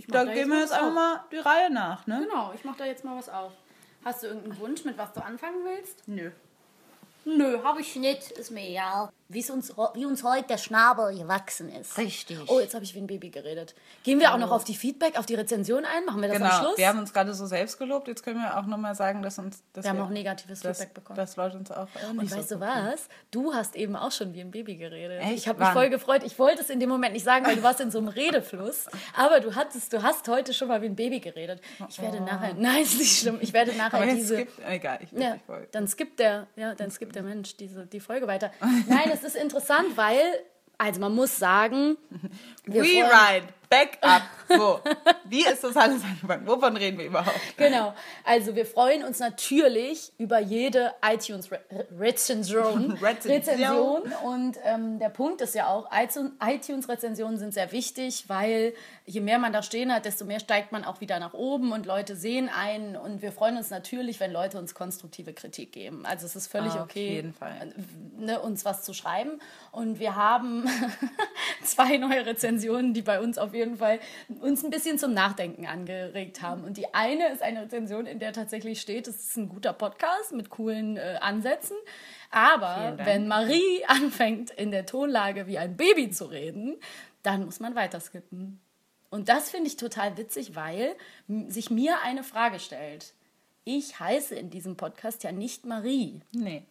da 0.08 0.24
da 0.26 0.34
gehen 0.34 0.48
wir 0.50 0.60
jetzt 0.62 0.72
einfach 0.72 0.94
mal 0.94 1.26
die 1.32 1.38
Reihe 1.38 1.70
nach, 1.72 2.08
ne? 2.08 2.26
Genau, 2.28 2.54
ich 2.56 2.64
mache 2.64 2.78
da 2.80 2.86
jetzt 2.86 3.04
mal 3.04 3.18
was 3.18 3.28
auf. 3.30 3.52
Hast 4.06 4.24
du 4.24 4.28
irgendeinen 4.28 4.58
Wunsch, 4.60 4.86
mit 4.86 4.98
was 4.98 5.12
du 5.14 5.24
anfangen 5.24 5.64
willst? 5.66 6.08
Nö. 6.08 6.32
Nö, 7.26 7.64
habe 7.64 7.82
ich 7.82 7.96
nicht. 7.96 8.32
Ist 8.32 8.52
mir 8.52 8.68
egal. 8.68 9.10
Wie's 9.34 9.50
uns, 9.50 9.74
wie 9.94 10.06
uns 10.06 10.24
heute 10.24 10.48
der 10.50 10.58
Schnabel 10.58 11.18
gewachsen 11.18 11.70
ist. 11.70 11.98
Richtig. 11.98 12.38
Oh, 12.48 12.60
jetzt 12.60 12.74
habe 12.74 12.84
ich 12.84 12.94
wie 12.94 13.00
ein 13.00 13.08
Baby 13.08 13.30
geredet. 13.30 13.74
Gehen 14.04 14.20
wir 14.20 14.34
auch 14.34 14.38
noch 14.38 14.52
auf 14.52 14.66
die 14.66 14.76
Feedback, 14.76 15.18
auf 15.18 15.26
die 15.26 15.36
Rezension 15.36 15.86
ein? 15.86 16.04
Machen 16.06 16.22
wir 16.22 16.28
das 16.28 16.38
am 16.38 16.44
Genau, 16.44 16.60
Schluss? 16.60 16.78
wir 16.78 16.88
haben 16.88 17.00
uns 17.00 17.14
gerade 17.14 17.34
so 17.34 17.46
selbst 17.46 17.78
gelobt. 17.80 18.10
Jetzt 18.10 18.24
können 18.24 18.42
wir 18.42 18.58
auch 18.58 18.66
nochmal 18.66 18.94
sagen, 18.94 19.22
dass 19.22 19.40
uns... 19.40 19.64
Dass 19.72 19.86
Wir 19.86 19.92
haben 19.92 20.02
auch 20.02 20.10
negatives 20.10 20.60
dass, 20.60 20.80
Feedback 20.80 20.94
bekommen. 20.96 21.16
Dass 21.16 21.38
Leute 21.38 21.58
uns 21.58 21.72
auch 21.72 21.88
äh, 21.96 22.10
Und 22.10 22.30
so 22.30 22.38
weißt 22.38 22.52
du 22.52 22.56
gut 22.56 22.68
was? 22.68 23.08
Du 23.32 23.54
hast 23.54 23.76
eben 23.78 23.96
auch 23.96 24.12
schon 24.12 24.34
wie 24.34 24.42
ein 24.42 24.52
Baby 24.52 24.76
geredet. 24.76 25.22
Echt? 25.22 25.34
Ich 25.34 25.48
habe 25.48 25.64
mich 25.64 25.70
voll 25.70 25.90
gefreut. 25.90 26.24
Ich 26.26 26.38
wollte 26.38 26.62
es 26.62 26.70
in 26.70 26.82
dem 26.82 26.90
Moment 26.90 27.14
nicht 27.14 27.24
sagen, 27.24 27.46
weil 27.46 27.56
du 27.56 27.64
warst 27.64 27.80
in 27.80 27.90
so 27.90 28.00
einem 28.00 28.10
Redefluss. 28.10 28.88
Aber 29.16 29.40
du 29.40 29.56
hattest, 29.56 29.94
du 29.94 30.04
hast 30.04 30.28
heute 30.28 30.54
schon 30.54 30.68
mal 30.68 30.82
wie 30.82 30.88
ein 30.88 30.96
Baby 30.98 31.22
geredet. 31.22 31.62
Ich 31.88 32.02
werde 32.02 32.20
nachher, 32.20 32.54
nein, 32.58 32.84
ist 32.84 32.98
nicht 32.98 33.20
schlimm. 33.20 33.38
Ich 33.40 33.54
werde 33.54 33.74
nachher 33.78 34.06
diese, 34.14 34.38
gibt... 34.38 34.60
Egal, 34.68 35.00
ich 35.02 35.14
will 35.14 35.22
ja, 35.22 35.34
nicht 35.36 35.46
voll. 35.46 35.68
dann 35.72 35.88
skippt 35.88 36.20
der, 36.20 36.48
ja, 36.58 36.76
dann 36.76 36.92
skippt 36.92 37.16
der 37.16 37.24
Mensch 37.24 37.56
diese, 37.56 37.86
die 37.86 38.02
Folge 38.02 38.28
weiter. 38.28 38.52
Nein, 38.88 39.10
es 39.14 39.21
ist 39.24 39.36
interessant, 39.36 39.96
weil, 39.98 40.20
also 40.78 41.00
man 41.00 41.14
muss 41.16 41.38
sagen, 41.38 41.98
wir 42.66 42.84
freuen- 42.84 43.06
Rewrite, 43.06 43.48
Backup. 43.72 44.24
So, 44.50 44.82
wie 45.24 45.46
ist 45.46 45.64
das 45.64 45.78
alles 45.78 46.04
angefangen? 46.04 46.46
Wovon 46.46 46.76
reden 46.76 46.98
wir 46.98 47.06
überhaupt? 47.06 47.40
Genau. 47.56 47.94
Also 48.26 48.54
wir 48.54 48.66
freuen 48.66 49.04
uns 49.04 49.20
natürlich 49.20 50.12
über 50.18 50.40
jede 50.40 50.94
iTunes-Rezension. 51.02 52.92
Rezension. 53.02 53.32
Rezension. 53.32 54.02
Und 54.26 54.58
ähm, 54.66 55.00
der 55.00 55.08
Punkt 55.08 55.40
ist 55.40 55.56
ja 55.56 55.68
auch, 55.68 55.90
iTunes-Rezensionen 55.94 57.38
sind 57.38 57.54
sehr 57.54 57.72
wichtig, 57.72 58.26
weil 58.28 58.74
je 59.06 59.22
mehr 59.22 59.40
man 59.40 59.54
da 59.54 59.64
stehen 59.64 59.94
hat, 59.94 60.04
desto 60.04 60.26
mehr 60.26 60.42
steigt 60.42 60.74
man 60.74 60.84
auch 60.84 61.00
wieder 61.00 61.20
nach 61.20 61.34
oben 61.34 61.72
und 61.72 61.86
Leute 61.86 62.18
sehen 62.18 62.50
einen. 62.50 62.98
Und 62.98 63.22
wir 63.22 63.32
freuen 63.32 63.56
uns 63.56 63.70
natürlich, 63.70 64.20
wenn 64.20 64.34
Leute 64.34 64.58
uns 64.58 64.74
konstruktive 64.74 65.32
Kritik 65.32 65.72
geben. 65.72 66.06
Also 66.06 66.26
es 66.26 66.36
ist 66.36 66.48
völlig 66.48 66.74
Auf 66.74 66.82
okay, 66.82 67.32
Fall. 67.40 67.74
Ne, 68.18 68.40
uns 68.40 68.66
was 68.66 68.84
zu 68.84 68.94
schreiben. 68.94 69.40
Und 69.72 70.00
wir 70.00 70.16
haben 70.18 70.66
zwei 71.64 71.98
neue 71.98 72.26
Rezensionen, 72.26 72.94
die 72.94 73.02
bei 73.02 73.22
uns 73.22 73.38
auf 73.38 73.54
jeden 73.54 73.61
Fall 73.78 74.00
uns 74.40 74.64
ein 74.64 74.70
bisschen 74.70 74.98
zum 74.98 75.14
Nachdenken 75.14 75.66
angeregt 75.66 76.42
haben. 76.42 76.64
Und 76.64 76.78
die 76.78 76.94
eine 76.94 77.30
ist 77.30 77.42
eine 77.42 77.64
Rezension, 77.64 78.06
in 78.06 78.20
der 78.20 78.34
tatsächlich 78.34 78.82
steht, 78.82 79.08
es 79.08 79.16
ist 79.16 79.38
ein 79.38 79.50
guter 79.50 79.74
Podcast 79.74 80.34
mit 80.34 80.50
coolen 80.50 80.98
äh, 80.98 81.18
Ansätzen. 81.22 81.78
Aber 82.30 82.98
wenn 83.04 83.28
Marie 83.28 83.84
anfängt, 83.88 84.52
in 84.52 84.72
der 84.72 84.86
Tonlage 84.86 85.48
wie 85.48 85.58
ein 85.58 85.78
Baby 85.78 86.10
zu 86.10 86.26
reden, 86.26 86.78
dann 87.24 87.46
muss 87.46 87.60
man 87.60 87.76
weiter 87.76 88.00
skippen. 88.00 88.60
Und 89.10 89.30
das 89.30 89.50
finde 89.50 89.68
ich 89.68 89.76
total 89.76 90.18
witzig, 90.18 90.56
weil 90.56 90.96
sich 91.48 91.70
mir 91.70 92.02
eine 92.04 92.24
Frage 92.24 92.60
stellt. 92.60 93.14
Ich 93.64 94.00
heiße 94.00 94.34
in 94.36 94.50
diesem 94.50 94.78
Podcast 94.78 95.24
ja 95.24 95.32
nicht 95.32 95.66
Marie. 95.66 96.22
Nee, 96.32 96.66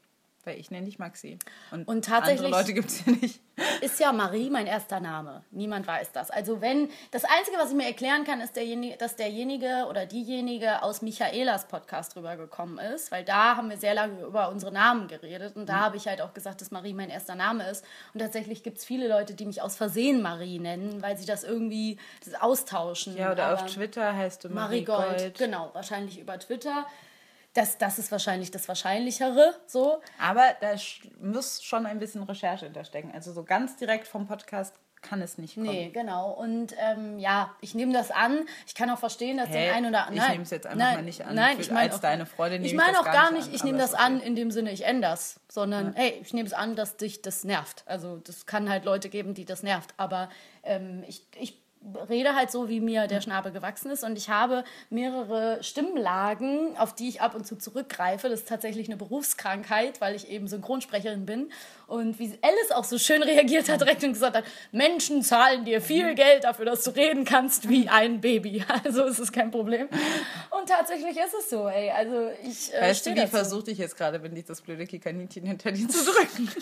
weil 0.45 0.59
ich 0.59 0.71
nenne 0.71 0.87
dich 0.87 0.99
Maxi. 0.99 1.39
Und, 1.71 1.87
Und 1.89 2.05
tatsächlich- 2.05 2.45
andere 2.47 2.61
Leute 2.61 2.75
gibt 2.75 2.89
es 2.89 3.05
ja 3.05 3.13
nicht. 3.13 3.41
ist 3.83 4.01
ja 4.01 4.11
Marie 4.13 4.49
mein 4.49 4.67
erster 4.67 5.01
Name. 5.01 5.43
Niemand 5.51 5.87
weiß 5.87 6.13
das. 6.13 6.31
Also 6.31 6.61
wenn 6.63 6.89
das 7.11 7.25
Einzige, 7.25 7.59
was 7.59 7.71
ich 7.71 7.77
mir 7.77 7.87
erklären 7.87 8.25
kann, 8.25 8.41
ist, 8.41 8.57
derjenige, 8.57 8.97
dass 8.97 9.17
derjenige 9.17 9.87
oder 9.89 10.07
diejenige 10.07 10.83
aus 10.83 11.03
Michaelas 11.03 11.69
Podcast 11.69 12.17
rübergekommen 12.17 12.79
ist, 12.79 13.11
weil 13.13 13.23
da 13.25 13.57
haben 13.57 13.69
wir 13.69 13.77
sehr 13.77 13.93
lange 13.95 14.23
über 14.23 14.49
unsere 14.49 14.73
Namen 14.73 15.09
geredet 15.09 15.57
und 15.57 15.67
da 15.69 15.75
Mhm. 15.77 15.81
habe 15.81 15.97
ich 15.99 16.07
halt 16.07 16.23
auch 16.23 16.33
gesagt, 16.33 16.61
dass 16.63 16.71
Marie 16.71 16.95
mein 16.95 17.11
erster 17.11 17.35
Name 17.35 17.69
ist. 17.69 17.85
Und 18.15 18.21
tatsächlich 18.21 18.63
gibt 18.63 18.79
es 18.79 18.85
viele 18.87 19.09
Leute, 19.09 19.35
die 19.35 19.45
mich 19.45 19.61
aus 19.61 19.77
Versehen 19.77 20.23
Marie 20.23 20.59
nennen, 20.59 21.03
weil 21.03 21.19
sie 21.19 21.27
das 21.27 21.45
irgendwie 21.45 21.99
das 22.25 22.35
austauschen. 22.41 23.17
Ja, 23.17 23.33
oder 23.33 23.45
Aber 23.49 23.65
auf 23.65 23.67
Twitter 23.67 24.17
heißt 24.17 24.45
du 24.45 24.49
Marie 24.49 24.61
Marie 24.61 24.85
Gold. 24.85 25.19
Gold. 25.19 25.39
Genau, 25.39 25.71
wahrscheinlich 25.75 26.19
über 26.19 26.39
Twitter. 26.39 26.87
Das, 27.55 27.79
das 27.79 27.99
ist 27.99 28.13
wahrscheinlich 28.13 28.51
das 28.51 28.69
Wahrscheinlichere, 28.69 29.55
so. 29.67 30.01
Aber 30.19 30.45
da 30.61 30.75
muss 31.21 31.63
schon 31.63 31.85
ein 31.87 31.99
bisschen 31.99 32.23
Recherche 32.23 32.67
hinterstecken. 32.67 33.11
Also 33.13 33.33
so 33.33 33.43
ganz 33.43 33.77
direkt 33.77 34.07
vom 34.07 34.27
Podcast 34.29 34.75
kann 35.03 35.23
es 35.23 35.39
nicht 35.39 35.55
kommen. 35.55 35.67
Nee, 35.67 35.91
genau. 35.91 36.31
Und 36.33 36.75
ähm, 36.79 37.19
ja, 37.19 37.55
ich 37.61 37.75
nehme 37.75 37.93
das 37.93 38.11
an. 38.11 38.47
Ich 38.67 38.75
kann 38.75 38.91
auch 38.91 38.99
verstehen, 38.99 39.39
dass 39.39 39.49
Hä? 39.49 39.67
den 39.67 39.75
einen 39.75 39.87
oder 39.87 40.03
Ich 40.03 40.09
anderen. 40.09 40.33
nehm's 40.33 40.51
jetzt 40.51 40.67
einfach 40.67 40.95
mal 40.95 41.03
nicht 41.03 41.25
an. 41.25 41.35
Nein, 41.35 41.59
ich 41.59 41.71
meine 41.71 41.81
als 41.81 41.95
auch, 41.97 42.01
deine 42.01 42.27
Freundin 42.27 42.63
Ich 42.65 42.73
nehme 42.73 42.83
ich 42.83 42.87
meine 42.93 43.01
auch 43.01 43.05
gar 43.05 43.33
nicht 43.33 43.47
nicht, 43.47 43.55
ich 43.55 43.63
an, 43.63 43.67
nehme 43.67 43.79
das 43.79 43.95
okay. 43.95 44.03
an 44.03 44.21
in 44.21 44.37
dem 44.37 44.51
Sinne, 44.51 44.71
ich 44.73 44.85
ändere 44.85 45.13
das. 45.13 45.41
Sondern, 45.49 45.95
hey, 45.95 46.19
ich 46.21 46.35
nehme 46.35 46.47
es 46.47 46.53
an, 46.53 46.77
dass 46.77 46.97
dich 46.97 47.23
das 47.23 47.45
nervt. 47.45 47.83
Also, 47.87 48.19
das 48.19 48.47
kann 48.47 48.69
halt 48.69 48.85
Leute 48.85 49.09
geben, 49.09 49.35
die 49.35 49.45
das 49.45 49.63
nervt. 49.63 49.95
Aber 49.97 50.29
ähm, 50.63 51.03
ich, 51.09 51.27
ich 51.37 51.59
rede 52.09 52.35
halt 52.35 52.51
so, 52.51 52.69
wie 52.69 52.81
mir 52.81 53.07
der 53.07 53.21
Schnabel 53.21 53.53
gewachsen 53.53 53.91
ist 53.91 54.05
und 54.05 54.17
ich 54.19 54.29
habe 54.29 54.65
mehrere 54.91 55.63
Stimmlagen, 55.63 56.77
auf 56.77 56.95
die 56.95 57.09
ich 57.09 57.23
ab 57.23 57.35
und 57.35 57.47
zu 57.47 57.57
zurückgreife. 57.57 58.29
Das 58.29 58.41
ist 58.41 58.49
tatsächlich 58.49 58.89
eine 58.89 58.97
Berufskrankheit, 58.97 60.01
weil 60.01 60.15
ich 60.15 60.29
eben 60.29 60.47
Synchronsprecherin 60.47 61.25
bin. 61.25 61.51
Und 61.87 62.19
wie 62.19 62.39
Alice 62.43 62.71
auch 62.73 62.85
so 62.85 62.99
schön 62.99 63.23
reagiert 63.23 63.69
hat, 63.69 63.81
direkt 63.81 64.05
und 64.05 64.13
gesagt 64.13 64.37
hat, 64.37 64.45
Menschen 64.71 65.23
zahlen 65.23 65.65
dir 65.65 65.81
viel 65.81 66.15
Geld 66.15 66.45
dafür, 66.45 66.67
dass 66.67 66.85
du 66.85 66.91
reden 66.91 67.25
kannst 67.25 67.69
wie 67.69 67.89
ein 67.89 68.21
Baby. 68.21 68.65
Also 68.85 69.05
ist 69.05 69.19
es 69.19 69.31
kein 69.31 69.51
Problem. 69.51 69.89
Und 70.51 70.69
tatsächlich 70.69 71.17
ist 71.17 71.35
es 71.39 71.51
so, 71.51 71.69
ey. 71.69 71.91
Also 71.91 72.31
ich 72.43 72.73
äh, 72.73 72.81
Weißt 72.81 73.07
du, 73.07 73.15
wie 73.15 73.27
versuchte 73.27 73.71
ich 73.73 73.79
jetzt 73.79 73.97
gerade, 73.97 74.23
wenn 74.23 74.35
ich 74.37 74.45
das 74.45 74.63
blöde 74.63 74.87
Kikaninchen 74.87 75.45
hinter 75.45 75.73
dir 75.73 75.89
zu 75.89 76.05
drücken? 76.05 76.49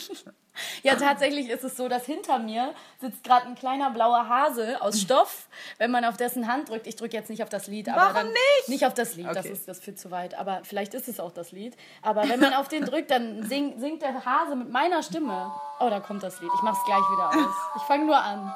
Ja, 0.82 0.96
tatsächlich 0.96 1.48
ist 1.50 1.62
es 1.62 1.76
so, 1.76 1.88
dass 1.88 2.04
hinter 2.04 2.40
mir 2.40 2.74
sitzt 3.00 3.22
gerade 3.22 3.46
ein 3.46 3.54
kleiner 3.54 3.90
blauer 3.90 4.28
Hase 4.28 4.82
aus 4.82 4.98
Stoff, 5.08 5.48
wenn 5.78 5.90
man 5.90 6.04
auf 6.04 6.18
dessen 6.18 6.46
Hand 6.46 6.68
drückt. 6.68 6.86
Ich 6.86 6.96
drücke 6.96 7.16
jetzt 7.16 7.30
nicht 7.30 7.42
auf 7.42 7.48
das 7.48 7.66
Lied, 7.66 7.88
aber 7.88 8.00
Warum 8.02 8.14
dann 8.14 8.26
nicht? 8.28 8.68
nicht 8.68 8.84
auf 8.86 8.92
das 8.92 9.14
Lied, 9.14 9.26
das 9.26 9.38
Okay. 9.38 9.48
ist 9.52 9.66
das 9.66 9.80
führt 9.80 9.98
zu 9.98 10.10
weit, 10.10 10.34
aber 10.34 10.60
vielleicht 10.64 10.92
ist 10.92 11.08
es 11.08 11.18
auch 11.18 11.32
das 11.32 11.50
Lied. 11.50 11.76
Aber 12.02 12.28
wenn 12.28 12.38
man 12.40 12.52
auf 12.52 12.68
den 12.68 12.84
drückt, 12.84 13.10
dann 13.10 13.42
sing, 13.48 13.78
singt 13.80 14.02
der 14.02 14.22
Hase 14.26 14.54
mit 14.54 14.68
meiner 14.70 15.02
Stimme. 15.02 15.50
Oh, 15.80 15.88
da 15.88 16.00
kommt 16.00 16.22
das 16.22 16.38
Lied. 16.40 16.50
Ich 16.56 16.60
mach's 16.62 16.84
gleich 16.84 16.98
wieder 17.00 17.28
aus. 17.30 17.54
Ich 17.76 17.82
fange 17.84 18.04
nur 18.04 18.18
an. 18.18 18.54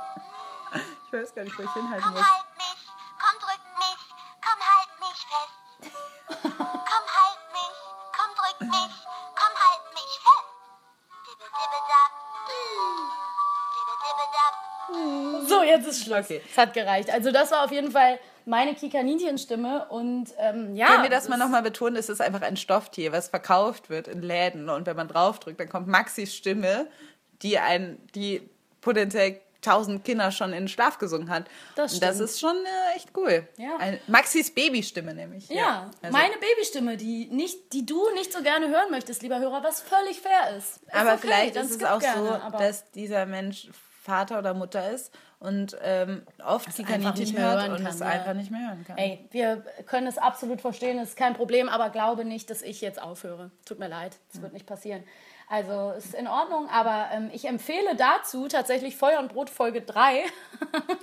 Ich 1.07 1.13
weiß 1.13 1.35
gar 1.35 1.45
nicht, 1.45 1.59
wo 1.59 1.63
ich 1.63 1.73
hinhalten 1.73 2.03
Komm, 2.05 2.13
muss. 2.13 2.23
halt 2.23 2.47
mich, 2.57 2.87
komm, 3.19 3.39
drück 3.41 3.65
mich, 3.79 4.01
komm, 4.45 4.61
halt 4.61 4.91
mich 5.01 5.21
fest. 5.33 5.57
Komm, 6.43 7.07
halt 7.17 7.43
mich, 7.53 7.77
komm, 8.17 8.31
drück 8.37 8.61
mich, 8.61 8.95
komm, 9.41 9.55
halt 9.65 9.85
mich 9.95 10.13
fest. 10.21 10.49
Dibbedibbedab, 11.27 12.13
dibbedibbedab. 13.75 14.72
So, 15.49 15.63
jetzt 15.63 15.87
ist 15.89 16.05
Schluss. 16.05 16.25
Okay. 16.27 16.41
Es 16.51 16.57
hat 16.59 16.75
gereicht. 16.75 17.11
Also 17.11 17.31
das 17.33 17.51
war 17.51 17.65
auf 17.65 17.73
jeden 17.73 17.91
Fall 17.91 18.19
meine 18.45 18.75
Kikaninchen-Stimme 18.75 19.87
und 19.89 20.29
ähm, 20.39 20.75
ja. 20.75 20.87
Können 20.87 21.03
wir 21.05 21.11
das 21.11 21.29
mal 21.29 21.37
nochmal 21.37 21.63
betonen? 21.63 21.97
Es 21.97 22.09
ist 22.09 22.21
einfach 22.21 22.43
ein 22.43 22.57
Stofftier, 22.57 23.13
was 23.13 23.29
verkauft 23.29 23.91
wird 23.91 24.09
in 24.09 24.23
Läden. 24.23 24.69
Und 24.69 24.87
wenn 24.87 24.97
man 24.97 25.09
draufdrückt, 25.09 25.61
dann 25.61 25.69
kommt 25.69 25.87
Maxis 25.89 26.35
Stimme, 26.35 26.87
die, 27.43 27.59
ein, 27.59 27.99
die 28.15 28.49
potenziell 28.81 29.41
tausend 29.61 30.05
Kinder 30.05 30.33
schon 30.33 30.51
in 30.53 30.63
den 30.65 30.69
Schlaf 30.69 30.99
gesungen 30.99 31.31
hat. 31.31 31.45
Das 31.77 31.95
Und 31.95 32.03
das 32.03 32.17
stimmt. 32.17 32.31
ist 32.31 32.41
schon 32.41 32.57
äh, 32.57 32.97
echt 32.97 33.11
cool. 33.17 33.47
Ja. 33.59 33.77
Ein, 33.79 34.01
Maxis 34.09 34.53
Babystimme 34.53 35.15
nämlich. 35.15 35.49
Ja, 35.49 35.89
Also- 36.03 36.13
meine 36.17 36.35
Babystimme, 36.35 36.97
die, 36.97 37.29
nicht, 37.31 37.73
die 37.73 37.87
du 37.87 38.11
nicht 38.15 38.33
so 38.33 38.43
gerne 38.43 38.69
hören 38.69 38.91
möchtest, 38.91 39.23
lieber 39.23 39.39
Hörer, 39.39 39.63
was 39.63 39.81
völlig 39.81 40.21
fair 40.21 40.57
ist. 40.59 40.79
ist 40.83 40.93
Aber 40.95 41.11
okay, 41.13 41.19
vielleicht 41.21 41.55
ist 41.57 41.71
es 41.71 41.85
auch 41.85 42.01
gerne, 42.01 42.27
so, 42.27 42.35
aber 42.35 42.59
dass 42.59 42.91
dieser 42.91 43.25
Mensch 43.25 43.69
Vater 44.03 44.41
oder 44.41 44.53
Mutter 44.53 44.91
ist 44.91 45.15
und 45.39 45.77
ähm, 45.81 46.23
oft 46.45 46.77
die 46.77 46.83
einfach 46.83 46.95
Kaninchen 46.95 47.21
nicht 47.21 47.35
mehr 47.35 47.47
hört 47.47 47.61
hören 47.61 47.73
und 47.73 47.85
kann, 47.85 47.87
es 47.87 48.01
ja. 48.01 48.07
einfach 48.07 48.35
nicht 48.35 48.51
mehr 48.51 48.69
hören 48.69 48.85
kann. 48.85 48.99
Ey, 48.99 49.29
wir 49.31 49.65
können 49.87 50.09
es 50.09 50.19
absolut 50.19 50.61
verstehen, 50.61 50.99
es 50.99 51.11
ist 51.11 51.17
kein 51.17 51.35
Problem, 51.35 51.69
aber 51.69 51.91
glaube 51.91 52.25
nicht, 52.25 52.51
dass 52.51 52.63
ich 52.63 52.81
jetzt 52.81 53.01
aufhöre. 53.01 53.53
Tut 53.65 53.79
mir 53.79 53.87
leid, 53.87 54.19
das 54.33 54.43
wird 54.43 54.53
nicht 54.53 54.67
passieren. 54.67 55.05
Also 55.49 55.93
ist 55.97 56.15
in 56.15 56.27
Ordnung, 56.27 56.69
aber 56.69 57.11
ähm, 57.13 57.31
ich 57.33 57.45
empfehle 57.45 57.95
dazu 57.97 58.49
tatsächlich 58.49 58.97
Feuer 58.97 59.21
und 59.21 59.33
Brot 59.33 59.51
Folge 59.51 59.83
3, 59.83 60.25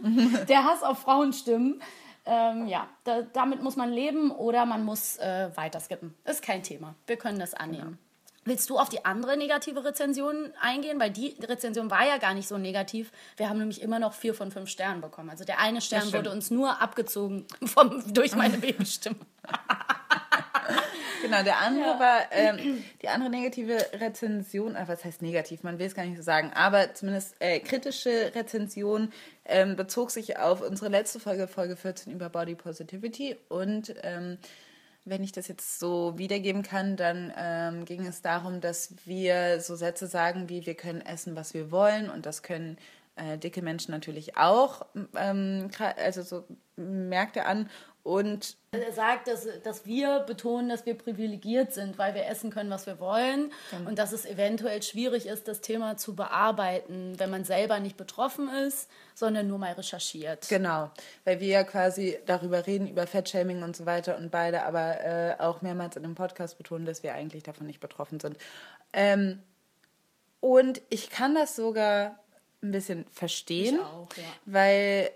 der 0.49 0.65
Hass 0.65 0.83
auf 0.83 0.99
Frauenstimmen. 0.99 1.81
Ähm, 2.25 2.67
ja, 2.67 2.87
da, 3.05 3.21
damit 3.21 3.63
muss 3.63 3.77
man 3.77 3.91
leben 3.91 4.31
oder 4.31 4.65
man 4.65 4.83
muss 4.83 5.17
äh, 5.17 5.49
weiter 5.55 5.79
skippen. 5.79 6.15
Ist 6.25 6.41
kein 6.41 6.63
Thema. 6.63 6.95
Wir 7.07 7.15
können 7.15 7.39
das 7.39 7.53
annehmen. 7.53 7.97
Willst 8.49 8.67
du 8.71 8.79
auf 8.79 8.89
die 8.89 9.05
andere 9.05 9.37
negative 9.37 9.85
Rezension 9.85 10.51
eingehen? 10.59 10.99
Weil 10.99 11.11
die 11.11 11.35
Rezension 11.39 11.91
war 11.91 12.07
ja 12.07 12.17
gar 12.17 12.33
nicht 12.33 12.47
so 12.47 12.57
negativ. 12.57 13.11
Wir 13.37 13.47
haben 13.47 13.59
nämlich 13.59 13.79
immer 13.79 13.99
noch 13.99 14.13
vier 14.13 14.33
von 14.33 14.49
fünf 14.49 14.69
Sternen 14.69 15.01
bekommen. 15.01 15.29
Also 15.29 15.45
der 15.45 15.59
eine 15.59 15.81
Stern 15.81 16.11
wurde 16.13 16.31
uns 16.31 16.49
nur 16.49 16.81
abgezogen 16.81 17.45
vom, 17.63 18.03
durch 18.11 18.35
meine 18.35 18.57
Babystimme. 18.59 19.17
Genau, 21.21 21.43
der 21.43 21.59
andere 21.59 21.99
war, 21.99 22.21
ähm, 22.31 22.83
die 23.03 23.09
andere 23.09 23.29
negative 23.29 23.85
Rezension, 23.93 24.75
äh, 24.75 24.87
was 24.87 25.05
heißt 25.05 25.21
negativ, 25.21 25.61
man 25.61 25.77
will 25.77 25.85
es 25.85 25.93
gar 25.93 26.05
nicht 26.05 26.17
so 26.17 26.23
sagen, 26.23 26.51
aber 26.55 26.95
zumindest 26.95 27.35
äh, 27.39 27.59
kritische 27.59 28.31
Rezension 28.33 29.11
ähm, 29.45 29.75
bezog 29.75 30.09
sich 30.09 30.39
auf 30.39 30.61
unsere 30.61 30.89
letzte 30.89 31.19
Folge, 31.19 31.47
Folge 31.47 31.75
14 31.75 32.13
über 32.13 32.29
Body 32.29 32.55
Positivity 32.55 33.35
und 33.49 33.93
ähm, 34.01 34.39
wenn 35.05 35.23
ich 35.23 35.31
das 35.31 35.47
jetzt 35.47 35.79
so 35.79 36.17
wiedergeben 36.17 36.63
kann, 36.63 36.95
dann 36.95 37.33
ähm, 37.37 37.85
ging 37.85 38.05
es 38.05 38.21
darum, 38.21 38.61
dass 38.61 38.93
wir 39.05 39.59
so 39.61 39.75
Sätze 39.75 40.07
sagen 40.07 40.49
wie 40.49 40.65
wir 40.65 40.75
können 40.75 41.01
essen, 41.01 41.35
was 41.35 41.53
wir 41.53 41.71
wollen 41.71 42.09
und 42.09 42.25
das 42.25 42.43
können 42.43 42.77
äh, 43.15 43.37
dicke 43.37 43.61
Menschen 43.61 43.91
natürlich 43.91 44.37
auch, 44.37 44.85
ähm, 45.15 45.69
also 45.97 46.21
so 46.21 46.43
merkt 46.75 47.37
er 47.37 47.47
an 47.47 47.69
und 48.03 48.55
Er 48.71 48.93
sagt, 48.93 49.27
dass, 49.27 49.47
dass 49.63 49.85
wir 49.85 50.19
betonen, 50.21 50.69
dass 50.69 50.85
wir 50.85 50.97
privilegiert 50.97 51.73
sind, 51.73 51.97
weil 51.97 52.15
wir 52.15 52.27
essen 52.27 52.49
können, 52.49 52.69
was 52.69 52.85
wir 52.85 52.99
wollen. 52.99 53.51
Und 53.85 53.99
dass 53.99 54.13
es 54.13 54.25
eventuell 54.25 54.81
schwierig 54.81 55.25
ist, 55.25 55.47
das 55.47 55.61
Thema 55.61 55.97
zu 55.97 56.15
bearbeiten, 56.15 57.15
wenn 57.17 57.29
man 57.29 57.43
selber 57.43 57.79
nicht 57.79 57.97
betroffen 57.97 58.49
ist, 58.49 58.89
sondern 59.15 59.47
nur 59.47 59.57
mal 59.57 59.73
recherchiert. 59.73 60.47
Genau, 60.49 60.91
weil 61.25 61.39
wir 61.39 61.47
ja 61.47 61.63
quasi 61.63 62.17
darüber 62.25 62.65
reden, 62.67 62.87
über 62.87 63.05
Fettshaming 63.05 63.63
und 63.63 63.75
so 63.75 63.85
weiter 63.85 64.17
und 64.17 64.31
beide 64.31 64.63
aber 64.63 65.01
äh, 65.01 65.35
auch 65.39 65.61
mehrmals 65.61 65.95
in 65.97 66.03
dem 66.03 66.15
Podcast 66.15 66.57
betonen, 66.57 66.85
dass 66.85 67.03
wir 67.03 67.13
eigentlich 67.13 67.43
davon 67.43 67.67
nicht 67.67 67.79
betroffen 67.79 68.19
sind. 68.19 68.37
Ähm, 68.93 69.43
und 70.39 70.81
ich 70.89 71.09
kann 71.09 71.35
das 71.35 71.55
sogar 71.55 72.17
ein 72.61 72.71
bisschen 72.71 73.05
verstehen, 73.11 73.79
auch, 73.79 74.07
ja. 74.15 74.23
weil 74.45 75.11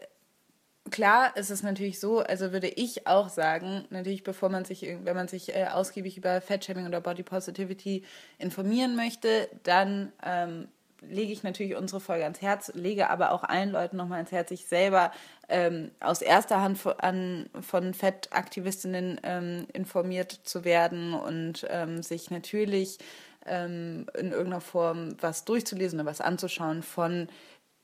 klar 0.93 1.35
ist 1.35 1.49
es 1.49 1.63
natürlich 1.63 1.99
so, 1.99 2.19
also 2.19 2.53
würde 2.53 2.67
ich 2.67 3.07
auch 3.07 3.27
sagen, 3.27 3.85
natürlich 3.89 4.23
bevor 4.23 4.49
man 4.49 4.63
sich, 4.63 4.83
wenn 5.03 5.15
man 5.15 5.27
sich 5.27 5.53
äh, 5.55 5.65
ausgiebig 5.65 6.17
über 6.17 6.39
Fettshaming 6.39 6.85
oder 6.85 7.01
Body 7.01 7.23
Positivity 7.23 8.03
informieren 8.37 8.95
möchte, 8.95 9.49
dann 9.63 10.13
ähm, 10.23 10.67
lege 11.01 11.33
ich 11.33 11.41
natürlich 11.41 11.75
unsere 11.75 11.99
Folge 11.99 12.23
ans 12.25 12.41
Herz, 12.43 12.71
lege 12.75 13.09
aber 13.09 13.31
auch 13.31 13.43
allen 13.43 13.71
Leuten 13.71 13.97
nochmal 13.97 14.17
ans 14.17 14.31
Herz, 14.31 14.49
sich 14.49 14.67
selber 14.67 15.11
ähm, 15.49 15.89
aus 15.99 16.21
erster 16.21 16.61
Hand 16.61 16.77
von, 16.77 16.93
an, 16.99 17.49
von 17.59 17.95
Fettaktivistinnen 17.95 19.19
ähm, 19.23 19.65
informiert 19.73 20.31
zu 20.43 20.63
werden 20.63 21.15
und 21.15 21.65
ähm, 21.71 22.03
sich 22.03 22.29
natürlich 22.29 22.99
ähm, 23.47 24.05
in 24.13 24.31
irgendeiner 24.31 24.61
Form 24.61 25.17
was 25.19 25.43
durchzulesen 25.43 25.99
oder 25.99 26.09
was 26.09 26.21
anzuschauen 26.21 26.83
von 26.83 27.27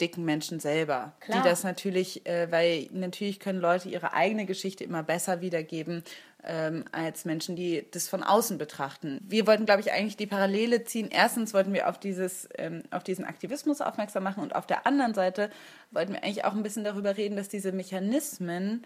dicken 0.02 0.26
Menschen 0.26 0.60
selber, 0.60 1.14
Klar. 1.20 1.42
die 1.42 1.50
das 1.50 1.64
natürlich, 1.64 2.26
äh, 2.26 2.52
weil 2.52 2.88
natürlich 2.92 3.40
können 3.40 3.60
Leute 3.60 3.90
ihre 3.90 4.14
eigene 4.14 4.46
Geschichte 4.46 4.84
immer 4.84 5.04
besser 5.04 5.42
wiedergeben 5.42 6.04
ähm, 6.44 6.86
als 6.92 7.26
Menschen, 7.26 7.56
die 7.56 7.86
das 7.92 8.08
von 8.08 8.24
außen 8.24 8.58
betrachten. 8.58 9.20
Wir 9.28 9.46
wollten, 9.46 9.66
glaube 9.66 9.82
ich, 9.82 9.92
eigentlich 9.92 10.18
die 10.18 10.28
Parallele 10.28 10.84
ziehen. 10.86 11.10
Erstens 11.12 11.54
wollten 11.54 11.74
wir 11.74 11.90
auf 11.90 12.00
dieses, 12.00 12.48
ähm, 12.58 12.84
auf 12.92 13.04
diesen 13.04 13.26
Aktivismus 13.26 13.82
aufmerksam 13.82 14.24
machen 14.24 14.44
und 14.44 14.56
auf 14.56 14.66
der 14.66 14.88
anderen 14.88 15.14
Seite 15.14 15.50
wollten 15.92 16.14
wir 16.14 16.24
eigentlich 16.24 16.46
auch 16.46 16.54
ein 16.54 16.64
bisschen 16.64 16.84
darüber 16.84 17.18
reden, 17.18 17.36
dass 17.36 17.50
diese 17.50 17.72
Mechanismen 17.72 18.86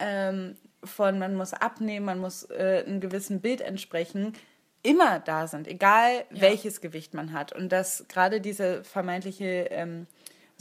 ähm, 0.00 0.56
von 0.82 1.18
man 1.18 1.34
muss 1.34 1.52
abnehmen, 1.52 2.06
man 2.06 2.18
muss 2.18 2.44
äh, 2.50 2.84
einem 2.86 3.00
gewissen 3.00 3.40
Bild 3.40 3.60
entsprechen, 3.60 4.34
immer 4.82 5.18
da 5.18 5.46
sind, 5.46 5.66
egal 5.66 6.24
welches 6.30 6.80
Gewicht 6.80 7.14
man 7.14 7.32
hat. 7.32 7.52
Und 7.52 7.70
dass 7.70 8.04
gerade 8.08 8.40
diese 8.40 8.84
vermeintliche 8.84 9.68
ähm, 9.70 10.06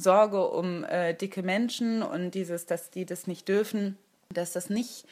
Sorge 0.03 0.47
um 0.47 0.83
äh, 0.83 1.13
dicke 1.13 1.41
Menschen 1.41 2.03
und 2.03 2.31
dieses, 2.31 2.65
dass 2.65 2.91
die 2.91 3.05
das 3.05 3.27
nicht 3.27 3.47
dürfen, 3.47 3.97
dass 4.29 4.51
das 4.51 4.69
nicht, 4.69 5.05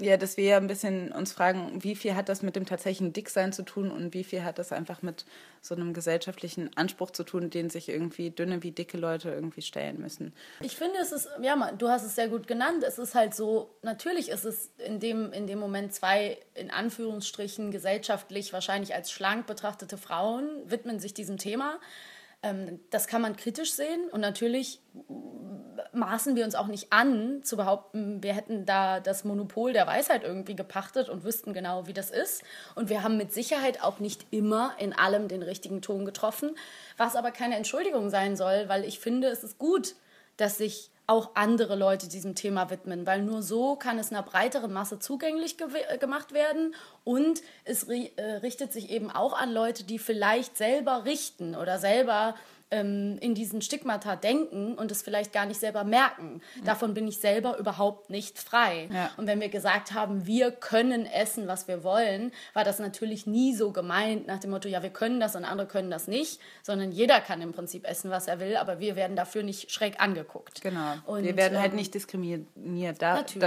ja, 0.00 0.16
dass 0.16 0.36
wir 0.36 0.44
ja 0.44 0.56
ein 0.58 0.68
bisschen 0.68 1.10
uns 1.10 1.32
fragen, 1.32 1.82
wie 1.82 1.96
viel 1.96 2.14
hat 2.14 2.28
das 2.28 2.42
mit 2.42 2.54
dem 2.54 2.66
tatsächlichen 2.66 3.12
Dicksein 3.12 3.52
zu 3.52 3.62
tun 3.62 3.90
und 3.90 4.14
wie 4.14 4.22
viel 4.22 4.44
hat 4.44 4.58
das 4.58 4.70
einfach 4.70 5.02
mit 5.02 5.24
so 5.60 5.74
einem 5.74 5.92
gesellschaftlichen 5.92 6.70
Anspruch 6.76 7.10
zu 7.10 7.24
tun, 7.24 7.50
den 7.50 7.68
sich 7.68 7.88
irgendwie 7.88 8.30
dünne 8.30 8.62
wie 8.62 8.70
dicke 8.70 8.96
Leute 8.96 9.30
irgendwie 9.30 9.62
stellen 9.62 10.00
müssen. 10.00 10.32
Ich 10.60 10.76
finde, 10.76 10.98
es 11.00 11.10
ist, 11.10 11.28
ja, 11.42 11.72
du 11.72 11.88
hast 11.88 12.04
es 12.04 12.14
sehr 12.14 12.28
gut 12.28 12.46
genannt. 12.46 12.84
Es 12.86 12.98
ist 12.98 13.14
halt 13.14 13.34
so, 13.34 13.74
natürlich 13.82 14.28
ist 14.28 14.44
es 14.44 14.70
in 14.78 15.00
dem, 15.00 15.32
in 15.32 15.48
dem 15.48 15.58
Moment 15.58 15.92
zwei, 15.92 16.38
in 16.54 16.70
Anführungsstrichen, 16.70 17.72
gesellschaftlich 17.72 18.52
wahrscheinlich 18.52 18.94
als 18.94 19.10
schlank 19.10 19.46
betrachtete 19.46 19.98
Frauen 19.98 20.48
widmen 20.64 21.00
sich 21.00 21.12
diesem 21.12 21.38
Thema. 21.38 21.78
Ähm, 22.42 22.80
das 22.90 23.06
kann 23.06 23.22
man 23.22 23.36
kritisch 23.36 23.72
sehen 23.72 24.08
und 24.10 24.20
natürlich 24.20 24.80
maßen 25.92 26.36
wir 26.36 26.44
uns 26.44 26.54
auch 26.54 26.66
nicht 26.66 26.92
an, 26.92 27.42
zu 27.42 27.56
behaupten, 27.56 28.22
wir 28.22 28.34
hätten 28.34 28.66
da 28.66 29.00
das 29.00 29.24
Monopol 29.24 29.72
der 29.72 29.86
Weisheit 29.86 30.22
irgendwie 30.22 30.56
gepachtet 30.56 31.08
und 31.08 31.24
wüssten 31.24 31.52
genau, 31.52 31.86
wie 31.86 31.92
das 31.92 32.10
ist. 32.10 32.42
Und 32.74 32.88
wir 32.88 33.02
haben 33.02 33.16
mit 33.16 33.32
Sicherheit 33.32 33.82
auch 33.82 33.98
nicht 33.98 34.26
immer 34.30 34.72
in 34.78 34.92
allem 34.92 35.28
den 35.28 35.42
richtigen 35.42 35.82
Ton 35.82 36.04
getroffen, 36.04 36.56
was 36.96 37.16
aber 37.16 37.30
keine 37.30 37.56
Entschuldigung 37.56 38.10
sein 38.10 38.36
soll, 38.36 38.68
weil 38.68 38.84
ich 38.84 39.00
finde, 39.00 39.28
es 39.28 39.42
ist 39.42 39.58
gut, 39.58 39.94
dass 40.36 40.58
sich 40.58 40.90
auch 41.08 41.30
andere 41.34 41.74
Leute 41.74 42.06
diesem 42.06 42.34
Thema 42.34 42.68
widmen, 42.68 43.06
weil 43.06 43.22
nur 43.22 43.42
so 43.42 43.76
kann 43.76 43.98
es 43.98 44.12
einer 44.12 44.22
breiteren 44.22 44.72
Masse 44.72 44.98
zugänglich 44.98 45.56
gew- 45.56 45.96
gemacht 45.98 46.32
werden 46.32 46.74
und 47.02 47.40
es 47.64 47.88
ri 47.88 48.12
äh, 48.16 48.34
richtet 48.36 48.74
sich 48.74 48.90
eben 48.90 49.10
auch 49.10 49.32
an 49.32 49.50
Leute, 49.50 49.84
die 49.84 49.98
vielleicht 49.98 50.58
selber 50.58 51.06
richten 51.06 51.56
oder 51.56 51.78
selber 51.78 52.34
ähm, 52.70 53.18
in 53.20 53.34
diesen 53.34 53.62
Stigmata 53.62 54.16
denken 54.16 54.74
und 54.74 54.90
es 54.90 55.02
vielleicht 55.02 55.32
gar 55.32 55.46
nicht 55.46 55.60
selber 55.60 55.84
merken. 55.84 56.40
Davon 56.64 56.94
bin 56.94 57.08
ich 57.08 57.18
selber 57.18 57.58
überhaupt 57.58 58.10
nicht 58.10 58.38
frei. 58.38 58.88
Ja. 58.92 59.10
Und 59.16 59.26
wenn 59.26 59.40
wir 59.40 59.48
gesagt 59.48 59.92
haben, 59.92 60.26
wir 60.26 60.50
können 60.50 61.06
essen, 61.06 61.46
was 61.46 61.68
wir 61.68 61.82
wollen, 61.82 62.32
war 62.52 62.64
das 62.64 62.78
natürlich 62.78 63.26
nie 63.26 63.54
so 63.54 63.72
gemeint 63.72 64.26
nach 64.26 64.38
dem 64.38 64.50
Motto, 64.50 64.68
ja, 64.68 64.82
wir 64.82 64.90
können 64.90 65.20
das 65.20 65.36
und 65.36 65.44
andere 65.44 65.66
können 65.66 65.90
das 65.90 66.08
nicht, 66.08 66.40
sondern 66.62 66.92
jeder 66.92 67.20
kann 67.20 67.40
im 67.40 67.52
Prinzip 67.52 67.88
essen, 67.88 68.10
was 68.10 68.28
er 68.28 68.40
will, 68.40 68.56
aber 68.56 68.80
wir 68.80 68.96
werden 68.96 69.16
dafür 69.16 69.42
nicht 69.42 69.70
schräg 69.70 70.00
angeguckt. 70.00 70.60
Genau. 70.60 70.94
Und, 71.06 71.24
wir 71.24 71.36
werden 71.36 71.58
halt 71.58 71.72
ähm, 71.72 71.76
nicht 71.76 71.94
diskriminiert. 71.94 73.00
Da, 73.00 73.14
Natürlich. 73.14 73.40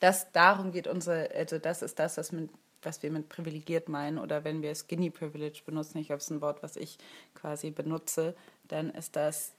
Das, 0.00 0.24
das, 0.24 0.32
darum 0.32 0.72
geht 0.72 0.86
unsere, 0.86 1.30
also 1.34 1.58
das 1.58 1.82
ist 1.82 1.98
das, 1.98 2.16
was, 2.16 2.32
mit, 2.32 2.50
was 2.82 3.02
wir 3.02 3.10
mit 3.10 3.28
privilegiert 3.28 3.88
meinen. 3.88 4.18
Oder 4.18 4.44
wenn 4.44 4.62
wir 4.62 4.74
Skinny 4.74 5.10
Privilege 5.10 5.60
benutzen, 5.64 5.98
ich 5.98 6.06
glaube, 6.06 6.18
es 6.18 6.24
ist 6.24 6.30
ein 6.30 6.40
Wort, 6.40 6.62
was 6.62 6.76
ich 6.76 6.98
quasi 7.34 7.70
benutze, 7.70 8.34
dann 8.68 8.90
ist 8.90 9.16
das 9.16 9.52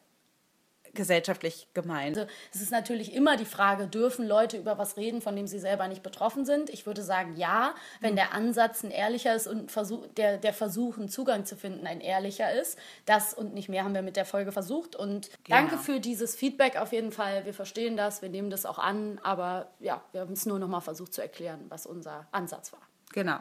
gesellschaftlich 0.94 1.68
gemeint. 1.74 2.18
Also, 2.18 2.30
es 2.54 2.62
ist 2.62 2.72
natürlich 2.72 3.14
immer 3.14 3.38
die 3.38 3.46
Frage, 3.46 3.88
dürfen 3.88 4.28
Leute 4.28 4.58
über 4.58 4.78
was 4.78 4.98
reden, 4.98 5.22
von 5.22 5.36
dem 5.36 5.48
sie 5.48 5.60
selber 5.60 5.88
nicht 5.88 6.04
betroffen 6.04 6.46
sind? 6.46 6.70
Ich 6.70 6.86
würde 6.86 7.04
sagen, 7.04 7.36
ja, 7.38 7.76
wenn 8.02 8.16
der 8.16 8.34
Ansatz 8.34 8.84
ein 8.84 8.92
ehrlicher 8.92 9.36
ist 9.36 9.48
und 9.48 9.72
Versuch, 9.72 10.08
der, 10.18 10.38
der 10.38 10.54
Versuch, 10.54 10.98
einen 10.98 11.10
Zugang 11.10 11.46
zu 11.46 11.56
finden, 11.56 11.88
ein 11.88 12.02
ehrlicher 12.02 12.52
ist. 12.52 12.78
Das 13.06 13.34
und 13.34 13.54
nicht 13.54 13.70
mehr 13.70 13.84
haben 13.84 13.94
wir 13.94 14.02
mit 14.02 14.16
der 14.16 14.26
Folge 14.26 14.52
versucht. 14.52 14.96
Und 14.96 15.30
danke 15.48 15.78
für 15.78 16.00
dieses 16.00 16.36
Feedback 16.36 16.78
auf 16.78 16.92
jeden 16.92 17.12
Fall. 17.12 17.46
Wir 17.46 17.54
verstehen 17.54 17.96
das, 17.96 18.22
wir 18.22 18.30
nehmen 18.30 18.50
das 18.50 18.66
auch 18.66 18.80
an, 18.80 19.20
aber 19.24 19.72
ja, 19.80 20.04
wir 20.12 20.22
haben 20.22 20.34
es 20.34 20.46
nur 20.46 20.60
noch 20.60 20.68
mal 20.68 20.82
versucht 20.82 21.14
zu 21.14 21.22
erklären, 21.22 21.66
was 21.70 21.86
unser 21.86 22.28
Ansatz 22.32 22.74
war. 22.74 22.82
Genau. 23.14 23.38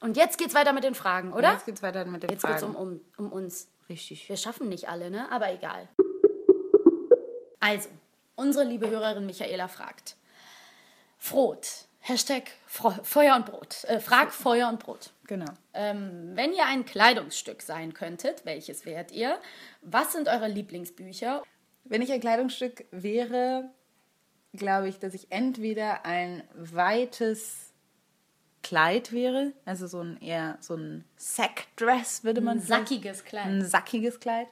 Und 0.00 0.16
jetzt 0.16 0.38
geht's 0.38 0.54
weiter 0.54 0.72
mit 0.72 0.84
den 0.84 0.94
Fragen, 0.94 1.32
oder? 1.32 1.52
Jetzt 1.52 1.66
geht's 1.66 1.82
weiter 1.82 2.04
mit 2.04 2.22
den 2.22 2.30
Jetzt 2.30 2.44
geht's 2.44 2.60
Fragen. 2.60 2.76
um, 2.76 3.00
um, 3.16 3.26
um 3.26 3.32
uns. 3.32 3.68
Richtig. 3.88 4.28
Wir 4.28 4.36
schaffen 4.36 4.68
nicht 4.68 4.88
alle, 4.88 5.10
ne? 5.10 5.30
Aber 5.30 5.52
egal. 5.52 5.88
Also, 7.60 7.88
unsere 8.36 8.64
liebe 8.64 8.88
Hörerin 8.90 9.26
Michaela 9.26 9.68
fragt. 9.68 10.16
Frot. 11.18 11.86
Hashtag 12.00 12.50
Feuer 12.66 13.34
und 13.34 13.46
Brot. 13.46 13.84
Äh, 13.84 13.98
frag 13.98 14.30
Feuer 14.30 14.68
und 14.68 14.78
Brot. 14.78 15.10
Genau. 15.26 15.50
Ähm, 15.72 16.32
wenn 16.34 16.52
ihr 16.52 16.66
ein 16.66 16.84
Kleidungsstück 16.84 17.62
sein 17.62 17.94
könntet, 17.94 18.44
welches 18.44 18.84
wärt 18.84 19.10
ihr? 19.10 19.40
Was 19.80 20.12
sind 20.12 20.28
eure 20.28 20.48
Lieblingsbücher? 20.48 21.42
Wenn 21.84 22.02
ich 22.02 22.12
ein 22.12 22.20
Kleidungsstück 22.20 22.84
wäre, 22.90 23.70
glaube 24.52 24.88
ich, 24.88 24.98
dass 24.98 25.14
ich 25.14 25.32
entweder 25.32 26.04
ein 26.04 26.42
weites 26.54 27.63
Kleid 28.64 29.12
wäre, 29.12 29.52
also 29.64 29.86
so 29.86 30.00
ein 30.00 30.20
eher 30.20 30.56
so 30.60 30.74
ein 30.74 31.04
Sackdress, 31.16 32.24
würde 32.24 32.40
man 32.40 32.58
Ein 32.58 32.62
sagen. 32.62 32.86
sackiges 32.86 33.24
Kleid. 33.24 33.46
Ein 33.46 33.64
sackiges 33.64 34.18
Kleid. 34.18 34.48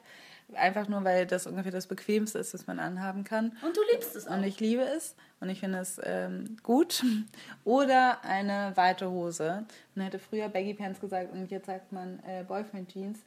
Einfach 0.53 0.87
nur, 0.87 1.03
weil 1.03 1.25
das 1.25 1.47
ungefähr 1.47 1.71
das 1.71 1.87
Bequemste 1.87 2.37
ist, 2.37 2.53
was 2.53 2.67
man 2.67 2.79
anhaben 2.79 3.23
kann. 3.23 3.57
Und 3.65 3.75
du 3.75 3.81
liebst 3.91 4.15
es 4.15 4.27
auch. 4.27 4.37
Und 4.37 4.43
ich 4.43 4.59
liebe 4.59 4.83
es 4.83 5.15
und 5.39 5.49
ich 5.49 5.59
finde 5.59 5.79
es 5.79 5.99
ähm, 6.03 6.57
gut. 6.61 7.03
Oder 7.63 8.23
eine 8.23 8.71
weite 8.75 9.09
Hose. 9.09 9.65
Man 9.95 10.05
hätte 10.05 10.19
früher 10.19 10.47
Baggy 10.49 10.75
Pants 10.75 10.99
gesagt 10.99 11.33
und 11.33 11.49
jetzt 11.49 11.65
sagt 11.65 11.91
man 11.91 12.19
äh, 12.27 12.43
Boyfriend 12.43 12.89
Jeans. 12.89 13.19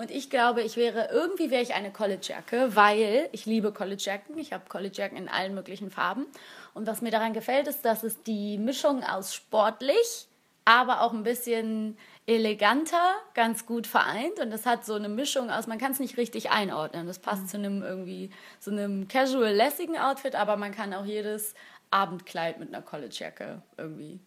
Und 0.00 0.10
ich 0.10 0.30
glaube, 0.30 0.62
ich 0.62 0.78
wäre, 0.78 1.10
irgendwie 1.12 1.50
wäre 1.50 1.62
ich 1.62 1.74
eine 1.74 1.92
Collegejacke, 1.92 2.74
weil 2.74 3.28
ich 3.32 3.44
liebe 3.44 3.70
Collegejacken. 3.70 4.38
Ich 4.38 4.54
habe 4.54 4.64
Collegejacken 4.66 5.18
in 5.18 5.28
allen 5.28 5.54
möglichen 5.54 5.90
Farben. 5.90 6.24
Und 6.72 6.86
was 6.86 7.02
mir 7.02 7.10
daran 7.10 7.34
gefällt, 7.34 7.68
ist, 7.68 7.84
dass 7.84 8.02
es 8.02 8.22
die 8.22 8.56
Mischung 8.56 9.04
aus 9.04 9.34
sportlich, 9.34 10.26
aber 10.64 11.02
auch 11.02 11.12
ein 11.12 11.22
bisschen 11.22 11.98
eleganter 12.24 13.12
ganz 13.34 13.66
gut 13.66 13.86
vereint. 13.86 14.40
Und 14.40 14.50
es 14.52 14.64
hat 14.64 14.86
so 14.86 14.94
eine 14.94 15.10
Mischung 15.10 15.50
aus, 15.50 15.66
man 15.66 15.76
kann 15.76 15.92
es 15.92 16.00
nicht 16.00 16.16
richtig 16.16 16.50
einordnen. 16.50 17.06
Das 17.06 17.18
passt 17.18 17.50
zu 17.50 17.58
einem 17.58 17.82
irgendwie, 17.82 18.30
so 18.58 18.70
einem 18.70 19.06
casual 19.06 19.52
lässigen 19.52 19.98
Outfit, 19.98 20.34
aber 20.34 20.56
man 20.56 20.72
kann 20.72 20.94
auch 20.94 21.04
jedes 21.04 21.52
Abendkleid 21.90 22.58
mit 22.58 22.72
einer 22.72 22.80
Collegejacke 22.80 23.60
irgendwie 23.76 24.18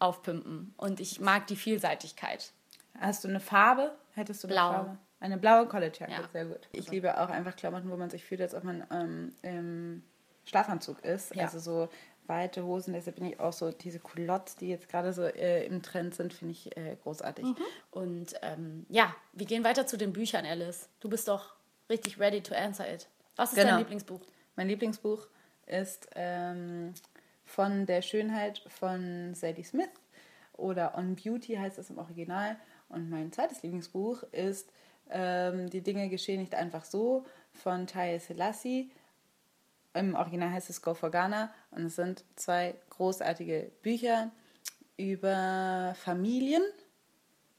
aufpimpen. 0.00 0.74
Und 0.76 1.00
ich 1.00 1.18
mag 1.18 1.46
die 1.46 1.56
Vielseitigkeit. 1.56 2.52
Hast 3.00 3.24
du 3.24 3.28
eine 3.28 3.40
Farbe? 3.40 3.94
Hättest 4.12 4.44
du 4.44 4.48
eine 4.48 4.54
Blau. 4.54 4.70
Farbe? 4.70 4.98
Eine 5.24 5.38
blaue 5.38 5.66
Collegejacke, 5.66 6.12
Ja. 6.12 6.28
sehr 6.32 6.44
gut. 6.44 6.68
Ich 6.72 6.90
liebe 6.90 7.18
auch 7.18 7.30
einfach 7.30 7.56
Klamotten, 7.56 7.90
wo 7.90 7.96
man 7.96 8.10
sich 8.10 8.22
fühlt, 8.22 8.42
als 8.42 8.54
ob 8.54 8.62
man 8.64 8.86
ähm, 8.90 9.34
im 9.40 10.02
Schlafanzug 10.44 11.02
ist. 11.02 11.34
Ja. 11.34 11.44
Also 11.44 11.58
so 11.60 11.88
weite 12.26 12.62
Hosen, 12.64 12.92
deshalb 12.92 13.16
bin 13.16 13.24
ich 13.24 13.40
auch 13.40 13.54
so, 13.54 13.70
diese 13.70 14.00
Culottes, 14.00 14.56
die 14.56 14.68
jetzt 14.68 14.86
gerade 14.90 15.14
so 15.14 15.22
äh, 15.22 15.64
im 15.64 15.80
Trend 15.82 16.14
sind, 16.14 16.34
finde 16.34 16.52
ich 16.52 16.76
äh, 16.76 16.96
großartig. 17.02 17.46
Und 17.90 18.34
ähm, 18.42 18.84
ja, 18.90 19.14
wir 19.32 19.46
gehen 19.46 19.64
weiter 19.64 19.86
zu 19.86 19.96
den 19.96 20.12
Büchern, 20.12 20.44
Alice. 20.44 20.90
Du 21.00 21.08
bist 21.08 21.26
doch 21.26 21.54
richtig 21.88 22.20
ready 22.20 22.42
to 22.42 22.54
answer 22.54 22.86
it. 22.92 23.08
Was 23.36 23.52
ist 23.52 23.56
Genau. 23.56 23.70
dein 23.70 23.78
Lieblingsbuch? 23.78 24.20
Mein 24.56 24.68
Lieblingsbuch 24.68 25.26
ist 25.64 26.06
ähm, 26.16 26.92
von 27.46 27.86
der 27.86 28.02
Schönheit 28.02 28.58
von 28.68 29.34
Sadie 29.34 29.64
Smith 29.64 29.88
oder 30.52 30.98
On 30.98 31.16
Beauty 31.16 31.54
heißt 31.54 31.78
es 31.78 31.88
im 31.88 31.96
Original. 31.96 32.56
Und 32.90 33.08
mein 33.08 33.32
zweites 33.32 33.62
Lieblingsbuch 33.62 34.22
ist 34.32 34.70
ähm, 35.10 35.70
Die 35.70 35.82
Dinge 35.82 36.08
geschehen 36.08 36.40
nicht 36.40 36.54
einfach 36.54 36.84
so 36.84 37.24
von 37.52 37.86
Taye 37.86 38.18
Selassie. 38.18 38.90
Im 39.94 40.14
Original 40.14 40.50
heißt 40.50 40.70
es 40.70 40.82
Go 40.82 40.94
for 40.94 41.10
Ghana 41.10 41.52
und 41.70 41.84
es 41.86 41.96
sind 41.96 42.24
zwei 42.36 42.74
großartige 42.90 43.70
Bücher 43.82 44.30
über 44.96 45.94
Familien. 45.98 46.62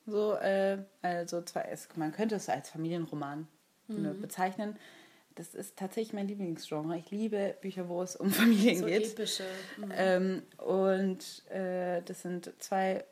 So, 0.06 0.34
äh, 0.36 0.80
also 1.02 1.42
zwei, 1.42 1.62
es, 1.72 1.88
man 1.96 2.12
könnte 2.12 2.36
es 2.36 2.50
als 2.50 2.70
Familienroman 2.70 3.48
ne, 3.88 4.14
bezeichnen. 4.14 4.78
Das 5.36 5.54
ist 5.54 5.78
tatsächlich 5.78 6.14
mein 6.14 6.28
Lieblingsgenre. 6.28 6.98
Ich 6.98 7.12
liebe 7.12 7.56
Bücher, 7.62 7.90
wo 7.90 8.02
es 8.02 8.16
um 8.16 8.30
Familien 8.32 8.78
So 8.80 8.86
geht. 8.86 9.14
epische. 9.14 9.44
Mhm. 9.78 9.92
Ähm, 9.96 10.44
und 10.58 11.50
äh, 11.50 12.02
das 12.04 12.22
sind 12.22 12.54
zwei 12.60 13.04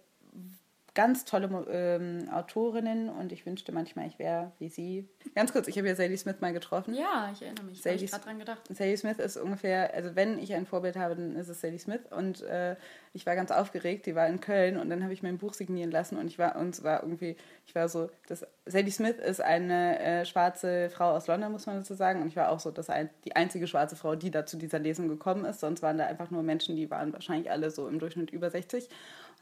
ganz 0.96 1.26
tolle 1.26 1.50
ähm, 1.72 2.30
Autorinnen 2.32 3.10
und 3.10 3.32
ich 3.32 3.46
wünschte 3.46 3.72
manchmal, 3.72 4.08
ich 4.08 4.20
wäre 4.20 4.52
wie 4.60 4.70
sie. 4.70 5.10
Ganz 5.34 5.52
kurz, 5.52 5.68
ich 5.68 5.78
habe 5.78 5.88
ja 5.88 5.96
Sadie 5.96 6.18
Smith 6.18 6.36
mal 6.40 6.54
getroffen. 6.54 6.94
Ja, 6.94 7.32
ich 7.34 7.42
erinnere 7.42 7.66
mich. 7.66 7.80
Habe 7.84 7.96
ich 7.96 8.02
Sadie, 8.02 8.06
gerade 8.06 8.24
dran 8.24 8.40
gedacht. 8.40 8.62
Sadie 8.70 8.98
Smith 8.98 9.18
ist 9.18 9.38
ungefähr, 9.38 9.94
also 9.94 10.16
wenn 10.16 10.38
ich 10.38 10.54
ein 10.54 10.68
Vorbild 10.68 10.96
habe, 10.96 11.16
dann 11.16 11.36
ist 11.36 11.48
es 11.48 11.62
Sadie 11.62 11.80
Smith 11.80 12.02
und 12.12 12.42
äh, 12.44 12.76
ich 13.14 13.26
war 13.26 13.36
ganz 13.36 13.52
aufgeregt, 13.52 14.06
die 14.06 14.16
war 14.16 14.28
in 14.28 14.40
Köln 14.40 14.78
und 14.78 14.90
dann 14.90 15.04
habe 15.04 15.14
ich 15.14 15.24
mein 15.24 15.38
Buch 15.40 15.54
signieren 15.54 15.90
lassen 15.90 16.18
und 16.18 16.28
ich 16.28 16.38
war, 16.38 16.56
und 16.58 16.70
es 16.70 16.84
war 16.84 17.02
irgendwie, 17.02 17.38
ich 17.66 17.74
war 17.74 17.90
so, 17.90 18.10
das, 18.28 18.46
Sadie 18.66 18.92
Smith 18.92 19.18
ist 19.18 19.42
eine 19.42 20.00
äh, 20.00 20.26
schwarze 20.26 20.90
Frau 20.90 21.12
aus 21.12 21.28
London, 21.28 21.52
muss 21.52 21.66
man 21.66 21.78
dazu 21.78 21.96
sagen 21.96 22.22
und 22.22 22.28
ich 22.28 22.36
war 22.36 22.50
auch 22.50 22.60
so 22.60 22.70
das 22.70 22.90
ein, 22.90 23.10
die 23.26 23.36
einzige 23.36 23.66
schwarze 23.66 23.96
Frau, 23.96 24.16
die 24.16 24.30
da 24.30 24.46
zu 24.46 24.58
dieser 24.58 24.80
Lesung 24.80 25.08
gekommen 25.08 25.46
ist, 25.46 25.60
sonst 25.60 25.82
waren 25.82 25.98
da 25.98 26.06
einfach 26.06 26.30
nur 26.30 26.44
Menschen, 26.44 26.76
die 26.76 26.92
waren 26.92 27.14
wahrscheinlich 27.14 27.50
alle 27.50 27.72
so 27.72 27.88
im 27.88 27.98
Durchschnitt 27.98 28.30
über 28.30 28.52
60 28.52 28.90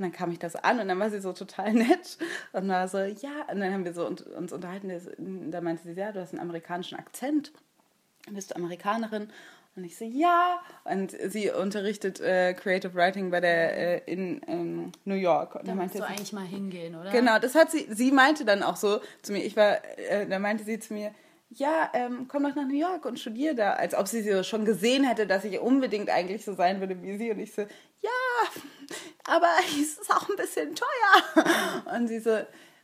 und 0.02 0.10
dann 0.10 0.18
kam 0.18 0.32
ich 0.32 0.40
das 0.40 0.56
an 0.56 0.80
und 0.80 0.88
dann 0.88 1.00
war 1.00 1.12
sie 1.12 1.22
so 1.22 1.32
total 1.32 1.74
nett 1.74 2.18
und 2.54 2.68
war 2.68 2.88
so, 2.88 2.98
ja, 2.98 3.46
und 3.52 3.60
dann 3.60 3.72
haben 3.72 3.86
wir 3.86 3.94
so 3.94 4.08
uns, 4.08 4.22
unterhalten, 4.52 5.52
da 5.52 5.62
meinte 5.62 5.84
sie, 5.84 5.94
ja, 5.94 6.12
du 6.12 6.20
hast 6.20 6.34
einen 6.34 6.42
amerikanischen 6.42 6.98
Akzent 6.98 7.52
bist 8.30 8.52
du 8.52 8.56
Amerikanerin? 8.56 9.30
Und 9.76 9.86
ich 9.86 9.98
so, 9.98 10.04
ja. 10.04 10.62
Und 10.84 11.16
sie 11.30 11.50
unterrichtet 11.50 12.20
äh, 12.20 12.54
Creative 12.54 12.94
Writing 12.94 13.32
bei 13.32 13.40
der 13.40 14.06
äh, 14.06 14.12
in 14.12 14.42
ähm, 14.48 14.92
New 15.06 15.16
York. 15.16 15.56
Und 15.56 15.68
Da 15.68 15.76
meinte 15.76 15.98
du 15.98 16.04
sie, 16.04 16.10
eigentlich 16.10 16.34
mal 16.34 16.46
hingehen, 16.46 16.96
oder? 16.96 17.10
genau, 17.12 17.40
das 17.40 17.56
hat 17.56 17.72
sie, 17.72 17.88
sie 17.90 18.12
meinte 18.12 18.44
dann 18.44 18.64
auch 18.64 18.76
so 18.76 19.00
zu 19.22 19.32
mir, 19.32 19.44
ich 19.44 19.56
war, 19.56 19.78
äh, 19.98 20.28
da 20.28 20.40
meinte 20.40 20.66
sie 20.66 20.78
zu 20.80 20.94
mir, 20.94 21.12
ja, 21.50 21.90
ähm, 21.94 22.28
komm 22.28 22.44
doch 22.44 22.56
nach 22.56 22.66
New 22.66 22.78
York 22.78 23.06
und 23.06 23.20
studier 23.20 23.54
da. 23.54 23.74
Als 23.74 23.94
ob 23.96 24.08
sie 24.08 24.22
so 24.22 24.44
schon 24.44 24.66
gesehen 24.66 25.04
hätte, 25.06 25.26
dass 25.28 25.44
ich 25.44 25.60
unbedingt 25.60 26.10
eigentlich 26.10 26.46
so 26.46 26.54
sein 26.54 26.80
würde 26.80 27.02
wie 27.02 27.18
sie. 27.18 27.32
Und 27.32 27.40
ich 27.40 27.54
so, 27.54 27.62
ja, 27.62 28.10
aber 29.26 29.48
es 29.82 29.98
ist 30.00 30.12
auch 30.12 30.30
ein 30.30 30.36
bisschen 30.36 30.76
teuer. 30.76 31.84
Und 31.96 32.08
sie 32.08 32.20
so, 32.20 32.38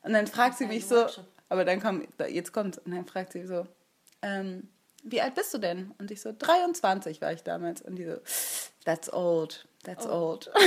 und 0.04 0.14
dann 0.14 0.28
fragt 0.28 0.58
sie 0.58 0.68
mich 0.68 0.86
so, 0.88 1.08
aber 1.50 1.66
dann 1.66 1.82
kommt, 1.82 2.08
jetzt 2.30 2.54
kommt, 2.54 2.78
und 2.80 2.92
dann 2.94 3.06
fragt 3.06 3.34
sie 3.34 3.46
so, 3.46 3.66
ähm, 4.22 4.70
wie 5.04 5.22
alt 5.22 5.36
bist 5.36 5.54
du 5.54 5.58
denn? 5.58 5.94
Und 6.00 6.12
ich 6.12 6.22
so, 6.22 6.34
23 6.38 7.22
war 7.22 7.32
ich 7.32 7.44
damals. 7.44 7.82
Und 7.82 7.96
die 7.96 8.06
so, 8.06 8.18
that's 8.84 9.12
old, 9.12 9.68
that's 9.84 10.06
Oh. 10.06 10.32
old. 10.32 10.52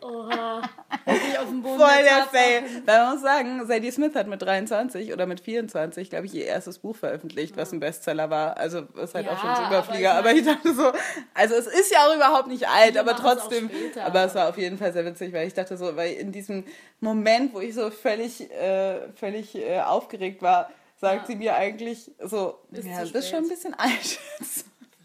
Oha. 0.00 0.62
Wirklich 1.04 1.38
auf 1.38 1.48
dem 1.48 1.62
Boden 1.62 1.78
Voll 1.78 2.02
der. 2.04 2.24
Fail. 2.30 2.62
Weil 2.86 2.98
man 3.04 3.12
muss 3.14 3.22
sagen, 3.22 3.66
Sadie 3.66 3.90
Smith 3.90 4.14
hat 4.14 4.26
mit 4.28 4.40
23 4.40 5.12
oder 5.12 5.26
mit 5.26 5.40
24, 5.40 6.10
glaube 6.10 6.26
ich, 6.26 6.34
ihr 6.34 6.44
erstes 6.46 6.78
Buch 6.78 6.94
veröffentlicht, 6.96 7.56
was 7.56 7.72
ein 7.72 7.80
Bestseller 7.80 8.30
war. 8.30 8.56
Also 8.56 8.80
ist 9.02 9.14
halt 9.14 9.26
Ja, 9.26 9.32
auch 9.32 9.40
schon 9.40 9.56
so 9.56 9.62
aber 9.62 9.68
Überflieger. 9.78 10.10
ich 10.12 10.18
Aber 10.18 10.32
ich, 10.32 10.44
dachte 10.44 10.74
so, 10.74 10.92
also 11.34 11.54
es 11.56 11.66
ist 11.66 11.90
ja 11.92 11.98
auch 12.06 12.14
überhaupt 12.14 12.48
nicht 12.48 12.68
alt, 12.68 12.96
aber 12.96 13.16
trotzdem. 13.16 13.70
Aber 14.04 14.24
es 14.24 14.34
war 14.34 14.48
auf 14.48 14.58
jeden 14.58 14.78
Fall 14.78 14.92
sehr 14.92 15.04
witzig, 15.04 15.32
weil 15.32 15.46
ich 15.48 15.54
dachte 15.54 15.76
so, 15.76 15.96
weil 15.96 16.12
in 16.14 16.30
diesem 16.32 16.64
Moment, 17.00 17.52
wo 17.54 17.60
ich 17.60 17.74
so 17.74 17.90
völlig, 17.90 18.50
äh, 18.52 19.10
völlig 19.16 19.54
äh, 19.56 19.80
aufgeregt 19.80 20.42
war, 20.42 20.70
sagt 21.00 21.22
Ja. 21.22 21.26
sie 21.26 21.36
mir 21.36 21.54
eigentlich 21.56 22.10
so, 22.24 22.58
Ist 22.72 22.86
ja, 22.86 23.04
du 23.04 23.12
bist 23.12 23.30
schon 23.30 23.40
ein 23.44 23.48
bisschen 23.48 23.74
alt. 23.78 24.18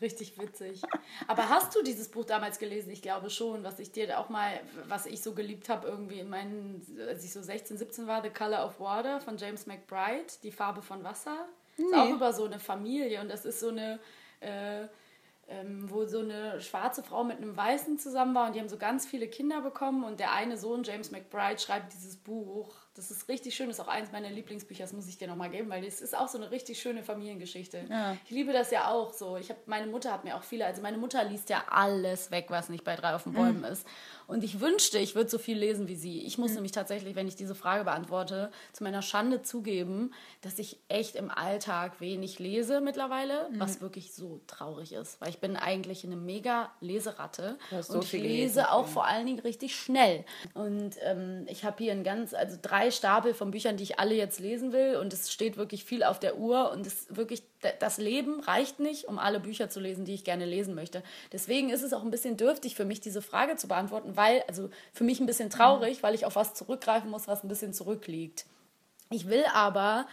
Richtig 0.04 0.38
witzig. 0.38 0.82
Aber 1.28 1.47
hast 1.47 1.74
du 1.74 1.82
dieses 1.82 2.10
Buch 2.10 2.26
damals 2.26 2.60
gelesen? 2.60 2.91
Ich 2.91 3.01
glaube 3.01 3.30
schon, 3.30 3.64
was 3.64 3.80
ich 3.80 3.89
dir 3.93 4.20
auch 4.20 4.28
mal, 4.28 4.60
was 4.89 5.06
ich 5.06 5.24
so 5.24 5.34
geliebt 5.34 5.70
habe, 5.70 5.88
irgendwie 5.88 6.20
in 6.20 6.30
meinen, 6.30 6.86
als 7.08 7.24
ich 7.24 7.32
so 7.32 7.41
16, 7.41 7.78
17 7.78 8.06
war, 8.06 8.22
The 8.22 8.30
Color 8.30 8.66
of 8.66 8.82
Water 8.82 9.22
von 9.22 9.38
James 9.38 9.66
McBride, 9.66 10.28
Die 10.43 10.51
Farbe 10.51 10.82
von 10.82 11.06
Wasser. 11.06 11.47
Ist 11.78 11.93
auch 11.95 12.10
über 12.10 12.34
so 12.34 12.43
eine 12.43 12.60
Familie 12.60 13.22
und 13.22 13.32
das 13.32 13.45
ist 13.45 13.62
so 13.62 13.70
eine, 13.70 13.99
äh, 14.41 14.88
ähm, 15.47 15.89
wo 15.89 16.06
so 16.06 16.20
eine 16.20 16.60
schwarze 16.60 17.01
Frau 17.01 17.24
mit 17.24 17.38
einem 17.38 17.56
Weißen 17.56 17.97
zusammen 17.97 18.36
war 18.36 18.47
und 18.47 18.56
die 18.56 18.60
haben 18.60 18.70
so 18.70 18.78
ganz 18.78 19.06
viele 19.06 19.30
Kinder 19.30 19.62
bekommen 19.62 20.04
und 20.04 20.20
der 20.20 20.34
eine 20.34 20.58
Sohn, 20.58 20.84
James 20.84 21.12
McBride, 21.12 21.60
schreibt 21.60 21.93
dieses 21.93 22.18
Buch. 22.18 22.76
Das 22.96 23.10
ist 23.10 23.28
richtig 23.28 23.56
schön, 23.56 23.68
das 23.68 23.80
ist 23.80 23.84
auch 23.84 23.88
eins 23.88 24.12
meiner 24.12 24.30
Lieblingsbücher, 24.30 24.84
das 24.84 24.94
muss 24.94 25.08
ich 25.08 25.18
dir 25.18 25.28
nochmal 25.28 25.50
geben, 25.50 25.68
weil 25.70 25.84
es 25.84 26.00
ist 26.00 26.16
auch 26.16 26.28
so 26.28 26.38
eine 26.38 26.52
richtig 26.52 26.80
schöne 26.80 27.02
Familiengeschichte. 27.04 27.86
Ja. 27.89 28.16
Ich 28.26 28.30
liebe 28.30 28.54
das 28.54 28.70
ja 28.70 28.88
auch 28.88 29.14
so. 29.14 29.38
Ich 29.38 29.50
habe 29.50 29.60
meine 29.66 29.88
Mutter 29.88 30.12
hat 30.12 30.24
mir 30.24 30.36
auch 30.36 30.44
viele, 30.44 30.68
also 30.68 30.84
meine 30.84 30.98
Mutter 30.98 31.24
liest 31.24 31.50
ja 31.50 31.64
alles 31.70 32.30
weg, 32.30 32.46
was 32.50 32.70
nicht 32.70 32.84
bei 32.84 32.96
drei 32.96 33.16
auf 33.16 33.24
den 33.24 33.34
Bäumen 33.34 33.64
ist. 33.64 33.88
Und 34.28 34.43
ich 34.43 34.59
wünschte, 34.59 34.97
ich 34.99 35.15
würde 35.15 35.30
so 35.30 35.38
viel 35.38 35.57
lesen 35.57 35.88
wie 35.88 35.95
sie. 35.95 36.21
Ich 36.26 36.38
muss 36.38 36.53
nämlich 36.53 36.71
tatsächlich, 36.71 37.15
wenn 37.15 37.28
ich 37.28 37.36
diese 37.36 37.55
Frage 37.55 37.84
beantworte, 37.84 38.51
zu 38.71 38.84
meiner 38.84 39.01
Schande 39.01 39.41
zugeben, 39.41 40.13
dass 40.41 40.59
ich 40.59 40.78
echt 40.88 41.15
im 41.15 41.30
Alltag 41.32 41.99
wenig 42.01 42.39
lese 42.39 42.82
mittlerweile, 42.82 43.49
was 43.59 43.82
wirklich 43.82 44.13
so 44.13 44.41
traurig 44.47 44.93
ist, 44.93 45.19
weil 45.21 45.30
ich 45.30 45.39
bin 45.39 45.55
eigentlich 45.57 46.03
eine 46.05 46.15
mega 46.15 46.71
Leseratte 46.82 47.57
so 47.82 47.93
und 47.95 48.03
ich 48.03 48.11
lese 48.11 48.28
gelesen, 48.61 48.65
auch 48.65 48.88
vor 48.88 49.05
allen 49.05 49.26
Dingen 49.26 49.39
richtig 49.39 49.76
schnell. 49.76 50.24
Und 50.53 50.95
ähm, 51.01 51.45
ich 51.49 51.63
habe 51.63 51.84
hier 51.84 51.91
ein 51.91 52.03
ganz, 52.03 52.34
also 52.34 52.57
drei 52.61 52.91
Stapel 52.91 53.34
von 53.34 53.51
Büchern, 53.51 53.78
die 53.78 53.84
ich 53.84 53.99
alle 53.99 54.15
jetzt 54.15 54.39
lesen 54.39 54.71
will. 54.74 54.97
Und 54.97 55.13
es 55.13 55.32
steht 55.32 55.57
wirklich 55.57 55.84
viel 55.84 56.03
auf 56.03 56.19
der 56.19 56.38
Uhr 56.38 56.71
und 56.71 56.86
es 56.88 57.07
wirklich, 57.15 57.41
d- 57.41 57.47
das 57.80 57.97
Leben 57.97 58.39
reicht 58.41 58.80
nicht, 58.80 59.05
um 59.07 59.20
alle 59.20 59.39
Bücher 59.39 59.70
zu 59.70 59.80
lesen, 59.80 60.05
die 60.05 60.14
ich 60.14 60.24
gerne 60.24 60.45
lesen 60.45 60.76
möchte. 60.76 61.03
Deswegen 61.32 61.70
ist 61.70 61.84
es 61.84 61.93
auch 61.93 62.03
ein 62.03 62.11
bisschen 62.11 62.38
dürftig 62.38 62.76
für 62.76 62.86
mich, 62.86 62.99
diese 63.01 63.22
Frage 63.22 63.55
zu 63.55 63.68
beantworten, 63.68 64.16
weil, 64.16 64.43
also 64.47 64.70
für 64.93 65.03
mich 65.03 65.20
ein 65.20 65.26
bisschen 65.26 65.49
traurig, 65.49 66.03
weil 66.03 66.16
ich 66.16 66.26
auf 66.26 66.36
was 66.36 66.53
zurückgreifen 66.53 67.09
muss, 67.09 67.28
was 67.28 67.43
ein 67.43 67.49
bisschen 67.49 67.74
zurückliegt. 67.74 68.45
Ich 69.09 69.28
will 69.28 69.43
aber 69.53 70.07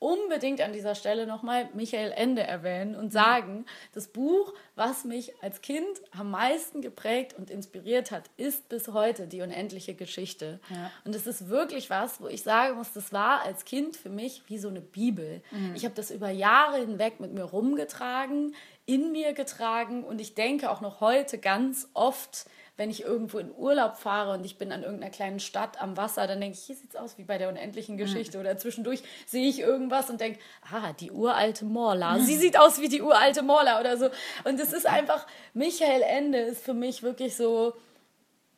unbedingt 0.00 0.60
an 0.60 0.72
dieser 0.72 0.94
Stelle 0.94 1.26
nochmal 1.26 1.68
Michael 1.74 2.12
Ende 2.12 2.42
erwähnen 2.42 2.94
und 2.94 3.12
sagen, 3.12 3.66
das 3.94 4.06
Buch, 4.08 4.54
was 4.76 5.04
mich 5.04 5.32
als 5.42 5.60
Kind 5.60 5.86
am 6.16 6.30
meisten 6.30 6.82
geprägt 6.82 7.34
und 7.36 7.50
inspiriert 7.50 8.10
hat, 8.10 8.30
ist 8.36 8.68
bis 8.68 8.88
heute 8.88 9.26
die 9.26 9.40
unendliche 9.42 9.94
Geschichte. 9.94 10.60
Und 11.04 11.14
es 11.14 11.26
ist 11.26 11.48
wirklich 11.48 11.90
was, 11.90 12.20
wo 12.20 12.28
ich 12.28 12.42
sagen 12.42 12.76
muss, 12.76 12.92
das 12.92 13.12
war 13.12 13.42
als 13.42 13.64
Kind 13.64 13.96
für 13.96 14.08
mich 14.10 14.42
wie 14.46 14.58
so 14.58 14.68
eine 14.68 14.80
Bibel. 14.80 15.42
Ich 15.74 15.84
habe 15.84 15.94
das 15.94 16.10
über 16.12 16.30
Jahre 16.30 16.78
hinweg 16.78 17.18
mit 17.18 17.32
mir 17.34 17.44
rumgetragen, 17.44 18.54
in 18.86 19.10
mir 19.12 19.32
getragen 19.32 20.04
und 20.04 20.20
ich 20.20 20.34
denke 20.34 20.70
auch 20.70 20.80
noch 20.80 21.00
heute 21.00 21.38
ganz 21.38 21.88
oft, 21.92 22.46
wenn 22.78 22.90
ich 22.90 23.02
irgendwo 23.02 23.38
in 23.38 23.52
Urlaub 23.54 23.96
fahre 23.96 24.32
und 24.32 24.46
ich 24.46 24.56
bin 24.56 24.70
an 24.72 24.84
irgendeiner 24.84 25.10
kleinen 25.10 25.40
Stadt 25.40 25.82
am 25.82 25.96
Wasser, 25.96 26.26
dann 26.28 26.40
denke 26.40 26.56
ich, 26.56 26.64
hier 26.64 26.76
sieht 26.76 26.90
es 26.90 26.96
aus 26.96 27.18
wie 27.18 27.24
bei 27.24 27.36
der 27.36 27.48
unendlichen 27.48 27.96
Geschichte. 27.98 28.38
Oder 28.38 28.56
zwischendurch 28.56 29.02
sehe 29.26 29.48
ich 29.48 29.58
irgendwas 29.58 30.08
und 30.08 30.20
denke, 30.20 30.38
ah, 30.72 30.92
die 30.92 31.10
uralte 31.10 31.64
Morla. 31.64 32.20
Sie 32.20 32.36
sieht 32.36 32.58
aus 32.58 32.80
wie 32.80 32.88
die 32.88 33.02
uralte 33.02 33.42
Morla 33.42 33.80
oder 33.80 33.96
so. 33.96 34.08
Und 34.44 34.60
es 34.60 34.72
ist 34.72 34.86
einfach, 34.86 35.26
Michael 35.54 36.02
Ende 36.02 36.38
ist 36.38 36.64
für 36.64 36.72
mich 36.72 37.02
wirklich 37.02 37.36
so, 37.36 37.74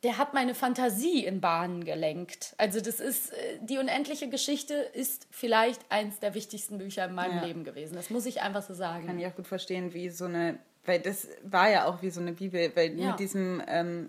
der 0.03 0.19
hat 0.19 0.35
meine 0.35 0.55
Fantasie 0.55 1.25
in 1.25 1.41
Bahnen 1.41 1.85
gelenkt. 1.85 2.55
Also 2.59 2.81
das 2.81 3.01
ist, 3.01 3.33
äh, 3.33 3.59
die 3.63 3.79
unendliche 3.79 4.29
Geschichte 4.29 4.75
ist 4.75 5.27
vielleicht 5.31 5.81
eins 5.91 6.21
der 6.21 6.35
wichtigsten 6.35 6.77
Bücher 6.77 7.07
in 7.07 7.15
meinem 7.15 7.39
Ja. 7.39 7.45
Leben 7.45 7.65
gewesen. 7.65 7.95
Das 7.97 8.11
muss 8.11 8.27
ich 8.27 8.43
einfach 8.43 8.63
so 8.63 8.75
sagen. 8.75 9.07
Kann 9.07 9.19
ich 9.19 9.27
auch 9.27 9.35
gut 9.35 9.47
verstehen, 9.47 9.95
wie 9.95 10.11
so 10.11 10.27
eine, 10.27 10.59
weil 10.87 11.01
das 11.01 11.29
war 11.43 11.69
ja 11.71 11.85
auch 11.87 12.03
wie 12.03 12.11
so 12.11 12.21
eine 12.21 12.33
Bibel, 12.33 12.71
weil 12.75 12.99
Ja. 12.99 13.09
mit 13.11 13.21
diesem, 13.21 13.63
ähm, 13.67 14.09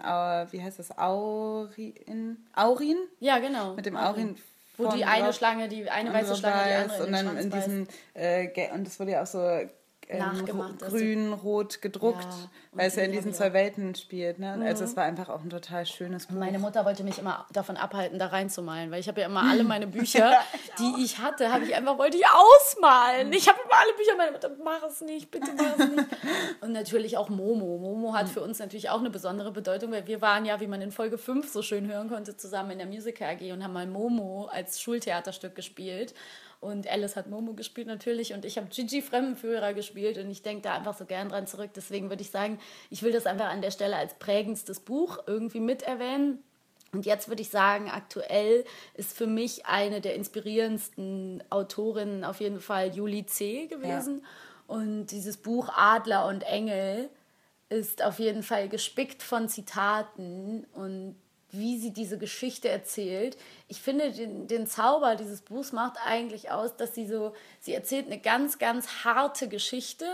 wie 0.51 0.61
heißt 0.63 0.80
das, 0.80 0.97
Aurin? 0.97 2.38
Aurin? 2.55 2.97
Ja, 3.19 3.39
genau. 3.39 3.76
Mit 3.76 3.86
dem 3.86 3.97
Aurin. 3.97 4.36
Wo 4.78 4.88
die 4.89 5.05
eine 5.05 5.34
Schlange, 5.34 5.67
die 5.67 5.89
eine 5.89 6.13
weiße 6.13 6.36
Schlange, 6.36 6.63
die 6.63 6.74
andere 6.74 6.97
in 6.97 7.03
und 7.05 7.11
dann 7.11 7.38
in 7.38 7.49
beißt. 7.49 7.67
diesem, 7.67 7.88
äh, 8.13 8.72
und 8.74 8.88
das 8.88 8.99
wurde 8.99 9.11
ja 9.11 9.22
auch 9.22 9.28
so 9.28 9.39
ähm, 10.12 10.20
Nachgemacht, 10.20 10.82
du- 10.82 10.86
grün, 10.88 11.34
rot 11.34 11.82
gedruckt, 11.82 12.24
Ja, 12.24 12.49
weil 12.74 12.88
es 12.88 12.95
ja 12.95 13.03
in 13.03 13.12
die 13.12 13.18
diesen 13.18 13.34
zwei 13.34 13.53
Welten 13.53 13.95
spielt. 13.95 14.39
Ne? 14.39 14.55
Mhm. 14.57 14.64
Also 14.64 14.84
es 14.84 14.95
war 14.95 15.05
einfach 15.05 15.30
auch 15.30 15.41
ein 15.41 15.49
total 15.49 15.86
schönes 15.86 16.28
Buch. 16.28 16.36
Meine 16.36 16.59
Mutter 16.59 16.84
wollte 16.86 17.03
mich 17.03 17.18
immer 17.20 17.45
davon 17.53 17.78
abhalten, 17.78 18.20
da 18.20 18.28
reinzumalen, 18.28 18.91
weil 18.91 18.99
ich 18.99 19.07
habe 19.07 19.22
ja 19.22 19.28
immer 19.28 19.43
alle 19.49 19.64
meine 19.64 19.88
Bücher, 19.88 20.34
die 20.80 21.03
ich 21.03 21.18
hatte, 21.20 21.51
habe 21.51 21.64
ich 21.66 21.76
einfach 21.76 21.97
wollte 21.97 22.18
ich 22.18 22.24
ausmalen. 22.28 23.32
Ich 23.34 23.47
habe 23.47 23.59
immer 23.64 23.74
alle 23.80 23.93
Bücher, 23.93 24.16
meine 24.18 24.32
Mutter, 24.32 24.51
mach 24.64 24.84
es 24.84 25.01
nicht, 25.01 25.32
bitte 25.32 25.51
mach 25.57 25.78
es 25.80 25.88
nicht. 25.89 26.07
Und 26.62 26.72
natürlich 26.74 27.18
auch 27.18 27.30
Momo. 27.30 27.78
Momo 27.78 28.14
hat 28.14 28.30
für 28.30 28.41
uns 28.41 28.59
natürlich 28.59 28.89
auch 28.89 28.99
eine 28.99 29.09
besondere 29.09 29.51
Bedeutung, 29.51 29.91
weil 29.91 30.07
wir 30.07 30.22
waren 30.22 30.45
ja, 30.45 30.59
wie 30.59 30.68
man 30.68 30.82
in 30.82 30.91
Folge 30.91 31.18
5 31.18 31.49
so 31.51 31.62
schön 31.62 31.91
hören 31.91 32.09
konnte, 32.09 32.36
zusammen 32.38 32.72
in 32.72 32.78
der 32.80 32.88
Musical 32.88 33.30
AG 33.36 33.51
und 33.53 33.64
haben 33.64 33.74
mal 33.74 33.88
Momo 33.88 34.49
als 34.51 34.80
Schultheaterstück 34.82 35.55
gespielt. 35.55 36.14
Und 36.62 36.88
Alice 36.88 37.16
hat 37.16 37.28
Momo 37.28 37.53
gespielt 37.53 37.88
natürlich 37.88 38.34
und 38.34 38.45
ich 38.45 38.57
habe 38.57 38.68
Gigi 38.68 39.01
Fremdenführer 39.01 39.74
gespielt 39.74 40.20
und 40.20 40.30
ich 40.30 40.43
denke 40.43 40.62
da 40.62 40.76
einfach 40.76 40.95
so 40.95 41.05
gern 41.05 41.28
dran 41.28 41.47
zurück. 41.47 41.72
Deswegen 41.76 42.09
würde 42.09 42.22
ich 42.22 42.30
sagen, 42.30 42.59
ich 42.91 43.01
will 43.01 43.12
das 43.12 43.26
einfach 43.26 43.49
an 43.49 43.64
der 43.64 43.72
Stelle 43.72 43.95
als 43.95 44.14
prägendstes 44.14 44.80
Buch 44.80 45.18
irgendwie 45.26 45.59
mit 45.59 45.82
erwähnen. 45.82 46.43
Und 46.93 47.07
jetzt 47.07 47.30
würde 47.30 47.41
ich 47.41 47.49
sagen, 47.49 47.89
aktuell 47.89 48.64
ist 48.93 49.18
für 49.18 49.26
mich 49.26 49.66
eine 49.66 50.01
der 50.01 50.14
inspirierendsten 50.14 51.43
Autorinnen 51.49 52.24
auf 52.24 52.39
jeden 52.41 52.59
Fall 52.59 52.93
Julie 52.93 53.26
C. 53.26 53.66
gewesen. 53.66 54.24
Und 54.68 55.07
dieses 55.07 55.38
Buch 55.38 55.70
Adler 55.76 56.28
und 56.28 56.43
Engel 56.43 57.09
ist 57.70 58.03
auf 58.03 58.20
jeden 58.20 58.43
Fall 58.43 58.70
gespickt 58.70 59.24
von 59.24 59.49
Zitaten 59.49 60.66
und 60.74 61.16
wie 61.51 61.77
sie 61.77 61.91
diese 61.91 62.17
Geschichte 62.17 62.69
erzählt. 62.69 63.37
Ich 63.67 63.81
finde, 63.81 64.11
den, 64.11 64.47
den 64.47 64.67
Zauber 64.67 65.15
dieses 65.15 65.41
Buchs 65.41 65.71
macht 65.71 65.97
eigentlich 66.05 66.51
aus, 66.51 66.75
dass 66.75 66.95
sie 66.95 67.07
so, 67.07 67.33
sie 67.59 67.73
erzählt 67.73 68.07
eine 68.07 68.19
ganz, 68.19 68.59
ganz 68.59 69.03
harte 69.03 69.47
Geschichte, 69.47 70.05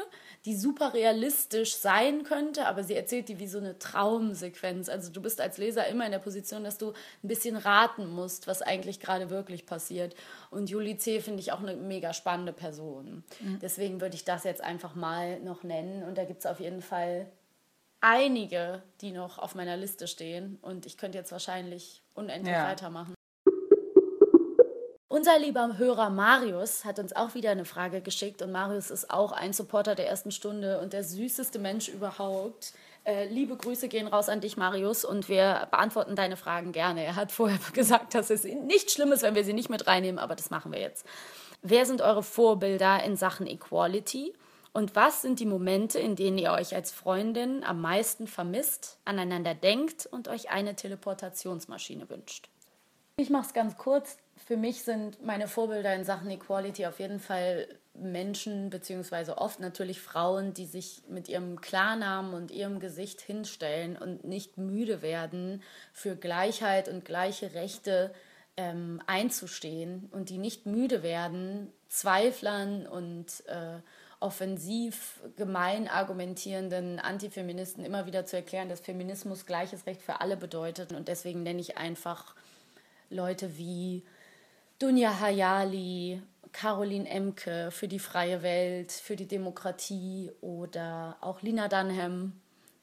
die 0.45 0.55
super 0.55 0.93
realistisch 0.93 1.75
sein 1.75 2.23
könnte, 2.23 2.67
aber 2.67 2.83
sie 2.83 2.95
erzählt 2.95 3.29
die 3.29 3.39
wie 3.39 3.47
so 3.47 3.57
eine 3.57 3.77
Traumsequenz. 3.79 4.89
Also 4.89 5.11
du 5.11 5.21
bist 5.21 5.41
als 5.41 5.57
Leser 5.57 5.87
immer 5.87 6.05
in 6.05 6.11
der 6.11 6.19
Position, 6.19 6.63
dass 6.63 6.77
du 6.77 6.89
ein 7.23 7.27
bisschen 7.27 7.55
raten 7.55 8.07
musst, 8.07 8.47
was 8.47 8.61
eigentlich 8.61 8.99
gerade 8.99 9.29
wirklich 9.29 9.65
passiert. 9.65 10.15
Und 10.49 10.69
Julie 10.69 10.97
C. 10.97 11.19
finde 11.19 11.41
ich 11.41 11.51
auch 11.51 11.61
eine 11.61 11.75
mega 11.75 12.13
spannende 12.13 12.53
Person. 12.53 13.23
Deswegen 13.61 14.01
würde 14.01 14.15
ich 14.15 14.25
das 14.25 14.43
jetzt 14.43 14.61
einfach 14.61 14.95
mal 14.95 15.39
noch 15.41 15.63
nennen. 15.63 16.03
Und 16.03 16.17
da 16.17 16.25
gibt 16.25 16.39
es 16.39 16.45
auf 16.45 16.59
jeden 16.59 16.81
Fall 16.81 17.27
einige, 18.01 18.83
die 19.01 19.11
noch 19.11 19.37
auf 19.37 19.55
meiner 19.55 19.77
Liste 19.77 20.07
stehen. 20.07 20.57
Und 20.61 20.85
ich 20.85 20.97
könnte 20.97 21.17
jetzt 21.17 21.31
wahrscheinlich 21.31 22.03
unendlich 22.13 22.53
Ja. 22.53 22.67
weitermachen. 22.67 23.13
Unser 25.09 25.39
lieber 25.39 25.77
Hörer 25.77 26.09
Marius 26.09 26.83
hat 26.85 26.99
uns 26.99 27.15
auch 27.15 27.33
wieder 27.33 27.49
eine 27.49 27.65
Frage 27.65 28.01
geschickt 28.01 28.41
und 28.41 28.51
Marius 28.51 28.91
ist 28.91 29.09
auch 29.09 29.31
ein 29.31 29.53
Supporter 29.53 29.95
der 29.95 30.07
ersten 30.07 30.31
Stunde 30.31 30.79
und 30.79 30.93
der 30.93 31.03
süßeste 31.03 31.59
Mensch 31.59 31.87
überhaupt. 31.87 32.73
Äh, 33.05 33.27
liebe 33.29 33.55
Grüße 33.55 33.87
gehen 33.87 34.07
raus 34.07 34.27
an 34.27 34.41
dich, 34.41 34.57
Marius, 34.57 35.05
und 35.05 35.29
wir 35.29 35.69
beantworten 35.71 36.15
deine 36.15 36.35
Fragen 36.35 36.73
gerne. 36.73 37.03
Er 37.05 37.15
hat 37.15 37.31
vorher 37.31 37.57
gesagt, 37.73 38.13
dass 38.15 38.29
es 38.29 38.43
nicht 38.43 38.91
schlimm 38.91 39.11
ist, 39.13 39.23
wenn 39.23 39.33
wir 39.33 39.45
sie 39.45 39.53
nicht 39.53 39.69
mit 39.69 39.87
reinnehmen, 39.87 40.19
aber 40.19 40.35
das 40.35 40.49
machen 40.49 40.73
wir 40.73 40.79
jetzt. 40.81 41.05
Wer 41.61 41.85
sind 41.85 42.01
eure 42.01 42.21
Vorbilder 42.21 43.01
in 43.03 43.15
Sachen 43.15 43.47
Equality? 43.47 44.33
Und 44.73 44.95
was 44.95 45.21
sind 45.21 45.39
die 45.39 45.45
Momente, 45.45 45.99
in 45.99 46.15
denen 46.15 46.37
ihr 46.37 46.51
euch 46.51 46.75
als 46.75 46.91
Freundin 46.91 47.63
am 47.63 47.81
meisten 47.81 48.27
vermisst, 48.27 48.99
aneinander 49.05 49.55
denkt 49.55 50.05
und 50.05 50.27
euch 50.27 50.49
eine 50.49 50.75
Teleportationsmaschine 50.75 52.09
wünscht? 52.09 52.49
Ich 53.19 53.31
mache 53.31 53.47
es 53.47 53.53
ganz 53.53 53.77
kurz. 53.77 54.17
Für 54.45 54.57
mich 54.57 54.83
sind 54.83 55.25
meine 55.25 55.47
Vorbilder 55.47 55.95
in 55.95 56.03
Sachen 56.03 56.29
Equality 56.29 56.85
auf 56.85 56.99
jeden 56.99 57.19
Fall 57.19 57.67
Menschen, 57.95 58.69
beziehungsweise 58.69 59.39
oft 59.39 59.59
natürlich 59.59 59.99
Frauen, 59.99 60.53
die 60.53 60.67
sich 60.67 61.01
mit 61.09 61.27
ihrem 61.27 61.59
Klarnamen 61.59 62.35
und 62.35 62.51
ihrem 62.51 62.79
Gesicht 62.79 63.21
hinstellen 63.21 63.97
und 63.97 64.23
nicht 64.23 64.57
müde 64.57 65.01
werden, 65.01 65.63
für 65.93 66.15
Gleichheit 66.15 66.89
und 66.89 67.05
gleiche 67.05 67.55
Rechte 67.55 68.13
ähm, 68.55 69.01
einzustehen 69.07 70.09
und 70.11 70.29
die 70.29 70.37
nicht 70.37 70.67
müde 70.67 71.01
werden, 71.01 71.73
Zweiflern 71.89 72.85
und 72.85 73.43
äh, 73.47 73.79
offensiv 74.19 75.21
gemein 75.35 75.87
argumentierenden 75.87 76.99
Antifeministen 76.99 77.85
immer 77.85 78.05
wieder 78.05 78.25
zu 78.25 78.35
erklären, 78.35 78.69
dass 78.69 78.79
Feminismus 78.79 79.45
gleiches 79.45 79.85
Recht 79.85 80.01
für 80.01 80.21
alle 80.21 80.37
bedeutet. 80.37 80.91
Und 80.91 81.07
deswegen 81.07 81.43
nenne 81.43 81.61
ich 81.61 81.77
einfach 81.77 82.35
Leute 83.09 83.57
wie 83.57 84.03
Dunja 84.79 85.19
Hayali, 85.19 86.21
Caroline 86.51 87.07
Emke 87.07 87.69
für 87.71 87.87
die 87.87 87.99
freie 87.99 88.41
Welt, 88.41 88.91
für 88.91 89.15
die 89.15 89.27
Demokratie 89.27 90.31
oder 90.41 91.17
auch 91.21 91.41
Lina 91.41 91.67
Dunham, 91.67 92.33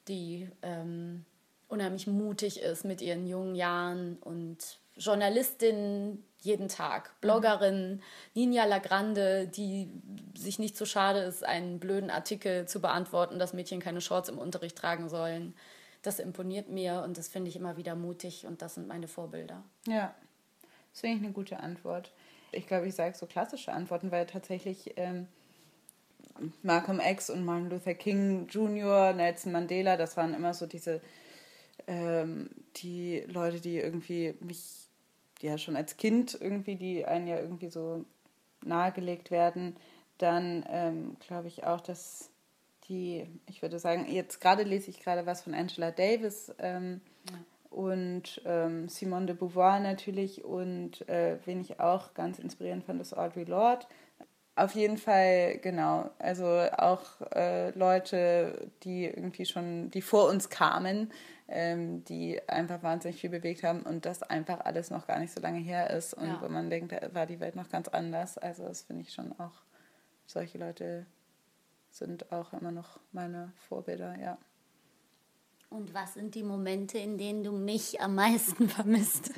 die 0.06 0.48
ähm, 0.62 1.24
unheimlich 1.68 2.06
mutig 2.06 2.60
ist 2.60 2.84
mit 2.84 3.00
ihren 3.00 3.26
jungen 3.26 3.54
Jahren 3.54 4.16
und 4.18 4.78
Journalistin 4.96 6.22
jeden 6.44 6.68
Tag, 6.68 7.18
Bloggerin, 7.20 8.02
Ninja 8.34 8.64
Lagrande, 8.64 9.48
die 9.48 9.90
sich 10.36 10.58
nicht 10.58 10.76
so 10.76 10.84
schade 10.84 11.20
ist, 11.20 11.44
einen 11.44 11.80
blöden 11.80 12.10
Artikel 12.10 12.66
zu 12.66 12.80
beantworten, 12.80 13.38
dass 13.38 13.54
Mädchen 13.54 13.80
keine 13.80 14.00
Shorts 14.00 14.28
im 14.28 14.38
Unterricht 14.38 14.76
tragen 14.76 15.08
sollen. 15.08 15.54
Das 16.02 16.18
imponiert 16.18 16.68
mir 16.68 17.02
und 17.02 17.16
das 17.16 17.28
finde 17.28 17.48
ich 17.48 17.56
immer 17.56 17.76
wieder 17.76 17.94
mutig 17.94 18.46
und 18.46 18.60
das 18.60 18.74
sind 18.74 18.86
meine 18.86 19.08
Vorbilder. 19.08 19.62
Ja, 19.86 20.14
das 20.92 21.00
finde 21.00 21.16
ich 21.16 21.22
eine 21.24 21.32
gute 21.32 21.60
Antwort. 21.60 22.12
ich 22.52 22.66
glaube, 22.66 22.86
ich 22.86 22.94
sage 22.94 23.16
so 23.16 23.26
klassische 23.26 23.72
Antworten, 23.72 24.12
weil 24.12 24.26
tatsächlich 24.26 24.92
ähm, 24.96 25.26
Malcolm 26.62 27.00
X 27.00 27.30
und 27.30 27.44
Martin 27.44 27.70
Luther 27.70 27.94
King 27.94 28.46
Jr., 28.48 29.12
Nelson 29.12 29.52
Mandela, 29.52 29.96
das 29.96 30.16
waren 30.16 30.34
immer 30.34 30.52
so 30.52 30.66
diese 30.66 31.00
ähm, 31.86 32.50
die 32.76 33.24
Leute, 33.28 33.60
die 33.60 33.78
irgendwie 33.78 34.34
mich 34.40 34.83
ja 35.44 35.58
schon 35.58 35.76
als 35.76 35.96
Kind 35.96 36.36
irgendwie, 36.40 36.76
die 36.76 37.04
einen 37.04 37.26
ja 37.26 37.38
irgendwie 37.38 37.68
so 37.68 38.04
nahegelegt 38.64 39.30
werden. 39.30 39.76
Dann 40.18 40.64
ähm, 40.68 41.16
glaube 41.20 41.48
ich 41.48 41.64
auch, 41.64 41.80
dass 41.80 42.30
die, 42.88 43.26
ich 43.46 43.62
würde 43.62 43.78
sagen, 43.78 44.06
jetzt 44.10 44.40
gerade 44.40 44.62
lese 44.62 44.90
ich 44.90 45.00
gerade 45.00 45.26
was 45.26 45.42
von 45.42 45.54
Angela 45.54 45.90
Davis 45.90 46.54
ähm, 46.58 47.00
ja. 47.30 47.36
und 47.70 48.42
ähm, 48.44 48.88
Simone 48.88 49.26
de 49.26 49.34
Beauvoir 49.34 49.80
natürlich 49.80 50.44
und 50.44 51.08
äh, 51.08 51.38
wen 51.44 51.60
ich 51.60 51.80
auch 51.80 52.14
ganz 52.14 52.38
inspirierend 52.38 52.84
fand, 52.84 53.00
ist 53.00 53.16
Audre 53.16 53.44
Lorde. 53.44 53.86
Auf 54.56 54.76
jeden 54.76 54.98
Fall, 54.98 55.58
genau. 55.58 56.10
Also 56.20 56.46
auch 56.46 57.02
äh, 57.34 57.70
Leute, 57.76 58.70
die 58.84 59.04
irgendwie 59.04 59.46
schon, 59.46 59.90
die 59.90 60.02
vor 60.02 60.28
uns 60.28 60.48
kamen, 60.48 61.10
ähm, 61.48 62.04
die 62.04 62.40
einfach 62.48 62.82
wahnsinnig 62.82 63.20
viel 63.20 63.30
bewegt 63.30 63.62
haben 63.62 63.82
und 63.82 64.06
das 64.06 64.22
einfach 64.22 64.60
alles 64.60 64.90
noch 64.90 65.06
gar 65.06 65.18
nicht 65.18 65.32
so 65.32 65.40
lange 65.40 65.58
her 65.58 65.90
ist 65.90 66.14
und 66.14 66.26
ja. 66.26 66.40
wo 66.40 66.48
man 66.48 66.70
denkt, 66.70 66.92
da 66.92 67.14
war 67.14 67.26
die 67.26 67.40
Welt 67.40 67.56
noch 67.56 67.68
ganz 67.68 67.88
anders. 67.88 68.38
Also 68.38 68.64
das 68.64 68.82
finde 68.82 69.02
ich 69.02 69.12
schon 69.12 69.32
auch, 69.38 69.62
solche 70.26 70.58
Leute 70.58 71.06
sind 71.90 72.32
auch 72.32 72.52
immer 72.52 72.72
noch 72.72 72.98
meine 73.12 73.52
Vorbilder, 73.68 74.18
ja. 74.18 74.38
Und 75.70 75.92
was 75.92 76.14
sind 76.14 76.34
die 76.34 76.44
Momente, 76.44 76.98
in 76.98 77.18
denen 77.18 77.42
du 77.42 77.50
mich 77.50 78.00
am 78.00 78.14
meisten 78.14 78.68
vermisst? 78.70 79.32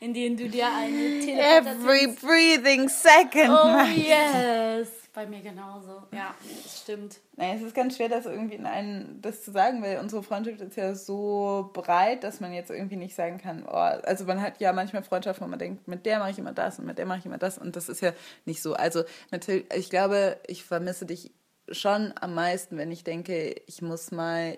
In 0.00 0.12
denen 0.12 0.36
du 0.36 0.48
dir 0.48 0.66
eine 0.66 0.90
Every 0.90 2.08
breathing 2.08 2.88
second. 2.88 3.50
Oh 3.50 3.84
yes. 3.94 5.01
Bei 5.14 5.26
mir 5.26 5.42
genauso. 5.42 6.04
Ja, 6.10 6.34
das 6.64 6.80
stimmt. 6.80 7.20
Naja, 7.36 7.54
es 7.54 7.62
ist 7.62 7.74
ganz 7.74 7.96
schwer, 7.96 8.08
das 8.08 8.24
irgendwie 8.24 8.54
in 8.54 8.64
einen, 8.64 9.20
das 9.20 9.44
zu 9.44 9.50
sagen, 9.50 9.82
weil 9.82 9.98
unsere 9.98 10.22
Freundschaft 10.22 10.62
ist 10.62 10.76
ja 10.76 10.94
so 10.94 11.70
breit, 11.74 12.24
dass 12.24 12.40
man 12.40 12.54
jetzt 12.54 12.70
irgendwie 12.70 12.96
nicht 12.96 13.14
sagen 13.14 13.36
kann, 13.36 13.66
oh, 13.66 13.72
also 13.72 14.24
man 14.24 14.40
hat 14.40 14.58
ja 14.60 14.72
manchmal 14.72 15.02
Freundschaften, 15.02 15.44
wo 15.44 15.50
man 15.50 15.58
denkt, 15.58 15.86
mit 15.86 16.06
der 16.06 16.18
mache 16.18 16.30
ich 16.30 16.38
immer 16.38 16.54
das 16.54 16.78
und 16.78 16.86
mit 16.86 16.96
der 16.96 17.04
mache 17.04 17.18
ich 17.18 17.26
immer 17.26 17.36
das 17.36 17.58
und 17.58 17.76
das 17.76 17.90
ist 17.90 18.00
ja 18.00 18.14
nicht 18.46 18.62
so. 18.62 18.72
Also 18.72 19.04
natürlich, 19.30 19.66
ich 19.74 19.90
glaube, 19.90 20.38
ich 20.46 20.64
vermisse 20.64 21.04
dich 21.04 21.30
schon 21.70 22.14
am 22.18 22.34
meisten, 22.34 22.78
wenn 22.78 22.90
ich 22.90 23.04
denke, 23.04 23.54
ich 23.66 23.82
muss 23.82 24.12
mal, 24.12 24.56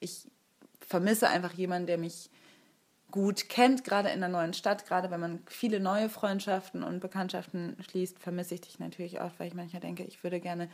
ich 0.00 0.28
vermisse 0.86 1.28
einfach 1.28 1.54
jemanden, 1.54 1.86
der 1.86 1.96
mich 1.96 2.30
gut 3.10 3.48
kennt, 3.48 3.84
gerade 3.84 4.10
in 4.10 4.20
der 4.20 4.28
neuen 4.28 4.52
Stadt, 4.52 4.86
gerade 4.86 5.10
wenn 5.10 5.20
man 5.20 5.40
viele 5.46 5.80
neue 5.80 6.08
Freundschaften 6.08 6.82
und 6.82 7.00
Bekanntschaften 7.00 7.76
schließt, 7.88 8.18
vermisse 8.18 8.54
ich 8.54 8.60
dich 8.60 8.78
natürlich 8.78 9.20
auch, 9.20 9.32
weil 9.38 9.48
ich 9.48 9.54
manchmal 9.54 9.80
denke, 9.80 10.04
ich 10.04 10.22
würde 10.22 10.40
gerne 10.40 10.68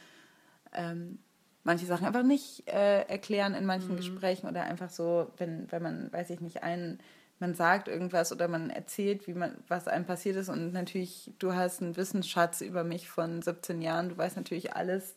ähm, 0.72 1.18
manche 1.62 1.87
Sachen 1.87 2.07
einfach 2.07 2.22
nicht 2.22 2.68
äh, 2.68 3.03
erklären 3.03 3.55
in 3.55 3.66
manchen 3.66 3.93
mhm. 3.93 3.97
Gesprächen 3.97 4.49
oder 4.49 4.62
einfach 4.62 4.91
so, 4.91 5.30
wenn, 5.37 5.70
wenn 5.70 5.82
man, 5.82 6.12
weiß 6.12 6.30
ich 6.30 6.41
nicht, 6.41 6.62
einen, 6.62 6.99
man 7.39 7.55
sagt 7.55 7.89
irgendwas 7.89 8.32
oder 8.32 8.49
man 8.49 8.70
erzählt, 8.70 9.26
wie 9.26 9.35
man, 9.35 9.57
was 9.68 9.89
einem 9.89 10.05
passiert 10.05 10.37
ist. 10.37 10.49
Und 10.49 10.72
natürlich, 10.72 11.32
du 11.39 11.55
hast 11.55 11.82
einen 11.82 11.97
Wissensschatz 11.97 12.61
über 12.61 12.85
mich 12.85 13.09
von 13.09 13.43
17 13.43 13.80
Jahren, 13.80 14.11
du 14.11 14.18
weißt 14.18 14.37
natürlich 14.37 14.74
alles 14.74 15.16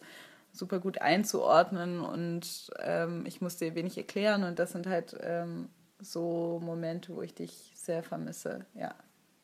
super 0.53 0.79
gut 0.79 1.01
einzuordnen 1.01 1.99
und 1.99 2.71
ähm, 2.79 3.25
ich 3.27 3.41
muss 3.41 3.57
dir 3.57 3.75
wenig 3.75 3.97
erklären. 3.97 4.43
Und 4.43 4.57
das 4.57 4.71
sind 4.71 4.87
halt 4.87 5.15
ähm, 5.21 5.69
so 5.99 6.59
Momente, 6.63 7.15
wo 7.15 7.21
ich 7.21 7.33
dich 7.33 7.71
sehr 7.75 8.03
vermisse. 8.03 8.65
Ja, 8.73 8.93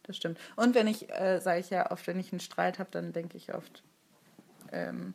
das 0.04 0.18
stimmt. 0.18 0.39
Und 0.56 0.76
wenn 0.76 0.88
ich, 0.88 1.10
äh, 1.10 1.39
sage 1.39 1.60
ich 1.60 1.70
ja 1.70 1.91
oft, 1.91 2.06
wenn 2.08 2.20
ich 2.20 2.32
einen 2.32 2.39
Streit 2.39 2.80
habe, 2.80 2.89
dann 2.91 3.14
denke 3.14 3.38
ich 3.38 3.54
oft, 3.54 3.84
ähm, 4.72 5.14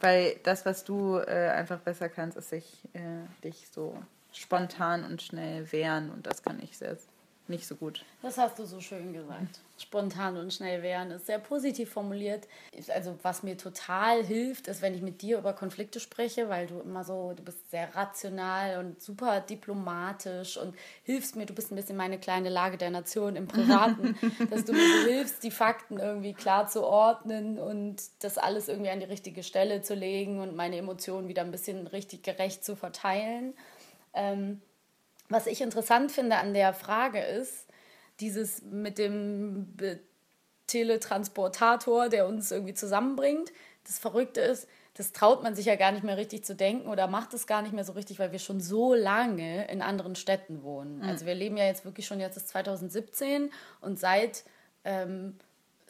weil 0.00 0.36
das, 0.42 0.66
was 0.66 0.84
du 0.84 1.16
äh, 1.16 1.50
einfach 1.50 1.78
besser 1.78 2.08
kannst, 2.08 2.36
ist 2.36 2.50
sich 2.50 2.88
äh, 2.92 3.22
dich 3.44 3.68
so 3.70 3.96
spontan 4.32 5.04
und 5.04 5.22
schnell 5.22 5.70
wehren 5.72 6.10
und 6.10 6.26
das 6.26 6.42
kann 6.42 6.60
ich 6.62 6.76
sehr 6.76 6.96
nicht 7.48 7.66
so 7.66 7.74
gut. 7.74 8.04
Das 8.22 8.38
hast 8.38 8.58
du 8.58 8.64
so 8.64 8.80
schön 8.80 9.12
gesagt. 9.12 9.60
Spontan 9.76 10.36
und 10.36 10.52
schnell 10.52 10.82
werden 10.82 11.10
ist 11.10 11.26
sehr 11.26 11.40
positiv 11.40 11.90
formuliert. 11.90 12.46
Also 12.94 13.18
was 13.22 13.42
mir 13.42 13.58
total 13.58 14.22
hilft, 14.22 14.68
ist, 14.68 14.80
wenn 14.80 14.94
ich 14.94 15.02
mit 15.02 15.22
dir 15.22 15.38
über 15.38 15.52
Konflikte 15.52 15.98
spreche, 15.98 16.48
weil 16.48 16.68
du 16.68 16.78
immer 16.80 17.02
so, 17.02 17.32
du 17.34 17.42
bist 17.42 17.70
sehr 17.70 17.94
rational 17.94 18.78
und 18.78 19.02
super 19.02 19.40
diplomatisch 19.40 20.56
und 20.56 20.76
hilfst 21.02 21.34
mir, 21.34 21.46
du 21.46 21.54
bist 21.54 21.72
ein 21.72 21.76
bisschen 21.76 21.96
meine 21.96 22.18
kleine 22.18 22.48
Lage 22.48 22.78
der 22.78 22.90
Nation 22.90 23.34
im 23.34 23.48
Privaten, 23.48 24.16
dass 24.50 24.64
du 24.64 24.72
mir 24.72 25.04
hilfst, 25.04 25.42
die 25.42 25.50
Fakten 25.50 25.98
irgendwie 25.98 26.34
klar 26.34 26.68
zu 26.68 26.84
ordnen 26.84 27.58
und 27.58 28.02
das 28.20 28.38
alles 28.38 28.68
irgendwie 28.68 28.90
an 28.90 29.00
die 29.00 29.06
richtige 29.06 29.42
Stelle 29.42 29.82
zu 29.82 29.94
legen 29.94 30.40
und 30.40 30.54
meine 30.54 30.76
Emotionen 30.76 31.26
wieder 31.26 31.42
ein 31.42 31.50
bisschen 31.50 31.88
richtig 31.88 32.22
gerecht 32.22 32.64
zu 32.64 32.76
verteilen. 32.76 33.54
Ähm, 34.14 34.60
was 35.28 35.46
ich 35.46 35.60
interessant 35.60 36.12
finde 36.12 36.36
an 36.36 36.54
der 36.54 36.74
Frage 36.74 37.20
ist, 37.20 37.66
dieses 38.20 38.62
mit 38.62 38.98
dem 38.98 39.74
Teletransportator, 40.66 42.08
der 42.08 42.26
uns 42.26 42.50
irgendwie 42.50 42.74
zusammenbringt. 42.74 43.52
Das 43.84 43.98
Verrückte 43.98 44.40
ist, 44.40 44.68
das 44.94 45.12
traut 45.12 45.42
man 45.42 45.54
sich 45.54 45.66
ja 45.66 45.76
gar 45.76 45.92
nicht 45.92 46.04
mehr 46.04 46.16
richtig 46.16 46.44
zu 46.44 46.54
denken 46.54 46.88
oder 46.88 47.06
macht 47.06 47.32
es 47.34 47.46
gar 47.46 47.62
nicht 47.62 47.72
mehr 47.72 47.84
so 47.84 47.92
richtig, 47.92 48.18
weil 48.18 48.32
wir 48.32 48.38
schon 48.38 48.60
so 48.60 48.94
lange 48.94 49.66
in 49.70 49.80
anderen 49.80 50.16
Städten 50.16 50.62
wohnen. 50.62 50.98
Mhm. 50.98 51.04
Also 51.04 51.24
wir 51.24 51.34
leben 51.34 51.56
ja 51.56 51.64
jetzt 51.64 51.84
wirklich 51.84 52.06
schon 52.06 52.20
jetzt 52.20 52.36
ist 52.36 52.48
2017 52.48 53.50
und 53.80 53.98
seit 53.98 54.44
ähm, 54.84 55.38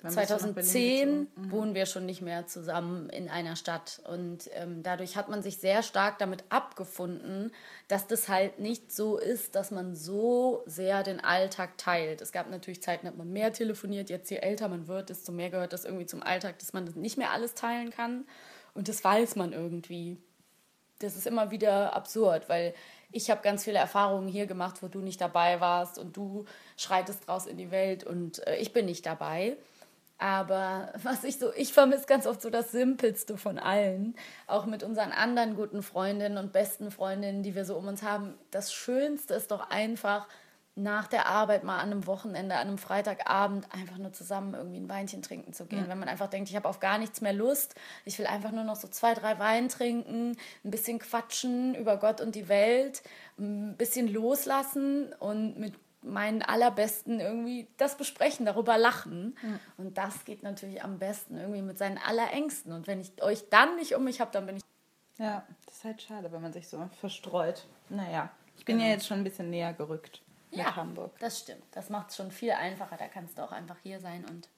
2010 0.08 1.28
mhm. 1.34 1.50
wohnen 1.50 1.74
wir 1.74 1.86
schon 1.86 2.06
nicht 2.06 2.22
mehr 2.22 2.46
zusammen 2.46 3.08
in 3.10 3.28
einer 3.28 3.56
Stadt. 3.56 4.00
Und 4.04 4.50
ähm, 4.54 4.82
dadurch 4.82 5.16
hat 5.16 5.28
man 5.28 5.42
sich 5.42 5.58
sehr 5.58 5.82
stark 5.82 6.18
damit 6.18 6.44
abgefunden, 6.48 7.52
dass 7.88 8.06
das 8.06 8.28
halt 8.28 8.58
nicht 8.58 8.92
so 8.92 9.18
ist, 9.18 9.54
dass 9.54 9.70
man 9.70 9.94
so 9.94 10.62
sehr 10.66 11.02
den 11.02 11.20
Alltag 11.20 11.78
teilt. 11.78 12.20
Es 12.20 12.32
gab 12.32 12.50
natürlich 12.50 12.82
Zeiten, 12.82 13.06
da 13.06 13.12
hat 13.12 13.18
man 13.18 13.32
mehr 13.32 13.52
telefoniert. 13.52 14.10
Jetzt 14.10 14.30
je 14.30 14.38
älter 14.38 14.68
man 14.68 14.88
wird, 14.88 15.10
desto 15.10 15.32
mehr 15.32 15.50
gehört 15.50 15.72
das 15.72 15.84
irgendwie 15.84 16.06
zum 16.06 16.22
Alltag, 16.22 16.58
dass 16.58 16.72
man 16.72 16.86
das 16.86 16.96
nicht 16.96 17.18
mehr 17.18 17.30
alles 17.30 17.54
teilen 17.54 17.90
kann. 17.90 18.24
Und 18.74 18.88
das 18.88 19.04
weiß 19.04 19.36
man 19.36 19.52
irgendwie. 19.52 20.16
Das 20.98 21.16
ist 21.16 21.26
immer 21.26 21.50
wieder 21.50 21.94
absurd, 21.94 22.48
weil 22.48 22.74
ich 23.10 23.30
habe 23.30 23.42
ganz 23.42 23.64
viele 23.64 23.78
Erfahrungen 23.78 24.28
hier 24.28 24.46
gemacht, 24.46 24.82
wo 24.82 24.88
du 24.88 25.00
nicht 25.00 25.20
dabei 25.20 25.60
warst 25.60 25.98
und 25.98 26.16
du 26.16 26.46
schreitest 26.76 27.28
raus 27.28 27.46
in 27.46 27.58
die 27.58 27.70
Welt 27.70 28.04
und 28.04 28.44
äh, 28.46 28.56
ich 28.56 28.72
bin 28.72 28.86
nicht 28.86 29.04
dabei. 29.04 29.56
Aber 30.22 30.92
was 31.02 31.24
ich 31.24 31.38
so, 31.38 31.52
ich 31.54 31.72
vermisse 31.72 32.06
ganz 32.06 32.26
oft 32.26 32.40
so 32.40 32.48
das 32.48 32.70
Simpelste 32.70 33.36
von 33.36 33.58
allen. 33.58 34.14
Auch 34.46 34.66
mit 34.66 34.84
unseren 34.84 35.10
anderen 35.10 35.56
guten 35.56 35.82
Freundinnen 35.82 36.38
und 36.38 36.52
besten 36.52 36.92
Freundinnen, 36.92 37.42
die 37.42 37.56
wir 37.56 37.64
so 37.64 37.76
um 37.76 37.88
uns 37.88 38.02
haben. 38.02 38.34
Das 38.52 38.72
Schönste 38.72 39.34
ist 39.34 39.50
doch 39.50 39.68
einfach, 39.68 40.28
nach 40.74 41.06
der 41.06 41.26
Arbeit 41.26 41.64
mal 41.64 41.80
an 41.80 41.90
einem 41.90 42.06
Wochenende, 42.06 42.54
an 42.54 42.68
einem 42.68 42.78
Freitagabend 42.78 43.66
einfach 43.74 43.98
nur 43.98 44.14
zusammen 44.14 44.54
irgendwie 44.54 44.78
ein 44.78 44.88
Weinchen 44.88 45.20
trinken 45.20 45.52
zu 45.52 45.66
gehen. 45.66 45.80
Ja. 45.80 45.88
Wenn 45.88 45.98
man 45.98 46.08
einfach 46.08 46.30
denkt, 46.30 46.48
ich 46.48 46.56
habe 46.56 46.66
auf 46.66 46.80
gar 46.80 46.96
nichts 46.96 47.20
mehr 47.20 47.34
Lust, 47.34 47.74
ich 48.06 48.18
will 48.18 48.26
einfach 48.26 48.52
nur 48.52 48.64
noch 48.64 48.76
so 48.76 48.88
zwei, 48.88 49.12
drei 49.12 49.38
Wein 49.38 49.68
trinken, 49.68 50.34
ein 50.64 50.70
bisschen 50.70 50.98
quatschen 50.98 51.74
über 51.74 51.98
Gott 51.98 52.22
und 52.22 52.34
die 52.34 52.48
Welt, 52.48 53.02
ein 53.38 53.76
bisschen 53.76 54.08
loslassen 54.10 55.12
und 55.18 55.58
mit 55.58 55.74
meinen 56.02 56.42
allerbesten 56.42 57.20
irgendwie 57.20 57.68
das 57.76 57.96
besprechen, 57.96 58.46
darüber 58.46 58.78
lachen. 58.78 59.36
Ja. 59.42 59.58
Und 59.76 59.98
das 59.98 60.24
geht 60.24 60.42
natürlich 60.42 60.82
am 60.82 60.98
besten 60.98 61.38
irgendwie 61.38 61.62
mit 61.62 61.78
seinen 61.78 61.98
Allerängsten. 61.98 62.72
Und 62.72 62.86
wenn 62.86 63.00
ich 63.00 63.22
euch 63.22 63.48
dann 63.50 63.76
nicht 63.76 63.94
um 63.94 64.04
mich 64.04 64.20
habe, 64.20 64.30
dann 64.32 64.46
bin 64.46 64.56
ich. 64.56 64.62
Ja, 65.18 65.46
das 65.66 65.76
ist 65.76 65.84
halt 65.84 66.02
schade, 66.02 66.32
wenn 66.32 66.42
man 66.42 66.52
sich 66.52 66.68
so 66.68 66.88
verstreut. 67.00 67.66
Naja, 67.88 68.30
ich 68.56 68.64
bin 68.64 68.76
genau. 68.76 68.88
ja 68.88 68.94
jetzt 68.94 69.06
schon 69.06 69.18
ein 69.18 69.24
bisschen 69.24 69.50
näher 69.50 69.72
gerückt 69.72 70.22
ja, 70.52 70.76
Hamburg. 70.76 71.18
Das 71.18 71.40
stimmt. 71.40 71.64
Das 71.72 71.90
macht 71.90 72.10
es 72.10 72.16
schon 72.16 72.30
viel 72.30 72.52
einfacher. 72.52 72.96
Da 72.96 73.08
kannst 73.08 73.38
du 73.38 73.42
auch 73.42 73.52
einfach 73.52 73.78
hier 73.82 74.00
sein 74.00 74.24
und 74.26 74.48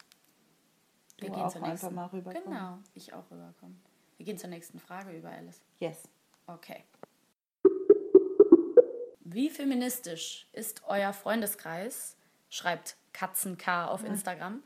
wir 1.19 1.31
du 1.31 1.37
gehen 1.37 1.51
zur 1.51 1.61
nächsten. 1.61 1.87
Einfach 1.87 1.91
mal 1.91 2.07
rüberkommen. 2.07 2.49
Genau, 2.49 2.79
ich 2.95 3.13
auch 3.13 3.31
rüberkommen. 3.31 3.81
Wir 4.17 4.27
gehen 4.27 4.39
zur 4.39 4.51
nächsten 4.51 4.79
Frage 4.79 5.17
über, 5.17 5.31
Alice. 5.31 5.61
Yes. 5.79 6.09
Okay. 6.47 6.85
Wie 9.25 9.49
feministisch 9.49 10.47
ist 10.53 10.83
euer 10.87 11.13
Freundeskreis? 11.13 12.17
Schreibt 12.51 12.97
KatzenK 13.13 13.89
auf 13.89 14.05
Instagram. 14.05 14.63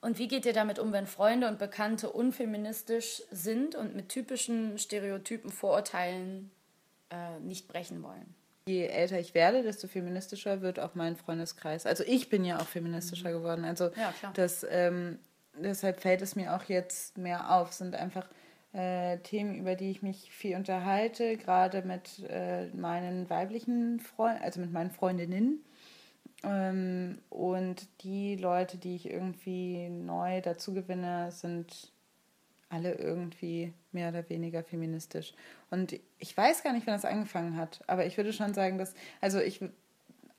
Und 0.00 0.18
wie 0.18 0.28
geht 0.28 0.46
ihr 0.46 0.52
damit 0.52 0.78
um, 0.78 0.92
wenn 0.92 1.06
Freunde 1.06 1.46
und 1.46 1.58
Bekannte 1.58 2.10
unfeministisch 2.10 3.22
sind 3.30 3.74
und 3.74 3.94
mit 3.94 4.08
typischen 4.08 4.78
Stereotypen, 4.78 5.50
Vorurteilen 5.50 6.50
äh, 7.10 7.38
nicht 7.40 7.68
brechen 7.68 8.02
wollen? 8.02 8.34
Je 8.66 8.86
älter 8.86 9.18
ich 9.18 9.34
werde, 9.34 9.62
desto 9.62 9.88
feministischer 9.88 10.62
wird 10.62 10.80
auch 10.80 10.94
mein 10.94 11.16
Freundeskreis. 11.16 11.86
Also 11.86 12.02
ich 12.04 12.28
bin 12.28 12.44
ja 12.44 12.58
auch 12.58 12.66
feministischer 12.66 13.30
mhm. 13.30 13.34
geworden. 13.34 13.64
Also 13.64 13.90
ja, 13.96 14.12
das, 14.34 14.66
ähm, 14.68 15.18
deshalb 15.54 16.00
fällt 16.00 16.22
es 16.22 16.34
mir 16.34 16.54
auch 16.54 16.64
jetzt 16.64 17.18
mehr 17.18 17.52
auf. 17.52 17.72
Sind 17.72 17.94
einfach 17.94 18.26
äh, 18.72 19.18
Themen, 19.18 19.56
über 19.56 19.74
die 19.74 19.90
ich 19.90 20.02
mich 20.02 20.30
viel 20.30 20.56
unterhalte, 20.56 21.36
gerade 21.36 21.82
mit 21.82 22.24
äh, 22.28 22.66
meinen 22.68 23.28
weiblichen 23.28 24.00
Freunden, 24.00 24.42
also 24.42 24.60
mit 24.60 24.72
meinen 24.72 24.90
Freundinnen. 24.90 25.64
Ähm, 26.42 27.18
und 27.28 27.88
die 28.02 28.36
Leute, 28.36 28.78
die 28.78 28.96
ich 28.96 29.10
irgendwie 29.10 29.88
neu 29.88 30.40
dazu 30.40 30.72
gewinne, 30.72 31.30
sind 31.32 31.92
alle 32.70 32.94
irgendwie 32.94 33.72
mehr 33.92 34.10
oder 34.10 34.28
weniger 34.30 34.62
feministisch. 34.62 35.34
Und 35.70 35.98
ich 36.18 36.36
weiß 36.36 36.62
gar 36.62 36.72
nicht, 36.72 36.86
wann 36.86 36.94
das 36.94 37.04
angefangen 37.04 37.56
hat, 37.56 37.80
aber 37.88 38.06
ich 38.06 38.16
würde 38.16 38.32
schon 38.32 38.54
sagen, 38.54 38.78
dass, 38.78 38.94
also 39.20 39.40
ich, 39.40 39.60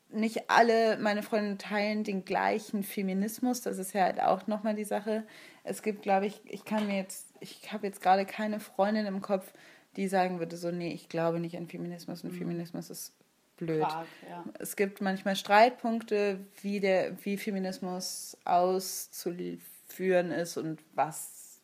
nicht 0.09 0.49
alle 0.49 0.97
meine 0.97 1.23
Freunde 1.23 1.57
teilen 1.57 2.03
den 2.03 2.25
gleichen 2.25 2.83
Feminismus, 2.83 3.61
das 3.61 3.77
ist 3.77 3.93
ja 3.93 4.03
halt 4.03 4.21
auch 4.21 4.47
nochmal 4.47 4.75
die 4.75 4.85
Sache. 4.85 5.23
Es 5.63 5.83
gibt, 5.83 6.01
glaube 6.01 6.25
ich, 6.25 6.41
ich 6.45 6.65
kann 6.65 6.87
mir 6.87 6.97
jetzt, 6.97 7.30
ich 7.41 7.73
habe 7.73 7.87
jetzt 7.87 8.01
gerade 8.01 8.25
keine 8.25 8.59
Freundin 8.59 9.05
im 9.05 9.21
Kopf, 9.21 9.51
die 9.97 10.07
sagen 10.07 10.39
würde, 10.39 10.55
so, 10.55 10.71
nee, 10.71 10.93
ich 10.93 11.09
glaube 11.09 11.39
nicht 11.39 11.57
an 11.57 11.67
Feminismus 11.67 12.23
und 12.23 12.31
Feminismus 12.31 12.89
ist 12.89 13.13
blöd. 13.57 13.81
Quark, 13.81 14.07
ja. 14.29 14.45
Es 14.59 14.75
gibt 14.75 15.01
manchmal 15.01 15.35
Streitpunkte, 15.35 16.39
wie 16.61 16.79
der, 16.79 17.23
wie 17.25 17.37
Feminismus 17.37 18.37
auszuführen 18.45 20.31
ist 20.31 20.55
und 20.57 20.81
was, 20.93 21.59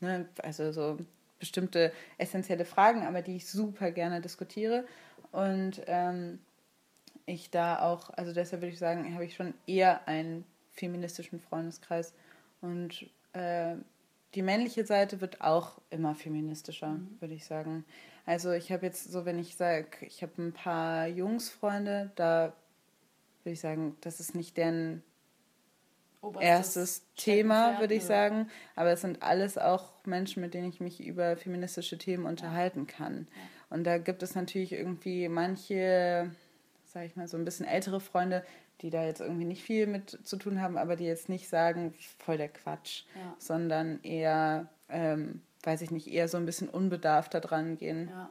ne, 0.00 0.28
also 0.42 0.70
so 0.70 0.98
bestimmte 1.38 1.92
essentielle 2.16 2.64
Fragen, 2.64 3.04
aber 3.04 3.22
die 3.22 3.36
ich 3.36 3.48
super 3.48 3.90
gerne 3.90 4.20
diskutiere. 4.20 4.86
Und 5.32 5.82
ähm, 5.86 6.38
ich 7.26 7.50
da 7.50 7.80
auch, 7.80 8.10
also 8.10 8.32
deshalb 8.32 8.62
würde 8.62 8.72
ich 8.72 8.78
sagen, 8.78 9.12
habe 9.14 9.24
ich 9.24 9.34
schon 9.34 9.54
eher 9.66 10.06
einen 10.06 10.44
feministischen 10.70 11.40
Freundeskreis. 11.40 12.14
Und 12.60 13.10
äh, 13.32 13.74
die 14.34 14.42
männliche 14.42 14.84
Seite 14.84 15.20
wird 15.20 15.40
auch 15.40 15.80
immer 15.90 16.14
feministischer, 16.14 16.98
würde 17.20 17.34
ich 17.34 17.44
sagen. 17.44 17.84
Also 18.26 18.52
ich 18.52 18.72
habe 18.72 18.86
jetzt 18.86 19.10
so, 19.12 19.24
wenn 19.24 19.38
ich 19.38 19.56
sage, 19.56 19.86
ich 20.00 20.22
habe 20.22 20.32
ein 20.38 20.52
paar 20.52 21.06
Jungsfreunde, 21.06 22.10
da 22.16 22.54
würde 23.42 23.52
ich 23.52 23.60
sagen, 23.60 23.96
das 24.00 24.20
ist 24.20 24.34
nicht 24.34 24.56
deren 24.56 25.02
Oberstes 26.22 26.48
erstes 26.48 27.02
Thema, 27.16 27.78
würde 27.80 27.94
ich 27.94 28.02
ja. 28.02 28.08
sagen. 28.08 28.48
Aber 28.76 28.90
es 28.90 29.02
sind 29.02 29.22
alles 29.22 29.58
auch 29.58 29.92
Menschen, 30.06 30.40
mit 30.40 30.54
denen 30.54 30.68
ich 30.68 30.80
mich 30.80 31.04
über 31.04 31.36
feministische 31.36 31.98
Themen 31.98 32.24
unterhalten 32.24 32.86
kann. 32.86 33.28
Und 33.68 33.84
da 33.84 33.98
gibt 33.98 34.22
es 34.22 34.34
natürlich 34.34 34.72
irgendwie 34.72 35.28
manche, 35.28 36.30
sag 36.84 37.04
ich 37.04 37.16
mal, 37.16 37.28
so 37.28 37.36
ein 37.36 37.44
bisschen 37.44 37.66
ältere 37.66 38.00
Freunde, 38.00 38.44
die 38.80 38.90
da 38.90 39.04
jetzt 39.04 39.20
irgendwie 39.20 39.44
nicht 39.44 39.62
viel 39.62 39.86
mit 39.86 40.18
zu 40.26 40.36
tun 40.36 40.60
haben, 40.60 40.76
aber 40.76 40.96
die 40.96 41.04
jetzt 41.04 41.28
nicht 41.28 41.48
sagen, 41.48 41.94
voll 42.18 42.36
der 42.36 42.48
Quatsch, 42.48 43.04
Ja. 43.14 43.34
sondern 43.38 44.02
eher, 44.02 44.68
ähm, 44.88 45.42
weiß 45.62 45.80
ich 45.82 45.90
nicht, 45.90 46.08
eher 46.08 46.28
so 46.28 46.36
ein 46.36 46.46
bisschen 46.46 46.68
unbedarfter 46.68 47.40
dran 47.40 47.76
gehen. 47.78 48.08
Ja. 48.08 48.28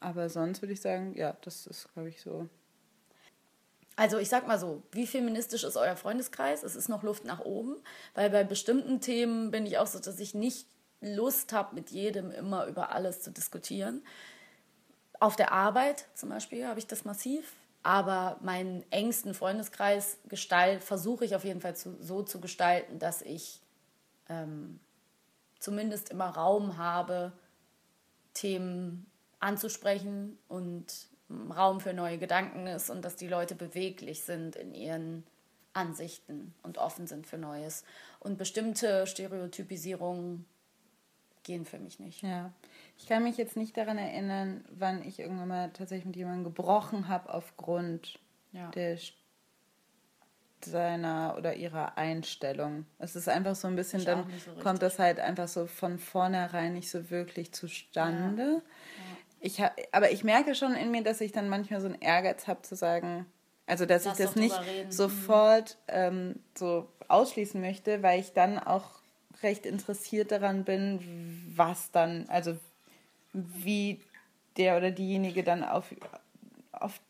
Aber 0.00 0.30
sonst 0.30 0.62
würde 0.62 0.72
ich 0.72 0.80
sagen, 0.80 1.14
ja, 1.14 1.36
das 1.42 1.66
ist, 1.66 1.92
glaube 1.92 2.08
ich, 2.08 2.20
so. 2.20 2.48
Also 3.96 4.16
ich 4.16 4.30
sag 4.30 4.46
mal 4.46 4.58
so, 4.58 4.82
wie 4.92 5.06
feministisch 5.06 5.62
ist 5.64 5.76
euer 5.76 5.96
Freundeskreis? 5.96 6.62
Es 6.62 6.74
ist 6.74 6.88
noch 6.88 7.02
Luft 7.02 7.26
nach 7.26 7.40
oben, 7.40 7.76
weil 8.14 8.30
bei 8.30 8.44
bestimmten 8.44 9.00
Themen 9.02 9.50
bin 9.50 9.66
ich 9.66 9.76
auch 9.76 9.86
so, 9.86 9.98
dass 9.98 10.18
ich 10.20 10.32
nicht 10.34 10.66
Lust 11.02 11.52
habe, 11.52 11.74
mit 11.74 11.90
jedem 11.90 12.30
immer 12.30 12.66
über 12.66 12.92
alles 12.92 13.20
zu 13.20 13.30
diskutieren. 13.30 14.02
Auf 15.18 15.36
der 15.36 15.52
Arbeit 15.52 16.06
zum 16.14 16.30
Beispiel 16.30 16.66
habe 16.66 16.78
ich 16.78 16.86
das 16.86 17.04
massiv, 17.04 17.52
aber 17.82 18.38
meinen 18.42 18.84
engsten 18.90 19.34
Freundeskreis 19.34 20.18
versuche 20.80 21.24
ich 21.24 21.34
auf 21.34 21.44
jeden 21.44 21.60
Fall 21.60 21.76
zu, 21.76 21.96
so 22.00 22.22
zu 22.22 22.40
gestalten, 22.40 22.98
dass 22.98 23.22
ich 23.22 23.60
ähm, 24.28 24.80
zumindest 25.58 26.10
immer 26.10 26.28
Raum 26.28 26.76
habe, 26.76 27.32
Themen 28.34 29.10
anzusprechen 29.38 30.38
und 30.48 31.08
Raum 31.56 31.80
für 31.80 31.94
neue 31.94 32.18
Gedanken 32.18 32.66
ist 32.66 32.90
und 32.90 33.04
dass 33.04 33.16
die 33.16 33.28
Leute 33.28 33.54
beweglich 33.54 34.24
sind 34.24 34.56
in 34.56 34.74
ihren 34.74 35.24
Ansichten 35.72 36.54
und 36.62 36.78
offen 36.78 37.06
sind 37.06 37.26
für 37.26 37.38
Neues. 37.38 37.84
Und 38.18 38.36
bestimmte 38.36 39.06
Stereotypisierungen 39.06 40.44
gehen 41.50 41.64
für 41.64 41.80
mich 41.80 41.98
nicht. 41.98 42.22
Ja, 42.22 42.52
ich 42.96 43.08
kann 43.08 43.24
mich 43.24 43.36
jetzt 43.36 43.56
nicht 43.56 43.76
daran 43.76 43.98
erinnern, 43.98 44.64
wann 44.70 45.02
ich 45.02 45.18
irgendwann 45.18 45.48
mal 45.48 45.70
tatsächlich 45.72 46.06
mit 46.06 46.14
jemandem 46.14 46.44
gebrochen 46.44 47.08
habe 47.08 47.34
aufgrund 47.34 48.20
Ja. 48.52 48.70
der 48.70 48.96
seiner 50.64 51.34
oder 51.38 51.54
ihrer 51.54 51.96
Einstellung. 51.98 52.86
Es 52.98 53.16
ist 53.16 53.28
einfach 53.28 53.56
so 53.56 53.66
ein 53.66 53.74
bisschen, 53.74 54.04
dann 54.04 54.30
so 54.44 54.52
kommt 54.62 54.80
das 54.82 54.98
halt 55.00 55.18
einfach 55.18 55.48
so 55.48 55.66
von 55.66 55.98
vornherein 55.98 56.74
nicht 56.74 56.88
so 56.90 57.10
wirklich 57.10 57.52
zustande. 57.52 58.62
Ich 59.40 59.60
hab, 59.60 59.74
aber 59.90 60.12
ich 60.12 60.22
merke 60.22 60.54
schon 60.54 60.74
in 60.74 60.90
mir, 60.92 61.02
dass 61.02 61.20
ich 61.20 61.32
dann 61.32 61.48
manchmal 61.48 61.80
so 61.80 61.86
einen 61.86 62.00
Ehrgeiz 62.00 62.46
habe 62.46 62.62
zu 62.62 62.76
sagen, 62.76 63.26
also 63.66 63.86
dass 63.86 64.04
Lass 64.04 64.20
ich 64.20 64.26
das 64.26 64.36
nicht 64.36 64.60
reden. 64.66 64.92
sofort 64.92 65.78
ähm, 65.88 66.40
so 66.56 66.88
ausschließen 67.08 67.60
möchte, 67.60 68.02
weil 68.02 68.20
ich 68.20 68.34
dann 68.34 68.58
auch 68.58 68.99
recht 69.42 69.66
interessiert 69.66 70.32
daran 70.32 70.64
bin, 70.64 71.52
was 71.54 71.90
dann, 71.90 72.26
also 72.28 72.56
wie 73.32 74.00
der 74.56 74.76
oder 74.76 74.90
diejenige 74.90 75.42
dann 75.42 75.64
auf, 75.64 75.94
auf 76.72 77.00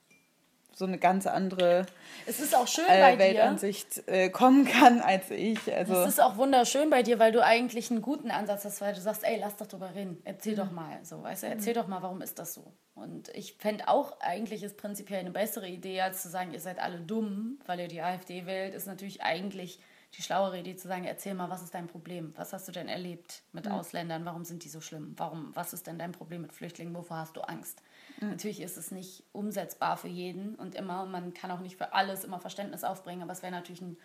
so 0.81 0.87
eine 0.87 0.99
ganz 0.99 1.27
andere 1.27 1.87
Es 2.27 2.41
ist 2.41 2.57
auch 2.57 2.67
schön 2.67 2.87
bei 2.89 3.13
äh, 3.13 3.17
dir. 3.17 3.19
Weltansicht 3.19 4.09
äh, 4.09 4.31
kommen 4.31 4.65
kann 4.65 5.01
als 5.01 5.31
ich. 5.31 5.73
Also 5.73 5.95
Es 5.95 6.09
ist 6.09 6.21
auch 6.21 6.37
wunderschön 6.37 6.91
bei 6.91 7.03
dir, 7.03 7.19
weil 7.19 7.33
du 7.33 7.45
eigentlich 7.45 7.91
einen 7.91 8.03
guten 8.03 8.31
Ansatz 8.31 8.65
hast, 8.65 8.81
weil 8.81 8.95
du 8.95 9.01
sagst, 9.01 9.23
ey, 9.23 9.39
lass 9.39 9.57
doch 9.57 9.67
drüber 9.67 9.95
reden. 9.95 10.21
Erzähl 10.25 10.57
doch 10.57 10.71
mal. 10.73 10.99
So, 11.05 11.23
weißt 11.23 11.45
du, 11.45 11.47
erzähl 11.49 11.75
doch 11.75 11.87
mal, 11.87 12.03
warum 12.03 12.23
ist 12.23 12.39
das 12.39 12.55
so? 12.55 12.73
Und 12.95 13.29
ich 13.35 13.55
fände 13.59 13.89
auch, 13.89 14.21
eigentlich 14.21 14.63
ist 14.63 14.77
prinzipiell 14.77 15.21
eine 15.21 15.31
bessere 15.31 15.69
Idee, 15.69 16.01
als 16.01 16.23
zu 16.23 16.29
sagen, 16.29 16.53
ihr 16.53 16.61
seid 16.61 16.79
alle 16.79 17.01
dumm, 17.01 17.59
weil 17.67 17.81
ihr 17.81 17.89
die 17.89 18.01
AfD 18.01 18.47
wählt, 18.47 18.75
ist 18.75 18.87
natürlich 18.87 19.23
eigentlich 19.23 19.81
die 20.15 20.23
schlauere 20.23 20.59
Idee 20.59 20.75
zu 20.75 20.89
sagen, 20.89 21.05
erzähl 21.05 21.35
mal, 21.35 21.51
was 21.51 21.63
ist 21.63 21.73
dein 21.73 21.87
Problem? 21.87 22.33
Was 22.37 22.53
hast 22.53 22.67
du 22.67 22.73
denn 22.73 22.89
erlebt 22.89 23.43
mit 23.53 23.69
Ausländern? 23.69 24.25
Warum 24.25 24.45
sind 24.45 24.65
die 24.65 24.69
so 24.69 24.81
schlimm? 24.81 25.15
Warum, 25.17 25.55
was 25.55 25.73
ist 25.73 25.87
denn 25.87 25.99
dein 25.99 26.13
Problem 26.13 26.43
mit 26.43 26.53
Flüchtlingen? 26.53 26.95
Wovor 26.95 27.19
hast 27.19 27.37
du 27.37 27.43
Angst? 27.43 27.81
Natürlich 28.21 28.61
ist 28.61 28.77
es 28.77 28.91
nicht 28.91 29.23
umsetzbar 29.33 29.97
für 29.97 30.09
jeden 30.09 30.57
und 30.57 30.75
immer, 30.75 31.07
man 31.07 31.33
kann 31.33 31.51
auch 31.51 31.61
nicht 31.61 31.77
für 31.77 31.93
alles 31.95 32.25
immer 32.25 32.41
Verständnis 32.41 32.85
aufbringen, 32.85 33.23
aber 33.23 33.33
es 33.33 33.43
wäre 33.43 33.53
natürlich 33.53 33.81
ein, 33.81 33.97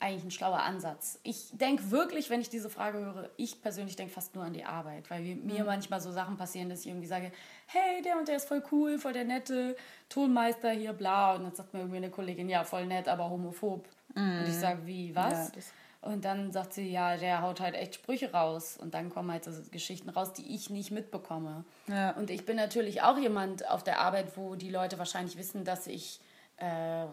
eigentlich 0.00 0.24
ein 0.24 0.30
schlauer 0.30 0.60
Ansatz. 0.60 1.18
Ich 1.24 1.48
denke 1.52 1.90
wirklich, 1.90 2.30
wenn 2.30 2.40
ich 2.40 2.50
diese 2.50 2.70
Frage 2.70 2.98
höre, 2.98 3.30
ich 3.36 3.60
persönlich 3.60 3.96
denke 3.96 4.12
fast 4.12 4.34
nur 4.34 4.44
an 4.44 4.52
die 4.52 4.64
Arbeit, 4.64 5.10
weil 5.10 5.22
mir 5.22 5.64
manchmal 5.64 6.00
so 6.00 6.12
Sachen 6.12 6.36
passieren, 6.36 6.68
dass 6.68 6.80
ich 6.80 6.88
irgendwie 6.88 7.08
sage, 7.08 7.32
hey, 7.66 8.02
der 8.02 8.18
und 8.18 8.28
der 8.28 8.36
ist 8.36 8.46
voll 8.46 8.62
cool, 8.70 8.98
voll 8.98 9.12
der 9.14 9.24
nette 9.24 9.76
Tonmeister 10.08 10.70
hier, 10.70 10.92
bla. 10.92 11.34
Und 11.34 11.44
dann 11.44 11.54
sagt 11.54 11.72
mir 11.72 11.80
irgendwie 11.80 11.96
eine 11.96 12.10
Kollegin, 12.10 12.48
ja, 12.48 12.62
voll 12.64 12.86
nett, 12.86 13.08
aber 13.08 13.28
homophob. 13.28 13.88
Und 14.14 14.48
ich 14.48 14.54
sage, 14.54 14.86
wie, 14.86 15.14
was? 15.14 15.52
Ja, 15.54 16.10
Und 16.10 16.24
dann 16.24 16.52
sagt 16.52 16.72
sie, 16.72 16.90
ja, 16.90 17.16
der 17.16 17.42
haut 17.42 17.60
halt 17.60 17.74
echt 17.74 17.96
Sprüche 17.96 18.32
raus. 18.32 18.76
Und 18.80 18.94
dann 18.94 19.10
kommen 19.10 19.30
halt 19.30 19.44
so 19.44 19.50
Geschichten 19.70 20.08
raus, 20.08 20.32
die 20.32 20.54
ich 20.54 20.70
nicht 20.70 20.90
mitbekomme. 20.90 21.64
Ja. 21.86 22.12
Und 22.12 22.30
ich 22.30 22.46
bin 22.46 22.56
natürlich 22.56 23.02
auch 23.02 23.18
jemand 23.18 23.68
auf 23.68 23.84
der 23.84 24.00
Arbeit, 24.00 24.36
wo 24.36 24.54
die 24.54 24.70
Leute 24.70 24.98
wahrscheinlich 24.98 25.36
wissen, 25.36 25.64
dass 25.64 25.86
ich 25.86 26.20
äh, 26.56 26.66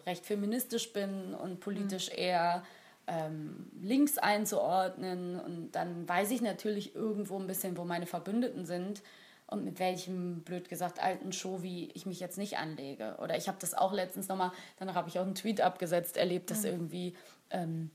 recht 0.06 0.26
feministisch 0.26 0.94
bin 0.94 1.34
und 1.36 1.60
politisch 1.60 2.10
eher 2.10 2.64
ähm, 3.08 3.70
links 3.82 4.18
einzuordnen. 4.18 5.40
Und 5.40 5.72
dann 5.74 6.08
weiß 6.08 6.32
ich 6.32 6.42
natürlich 6.42 6.96
irgendwo 6.96 7.38
ein 7.38 7.48
bisschen, 7.48 7.78
wo 7.78 7.84
meine 7.84 8.06
Verbündeten 8.06 8.66
sind 8.66 9.02
und 9.48 9.64
mit 9.64 9.80
welchem, 9.80 10.42
blöd 10.42 10.70
gesagt, 10.70 11.02
alten 11.02 11.32
Show, 11.32 11.62
wie 11.62 11.92
ich 11.94 12.06
mich 12.06 12.20
jetzt 12.20 12.38
nicht 12.38 12.58
anlege. 12.58 13.18
Oder 13.22 13.38
ich 13.38 13.48
habe 13.48 13.58
das 13.60 13.74
auch 13.74 13.94
letztens 13.94 14.28
nochmal, 14.28 14.52
danach 14.78 14.96
habe 14.96 15.10
ich 15.10 15.20
auch 15.20 15.24
einen 15.26 15.36
Tweet 15.36 15.62
abgesetzt, 15.62 16.18
erlebt, 16.18 16.50
dass 16.50 16.64
irgendwie 16.64 17.16
ähm, 17.52 17.92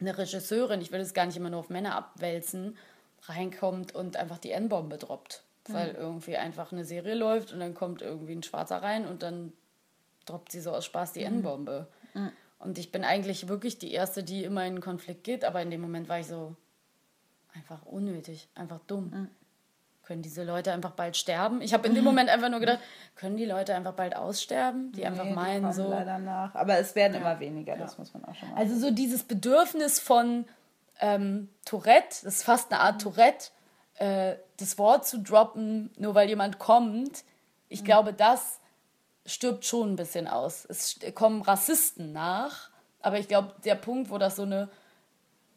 eine 0.00 0.16
Regisseurin, 0.16 0.80
ich 0.80 0.92
will 0.92 1.00
es 1.00 1.14
gar 1.14 1.26
nicht 1.26 1.36
immer 1.36 1.50
nur 1.50 1.60
auf 1.60 1.70
Männer 1.70 1.94
abwälzen, 1.94 2.76
reinkommt 3.22 3.94
und 3.94 4.16
einfach 4.16 4.38
die 4.38 4.50
N-Bombe 4.50 4.96
droppt. 4.98 5.44
Weil 5.70 5.90
irgendwie 5.94 6.36
einfach 6.38 6.72
eine 6.72 6.84
Serie 6.84 7.14
läuft 7.14 7.52
und 7.52 7.60
dann 7.60 7.74
kommt 7.74 8.00
irgendwie 8.00 8.32
ein 8.32 8.42
Schwarzer 8.42 8.82
rein 8.82 9.06
und 9.06 9.22
dann 9.22 9.52
droppt 10.24 10.50
sie 10.50 10.60
so 10.60 10.72
aus 10.72 10.86
Spaß 10.86 11.12
die 11.12 11.22
N-Bombe. 11.22 11.88
Und 12.58 12.78
ich 12.78 12.90
bin 12.90 13.04
eigentlich 13.04 13.48
wirklich 13.48 13.78
die 13.78 13.92
Erste, 13.92 14.24
die 14.24 14.44
immer 14.44 14.62
in 14.62 14.72
einen 14.74 14.80
Konflikt 14.80 15.24
geht, 15.24 15.44
aber 15.44 15.60
in 15.62 15.70
dem 15.70 15.80
Moment 15.80 16.08
war 16.08 16.20
ich 16.20 16.26
so 16.26 16.56
einfach 17.54 17.84
unnötig, 17.84 18.48
einfach 18.54 18.80
dumm. 18.86 19.28
Können 20.08 20.22
diese 20.22 20.42
Leute 20.42 20.72
einfach 20.72 20.92
bald 20.92 21.18
sterben? 21.18 21.60
Ich 21.60 21.74
habe 21.74 21.86
in 21.86 21.94
dem 21.94 22.02
Moment 22.02 22.30
einfach 22.30 22.48
nur 22.48 22.60
gedacht, 22.60 22.78
können 23.14 23.36
die 23.36 23.44
Leute 23.44 23.74
einfach 23.74 23.92
bald 23.92 24.16
aussterben? 24.16 24.90
Die 24.92 25.04
einfach 25.04 25.24
Nee, 25.24 25.28
die 25.28 25.36
meinen 25.36 25.60
kommen 25.64 25.74
so. 25.74 25.90
leider 25.90 26.18
nach. 26.18 26.54
Aber 26.54 26.78
es 26.78 26.94
werden 26.94 27.12
immer 27.12 27.38
weniger, 27.40 27.76
das 27.76 27.98
muss 27.98 28.14
man 28.14 28.24
auch 28.24 28.34
schon 28.34 28.48
mal 28.48 28.56
Also 28.56 28.78
so 28.78 28.90
dieses 28.90 29.24
Bedürfnis 29.24 30.00
von 30.00 30.46
ähm, 31.00 31.50
Tourette, 31.66 32.24
das 32.24 32.36
ist 32.36 32.42
fast 32.44 32.72
eine 32.72 32.80
Art 32.80 33.02
Tourette, 33.02 33.50
äh, 33.96 34.36
das 34.56 34.78
Wort 34.78 35.06
zu 35.06 35.18
droppen, 35.20 35.90
nur 35.98 36.14
weil 36.14 36.30
jemand 36.30 36.58
kommt, 36.58 37.22
ich 37.68 37.84
glaube, 37.84 38.14
das 38.14 38.60
stirbt 39.26 39.66
schon 39.66 39.92
ein 39.92 39.96
bisschen 39.96 40.26
aus. 40.26 40.64
Es 40.70 41.00
kommen 41.14 41.42
Rassisten 41.42 42.14
nach, 42.14 42.70
aber 43.02 43.18
ich 43.18 43.28
glaube, 43.28 43.54
der 43.62 43.74
Punkt, 43.74 44.08
wo 44.08 44.16
das 44.16 44.36
so 44.36 44.44
eine 44.44 44.70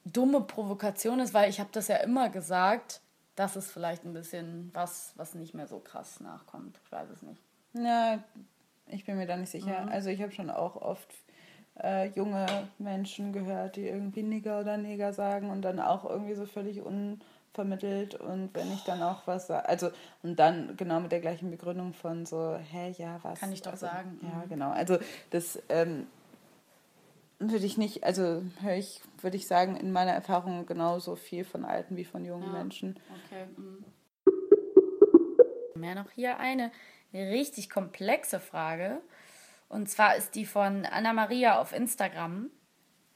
dumme 0.04 0.42
Provokation 0.42 1.22
ist, 1.22 1.34
weil 1.34 1.50
ich 1.50 1.62
habe 1.62 1.70
das 1.72 1.88
ja 1.88 1.96
immer 1.98 2.28
gesagt, 2.28 3.00
das 3.36 3.56
ist 3.56 3.72
vielleicht 3.72 4.06
ein 4.06 4.14
bisschen 4.14 4.72
was, 4.74 5.14
was 5.16 5.36
nicht 5.36 5.54
mehr 5.54 5.68
so 5.68 5.80
krass 5.80 6.20
nachkommt. 6.20 6.80
Ich 6.86 6.92
weiß 6.92 7.10
es 7.10 7.22
nicht. 7.22 7.42
Ja, 7.74 8.20
ich 8.88 9.06
bin 9.06 9.18
mir 9.18 9.26
da 9.28 9.38
nicht 9.38 9.50
sicher. 9.52 9.84
Mhm. 9.84 9.90
Also 9.90 10.10
ich 10.10 10.22
habe 10.22 10.32
schon 10.32 10.50
auch 10.50 10.76
oft 10.76 11.08
äh, 11.82 12.10
junge 12.10 12.46
Menschen 12.78 13.32
gehört, 13.32 13.78
die 13.78 13.88
irgendwie 13.88 14.24
Nigger 14.24 14.60
oder 14.60 14.78
Neger 14.78 15.14
sagen 15.14 15.50
und 15.50 15.62
dann 15.62 15.80
auch 15.80 16.04
irgendwie 16.10 16.36
so 16.36 16.46
völlig 16.46 16.82
unvermittelt 16.82 18.16
und 18.16 18.54
wenn 18.54 18.72
ich 18.74 18.84
dann 18.84 19.02
auch 19.02 19.26
was 19.26 19.48
sage, 19.48 19.68
also 19.70 19.90
und 20.24 20.38
dann 20.38 20.76
genau 20.76 21.00
mit 21.00 21.12
der 21.12 21.22
gleichen 21.22 21.50
Begründung 21.50 21.94
von 21.94 22.26
so, 22.26 22.58
hä, 22.58 22.94
ja, 22.98 23.20
was? 23.24 23.40
Kann 23.40 23.54
ich 23.54 23.62
doch 23.62 23.72
also, 23.72 23.86
sagen. 23.86 24.20
Ja, 24.22 24.44
Mhm. 24.46 24.50
genau. 24.50 24.72
Also 24.72 24.98
das 25.30 25.58
ähm, 25.70 26.08
würde 27.50 27.66
ich 27.66 27.78
nicht, 27.78 28.04
also 28.04 28.44
höre 28.62 28.76
ich, 28.76 29.02
würde 29.22 29.38
ich 29.38 29.48
sagen, 29.48 29.76
in 29.76 29.92
meiner 29.92 30.12
Erfahrung 30.12 30.66
genauso 30.66 31.16
viel 31.16 31.44
von 31.44 31.66
alten 31.66 31.98
wie 31.98 32.06
von 32.06 32.24
jungen 32.26 32.48
Ja. 32.48 32.52
Menschen. 32.54 33.00
Okay. 33.26 33.46
mhm. 33.58 33.86
Mehr 35.76 35.96
noch 35.96 36.12
hier 36.12 36.38
eine 36.38 36.72
richtig 37.14 37.70
komplexe 37.70 38.40
Frage. 38.40 39.02
Und 39.68 39.90
zwar 39.90 40.16
ist 40.16 40.36
die 40.36 40.46
von 40.46 40.86
Anna 40.86 41.14
Maria 41.14 41.60
auf 41.60 41.74
Instagram. 41.74 42.52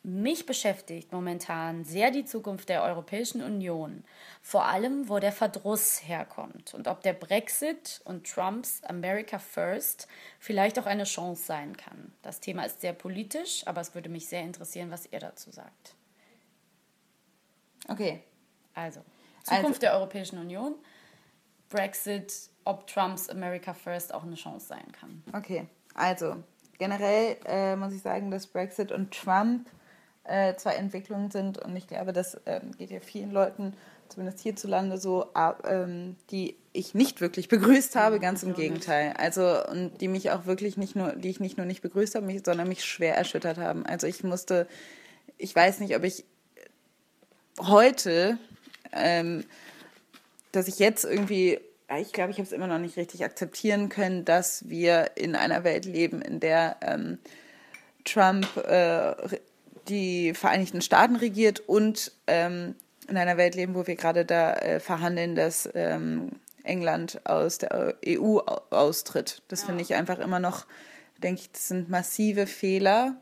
Mich 0.07 0.45
beschäftigt 0.45 1.11
momentan 1.11 1.83
sehr 1.83 2.11
die 2.11 2.25
Zukunft 2.25 2.69
der 2.69 2.83
Europäischen 2.83 3.41
Union. 3.41 4.03
Vor 4.43 4.65
allem, 4.65 5.09
wo 5.09 5.17
der 5.17 5.31
Verdruss 5.31 6.07
herkommt 6.07 6.75
und 6.75 6.87
ob 6.87 7.01
der 7.01 7.13
Brexit 7.13 8.01
und 8.05 8.29
Trumps 8.29 8.83
America 8.83 9.39
First 9.39 10.07
vielleicht 10.37 10.77
auch 10.77 10.85
eine 10.85 11.05
Chance 11.05 11.43
sein 11.43 11.75
kann. 11.75 12.13
Das 12.21 12.39
Thema 12.39 12.65
ist 12.65 12.81
sehr 12.81 12.93
politisch, 12.93 13.65
aber 13.65 13.81
es 13.81 13.95
würde 13.95 14.09
mich 14.09 14.27
sehr 14.27 14.43
interessieren, 14.43 14.91
was 14.91 15.11
ihr 15.11 15.19
dazu 15.19 15.49
sagt. 15.49 15.95
Okay. 17.87 18.21
Also, 18.75 19.01
Zukunft 19.41 19.81
der 19.81 19.95
Europäischen 19.95 20.37
Union, 20.37 20.75
Brexit, 21.69 22.31
ob 22.63 22.85
Trumps 22.85 23.27
America 23.27 23.73
First 23.73 24.13
auch 24.13 24.23
eine 24.23 24.35
Chance 24.35 24.67
sein 24.67 24.91
kann. 24.91 25.23
Okay, 25.33 25.67
also 25.95 26.43
generell 26.77 27.37
äh, 27.45 27.75
muss 27.75 27.93
ich 27.93 28.03
sagen, 28.03 28.29
dass 28.29 28.45
Brexit 28.45 28.91
und 28.91 29.11
Trump 29.11 29.67
äh, 30.28 30.55
zwei 30.55 30.73
Entwicklungen 30.73 31.32
sind 31.32 31.57
und 31.57 31.76
ich 31.76 31.88
glaube, 31.88 32.13
das 32.13 32.39
ähm, 32.45 32.71
geht 32.78 32.91
ja 32.91 32.99
vielen 32.99 33.32
Leuten, 33.32 33.73
zumindest 34.09 34.39
hierzulande 34.41 34.97
so, 34.97 35.34
ab, 35.34 35.67
ähm, 35.69 36.15
die 36.32 36.55
ich 36.73 36.93
nicht 36.93 37.21
wirklich 37.21 37.47
begrüßt 37.47 37.95
habe, 37.95 38.19
ganz 38.19 38.43
im 38.43 38.53
Gegenteil. 38.53 39.13
Also 39.17 39.63
und 39.65 40.01
die 40.01 40.07
mich 40.07 40.32
auch 40.32 40.45
wirklich 40.45 40.78
nicht 40.78 40.95
nur, 40.95 41.13
die 41.13 41.30
ich 41.30 41.39
nicht 41.39 41.57
nur 41.57 41.65
nicht 41.65 41.82
begrüßt 41.82 42.15
habe, 42.15 42.26
mich, 42.26 42.41
sondern 42.45 42.67
mich 42.67 42.84
schwer 42.84 43.15
erschüttert 43.15 43.57
haben. 43.57 43.86
Also 43.86 44.07
ich 44.07 44.23
musste, 44.23 44.67
ich 45.38 45.55
weiß 45.55 45.80
nicht, 45.80 45.95
ob 45.95 46.03
ich 46.03 46.26
heute, 47.59 48.38
ähm, 48.91 49.45
dass 50.51 50.67
ich 50.67 50.80
jetzt 50.80 51.05
irgendwie, 51.05 51.59
ich 51.99 52.11
glaube, 52.13 52.32
ich 52.32 52.38
habe 52.38 52.47
es 52.47 52.51
immer 52.51 52.67
noch 52.67 52.80
nicht 52.80 52.97
richtig 52.97 53.23
akzeptieren 53.23 53.89
können, 53.89 54.26
dass 54.26 54.67
wir 54.67 55.11
in 55.15 55.36
einer 55.36 55.63
Welt 55.63 55.86
leben, 55.86 56.21
in 56.21 56.39
der 56.39 56.78
ähm, 56.82 57.19
Trump 58.03 58.45
äh, 58.57 59.15
die 59.88 60.33
Vereinigten 60.33 60.81
Staaten 60.81 61.15
regiert 61.15 61.59
und 61.61 62.11
ähm, 62.27 62.75
in 63.07 63.17
einer 63.17 63.38
Welt 63.38 63.55
leben, 63.55 63.75
wo 63.75 63.86
wir 63.88 63.95
gerade 63.95 64.25
da 64.25 64.53
äh, 64.53 64.79
verhandeln, 64.79 65.36
dass 65.36 65.69
ähm, 65.75 66.31
England 66.63 67.21
aus 67.25 67.59
der 67.59 67.95
EU 68.07 68.39
au- 68.39 68.61
austritt. 68.71 69.43
Das 69.47 69.63
finde 69.63 69.83
ich 69.83 69.93
einfach 69.93 70.17
immer 70.19 70.39
noch, 70.39 70.65
denke 71.21 71.41
ich, 71.41 71.51
das 71.51 71.67
sind 71.67 71.89
massive 71.89 72.47
Fehler, 72.47 73.15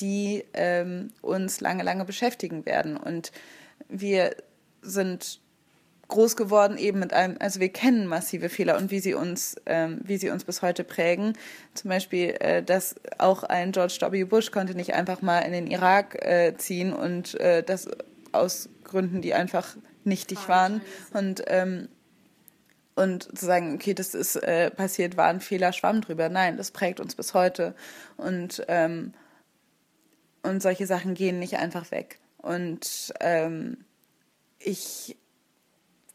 die 0.00 0.44
ähm, 0.52 1.08
uns 1.22 1.60
lange, 1.60 1.82
lange 1.82 2.04
beschäftigen 2.04 2.66
werden. 2.66 2.96
Und 2.98 3.32
wir 3.88 4.36
sind 4.82 5.40
groß 6.10 6.36
geworden 6.36 6.76
eben 6.76 6.98
mit 6.98 7.12
einem, 7.12 7.36
also 7.40 7.60
wir 7.60 7.70
kennen 7.70 8.06
massive 8.06 8.50
Fehler 8.50 8.76
und 8.76 8.90
wie 8.90 9.00
sie 9.00 9.14
uns, 9.14 9.56
ähm, 9.66 10.00
wie 10.04 10.18
sie 10.18 10.30
uns 10.30 10.44
bis 10.44 10.60
heute 10.60 10.84
prägen. 10.84 11.32
Zum 11.74 11.88
Beispiel, 11.88 12.36
äh, 12.40 12.62
dass 12.62 12.96
auch 13.18 13.42
ein 13.44 13.72
George 13.72 13.98
W. 14.00 14.24
Bush 14.24 14.50
konnte 14.50 14.74
nicht 14.74 14.94
einfach 14.94 15.22
mal 15.22 15.40
in 15.40 15.52
den 15.52 15.66
Irak 15.66 16.22
äh, 16.24 16.54
ziehen 16.58 16.92
und 16.92 17.40
äh, 17.40 17.62
das 17.62 17.88
aus 18.32 18.68
Gründen, 18.84 19.22
die 19.22 19.34
einfach 19.34 19.76
nichtig 20.04 20.48
waren. 20.48 20.82
Und 21.12 21.42
ähm, 21.46 21.88
und 22.96 23.38
zu 23.38 23.46
sagen, 23.46 23.74
okay, 23.74 23.94
das 23.94 24.14
ist 24.14 24.36
äh, 24.36 24.70
passiert, 24.70 25.16
war 25.16 25.28
ein 25.28 25.40
Fehler, 25.40 25.72
schwamm 25.72 26.02
drüber. 26.02 26.28
Nein, 26.28 26.58
das 26.58 26.70
prägt 26.70 27.00
uns 27.00 27.14
bis 27.14 27.32
heute. 27.32 27.74
Und, 28.18 28.62
ähm, 28.68 29.14
und 30.42 30.60
solche 30.60 30.86
Sachen 30.86 31.14
gehen 31.14 31.38
nicht 31.38 31.56
einfach 31.56 31.90
weg. 31.92 32.18
Und 32.36 33.14
ähm, 33.20 33.78
ich 34.58 35.16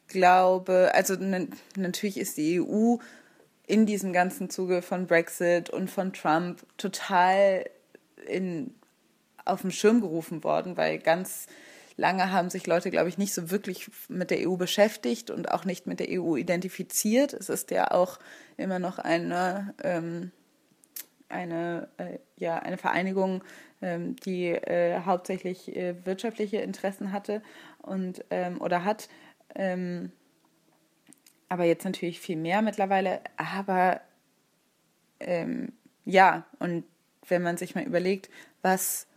glaube, 0.07 0.91
also 0.93 1.15
natürlich 1.75 2.17
ist 2.17 2.37
die 2.37 2.61
EU 2.61 2.97
in 3.67 3.85
diesem 3.85 4.13
ganzen 4.13 4.49
Zuge 4.49 4.81
von 4.81 5.07
Brexit 5.07 5.69
und 5.69 5.89
von 5.89 6.13
Trump 6.13 6.63
total 6.77 7.65
in, 8.27 8.73
auf 9.43 9.61
den 9.61 9.71
Schirm 9.71 10.01
gerufen 10.01 10.43
worden, 10.43 10.77
weil 10.77 10.99
ganz 10.99 11.47
lange 11.97 12.31
haben 12.31 12.49
sich 12.49 12.67
Leute, 12.67 12.91
glaube 12.91 13.09
ich, 13.09 13.17
nicht 13.17 13.33
so 13.33 13.51
wirklich 13.51 13.89
mit 14.09 14.31
der 14.31 14.47
EU 14.47 14.55
beschäftigt 14.55 15.31
und 15.31 15.51
auch 15.51 15.65
nicht 15.65 15.87
mit 15.87 15.99
der 15.99 16.07
EU 16.09 16.35
identifiziert. 16.35 17.33
Es 17.33 17.49
ist 17.49 17.71
ja 17.71 17.91
auch 17.91 18.19
immer 18.57 18.79
noch 18.79 18.99
eine, 18.99 19.73
ähm, 19.83 20.31
eine, 21.29 21.87
äh, 21.97 22.19
ja, 22.37 22.59
eine 22.59 22.77
Vereinigung, 22.77 23.43
ähm, 23.81 24.15
die 24.17 24.47
äh, 24.49 25.01
hauptsächlich 25.05 25.75
äh, 25.75 25.95
wirtschaftliche 26.05 26.57
Interessen 26.57 27.11
hatte 27.11 27.41
und 27.81 28.23
ähm, 28.29 28.61
oder 28.61 28.83
hat. 28.83 29.09
Ähm, 29.53 30.11
aber 31.49 31.65
jetzt 31.65 31.85
natürlich 31.85 32.19
viel 32.19 32.37
mehr 32.37 32.61
mittlerweile. 32.61 33.21
Aber 33.37 34.01
ähm, 35.19 35.71
ja, 36.05 36.45
und 36.59 36.83
wenn 37.27 37.41
man 37.41 37.57
sich 37.57 37.75
mal 37.75 37.83
überlegt, 37.83 38.29
was 38.61 39.07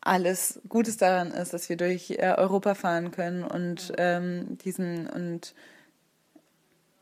alles 0.00 0.60
Gutes 0.68 0.96
daran 0.96 1.32
ist, 1.32 1.52
dass 1.52 1.68
wir 1.68 1.76
durch 1.76 2.10
äh, 2.10 2.34
Europa 2.36 2.74
fahren 2.74 3.10
können 3.10 3.44
und 3.44 3.92
ähm, 3.98 4.58
diesen 4.58 5.08
und 5.08 5.54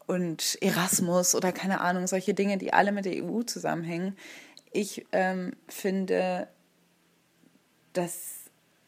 und 0.06 0.56
Erasmus 0.60 1.34
oder 1.34 1.52
keine 1.52 1.80
Ahnung, 1.80 2.06
solche 2.06 2.32
Dinge, 2.32 2.58
die 2.58 2.72
alle 2.72 2.92
mit 2.92 3.06
der 3.06 3.24
EU 3.24 3.42
zusammenhängen. 3.42 4.16
Ich 4.72 5.04
ähm, 5.10 5.54
finde 5.66 6.48
das 7.92 8.44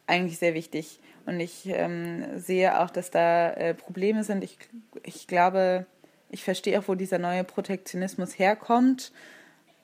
eigentlich 0.06 0.38
sehr 0.38 0.54
wichtig. 0.54 1.00
Und 1.28 1.40
ich 1.40 1.66
ähm, 1.66 2.24
sehe 2.38 2.80
auch, 2.80 2.88
dass 2.88 3.10
da 3.10 3.50
äh, 3.50 3.74
Probleme 3.74 4.24
sind. 4.24 4.42
Ich, 4.42 4.56
ich 5.02 5.26
glaube, 5.26 5.84
ich 6.30 6.42
verstehe 6.42 6.80
auch, 6.80 6.88
wo 6.88 6.94
dieser 6.94 7.18
neue 7.18 7.44
Protektionismus 7.44 8.38
herkommt. 8.38 9.12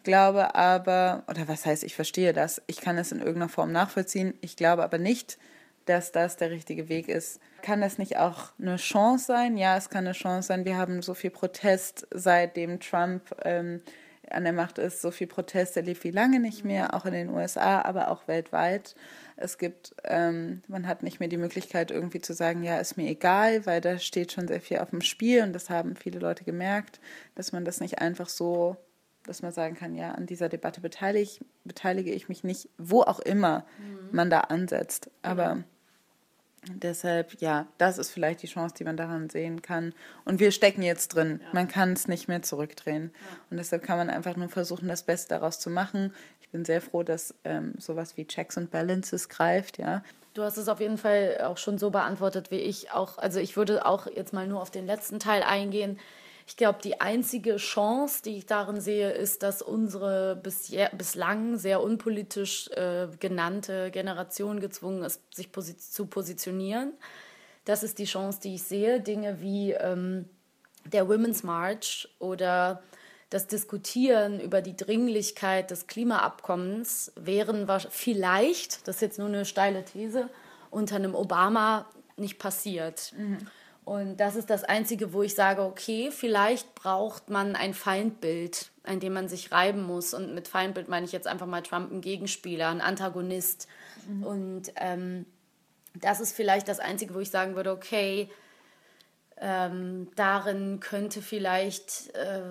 Glaube 0.05 0.55
aber, 0.55 1.23
oder 1.29 1.47
was 1.47 1.67
heißt, 1.67 1.85
ich 1.85 1.95
verstehe 1.95 2.33
das, 2.33 2.63
ich 2.67 2.81
kann 2.81 2.97
es 2.97 3.13
in 3.13 3.19
irgendeiner 3.19 3.51
Form 3.51 3.73
nachvollziehen. 3.73 4.33
Ich 4.41 4.57
glaube 4.57 4.85
aber 4.85 4.97
nicht, 4.97 5.37
dass 5.85 6.13
das 6.13 6.39
der 6.39 6.51
richtige 6.51 6.89
Weg 6.89 7.11
ist. 7.11 7.41
Kann 7.61 7.83
das 7.83 7.99
nicht 7.99 8.17
auch 8.17 8.53
eine 8.59 8.77
Chance 8.77 9.27
sein? 9.27 9.59
Ja, 9.59 9.77
es 9.77 9.91
kann 9.91 10.07
eine 10.07 10.15
Chance 10.15 10.49
sein. 10.49 10.65
Wir 10.65 10.79
haben 10.79 11.03
so 11.03 11.13
viel 11.13 11.31
Protest, 11.31 12.07
seitdem 12.11 12.81
Trump 12.81 13.37
ähm, 13.45 13.83
an 14.31 14.45
der 14.45 14.53
Macht 14.53 14.79
ist, 14.79 15.01
so 15.01 15.11
viel 15.11 15.27
Protest 15.27 15.77
erlebt 15.77 16.05
wie 16.05 16.11
lange 16.11 16.41
nicht 16.41 16.65
mehr, 16.65 16.95
auch 16.95 17.05
in 17.05 17.13
den 17.13 17.29
USA, 17.29 17.83
aber 17.83 18.11
auch 18.11 18.27
weltweit. 18.29 18.95
Es 19.37 19.59
gibt, 19.59 19.95
ähm, 20.05 20.63
man 20.69 20.87
hat 20.87 21.03
nicht 21.03 21.21
mehr 21.21 21.29
die 21.29 21.37
Möglichkeit 21.37 21.91
irgendwie 21.91 22.21
zu 22.21 22.33
sagen, 22.33 22.63
ja, 22.63 22.79
ist 22.79 22.97
mir 22.97 23.09
egal, 23.09 23.67
weil 23.67 23.81
da 23.81 23.99
steht 23.99 24.33
schon 24.33 24.49
sehr 24.49 24.61
viel 24.61 24.79
auf 24.79 24.91
dem 24.91 25.01
Spiel 25.01 25.43
und 25.43 25.53
das 25.53 25.71
haben 25.71 25.97
viele 25.97 26.19
Leute 26.19 26.45
gemerkt, 26.45 27.01
dass 27.35 27.53
man 27.53 27.65
das 27.65 27.81
nicht 27.81 27.99
einfach 27.99 28.29
so, 28.29 28.77
dass 29.27 29.43
man 29.43 29.53
sagen 29.53 29.75
kann, 29.75 29.95
ja, 29.95 30.13
an 30.13 30.27
dieser 30.27 30.49
Debatte 30.49 30.81
beteilige, 30.81 31.45
beteilige 31.65 32.13
ich 32.13 32.29
mich 32.29 32.45
nicht, 32.45 32.69
wo 32.79 33.03
auch 33.03 33.21
immer 33.21 33.65
man 34.13 34.31
da 34.31 34.41
ansetzt. 34.41 35.11
Aber 35.23 35.65
Deshalb, 36.73 37.41
ja, 37.41 37.67
das 37.79 37.99
ist 37.99 38.11
vielleicht 38.11 38.43
die 38.43 38.47
Chance, 38.47 38.75
die 38.79 38.85
man 38.85 38.97
daran 38.97 39.31
sehen 39.31 39.63
kann. 39.63 39.95
Und 40.25 40.41
wir 40.41 40.51
stecken 40.51 40.83
jetzt 40.83 41.09
drin. 41.09 41.41
Man 41.53 41.69
kann 41.69 41.93
es 41.93 42.09
nicht 42.09 42.29
mehr 42.29 42.43
zurückdrehen. 42.43 43.13
Und 43.51 43.57
deshalb 43.57 43.83
kann 43.83 43.99
man 43.99 44.11
einfach 44.11 44.37
nur 44.37 44.49
versuchen, 44.49 44.89
das 44.89 45.03
Beste 45.03 45.31
daraus 45.31 45.61
zu 45.61 45.71
machen. 45.71 46.15
Ich 46.41 46.49
bin 46.51 46.65
sehr 46.65 46.81
froh, 46.81 47.03
dass 47.03 47.35
ähm, 47.45 47.75
sowas 47.79 48.17
wie 48.17 48.27
Checks 48.27 48.57
und 48.57 48.71
Balances 48.71 49.29
greift, 49.29 49.79
ja. 49.79 50.03
Du 50.35 50.43
hast 50.43 50.57
es 50.57 50.69
auf 50.69 50.81
jeden 50.81 50.99
Fall 50.99 51.39
auch 51.45 51.59
schon 51.59 51.79
so 51.79 51.91
beantwortet 51.91 52.51
wie 52.51 52.57
ich 52.57 52.91
auch. 52.91 53.19
Also 53.19 53.39
ich 53.39 53.57
würde 53.57 53.87
auch 53.87 54.09
jetzt 54.09 54.33
mal 54.33 54.49
nur 54.49 54.61
auf 54.61 54.71
den 54.71 54.85
letzten 54.85 55.21
Teil 55.21 55.45
eingehen. 55.45 55.99
Ich 56.47 56.57
glaube, 56.57 56.79
die 56.83 57.01
einzige 57.01 57.57
Chance, 57.57 58.23
die 58.23 58.37
ich 58.37 58.47
darin 58.47 58.81
sehe, 58.81 59.11
ist, 59.11 59.43
dass 59.43 59.63
unsere 59.63 60.37
bisher, 60.37 60.91
bislang 60.91 61.57
sehr 61.57 61.83
unpolitisch 61.83 62.69
äh, 62.73 63.09
genannte 63.19 63.91
Generation 63.91 64.61
gezwungen 64.61 65.03
ist, 65.05 65.23
sich 65.35 65.51
posi 65.53 65.77
zu 65.77 66.07
positionieren. 66.07 66.93
Das 67.65 67.83
ist 67.83 67.99
die 67.99 68.05
Chance, 68.05 68.41
die 68.43 68.57
ich 68.57 68.63
sehe. 68.63 69.01
Dinge 69.01 69.41
wie 69.41 69.73
ähm, 69.73 70.29
der 70.85 71.09
Women's 71.09 71.43
March 71.45 72.09
oder 72.19 72.83
das 73.31 73.47
Diskutieren 73.47 74.39
über 74.39 74.61
die 74.61 74.77
Dringlichkeit 74.77 75.71
des 75.71 75.87
Klimaabkommens 75.87 77.13
wären 77.17 77.67
vielleicht, 77.91 78.87
das 78.87 78.97
ist 78.97 79.03
jetzt 79.03 79.19
nur 79.19 79.29
eine 79.29 79.45
steile 79.47 79.85
These, 79.85 80.29
unter 80.71 80.97
einem 80.97 81.15
Obama 81.15 81.87
nicht 82.17 82.39
passiert. 82.39 83.13
Und 83.85 84.17
das 84.17 84.37
ist 84.37 84.51
das 84.51 84.65
Einzige, 84.65 85.13
wo 85.13 85.23
ich 85.23 85.35
sage, 85.35 85.63
okay, 85.63 86.11
vielleicht 86.11 86.75
braucht 86.75 87.29
man 87.29 87.55
ein 87.55 87.75
Feindbild 87.75 88.71
an 88.85 89.01
dem 89.01 89.15
man 89.15 89.29
sich 89.29 89.51
reiben 89.51 89.83
muss. 89.83 90.15
Und 90.15 90.35
mit 90.35 90.47
Feindbild 90.47 90.89
meine 90.89 91.07
ich 91.07 91.13
jetzt 91.13 91.27
einfach 91.27 91.47
mal 91.47 91.63
Trump 91.63 91.91
ein 91.91 92.01
Gegenspieler, 92.01 92.69
ein 92.69 92.81
Antagonist. 92.81 93.67
Und 94.23 94.73
ähm, 94.77 95.27
das 95.95 96.21
ist 96.21 96.37
vielleicht 96.37 96.69
das 96.69 96.81
Einzige, 96.81 97.15
wo 97.15 97.21
ich 97.21 97.31
sagen 97.31 97.57
würde, 97.57 97.73
okay, 97.73 98.31
ähm, 99.39 100.09
darin 100.17 100.81
könnte 100.81 101.23
vielleicht 101.23 102.15
äh, 102.15 102.43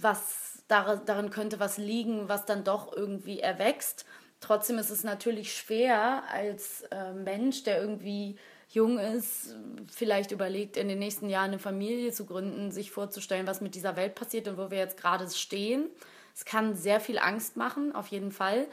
was, 0.00 0.64
dar 0.68 0.96
darin 0.96 1.30
könnte 1.30 1.60
was 1.60 1.76
liegen, 1.76 2.28
was 2.28 2.46
dann 2.46 2.64
doch 2.64 2.96
irgendwie 2.96 3.40
erwächst. 3.40 4.06
Trotzdem 4.40 4.78
ist 4.78 4.90
es 4.90 5.04
natürlich 5.04 5.54
schwer 5.54 6.22
als 6.32 6.82
äh, 6.90 7.12
Mensch, 7.12 7.62
der 7.64 7.82
irgendwie 7.82 8.38
jung 8.70 8.98
ist, 8.98 9.56
vielleicht 9.92 10.30
überlegt, 10.30 10.76
in 10.76 10.88
den 10.88 10.98
nächsten 10.98 11.28
Jahren 11.28 11.50
eine 11.50 11.58
Familie 11.58 12.12
zu 12.12 12.24
gründen, 12.24 12.70
sich 12.70 12.90
vorzustellen, 12.90 13.46
was 13.46 13.60
mit 13.60 13.74
dieser 13.74 13.96
Welt 13.96 14.14
passiert 14.14 14.48
und 14.48 14.56
wo 14.56 14.70
wir 14.70 14.78
jetzt 14.78 14.96
gerade 14.96 15.28
stehen. 15.28 15.88
Es 16.34 16.44
kann 16.44 16.76
sehr 16.76 17.00
viel 17.00 17.18
Angst 17.18 17.56
machen, 17.56 17.94
auf 17.94 18.06
jeden 18.08 18.30
Fall. 18.30 18.66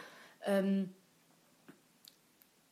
Ähm, 0.46 0.94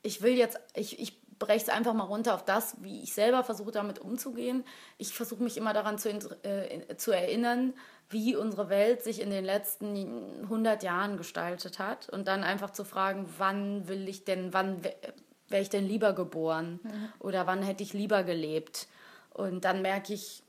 ich 0.04 0.22
will 0.22 0.34
jetzt, 0.34 0.60
ich, 0.76 1.00
ich 1.00 1.20
breche 1.40 1.66
es 1.66 1.70
einfach 1.70 1.94
mal 1.94 2.04
runter 2.04 2.36
auf 2.36 2.46
das, 2.46 2.76
wie 2.82 3.02
ich 3.02 3.14
selber 3.14 3.44
versuche, 3.44 3.72
damit 3.72 4.00
umzugehen. 4.00 4.64
Ich 4.98 5.14
versuche 5.14 5.44
mich 5.44 5.58
immer 5.58 5.74
daran 5.74 5.98
zu, 5.98 6.10
äh, 6.44 6.96
zu 6.96 7.12
erinnern, 7.12 7.74
wie 8.10 8.36
unsere 8.36 8.70
Welt 8.70 9.04
sich 9.04 9.20
in 9.20 9.32
den 9.32 9.44
letzten 9.44 10.44
100 10.44 10.84
Jahren 10.84 11.18
gestaltet 11.18 11.80
hat 11.80 12.08
und 12.10 12.28
dann 12.28 12.44
einfach 12.44 12.70
zu 12.70 12.86
fragen, 12.86 13.28
wann 13.40 13.88
will 13.88 14.08
ich 14.08 14.26
denn, 14.26 14.54
wann 14.54 14.84
wäre 15.56 15.64
ich 15.64 15.70
denn 15.70 15.88
lieber 15.88 16.12
geboren 16.12 16.82
mhm. 16.84 17.14
oder 17.20 17.48
wann 17.48 17.64
hätte 17.64 17.82
ich 17.82 17.94
lieber 17.94 18.24
gelebt. 18.24 18.90
Und 19.34 19.64
dann 19.64 19.82
merke 19.82 20.14
ich 20.14 20.44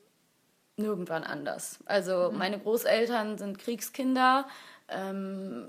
nirgendwann 0.76 1.22
anders. 1.22 1.78
Also 1.86 2.32
mhm. 2.32 2.38
meine 2.38 2.58
Großeltern 2.58 3.38
sind 3.38 3.56
Kriegskinder. 3.56 4.48
Ähm, 4.88 5.68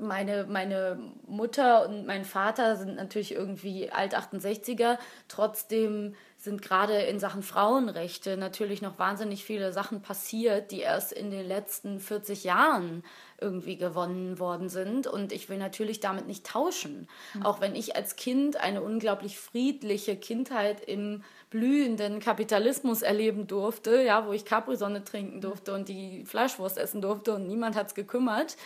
meine, 0.00 0.44
meine 0.48 0.98
Mutter 1.26 1.88
und 1.88 2.06
mein 2.06 2.24
Vater 2.24 2.76
sind 2.76 2.94
natürlich 2.94 3.32
irgendwie 3.32 3.90
Alt-68er. 3.90 4.98
Trotzdem 5.26 6.14
sind 6.36 6.62
gerade 6.62 6.94
in 6.94 7.18
Sachen 7.18 7.42
Frauenrechte 7.42 8.36
natürlich 8.36 8.80
noch 8.80 8.98
wahnsinnig 8.98 9.44
viele 9.44 9.72
Sachen 9.72 10.00
passiert, 10.00 10.70
die 10.70 10.80
erst 10.80 11.12
in 11.12 11.30
den 11.30 11.46
letzten 11.46 11.98
40 11.98 12.44
Jahren 12.44 13.02
irgendwie 13.40 13.76
gewonnen 13.76 14.38
worden 14.38 14.68
sind. 14.68 15.08
Und 15.08 15.32
ich 15.32 15.48
will 15.48 15.58
natürlich 15.58 15.98
damit 15.98 16.28
nicht 16.28 16.46
tauschen. 16.46 17.08
Mhm. 17.34 17.42
Auch 17.44 17.60
wenn 17.60 17.74
ich 17.74 17.96
als 17.96 18.14
Kind 18.16 18.56
eine 18.56 18.82
unglaublich 18.82 19.38
friedliche 19.38 20.16
Kindheit 20.16 20.80
im 20.80 21.24
blühenden 21.52 22.18
Kapitalismus 22.18 23.02
erleben 23.02 23.46
durfte, 23.46 24.02
ja, 24.02 24.26
wo 24.26 24.32
ich 24.32 24.46
Capri-Sonne 24.46 25.04
trinken 25.04 25.42
durfte 25.42 25.74
und 25.74 25.86
die 25.86 26.24
Fleischwurst 26.24 26.78
essen 26.78 27.02
durfte 27.02 27.34
und 27.34 27.46
niemand 27.46 27.76
hat 27.76 27.88
es 27.88 27.94
gekümmert, 27.94 28.56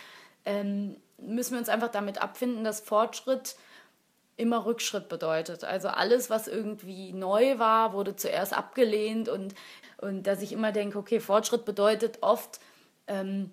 ähm, 0.45 0.95
müssen 1.17 1.51
wir 1.51 1.59
uns 1.59 1.67
einfach 1.67 1.89
damit 1.89 2.21
abfinden, 2.21 2.63
dass 2.63 2.79
Fortschritt 2.79 3.57
immer 4.37 4.65
Rückschritt 4.65 5.09
bedeutet. 5.09 5.65
Also 5.65 5.89
alles, 5.89 6.29
was 6.29 6.47
irgendwie 6.47 7.11
neu 7.11 7.59
war, 7.59 7.91
wurde 7.91 8.15
zuerst 8.15 8.57
abgelehnt 8.57 9.27
und, 9.27 9.53
und 9.97 10.23
dass 10.23 10.41
ich 10.41 10.53
immer 10.53 10.71
denke, 10.71 10.97
okay, 10.97 11.19
Fortschritt 11.19 11.65
bedeutet 11.65 12.19
oft 12.21 12.61
ähm, 13.07 13.51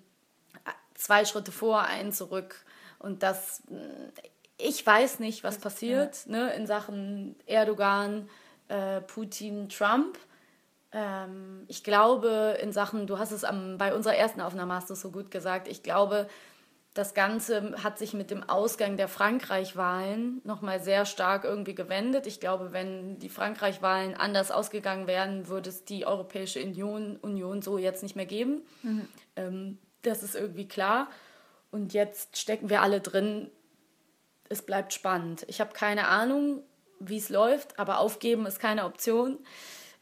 zwei 0.93 1.25
Schritte 1.25 1.51
vor, 1.51 1.81
einen 1.81 2.13
zurück. 2.13 2.63
Und 2.99 3.21
das, 3.21 3.63
ich 4.57 4.85
weiß 4.85 5.19
nicht, 5.19 5.43
was 5.43 5.57
passiert 5.57 6.25
ja. 6.25 6.31
ne, 6.31 6.53
in 6.53 6.67
Sachen 6.67 7.35
Erdogan, 7.47 8.29
äh, 8.67 9.01
Putin, 9.01 9.69
Trump. 9.69 10.17
Ähm, 10.91 11.65
ich 11.67 11.83
glaube, 11.83 12.57
in 12.61 12.71
Sachen, 12.71 13.07
du 13.07 13.19
hast 13.19 13.31
es 13.31 13.43
am, 13.43 13.77
bei 13.77 13.93
unserer 13.93 14.15
ersten 14.15 14.41
Aufnahme 14.41 14.73
hast 14.73 14.89
du 14.89 14.93
es 14.93 15.01
so 15.01 15.11
gut 15.11 15.31
gesagt, 15.31 15.67
ich 15.67 15.83
glaube, 15.83 16.27
das 16.95 17.13
Ganze 17.13 17.83
hat 17.83 17.99
sich 17.99 18.13
mit 18.13 18.31
dem 18.31 18.41
Ausgang 18.49 18.95
der 18.95 19.09
Frankreich-Wahlen 19.09 20.39
nochmal 20.45 20.79
sehr 20.79 21.05
stark 21.05 21.43
irgendwie 21.43 21.75
gewendet. 21.75 22.25
Ich 22.25 22.39
glaube, 22.39 22.71
wenn 22.71 23.19
die 23.19 23.27
Frankreich-Wahlen 23.27 24.15
anders 24.15 24.49
ausgegangen 24.49 25.05
wären, 25.05 25.49
würde 25.49 25.69
es 25.69 25.83
die 25.83 26.05
Europäische 26.05 26.63
Union, 26.63 27.17
Union 27.17 27.61
so 27.61 27.77
jetzt 27.77 28.01
nicht 28.01 28.15
mehr 28.15 28.25
geben. 28.25 28.61
Mhm. 28.81 29.07
Ähm, 29.35 29.77
das 30.03 30.23
ist 30.23 30.35
irgendwie 30.35 30.69
klar. 30.69 31.09
Und 31.69 31.93
jetzt 31.93 32.37
stecken 32.37 32.69
wir 32.69 32.81
alle 32.81 33.01
drin. 33.01 33.51
Es 34.47 34.61
bleibt 34.61 34.93
spannend. 34.93 35.43
Ich 35.49 35.59
habe 35.59 35.73
keine 35.73 36.07
Ahnung, 36.07 36.63
wie 37.09 37.17
es 37.17 37.29
läuft, 37.29 37.79
aber 37.79 37.99
aufgeben 37.99 38.45
ist 38.45 38.59
keine 38.59 38.85
Option. 38.85 39.39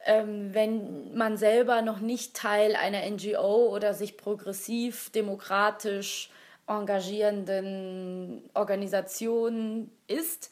Ähm, 0.05 0.53
wenn 0.53 1.15
man 1.15 1.37
selber 1.37 1.81
noch 1.81 1.99
nicht 1.99 2.35
Teil 2.35 2.75
einer 2.75 3.09
NGO 3.09 3.73
oder 3.73 3.93
sich 3.93 4.17
progressiv, 4.17 5.09
demokratisch 5.11 6.29
engagierenden 6.67 8.49
Organisation 8.53 9.89
ist, 10.07 10.51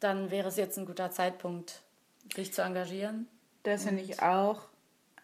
dann 0.00 0.30
wäre 0.30 0.48
es 0.48 0.56
jetzt 0.56 0.78
ein 0.78 0.86
guter 0.86 1.10
Zeitpunkt, 1.10 1.82
sich 2.34 2.52
zu 2.52 2.62
engagieren. 2.62 3.26
Das 3.62 3.84
finde 3.84 4.02
ich 4.02 4.22
auch. 4.22 4.68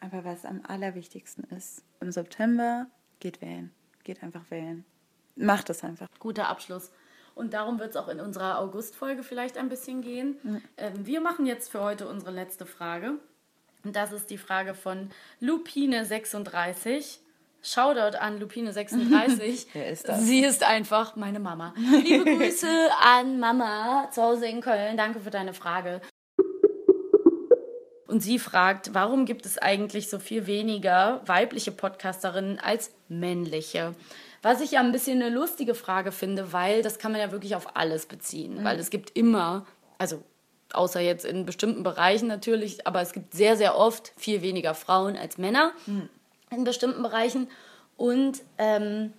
Aber 0.00 0.24
was 0.24 0.44
am 0.44 0.60
allerwichtigsten 0.66 1.44
ist, 1.56 1.82
im 2.00 2.12
September 2.12 2.86
geht 3.18 3.40
wählen. 3.40 3.72
Geht 4.04 4.22
einfach 4.22 4.50
wählen. 4.50 4.84
Macht 5.36 5.70
es 5.70 5.82
einfach. 5.82 6.08
Guter 6.18 6.48
Abschluss. 6.48 6.90
Und 7.37 7.53
darum 7.53 7.78
wird 7.78 7.91
es 7.91 7.97
auch 7.97 8.09
in 8.09 8.18
unserer 8.18 8.59
August-Folge 8.59 9.22
vielleicht 9.22 9.59
ein 9.59 9.68
bisschen 9.68 10.01
gehen. 10.01 10.39
Mhm. 10.43 10.62
Ähm, 10.78 11.07
wir 11.07 11.20
machen 11.20 11.45
jetzt 11.45 11.70
für 11.70 11.82
heute 11.82 12.09
unsere 12.09 12.30
letzte 12.30 12.64
Frage. 12.64 13.18
Und 13.84 13.95
das 13.95 14.11
ist 14.11 14.30
die 14.30 14.39
Frage 14.39 14.72
von 14.72 15.11
Lupine36. 15.43 17.18
Shoutout 17.62 18.16
an 18.16 18.41
Lupine36. 18.41 19.66
Wer 19.74 19.91
ist 19.91 20.09
das? 20.09 20.22
Sie 20.22 20.43
ist 20.43 20.64
einfach 20.64 21.14
meine 21.14 21.39
Mama. 21.39 21.74
Liebe 22.03 22.24
Grüße 22.24 22.89
an 23.03 23.39
Mama 23.39 24.09
zu 24.11 24.22
Hause 24.22 24.47
in 24.47 24.62
Köln. 24.62 24.97
Danke 24.97 25.20
für 25.20 25.30
deine 25.30 25.53
Frage. 25.53 26.01
Und 28.07 28.20
sie 28.22 28.39
fragt, 28.39 28.95
warum 28.95 29.26
gibt 29.26 29.45
es 29.45 29.59
eigentlich 29.59 30.09
so 30.09 30.18
viel 30.18 30.47
weniger 30.47 31.20
weibliche 31.26 31.70
Podcasterinnen 31.70 32.59
als 32.59 32.93
männliche? 33.09 33.95
Was 34.43 34.61
ich 34.61 34.72
ja 34.72 34.80
ein 34.80 34.93
bisschen 34.93 35.22
eine 35.22 35.34
lustige 35.34 35.74
Frage 35.74 36.12
finde, 36.12 36.53
weil 36.53 36.82
das 36.82 36.99
kann 36.99 37.12
man 37.12 37.20
ja 37.20 37.32
wirklich 37.32 37.55
auf 37.57 37.76
alles 37.76 38.07
beziehen. 38.07 38.61
Mhm. 38.61 38.64
Weil 38.64 38.78
es 38.78 38.91
gibt 38.91 39.16
immer, 39.16 39.66
also 39.99 40.22
außer 40.72 41.01
jetzt 41.01 41.24
in 41.24 41.47
bestimmten 41.47 41.82
Bereichen 41.82 42.28
natürlich, 42.28 42.87
aber 42.87 43.01
es 43.01 43.12
gibt 43.12 43.34
sehr, 43.34 43.57
sehr 43.57 43.76
oft 43.76 44.12
viel 44.16 44.43
weniger 44.43 44.74
Frauen 44.74 45.16
als 45.16 45.39
Männer 45.39 45.72
mhm. 45.87 46.09
in 46.51 46.64
bestimmten 46.64 47.03
Bereichen. 47.03 47.49
Und 47.97 48.43
ähm, 48.59 49.12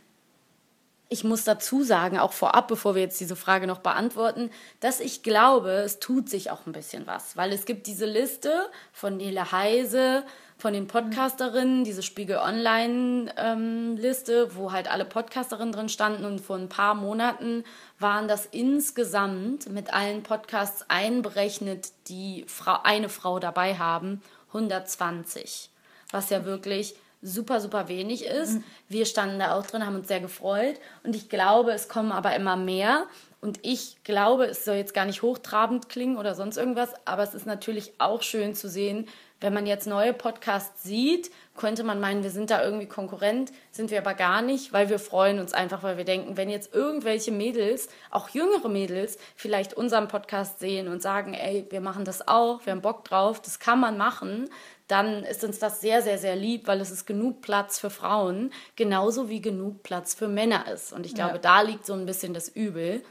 ich 1.10 1.24
muss 1.24 1.44
dazu 1.46 1.84
sagen, 1.84 2.20
auch 2.20 2.34
vorab, 2.34 2.68
bevor 2.68 2.96
wir 2.96 3.02
jetzt 3.02 3.20
diese 3.20 3.36
Frage 3.36 3.66
noch 3.66 3.80
beantworten, 3.80 4.52
dass 4.80 5.00
ich 5.00 5.24
glaube, 5.24 5.70
es 5.70 6.00
tut 6.00 6.30
sich 6.30 6.52
auch 6.52 6.66
ein 6.66 6.74
bisschen 6.74 7.08
was, 7.08 7.38
weil 7.38 7.54
es 7.54 7.66
gibt 7.66 7.88
diese 7.88 8.06
Liste 8.06 8.52
von 8.92 9.18
Nele 9.18 9.52
Heise, 9.52 10.24
von 10.58 10.74
den 10.74 10.88
Podcasterinnen, 10.88 11.84
diese 11.84 12.02
Spiegel 12.02 12.38
Online-Liste, 12.38 14.34
ähm, 14.34 14.56
wo 14.56 14.72
halt 14.72 14.90
alle 14.90 15.06
Podcasterinnen 15.06 15.72
drin 15.72 15.90
standen 15.90 16.26
und 16.26 16.42
vor 16.42 16.56
ein 16.58 16.70
paar 16.70 16.96
Monaten 16.96 17.64
waren 18.00 18.28
das 18.28 18.48
insgesamt 18.48 19.70
mit 19.70 19.94
allen 19.94 20.24
Podcasts 20.24 20.84
einberechnet, 20.90 21.90
die 22.08 22.44
Frau, 22.48 22.80
eine 22.84 23.10
Frau 23.10 23.38
dabei 23.38 23.78
haben, 23.78 24.24
120. 24.48 25.70
Was 26.12 26.32
ja 26.32 26.44
wirklich 26.46 26.96
super, 27.22 27.60
super 27.62 27.88
wenig 27.88 28.26
ist. 28.26 28.56
Mhm. 28.56 28.64
Wir 28.90 29.06
standen 29.06 29.40
da 29.40 29.54
auch 29.54 29.66
drin, 29.66 29.86
haben 29.86 29.96
uns 29.96 30.08
sehr 30.08 30.20
gefreut. 30.20 30.80
Und 31.04 31.16
ich 31.16 31.30
glaube, 31.30 31.72
es 31.72 31.90
kommen 31.90 32.12
aber 32.12 32.36
immer 32.36 32.56
mehr. 32.56 33.06
Und 33.42 33.60
ich 33.62 34.04
glaube, 34.04 34.46
es 34.46 34.66
soll 34.66 34.76
jetzt 34.76 34.94
gar 34.94 35.06
nicht 35.06 35.22
hochtrabend 35.22 35.90
klingen 35.90 36.18
oder 36.18 36.34
sonst 36.34 36.58
irgendwas, 36.58 36.94
aber 37.06 37.22
es 37.24 37.36
ist 37.36 37.46
natürlich 37.46 37.94
auch 38.00 38.24
schön 38.24 38.56
zu 38.56 38.68
sehen, 38.68 39.08
wenn 39.40 39.54
man 39.54 39.68
jetzt 39.68 39.88
neue 39.88 40.14
Podcasts 40.14 40.84
sieht, 40.84 41.30
könnte 41.56 41.84
man 41.84 42.00
meinen, 42.00 42.24
wir 42.24 42.30
sind 42.30 42.50
da 42.50 42.64
irgendwie 42.64 42.88
Konkurrent, 42.88 43.52
sind 43.72 43.92
wir 43.92 44.00
aber 44.00 44.14
gar 44.14 44.42
nicht, 44.42 44.74
weil 44.74 44.90
wir 44.90 45.00
freuen 45.00 45.40
uns 45.40 45.54
einfach, 45.54 45.84
weil 45.84 45.98
wir 45.98 46.06
denken, 46.06 46.38
wenn 46.38 46.50
jetzt 46.50 46.74
irgendwelche 46.74 47.32
Mädels, 47.32 47.90
auch 48.10 48.30
jüngere 48.30 48.70
Mädels, 48.70 49.18
vielleicht 49.36 49.74
unseren 49.74 50.08
Podcast 50.08 50.60
sehen 50.60 50.88
und 50.88 51.02
sagen, 51.02 51.34
ey, 51.34 51.68
wir 51.70 51.82
machen 51.82 52.06
das 52.06 52.28
auch, 52.28 52.66
wir 52.66 52.72
haben 52.72 52.82
Bock 52.82 53.04
drauf, 53.06 53.42
das 53.42 53.60
kann 53.60 53.80
man 53.80 53.98
machen, 53.98 54.50
dann 54.88 55.24
ist 55.24 55.44
uns 55.44 55.60
das 55.60 55.82
sehr, 55.82 56.02
sehr, 56.02 56.18
sehr 56.18 56.36
lieb, 56.36 56.68
weil 56.68 56.80
es 56.80 56.92
ist 56.92 57.06
genug 57.06 57.42
Platz 57.42 57.78
für 57.80 57.90
Frauen, 57.90 58.52
genauso 58.76 59.30
wie 59.30 59.42
genug 59.42 59.84
Platz 59.84 60.16
für 60.16 60.28
Männer 60.28 60.72
ist. 60.72 60.94
Und 60.94 61.06
ich 61.06 61.14
glaube, 61.14 61.36
ja. 61.36 61.40
da 61.40 61.62
liegt 61.62 61.86
so 61.86 61.94
ein 61.94 62.06
bisschen 62.06 62.34
das 62.34 62.48
Übel. 62.48 63.04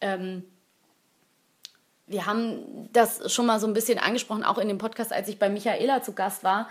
Ähm, 0.00 0.44
wir 2.06 2.26
haben 2.26 2.88
das 2.92 3.32
schon 3.32 3.46
mal 3.46 3.58
so 3.58 3.66
ein 3.66 3.74
bisschen 3.74 3.98
angesprochen, 3.98 4.44
auch 4.44 4.58
in 4.58 4.68
dem 4.68 4.78
Podcast, 4.78 5.12
als 5.12 5.28
ich 5.28 5.38
bei 5.38 5.48
Michaela 5.48 6.02
zu 6.02 6.12
Gast 6.12 6.44
war, 6.44 6.68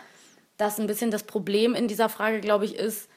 dass 0.58 0.80
ein 0.80 0.88
bisschen 0.88 1.12
das 1.12 1.24
Problem 1.24 1.76
in 1.76 1.88
dieser 1.88 2.10
Frage, 2.10 2.40
glaube 2.40 2.66
ich, 2.66 2.76
ist, 2.76 3.10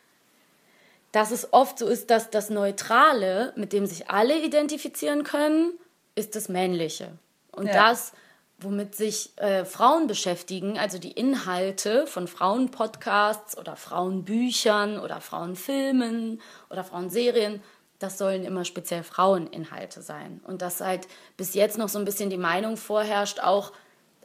dass 1.13 1.31
es 1.31 1.53
oft 1.53 1.79
so 1.79 1.87
ist, 1.87 2.11
dass 2.11 2.31
das 2.31 2.51
Neutrale, 2.51 3.53
mit 3.57 3.73
dem 3.73 3.87
sich 3.87 4.11
alle 4.11 4.39
identifizieren 4.45 5.23
können, 5.23 5.73
ist 6.17 6.35
das 6.35 6.49
Männliche. 6.49 7.13
Und 7.53 7.67
ja. 7.67 7.73
das 7.73 8.13
womit 8.61 8.97
sich 8.97 9.31
äh, 9.37 9.65
Frauen 9.65 10.09
beschäftigen, 10.09 10.79
also 10.79 10.99
die 10.99 11.13
Inhalte 11.13 12.07
von 12.07 12.27
Frauenpodcasts 12.27 13.57
oder 13.57 13.77
Frauenbüchern 13.77 14.99
oder 14.99 15.21
Frauenfilmen 15.21 16.41
oder 16.69 16.83
Frauenserien, 16.83 17.63
das 17.99 18.19
sollen 18.19 18.45
immer 18.45 18.65
speziell 18.65 19.03
Fraueninhalte 19.03 20.03
sein. 20.03 20.41
Und 20.45 20.63
dass 20.63 20.81
halt 20.81 21.09
bis 21.37 21.55
jetzt 21.55 21.79
noch 21.79 21.89
so 21.89 21.99
ein 21.99 22.05
bisschen 22.05 22.31
die 22.31 22.37
Meinung 22.37 22.77
vorherrscht, 22.77 23.41
auch, 23.41 23.73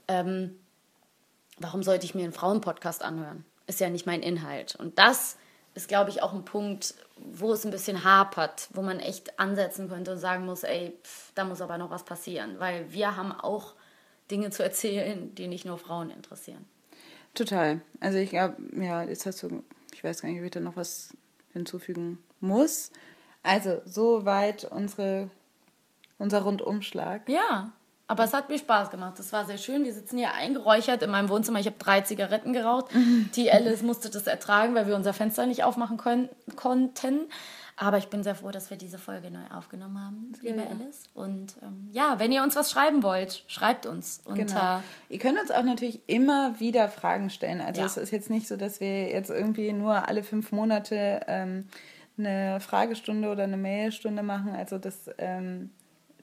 ähm, 0.07 0.59
warum 1.57 1.83
sollte 1.83 2.05
ich 2.05 2.15
mir 2.15 2.23
einen 2.23 2.33
Frauenpodcast 2.33 3.03
anhören? 3.03 3.45
Ist 3.65 3.79
ja 3.79 3.89
nicht 3.89 4.05
mein 4.05 4.21
Inhalt. 4.21 4.75
Und 4.75 4.99
das 4.99 5.37
ist, 5.75 5.87
glaube 5.87 6.11
ich, 6.11 6.21
auch 6.21 6.33
ein 6.33 6.45
Punkt, 6.45 6.93
wo 7.17 7.53
es 7.53 7.65
ein 7.65 7.71
bisschen 7.71 8.03
hapert, 8.03 8.67
wo 8.73 8.81
man 8.81 8.99
echt 8.99 9.39
ansetzen 9.39 9.89
könnte 9.89 10.11
und 10.11 10.19
sagen 10.19 10.45
muss, 10.45 10.63
ey, 10.63 10.95
pff, 11.03 11.31
da 11.33 11.45
muss 11.45 11.61
aber 11.61 11.77
noch 11.77 11.89
was 11.89 12.03
passieren, 12.03 12.59
weil 12.59 12.91
wir 12.91 13.15
haben 13.15 13.31
auch 13.31 13.73
Dinge 14.29 14.51
zu 14.51 14.63
erzählen, 14.63 15.33
die 15.35 15.47
nicht 15.47 15.65
nur 15.65 15.77
Frauen 15.77 16.11
interessieren. 16.11 16.65
Total. 17.33 17.81
Also 17.99 18.19
ich 18.19 18.29
glaube, 18.29 18.57
ja, 18.75 19.03
jetzt 19.03 19.25
hast 19.25 19.41
du, 19.41 19.63
ich 19.93 20.03
weiß 20.03 20.21
gar 20.21 20.29
nicht, 20.29 20.39
ob 20.39 20.45
ich 20.45 20.51
da 20.51 20.59
noch 20.59 20.75
was 20.75 21.15
hinzufügen 21.53 22.19
muss. 22.39 22.91
Also, 23.43 23.81
soweit 23.85 24.65
unsere, 24.65 25.29
unser 26.17 26.41
Rundumschlag. 26.41 27.27
Ja, 27.27 27.71
aber 28.07 28.23
es 28.25 28.33
hat 28.33 28.49
mir 28.49 28.57
Spaß 28.57 28.89
gemacht. 28.89 29.17
Es 29.19 29.31
war 29.33 29.45
sehr 29.45 29.57
schön. 29.57 29.83
Wir 29.85 29.93
sitzen 29.93 30.17
hier 30.17 30.33
eingeräuchert 30.33 31.01
in 31.03 31.09
meinem 31.09 31.29
Wohnzimmer. 31.29 31.59
Ich 31.59 31.65
habe 31.65 31.77
drei 31.79 32.01
Zigaretten 32.01 32.53
geraucht. 32.53 32.85
Die 33.35 33.51
Alice 33.51 33.81
musste 33.81 34.09
das 34.09 34.27
ertragen, 34.27 34.75
weil 34.75 34.87
wir 34.87 34.95
unser 34.95 35.13
Fenster 35.13 35.45
nicht 35.45 35.63
aufmachen 35.63 35.97
können, 35.97 36.29
konnten. 36.55 37.21
Aber 37.75 37.97
ich 37.97 38.09
bin 38.09 38.21
sehr 38.21 38.35
froh, 38.35 38.51
dass 38.51 38.69
wir 38.69 38.77
diese 38.77 38.99
Folge 38.99 39.31
neu 39.31 39.39
aufgenommen 39.51 39.99
haben, 39.99 40.33
liebe 40.41 40.59
Ja. 40.59 40.67
Alice. 40.67 41.05
Und 41.15 41.55
ähm, 41.63 41.89
ja, 41.91 42.19
wenn 42.19 42.31
ihr 42.31 42.43
uns 42.43 42.55
was 42.55 42.69
schreiben 42.69 43.01
wollt, 43.01 43.43
schreibt 43.47 43.87
uns 43.87 44.21
unter. 44.25 44.43
Genau. 44.45 44.83
Ihr 45.09 45.17
könnt 45.17 45.39
uns 45.39 45.49
auch 45.49 45.63
natürlich 45.63 45.99
immer 46.07 46.59
wieder 46.59 46.87
Fragen 46.87 47.31
stellen. 47.31 47.61
Also 47.61 47.81
Ja. 47.81 47.87
es 47.87 47.97
ist 47.97 48.11
jetzt 48.11 48.29
nicht 48.29 48.47
so, 48.47 48.57
dass 48.57 48.79
wir 48.79 49.09
jetzt 49.09 49.31
irgendwie 49.31 49.73
nur 49.73 50.07
alle 50.07 50.21
fünf 50.21 50.51
Monate 50.51 51.21
ähm, 51.25 51.67
eine 52.17 52.59
Fragestunde 52.59 53.29
oder 53.29 53.43
eine 53.43 53.57
Mailstunde 53.57 54.23
machen. 54.23 54.49
Also 54.55 54.77
das, 54.77 55.09
ähm, 55.17 55.71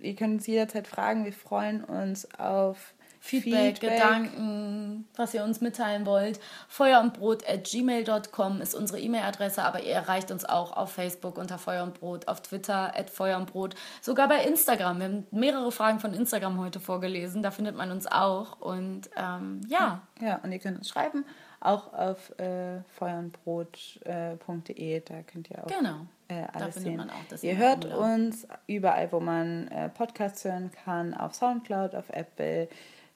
ihr 0.01 0.15
könnt 0.15 0.35
uns 0.35 0.47
jederzeit 0.47 0.87
fragen. 0.87 1.25
Wir 1.25 1.33
freuen 1.33 1.85
uns 1.85 2.29
auf 2.39 2.95
Feedback, 3.23 3.81
Gedanken, 3.81 5.07
was 5.15 5.35
ihr 5.35 5.45
uns 5.45 5.61
mitteilen 5.61 6.07
wollt. 6.07 6.41
Feuer 6.69 7.01
und 7.01 7.13
Brot 7.13 7.47
at 7.47 7.65
gmail.com 7.65 8.63
ist 8.63 8.75
unsere 8.75 8.99
E-Mail-Adresse, 8.99 9.63
aber 9.63 9.83
ihr 9.83 9.93
erreicht 9.93 10.31
uns 10.31 10.47
auch 10.47 10.75
auf 10.75 10.93
Facebook 10.93 11.37
unter 11.37 11.59
Feuer 11.59 11.85
und 11.85 12.01
Brot, 12.01 12.29
auf 12.29 12.41
Twitter 12.41 12.97
at 12.97 13.11
Feuer 13.11 13.37
und 13.37 13.53
Brot, 13.53 13.75
sogar 14.01 14.27
bei 14.27 14.43
Instagram. 14.45 14.99
Wir 14.99 15.05
haben 15.05 15.27
mehrere 15.33 15.71
Fragen 15.71 16.01
von 16.01 16.15
Instagram 16.15 16.59
heute 16.59 16.81
vorgelesen, 16.81 17.43
da 17.43 17.51
findet 17.51 17.77
man 17.77 17.91
uns 17.91 18.07
auch. 18.07 18.59
Und 18.59 19.11
ähm, 19.17 19.61
ja, 19.69 20.01
Ja, 20.21 20.41
und 20.43 20.51
ihr 20.51 20.59
könnt 20.59 20.79
uns 20.79 20.89
schreiben, 20.89 21.27
auch 21.61 21.93
auf 21.93 22.31
äh, 22.39 22.81
feuerundbrot.de, 22.99 25.01
da 25.01 25.23
könnt 25.23 25.51
ihr 25.51 25.63
auch 25.63 25.67
Genau. 25.69 26.07
äh, 26.29 26.43
Da 26.43 26.47
alles 26.55 26.75
findet 26.75 26.83
sehen. 26.83 26.97
man 26.97 27.11
auch 27.11 27.25
das 27.29 27.43
ihr 27.43 27.57
hört 27.57 27.85
Umlauf. 27.85 28.01
uns 28.15 28.47
überall, 28.67 29.11
wo 29.13 29.21
man 29.21 29.69
äh, 29.69 29.89
Podcasts 29.91 30.45
hören 30.45 30.71
kann, 30.85 31.15
auf 31.15 31.35
Soundcloud, 31.35 31.95
auf 31.95 32.09
Apple, 32.11 32.69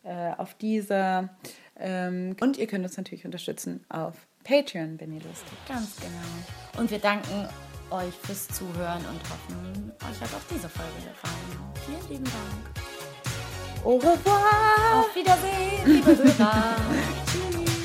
äh, 0.05 0.33
auf 0.37 0.55
Deezer. 0.55 1.29
Ähm, 1.79 2.37
und 2.41 2.57
ihr 2.59 2.67
könnt 2.67 2.85
uns 2.85 2.97
natürlich 2.97 3.25
unterstützen 3.25 3.85
auf 3.89 4.15
Patreon, 4.45 5.01
wenn 5.01 5.13
ihr 5.15 5.23
Lust 5.23 5.45
habt. 5.51 5.69
ganz 5.69 5.97
genau. 5.97 6.81
Und 6.81 6.91
wir 6.91 6.99
danken 6.99 7.49
euch 7.91 8.15
fürs 8.15 8.49
Zuhören 8.49 9.05
und 9.07 9.21
hoffen, 9.31 9.93
euch 10.11 10.21
hat 10.21 10.35
auch 10.35 10.45
diese 10.51 10.69
Folge 10.69 11.09
gefallen. 11.09 11.73
Vielen 11.87 12.09
lieben 12.11 12.25
Dank. 12.25 13.85
Au 13.85 13.97
revoir! 13.97 15.01
Auf 15.01 15.15
Wiedersehen, 15.15 15.87
liebe 15.87 16.17
Hörer. 16.17 16.77